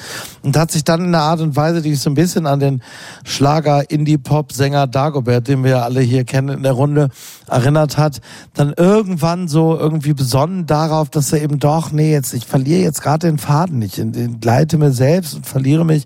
Und 0.42 0.56
hat 0.56 0.70
sich 0.70 0.84
dann 0.84 1.00
in 1.00 1.14
einer 1.14 1.22
Art 1.22 1.40
und 1.40 1.56
Weise, 1.56 1.80
die 1.80 1.94
sich 1.94 2.02
so 2.02 2.10
ein 2.10 2.14
bisschen 2.14 2.46
an 2.46 2.60
den 2.60 2.82
Schlager-Indie-Pop-Sänger 3.24 4.86
Dagobert, 4.86 5.48
den 5.48 5.64
wir 5.64 5.70
ja 5.70 5.82
alle 5.82 6.02
hier 6.02 6.24
kennen 6.24 6.50
in 6.50 6.62
der 6.62 6.72
Runde, 6.72 7.08
erinnert 7.48 7.96
hat, 7.96 8.20
dann 8.52 8.74
irgendwann 8.76 9.48
so 9.48 9.78
irgendwie 9.78 10.12
besonnen 10.12 10.66
darauf, 10.66 11.08
dass 11.08 11.32
er 11.32 11.42
eben 11.42 11.58
doch, 11.58 11.90
nee, 11.90 12.12
jetzt, 12.12 12.34
ich 12.34 12.44
verliere 12.44 12.82
jetzt 12.82 13.02
gerade 13.02 13.26
den 13.26 13.38
Faden 13.38 13.78
nicht, 13.78 13.98
ich 13.98 14.40
gleite 14.40 14.76
mir 14.76 14.92
selbst 14.92 15.34
und 15.34 15.46
verliere 15.46 15.85
mich. 15.86 16.04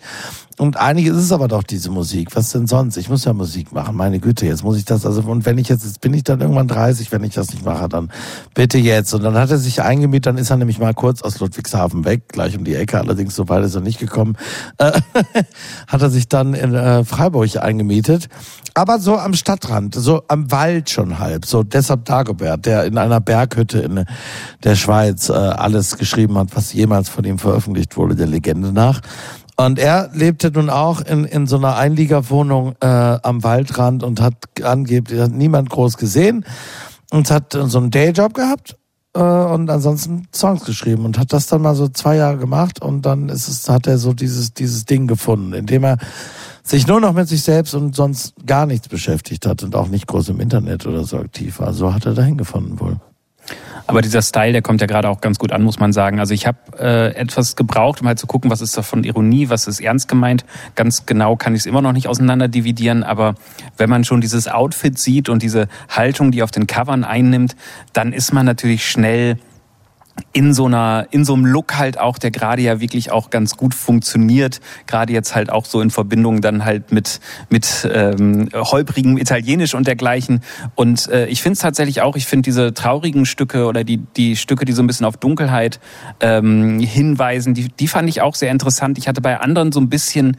Und 0.60 0.76
einiges 0.76 1.16
ist 1.16 1.24
es 1.24 1.32
aber 1.32 1.48
doch 1.48 1.62
diese 1.62 1.90
Musik. 1.90 2.36
Was 2.36 2.50
denn 2.50 2.66
sonst? 2.66 2.98
Ich 2.98 3.08
muss 3.08 3.24
ja 3.24 3.32
Musik 3.32 3.72
machen. 3.72 3.96
Meine 3.96 4.20
Güte, 4.20 4.44
jetzt 4.44 4.62
muss 4.62 4.76
ich 4.76 4.84
das, 4.84 5.06
also, 5.06 5.22
und 5.22 5.46
wenn 5.46 5.56
ich 5.56 5.70
jetzt, 5.70 5.84
jetzt 5.84 6.02
bin 6.02 6.12
ich 6.12 6.22
dann 6.22 6.42
irgendwann 6.42 6.68
30, 6.68 7.10
wenn 7.12 7.24
ich 7.24 7.32
das 7.32 7.50
nicht 7.50 7.64
mache, 7.64 7.88
dann 7.88 8.10
bitte 8.52 8.76
jetzt. 8.76 9.14
Und 9.14 9.22
dann 9.22 9.36
hat 9.36 9.50
er 9.50 9.56
sich 9.56 9.80
eingemietet, 9.80 10.26
dann 10.26 10.36
ist 10.36 10.50
er 10.50 10.58
nämlich 10.58 10.78
mal 10.78 10.92
kurz 10.92 11.22
aus 11.22 11.40
Ludwigshafen 11.40 12.04
weg, 12.04 12.28
gleich 12.28 12.58
um 12.58 12.64
die 12.64 12.74
Ecke, 12.74 12.98
allerdings 12.98 13.34
so 13.34 13.48
weit 13.48 13.64
ist 13.64 13.74
er 13.74 13.80
nicht 13.80 13.98
gekommen, 13.98 14.36
äh, 14.76 15.00
hat 15.86 16.02
er 16.02 16.10
sich 16.10 16.28
dann 16.28 16.52
in 16.52 16.74
äh, 16.74 17.04
Freiburg 17.04 17.56
eingemietet. 17.56 18.28
Aber 18.74 18.98
so 18.98 19.16
am 19.16 19.32
Stadtrand, 19.32 19.94
so 19.94 20.24
am 20.28 20.50
Wald 20.52 20.90
schon 20.90 21.18
halb, 21.18 21.46
so 21.46 21.62
deshalb 21.62 22.04
Dagobert, 22.04 22.66
der 22.66 22.84
in 22.84 22.98
einer 22.98 23.20
Berghütte 23.20 23.80
in 23.80 24.04
der 24.62 24.76
Schweiz 24.76 25.30
äh, 25.30 25.32
alles 25.32 25.96
geschrieben 25.96 26.36
hat, 26.36 26.54
was 26.54 26.74
jemals 26.74 27.08
von 27.08 27.24
ihm 27.24 27.38
veröffentlicht 27.38 27.96
wurde, 27.96 28.14
der 28.14 28.26
Legende 28.26 28.72
nach. 28.72 29.00
Und 29.66 29.78
er 29.78 30.08
lebte 30.14 30.50
nun 30.50 30.70
auch 30.70 31.02
in, 31.02 31.24
in 31.24 31.46
so 31.46 31.56
einer 31.58 31.76
Einliegerwohnung 31.76 32.76
äh, 32.80 32.86
am 32.86 33.44
Waldrand 33.44 34.02
und 34.02 34.18
hat 34.18 34.34
angeblich 34.62 35.20
hat 35.20 35.32
niemand 35.32 35.68
groß 35.68 35.98
gesehen 35.98 36.46
und 37.10 37.30
hat 37.30 37.52
so 37.52 37.78
einen 37.78 37.90
Dayjob 37.90 38.32
gehabt 38.32 38.78
äh, 39.14 39.20
und 39.20 39.68
ansonsten 39.68 40.28
Songs 40.34 40.64
geschrieben 40.64 41.04
und 41.04 41.18
hat 41.18 41.34
das 41.34 41.46
dann 41.46 41.60
mal 41.60 41.74
so 41.74 41.88
zwei 41.88 42.16
Jahre 42.16 42.38
gemacht 42.38 42.80
und 42.80 43.02
dann 43.02 43.28
ist 43.28 43.48
es, 43.48 43.68
hat 43.68 43.86
er 43.86 43.98
so 43.98 44.14
dieses, 44.14 44.54
dieses 44.54 44.86
Ding 44.86 45.06
gefunden, 45.06 45.52
indem 45.52 45.84
er 45.84 45.98
sich 46.62 46.86
nur 46.86 47.00
noch 47.00 47.12
mit 47.12 47.28
sich 47.28 47.42
selbst 47.42 47.74
und 47.74 47.94
sonst 47.94 48.32
gar 48.46 48.64
nichts 48.64 48.88
beschäftigt 48.88 49.44
hat 49.44 49.62
und 49.62 49.76
auch 49.76 49.88
nicht 49.88 50.06
groß 50.06 50.30
im 50.30 50.40
Internet 50.40 50.86
oder 50.86 51.04
so 51.04 51.18
aktiv 51.18 51.60
war. 51.60 51.74
So 51.74 51.92
hat 51.92 52.06
er 52.06 52.14
dahin 52.14 52.38
gefunden 52.38 52.80
wohl. 52.80 52.96
Aber 53.90 54.02
dieser 54.02 54.22
Style, 54.22 54.52
der 54.52 54.62
kommt 54.62 54.80
ja 54.80 54.86
gerade 54.86 55.08
auch 55.08 55.20
ganz 55.20 55.40
gut 55.40 55.50
an, 55.50 55.64
muss 55.64 55.80
man 55.80 55.92
sagen. 55.92 56.20
Also 56.20 56.32
ich 56.32 56.46
habe 56.46 56.58
äh, 56.78 57.12
etwas 57.16 57.56
gebraucht, 57.56 58.00
um 58.00 58.06
halt 58.06 58.20
zu 58.20 58.28
gucken, 58.28 58.48
was 58.48 58.60
ist 58.60 58.78
davon 58.78 59.02
Ironie, 59.02 59.48
was 59.48 59.66
ist 59.66 59.80
ernst 59.80 60.06
gemeint. 60.06 60.44
Ganz 60.76 61.06
genau 61.06 61.34
kann 61.34 61.56
ich 61.56 61.62
es 61.62 61.66
immer 61.66 61.82
noch 61.82 61.92
nicht 61.92 62.06
auseinander 62.06 62.46
dividieren, 62.46 63.02
aber 63.02 63.34
wenn 63.78 63.90
man 63.90 64.04
schon 64.04 64.20
dieses 64.20 64.46
Outfit 64.46 64.96
sieht 64.96 65.28
und 65.28 65.42
diese 65.42 65.66
Haltung, 65.88 66.30
die 66.30 66.44
auf 66.44 66.52
den 66.52 66.68
Covern 66.68 67.02
einnimmt, 67.02 67.56
dann 67.92 68.12
ist 68.12 68.32
man 68.32 68.46
natürlich 68.46 68.88
schnell 68.88 69.38
in 70.32 70.54
so 70.54 70.66
einer 70.66 71.06
in 71.10 71.24
so 71.24 71.34
einem 71.34 71.46
Look 71.46 71.76
halt 71.76 71.98
auch, 71.98 72.18
der 72.18 72.30
gerade 72.30 72.62
ja 72.62 72.80
wirklich 72.80 73.10
auch 73.10 73.30
ganz 73.30 73.56
gut 73.56 73.74
funktioniert, 73.74 74.60
gerade 74.86 75.12
jetzt 75.12 75.34
halt 75.34 75.50
auch 75.50 75.64
so 75.64 75.80
in 75.80 75.90
Verbindung 75.90 76.40
dann 76.40 76.64
halt 76.64 76.92
mit 76.92 77.20
mit 77.48 77.88
ähm, 77.92 78.48
holprigem 78.54 79.18
Italienisch 79.18 79.74
und 79.74 79.86
dergleichen. 79.86 80.42
Und 80.74 81.08
äh, 81.08 81.26
ich 81.26 81.42
finde 81.42 81.54
es 81.54 81.60
tatsächlich 81.60 82.02
auch, 82.02 82.16
ich 82.16 82.26
finde 82.26 82.42
diese 82.42 82.74
traurigen 82.74 83.26
Stücke 83.26 83.66
oder 83.66 83.84
die 83.84 83.98
die 84.16 84.36
Stücke, 84.36 84.64
die 84.64 84.72
so 84.72 84.82
ein 84.82 84.86
bisschen 84.86 85.06
auf 85.06 85.16
Dunkelheit 85.16 85.80
ähm, 86.20 86.78
hinweisen, 86.80 87.54
die 87.54 87.68
die 87.68 87.88
fand 87.88 88.08
ich 88.08 88.20
auch 88.20 88.34
sehr 88.34 88.50
interessant. 88.50 88.98
Ich 88.98 89.08
hatte 89.08 89.20
bei 89.20 89.38
anderen 89.40 89.72
so 89.72 89.80
ein 89.80 89.88
bisschen 89.88 90.36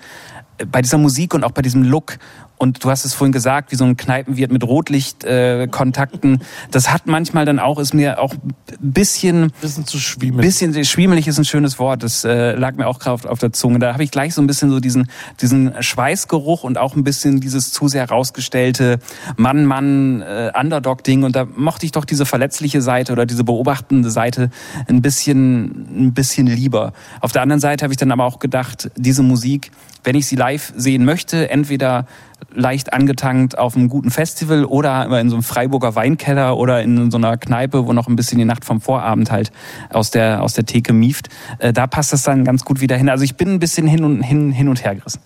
bei 0.72 0.82
dieser 0.82 0.98
Musik 0.98 1.34
und 1.34 1.44
auch 1.44 1.52
bei 1.52 1.62
diesem 1.62 1.84
Look 1.84 2.18
und 2.62 2.84
du 2.84 2.92
hast 2.92 3.06
es 3.06 3.16
vorhin 3.16 3.32
gesagt, 3.32 3.72
wie 3.72 3.76
so 3.76 3.86
ein 3.86 3.98
Kneipenwirt 3.98 4.52
mit 4.52 4.64
Rotlichtkontakten. 4.64 6.36
Äh, 6.36 6.40
das 6.70 6.94
hat 6.94 7.08
manchmal 7.08 7.44
dann 7.44 7.58
auch, 7.58 7.80
ist 7.80 7.96
mir 7.96 8.20
auch 8.20 8.36
ein 8.36 8.54
bisschen... 8.80 9.52
Bisschen 9.62 9.88
zu 9.88 9.98
schwiemelig. 9.98 10.46
Bisschen, 10.46 10.86
schwiemelig 10.86 11.28
ist 11.28 11.40
ein 11.40 11.46
schönes 11.46 11.80
Wort. 11.80 12.04
Das 12.04 12.24
äh, 12.24 12.52
lag 12.54 12.76
mir 12.76 12.86
auch 12.86 13.00
gerade 13.00 13.28
auf 13.28 13.40
der 13.40 13.52
Zunge. 13.52 13.80
Da 13.80 13.94
habe 13.94 14.04
ich 14.04 14.12
gleich 14.12 14.36
so 14.36 14.44
ein 14.44 14.46
bisschen 14.46 14.70
so 14.70 14.80
diesen, 14.80 15.10
diesen 15.42 15.74
Schweißgeruch 15.82 16.64
und 16.64 16.78
auch 16.78 16.96
ein 16.96 17.04
bisschen 17.04 17.40
dieses 17.40 17.72
zu 17.72 17.88
sehr 17.88 18.08
rausgestellte 18.08 19.00
Mann-Mann 19.38 20.22
äh, 20.22 20.52
Underdog-Ding. 20.56 21.24
Und 21.24 21.36
da 21.36 21.46
mochte 21.46 21.88
ich 21.88 21.94
doch 21.94 22.06
diese 22.06 22.28
verletzliche 22.28 22.84
Seite 22.84 23.12
oder 23.12 23.26
diese 23.26 23.44
beobachtende 23.44 24.12
Seite 24.12 24.52
ein 24.88 25.02
bisschen, 25.02 26.10
ein 26.10 26.14
bisschen 26.14 26.46
lieber. 26.46 26.94
Auf 27.22 27.32
der 27.32 27.42
anderen 27.42 27.60
Seite 27.60 27.86
habe 27.86 27.94
ich 27.94 27.98
dann 27.98 28.12
aber 28.12 28.26
auch 28.26 28.38
gedacht, 28.38 28.92
diese 28.98 29.24
Musik, 29.24 29.72
wenn 30.04 30.16
ich 30.16 30.26
sie 30.28 30.36
live 30.36 30.74
sehen 30.76 31.06
möchte, 31.06 31.50
entweder 31.50 32.06
leicht 32.54 32.94
angetankt 32.94 33.58
auf 33.58 33.76
einem 33.76 33.90
guten 33.90 34.12
Festival 34.12 34.66
oder 34.66 35.06
in 35.20 35.30
so 35.30 35.36
einem 35.36 35.44
Freiburger 35.44 35.96
Weinkeller 35.96 36.58
oder 36.58 36.82
in 36.82 37.12
so 37.12 37.18
einer 37.18 37.38
Kneipe, 37.38 37.88
wo 37.88 37.94
noch 37.94 38.08
ein 38.08 38.16
bisschen 38.16 38.38
die 38.38 38.46
Nacht 38.46 38.66
vom 38.66 38.82
Vorabend 38.82 39.32
halt 39.32 39.52
aus 39.90 40.12
der, 40.12 40.44
aus 40.44 40.54
der 40.54 40.66
Theke 40.66 40.94
mieft. 40.94 41.30
Äh, 41.60 41.74
da 41.74 41.88
passt 41.88 42.14
das 42.14 42.24
dann 42.24 42.44
ganz 42.44 42.66
gut 42.66 42.82
wieder 42.82 42.98
hin. 42.98 43.10
Also 43.10 43.24
ich 43.24 43.36
bin 43.36 43.50
ein 43.50 43.60
bisschen 43.60 43.88
hin 43.88 44.04
und, 44.04 44.22
hin, 44.22 44.52
hin 44.52 44.68
und 44.68 44.84
her 44.84 44.96
gerissen. 44.96 45.22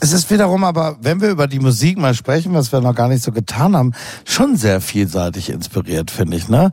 Es 0.00 0.12
ist 0.12 0.30
wiederum 0.30 0.64
aber, 0.64 0.96
wenn 1.02 1.20
wir 1.20 1.28
über 1.28 1.46
die 1.46 1.60
Musik 1.60 1.98
mal 1.98 2.14
sprechen, 2.14 2.54
was 2.54 2.72
wir 2.72 2.80
noch 2.80 2.94
gar 2.94 3.08
nicht 3.08 3.22
so 3.22 3.32
getan 3.32 3.76
haben, 3.76 3.92
schon 4.24 4.56
sehr 4.56 4.80
vielseitig 4.80 5.50
inspiriert, 5.50 6.10
finde 6.10 6.36
ich, 6.36 6.48
ne? 6.48 6.70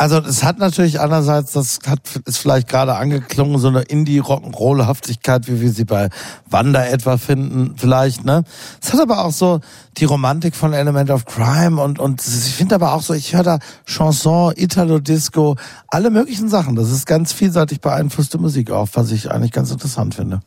Also 0.00 0.18
es 0.18 0.44
hat 0.44 0.60
natürlich 0.60 1.00
einerseits, 1.00 1.52
das 1.52 1.80
hat 1.88 1.98
ist 2.24 2.38
vielleicht 2.38 2.68
gerade 2.68 2.94
angeklungen, 2.94 3.58
so 3.58 3.66
eine 3.66 3.80
Indie-Rock'n'Roll-Haftigkeit, 3.80 5.48
wie 5.48 5.60
wir 5.60 5.72
sie 5.72 5.84
bei 5.84 6.08
Wanda 6.48 6.84
etwa 6.84 7.16
finden, 7.16 7.74
vielleicht, 7.76 8.24
ne? 8.24 8.44
Es 8.80 8.92
hat 8.92 9.00
aber 9.00 9.24
auch 9.24 9.32
so 9.38 9.60
die 9.96 10.04
Romantik 10.04 10.54
von 10.54 10.72
Element 10.72 11.10
of 11.10 11.24
Crime 11.24 11.80
und 11.80 11.98
und 11.98 12.20
ich 12.26 12.54
finde 12.54 12.74
aber 12.74 12.92
auch 12.92 13.02
so, 13.02 13.14
ich 13.14 13.34
höre 13.34 13.42
da 13.42 13.58
Chanson, 13.86 14.52
Italo-Disco, 14.56 15.56
alle 15.88 16.10
möglichen 16.10 16.48
Sachen. 16.48 16.76
Das 16.76 16.90
ist 16.90 17.06
ganz 17.06 17.32
vielseitig 17.32 17.80
beeinflusste 17.80 18.38
Musik 18.38 18.70
auch, 18.70 18.88
was 18.94 19.10
ich 19.12 19.30
eigentlich 19.30 19.52
ganz 19.52 19.70
interessant 19.70 20.14
finde. 20.14 20.40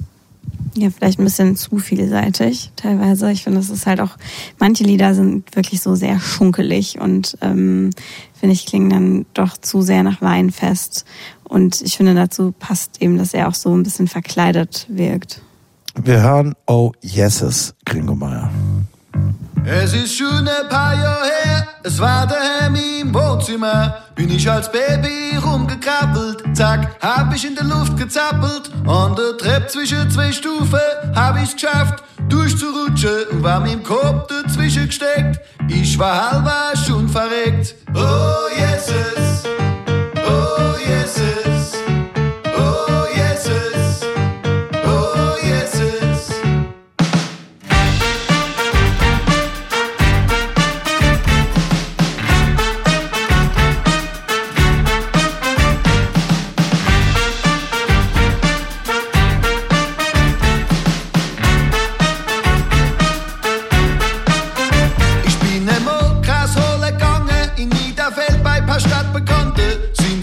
ja, 0.76 0.90
vielleicht 0.90 1.20
ein 1.20 1.26
bisschen 1.26 1.56
zu 1.56 1.78
vielseitig 1.78 2.72
teilweise. 2.76 3.32
Ich 3.32 3.44
finde, 3.44 3.60
es 3.60 3.70
ist 3.70 3.86
halt 3.86 4.00
auch, 4.00 4.18
manche 4.60 4.84
Lieder 4.84 5.14
sind 5.14 5.56
wirklich 5.56 5.82
so 5.82 5.96
sehr 5.96 6.20
schunkelig 6.20 7.00
und 7.00 7.38
ähm, 7.42 7.92
finde 8.40 8.54
ich, 8.54 8.66
klingen 8.66 8.90
dann 8.90 9.26
doch 9.34 9.58
zu 9.58 9.82
sehr 9.82 10.04
nach 10.04 10.22
Weinfest. 10.22 11.06
Und 11.44 11.82
ich 11.82 11.98
finde, 11.98 12.16
dazu 12.16 12.54
passt 12.58 13.02
eben, 13.02 13.18
dass 13.18 13.34
er 13.34 13.50
auch 13.50 13.56
so 13.56 13.76
ein 13.76 13.84
bisschen 13.84 14.08
verkleidet 14.08 14.86
wirkt. 14.90 15.42
Wir 15.96 16.22
hören 16.22 16.56
Oh 16.68 16.92
Yeses, 17.02 17.74
Gringo 17.86 18.16
Meier. 18.16 18.50
Es 19.66 19.94
ist 19.94 20.18
schon 20.18 20.48
ein 20.48 20.70
paar 20.70 20.96
Jahre 20.96 21.26
her, 21.44 21.68
es 21.84 22.00
war 22.00 22.26
daheim 22.26 22.76
im 22.76 23.14
Wohnzimmer. 23.14 23.98
Bin 24.16 24.30
ich 24.32 24.50
als 24.50 24.72
Baby 24.72 25.38
rumgekrabbelt, 25.38 26.56
zack, 26.56 26.96
hab 27.02 27.36
ich 27.36 27.46
in 27.46 27.56
der 27.56 27.66
Luft 27.66 27.98
gezappelt. 27.98 28.72
An 28.88 29.16
der 29.16 29.38
Treppe 29.38 29.68
zwischen 29.68 30.10
zwei 30.10 30.32
Stufen 30.32 30.80
hab 31.14 31.42
ich's 31.42 31.54
geschafft, 31.54 32.04
durchzurutschen 32.30 33.26
und 33.32 33.44
war 33.44 33.60
mit 33.60 33.74
dem 33.74 33.84
Kopf 33.84 34.28
dazwischen 34.28 34.88
gesteckt. 34.88 35.40
Ich 35.68 36.00
war 36.00 36.32
halber 36.32 36.74
schon 36.76 37.08
verreckt. 37.08 37.76
Oh, 37.94 38.48
Jesus, 38.58 39.44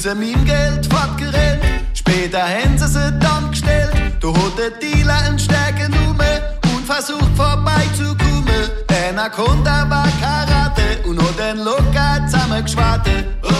sie 0.09 0.15
dem 0.15 0.45
Geld 0.45 0.87
fortgerannt, 0.93 1.61
später 1.93 2.41
haben 2.43 2.79
sie 2.79 2.89
sie 2.89 3.13
dann 3.21 3.51
gestellt. 3.51 3.93
Da 4.21 4.29
hat 4.29 4.59
der 4.59 4.71
Dealer 4.71 5.19
einen 5.27 5.39
Stärke 5.39 5.89
genommen 5.89 6.41
und 6.73 6.87
versucht 6.87 7.37
vorbeizukommen. 7.37 8.71
Der 8.89 9.11
Anaconda 9.11 9.89
war 9.91 10.09
Karate 10.21 11.07
und 11.07 11.21
hat 11.23 11.39
den 11.39 11.59
locker 11.65 12.27
zusammengeschwarte. 12.27 13.11
Oh, 13.43 13.51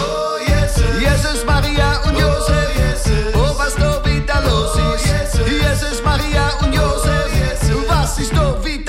Jesus, 0.47 1.01
Jesus, 1.01 1.45
Maria 1.45 1.99
und 2.07 2.17
Josef. 2.17 3.35
Oh, 3.35 3.57
was 3.57 3.75
da 3.75 4.03
wieder 4.05 4.41
los 4.43 4.75
ist. 4.75 5.39
Jesus, 5.47 6.03
Maria 6.03 6.49
und 6.61 6.73
Josef. 6.73 7.29
Was 7.87 8.17
ist 8.19 8.35
da 8.35 8.55
wieder 8.63 8.88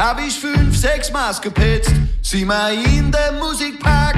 hab 0.00 0.18
ich 0.18 0.38
fünf, 0.38 0.76
sechs 0.76 1.12
Maß 1.12 1.40
gepetzt. 1.40 1.92
Sieh 2.22 2.44
mal 2.44 2.72
in 2.72 3.12
der 3.12 3.32
Musikpark, 3.32 4.16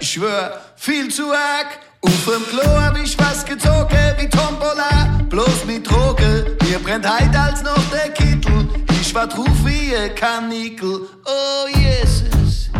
ich 0.00 0.12
schwör, 0.12 0.60
viel 0.76 1.08
zu 1.12 1.32
arg. 1.32 1.80
Auf 2.00 2.24
dem 2.26 2.46
Klo 2.46 2.80
hab 2.80 2.96
ich 2.96 3.18
was 3.18 3.44
gezogen 3.44 4.14
wie 4.18 4.28
Tombola, 4.28 5.20
bloß 5.28 5.64
mit 5.66 5.90
Droge. 5.90 6.56
Mir 6.62 6.78
brennt 6.78 7.08
heit 7.08 7.34
als 7.36 7.62
noch 7.62 7.90
der 7.90 8.10
Kittel, 8.10 8.68
ich 9.00 9.12
war 9.12 9.26
drauf 9.26 9.48
wie 9.64 9.96
ein 9.96 10.14
Kanickel. 10.14 11.00
Oh 11.24 11.68
Jesus, 11.68 12.70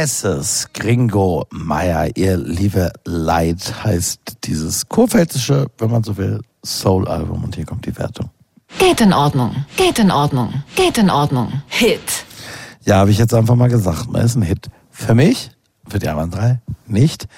Yeses, 0.00 0.66
Gringo 0.72 1.44
Meier, 1.50 2.08
ihr 2.16 2.38
liebe 2.38 2.90
Leid 3.04 3.84
heißt 3.84 4.38
dieses 4.44 4.88
kurpfälzische, 4.88 5.66
wenn 5.76 5.90
man 5.90 6.02
so 6.02 6.16
will, 6.16 6.40
Soul-Album 6.64 7.44
und 7.44 7.54
hier 7.54 7.66
kommt 7.66 7.84
die 7.84 7.94
Wertung. 7.98 8.30
Geht 8.78 9.02
in 9.02 9.12
Ordnung, 9.12 9.66
geht 9.76 9.98
in 9.98 10.10
Ordnung, 10.10 10.62
geht 10.74 10.96
in 10.96 11.10
Ordnung. 11.10 11.52
Hit. 11.66 12.00
Ja, 12.86 12.96
habe 12.96 13.10
ich 13.10 13.18
jetzt 13.18 13.34
einfach 13.34 13.56
mal 13.56 13.68
gesagt, 13.68 14.10
ne, 14.10 14.22
ist 14.22 14.36
ein 14.36 14.42
Hit. 14.42 14.70
Für 14.90 15.14
mich, 15.14 15.50
für 15.86 15.98
die 15.98 16.08
anderen 16.08 16.30
drei, 16.30 16.60
nicht. 16.86 17.28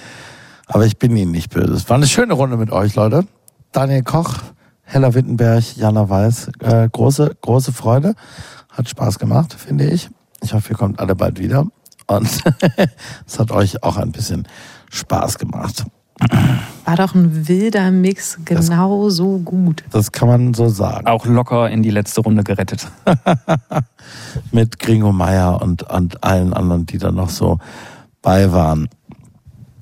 Aber 0.69 0.87
ich 0.87 0.99
bin 0.99 1.17
Ihnen 1.17 1.33
nicht 1.33 1.51
böse. 1.51 1.73
Es 1.73 1.89
war 1.89 1.97
eine 1.97 2.07
schöne 2.07 2.35
Runde 2.35 2.57
mit 2.57 2.71
euch, 2.71 2.95
Leute. 2.95 3.27
Daniel 3.73 4.05
Koch, 4.05 4.37
Hella 4.85 5.15
Wittenberg, 5.15 5.77
Jana 5.77 6.09
Weiß, 6.09 6.47
äh, 6.61 6.89
große, 6.89 7.39
große 7.41 7.73
Freude. 7.73 8.15
Hat 8.71 8.89
Spaß 8.89 9.19
gemacht, 9.19 9.53
finde 9.53 9.91
ich. 9.91 10.09
Ich 10.43 10.55
hoffe, 10.55 10.71
ihr 10.71 10.77
kommt 10.77 11.01
alle 11.01 11.17
bald 11.17 11.41
wieder. 11.41 11.67
Und 12.17 12.29
es 13.27 13.39
hat 13.39 13.51
euch 13.51 13.83
auch 13.83 13.97
ein 13.97 14.13
bisschen 14.13 14.47
Spaß 14.91 15.39
gemacht. 15.39 15.85
War 16.85 16.97
doch 16.97 17.15
ein 17.15 17.49
wilder 17.49 17.91
Mix, 17.91 18.39
genau 18.45 19.09
so 19.09 19.39
gut. 19.39 19.83
Das 19.91 20.13
kann 20.13 20.29
man 20.29 20.55
so 20.55 20.69
sagen. 20.69 21.07
Auch 21.07 21.27
locker 21.27 21.71
in 21.71 21.83
die 21.83 21.91
letzte 21.91 22.21
Runde 22.21 22.45
gerettet. 22.45 22.89
Mit 24.53 24.79
Gringo 24.79 25.13
Meier 25.13 25.61
und, 25.61 25.83
und 25.85 26.23
allen 26.23 26.53
anderen, 26.53 26.87
die 26.87 26.99
da 26.99 27.11
noch 27.11 27.31
so 27.31 27.59
bei 28.21 28.53
waren. 28.53 28.89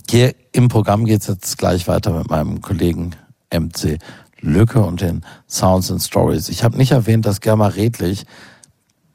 Hier 0.09 0.35
im 0.52 0.69
Programm 0.69 1.05
geht's 1.05 1.27
jetzt 1.27 1.59
gleich 1.59 1.89
weiter 1.89 2.12
mit 2.12 2.31
meinem 2.31 2.61
Kollegen 2.61 3.15
MC 3.52 3.98
Lücke 4.40 4.82
und 4.82 5.01
den 5.01 5.23
Sounds 5.48 5.90
and 5.90 6.02
Stories. 6.02 6.48
Ich 6.48 6.65
habe 6.65 6.77
nicht 6.77 6.93
erwähnt, 6.93 7.27
dass 7.27 7.40
Germa 7.40 7.69
Redlich 7.69 8.24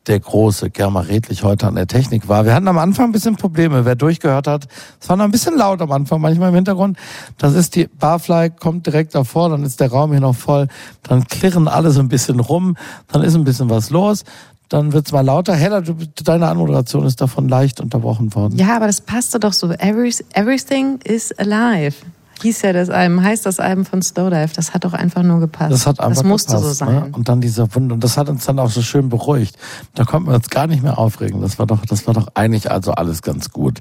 der 0.08 0.20
große 0.20 0.70
Germa 0.70 1.02
Redlich 1.02 1.44
heute 1.44 1.68
an 1.68 1.76
der 1.76 1.88
Technik 1.88 2.28
war. 2.28 2.46
Wir 2.46 2.54
hatten 2.54 2.68
am 2.68 2.78
Anfang 2.78 3.06
ein 3.06 3.12
bisschen 3.12 3.36
Probleme. 3.36 3.86
Wer 3.86 3.96
durchgehört 3.96 4.48
hat, 4.48 4.68
es 5.00 5.10
war 5.10 5.18
noch 5.18 5.26
ein 5.26 5.32
bisschen 5.32 5.58
laut 5.58 5.82
am 5.82 5.92
Anfang, 5.92 6.22
manchmal 6.22 6.50
im 6.50 6.56
Hintergrund. 6.56 6.98
Das 7.38 7.54
ist 7.56 7.76
die 7.76 7.88
Barfly, 7.88 8.52
kommt 8.52 8.86
direkt 8.86 9.16
davor, 9.16 9.50
dann 9.50 9.64
ist 9.64 9.80
der 9.80 9.92
Raum 9.92 10.12
hier 10.12 10.22
noch 10.22 10.36
voll. 10.36 10.68
Dann 11.04 11.26
klirren 11.26 11.68
alle 11.68 11.92
so 11.92 12.00
ein 12.00 12.10
bisschen 12.10 12.40
rum, 12.40 12.78
dann 13.08 13.24
ist 13.24 13.36
ein 13.36 13.44
bisschen 13.44 13.70
was 13.70 13.90
los. 13.90 14.24
Dann 14.70 14.94
wird's 14.94 15.12
mal 15.12 15.22
lauter. 15.22 15.54
Hella, 15.54 15.82
du, 15.82 15.96
deine 16.24 16.48
Anmoderation 16.48 17.06
ist 17.06 17.22
davon 17.22 17.48
leicht 17.48 17.80
unterbrochen 17.80 18.34
worden. 18.34 18.58
Ja, 18.58 18.76
aber 18.76 18.88
das 18.88 19.00
passte 19.00 19.40
doch 19.40 19.54
so. 19.54 19.70
Every, 19.72 20.12
everything 20.34 21.00
is 21.04 21.32
alive. 21.38 21.96
Hieß 22.42 22.62
ja 22.64 22.74
das 22.74 22.90
Album, 22.90 23.24
heißt 23.24 23.46
das 23.46 23.60
Album 23.60 23.86
von 23.86 24.02
Slowdive. 24.02 24.50
Das 24.56 24.74
hat 24.74 24.84
doch 24.86 24.94
einfach 24.94 25.24
nur 25.24 25.40
gepasst. 25.40 25.72
Das 25.72 25.88
hat 25.88 26.00
einfach 26.00 26.22
Das 26.22 26.24
musste 26.24 26.56
gepasst, 26.56 26.78
so 26.80 26.86
Ne? 26.86 26.92
sein. 27.02 27.14
Und 27.14 27.30
dann 27.30 27.42
dieser 27.42 27.74
Wunder. 27.76 27.96
Und 27.96 28.04
das 28.04 28.18
hat 28.18 28.30
uns 28.30 28.46
dann 28.46 28.60
auch 28.60 28.70
so 28.70 28.82
schön 28.82 29.10
beruhigt. 29.10 29.58
Da 29.94 30.04
konnten 30.04 30.30
wir 30.30 30.36
uns 30.36 30.50
gar 30.50 30.68
nicht 30.68 30.84
mehr 30.84 30.98
aufregen. 30.98 31.42
Das 31.42 31.58
war 31.60 31.66
doch, 31.66 31.86
das 31.86 32.06
war 32.08 32.14
doch 32.14 32.28
eigentlich 32.34 32.70
also 32.72 32.92
alles 32.92 33.22
ganz 33.22 33.52
gut. 33.52 33.80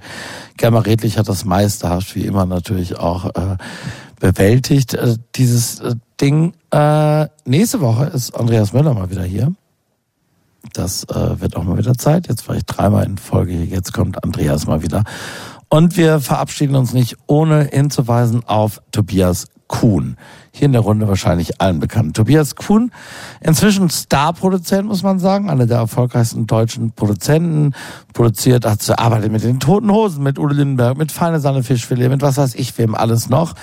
Germa 0.57 0.81
Redlich 0.81 1.19
hat 1.19 1.29
das 1.29 1.45
meisterhaft 1.45 2.15
wie 2.15 2.25
immer 2.25 2.47
natürlich 2.47 2.99
auch 2.99 3.27
äh, 3.35 3.57
bewältigt. 4.21 4.95
Äh, 4.95 5.17
dieses 5.35 5.81
äh, 5.81 5.97
Ding. 6.21 6.55
Äh, 6.71 7.27
nächste 7.45 7.81
Woche 7.81 8.05
ist 8.07 8.35
Andreas 8.39 8.73
Möller 8.73 8.95
mal 8.95 9.11
wieder 9.11 9.25
hier. 9.25 9.53
Das 10.73 11.05
äh, 11.05 11.41
wird 11.41 11.57
auch 11.57 11.65
mal 11.65 11.77
wieder 11.77 11.95
Zeit. 11.95 12.29
Jetzt 12.29 12.49
war 12.49 12.57
ich 12.57 12.65
dreimal 12.65 13.05
in 13.05 13.19
Folge 13.19 13.53
hier. 13.53 13.67
Jetzt 13.67 13.93
kommt 13.93 14.23
Andreas 14.25 14.67
mal 14.67 14.83
wieder. 14.83 15.05
Und 15.69 15.97
wir 15.97 16.21
verabschieden 16.21 16.77
uns 16.77 16.93
nicht, 16.93 17.17
ohne 17.27 17.65
hinzuweisen 17.65 18.45
auf 18.45 18.81
Tobias 18.93 19.49
Kuhn. 19.67 20.17
Hier 20.57 20.67
in 20.67 20.73
der 20.73 20.83
Runde 20.83 21.09
wahrscheinlich 21.09 21.61
allen 21.61 21.81
bekannt. 21.81 22.15
Tobias 22.15 22.55
Kuhn, 22.55 22.93
inzwischen 23.41 23.91
Star-Produzent, 23.91 24.87
muss 24.87 25.03
man 25.03 25.19
sagen, 25.19 25.51
einer 25.51 25.67
der 25.67 25.79
erfolgreichsten 25.79 26.47
deutschen 26.47 26.93
Produzenten, 26.93 27.73
produziert, 28.13 28.65
hat 28.65 28.81
arbeitet 28.99 29.33
mit 29.33 29.43
den 29.43 29.59
Toten 29.59 29.91
Hosen, 29.91 30.23
mit 30.23 30.39
Udo 30.39 30.55
Lindenberg, 30.55 30.97
mit 30.97 31.11
Feine 31.11 31.41
Sahne 31.41 31.65
Fischfilet, 31.65 32.09
mit 32.09 32.23
was 32.23 32.37
weiß 32.37 32.55
ich 32.55 32.79
wem 32.79 32.95
alles 32.95 33.29
noch. 33.29 33.55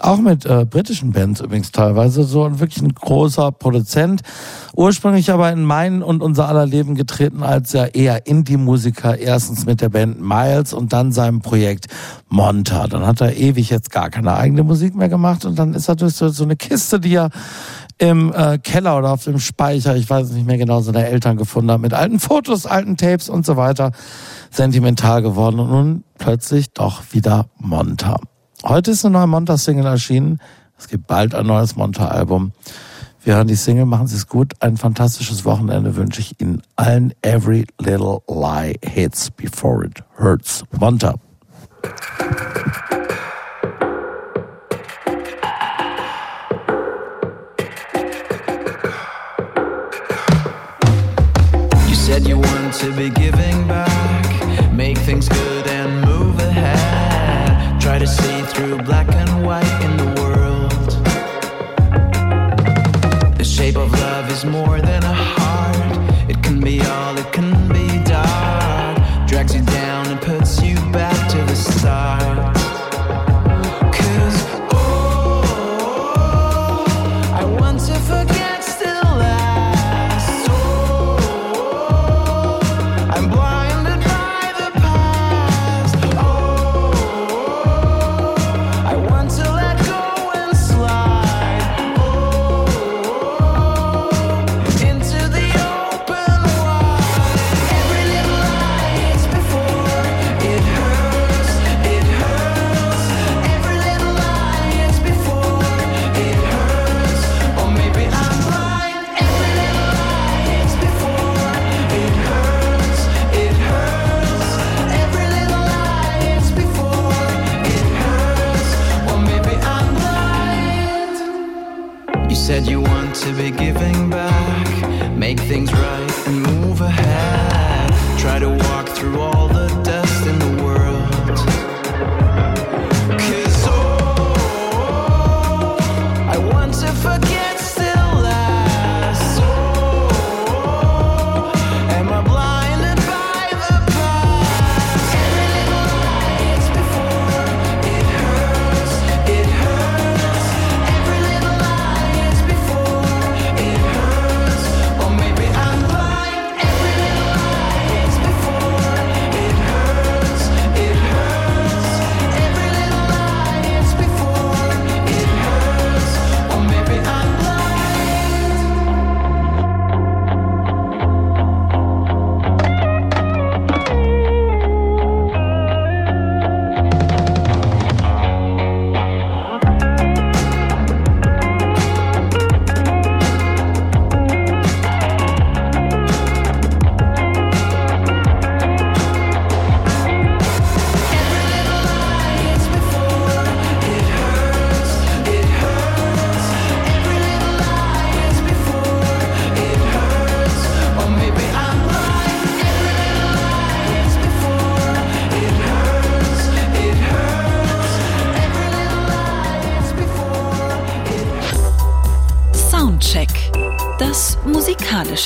Auch 0.00 0.16
mit 0.16 0.46
äh, 0.46 0.64
britischen 0.64 1.12
Bands 1.12 1.40
übrigens 1.40 1.70
teilweise, 1.70 2.24
so 2.24 2.44
ein 2.44 2.60
wirklich 2.60 2.82
ein 2.82 2.94
großer 2.94 3.52
Produzent. 3.52 4.22
Ursprünglich 4.74 5.30
aber 5.30 5.52
in 5.52 5.64
mein 5.64 6.02
und 6.02 6.22
unser 6.22 6.48
aller 6.48 6.64
Leben 6.64 6.94
getreten 6.94 7.42
als 7.42 7.74
ja 7.74 7.84
eher 7.84 8.26
Indie-Musiker, 8.26 9.18
erstens 9.18 9.66
mit 9.66 9.82
der 9.82 9.90
Band 9.90 10.20
Miles 10.20 10.72
und 10.72 10.94
dann 10.94 11.12
seinem 11.12 11.42
Projekt 11.42 11.88
Monta. 12.30 12.86
Dann 12.86 13.06
hat 13.06 13.20
er 13.20 13.36
ewig 13.36 13.68
jetzt 13.68 13.90
gar 13.90 14.08
keine 14.08 14.34
eigene 14.36 14.62
Musik 14.62 14.94
mehr 14.94 15.08
gemacht 15.10 15.44
und 15.44 15.58
dann 15.58 15.74
ist 15.74 15.88
er 15.88 15.96
durch 15.96 16.14
so, 16.14 16.28
so 16.38 16.44
eine 16.44 16.56
Kiste, 16.56 16.98
die 16.98 17.14
er 17.14 17.30
im 17.98 18.32
äh, 18.32 18.58
Keller 18.58 18.96
oder 18.96 19.12
auf 19.12 19.24
dem 19.24 19.38
Speicher, 19.38 19.96
ich 19.96 20.08
weiß 20.08 20.28
es 20.28 20.32
nicht 20.32 20.46
mehr 20.46 20.56
genau, 20.56 20.80
seine 20.80 21.06
Eltern 21.06 21.36
gefunden 21.36 21.70
haben, 21.70 21.82
mit 21.82 21.94
alten 21.94 22.20
Fotos, 22.20 22.64
alten 22.64 22.96
Tapes 22.96 23.28
und 23.28 23.44
so 23.44 23.56
weiter, 23.56 23.92
sentimental 24.50 25.20
geworden 25.20 25.58
und 25.58 25.70
nun 25.70 26.04
plötzlich 26.16 26.72
doch 26.72 27.02
wieder 27.12 27.46
Monta. 27.58 28.18
Heute 28.64 28.92
ist 28.92 29.04
eine 29.04 29.18
neue 29.18 29.26
Monta-Single 29.26 29.86
erschienen. 29.86 30.40
Es 30.78 30.88
gibt 30.88 31.06
bald 31.06 31.34
ein 31.34 31.46
neues 31.46 31.76
Monta-Album. 31.76 32.52
Wir 33.24 33.34
hören 33.34 33.48
die 33.48 33.56
Single, 33.56 33.84
machen 33.84 34.06
Sie 34.06 34.16
es 34.16 34.28
gut. 34.28 34.54
Ein 34.60 34.76
fantastisches 34.76 35.44
Wochenende 35.44 35.96
wünsche 35.96 36.20
ich 36.20 36.40
Ihnen 36.40 36.62
allen. 36.76 37.12
Every 37.22 37.66
little 37.78 38.20
lie 38.28 38.76
hits 38.82 39.30
before 39.30 39.84
it 39.84 40.02
hurts. 40.18 40.64
Monta. 40.78 41.14
Be 52.98 53.10
giving 53.10 53.68
back, 53.68 54.72
make 54.72 54.98
things 54.98 55.28
good 55.28 55.66
and 55.68 56.04
move 56.04 56.36
ahead. 56.40 57.80
Try 57.80 57.96
to 57.96 58.06
see 58.08 58.42
through 58.42 58.78
black 58.78 59.06
and 59.14 59.46
white 59.46 59.84
in 59.84 59.96
the 59.96 60.20
world. 60.20 60.90
The 63.38 63.44
shape 63.44 63.76
of 63.76 63.92
love 63.92 64.28
is 64.32 64.44
more 64.44 64.80
than 64.80 64.97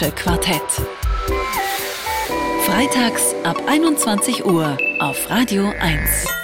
musikalische 0.03 0.11
Quartett. 0.13 0.63
Freitags 2.67 3.35
ab 3.45 3.57
21 3.67 4.45
Uhr 4.45 4.77
auf 4.99 5.31
Radio 5.31 5.73
1. 5.79 6.42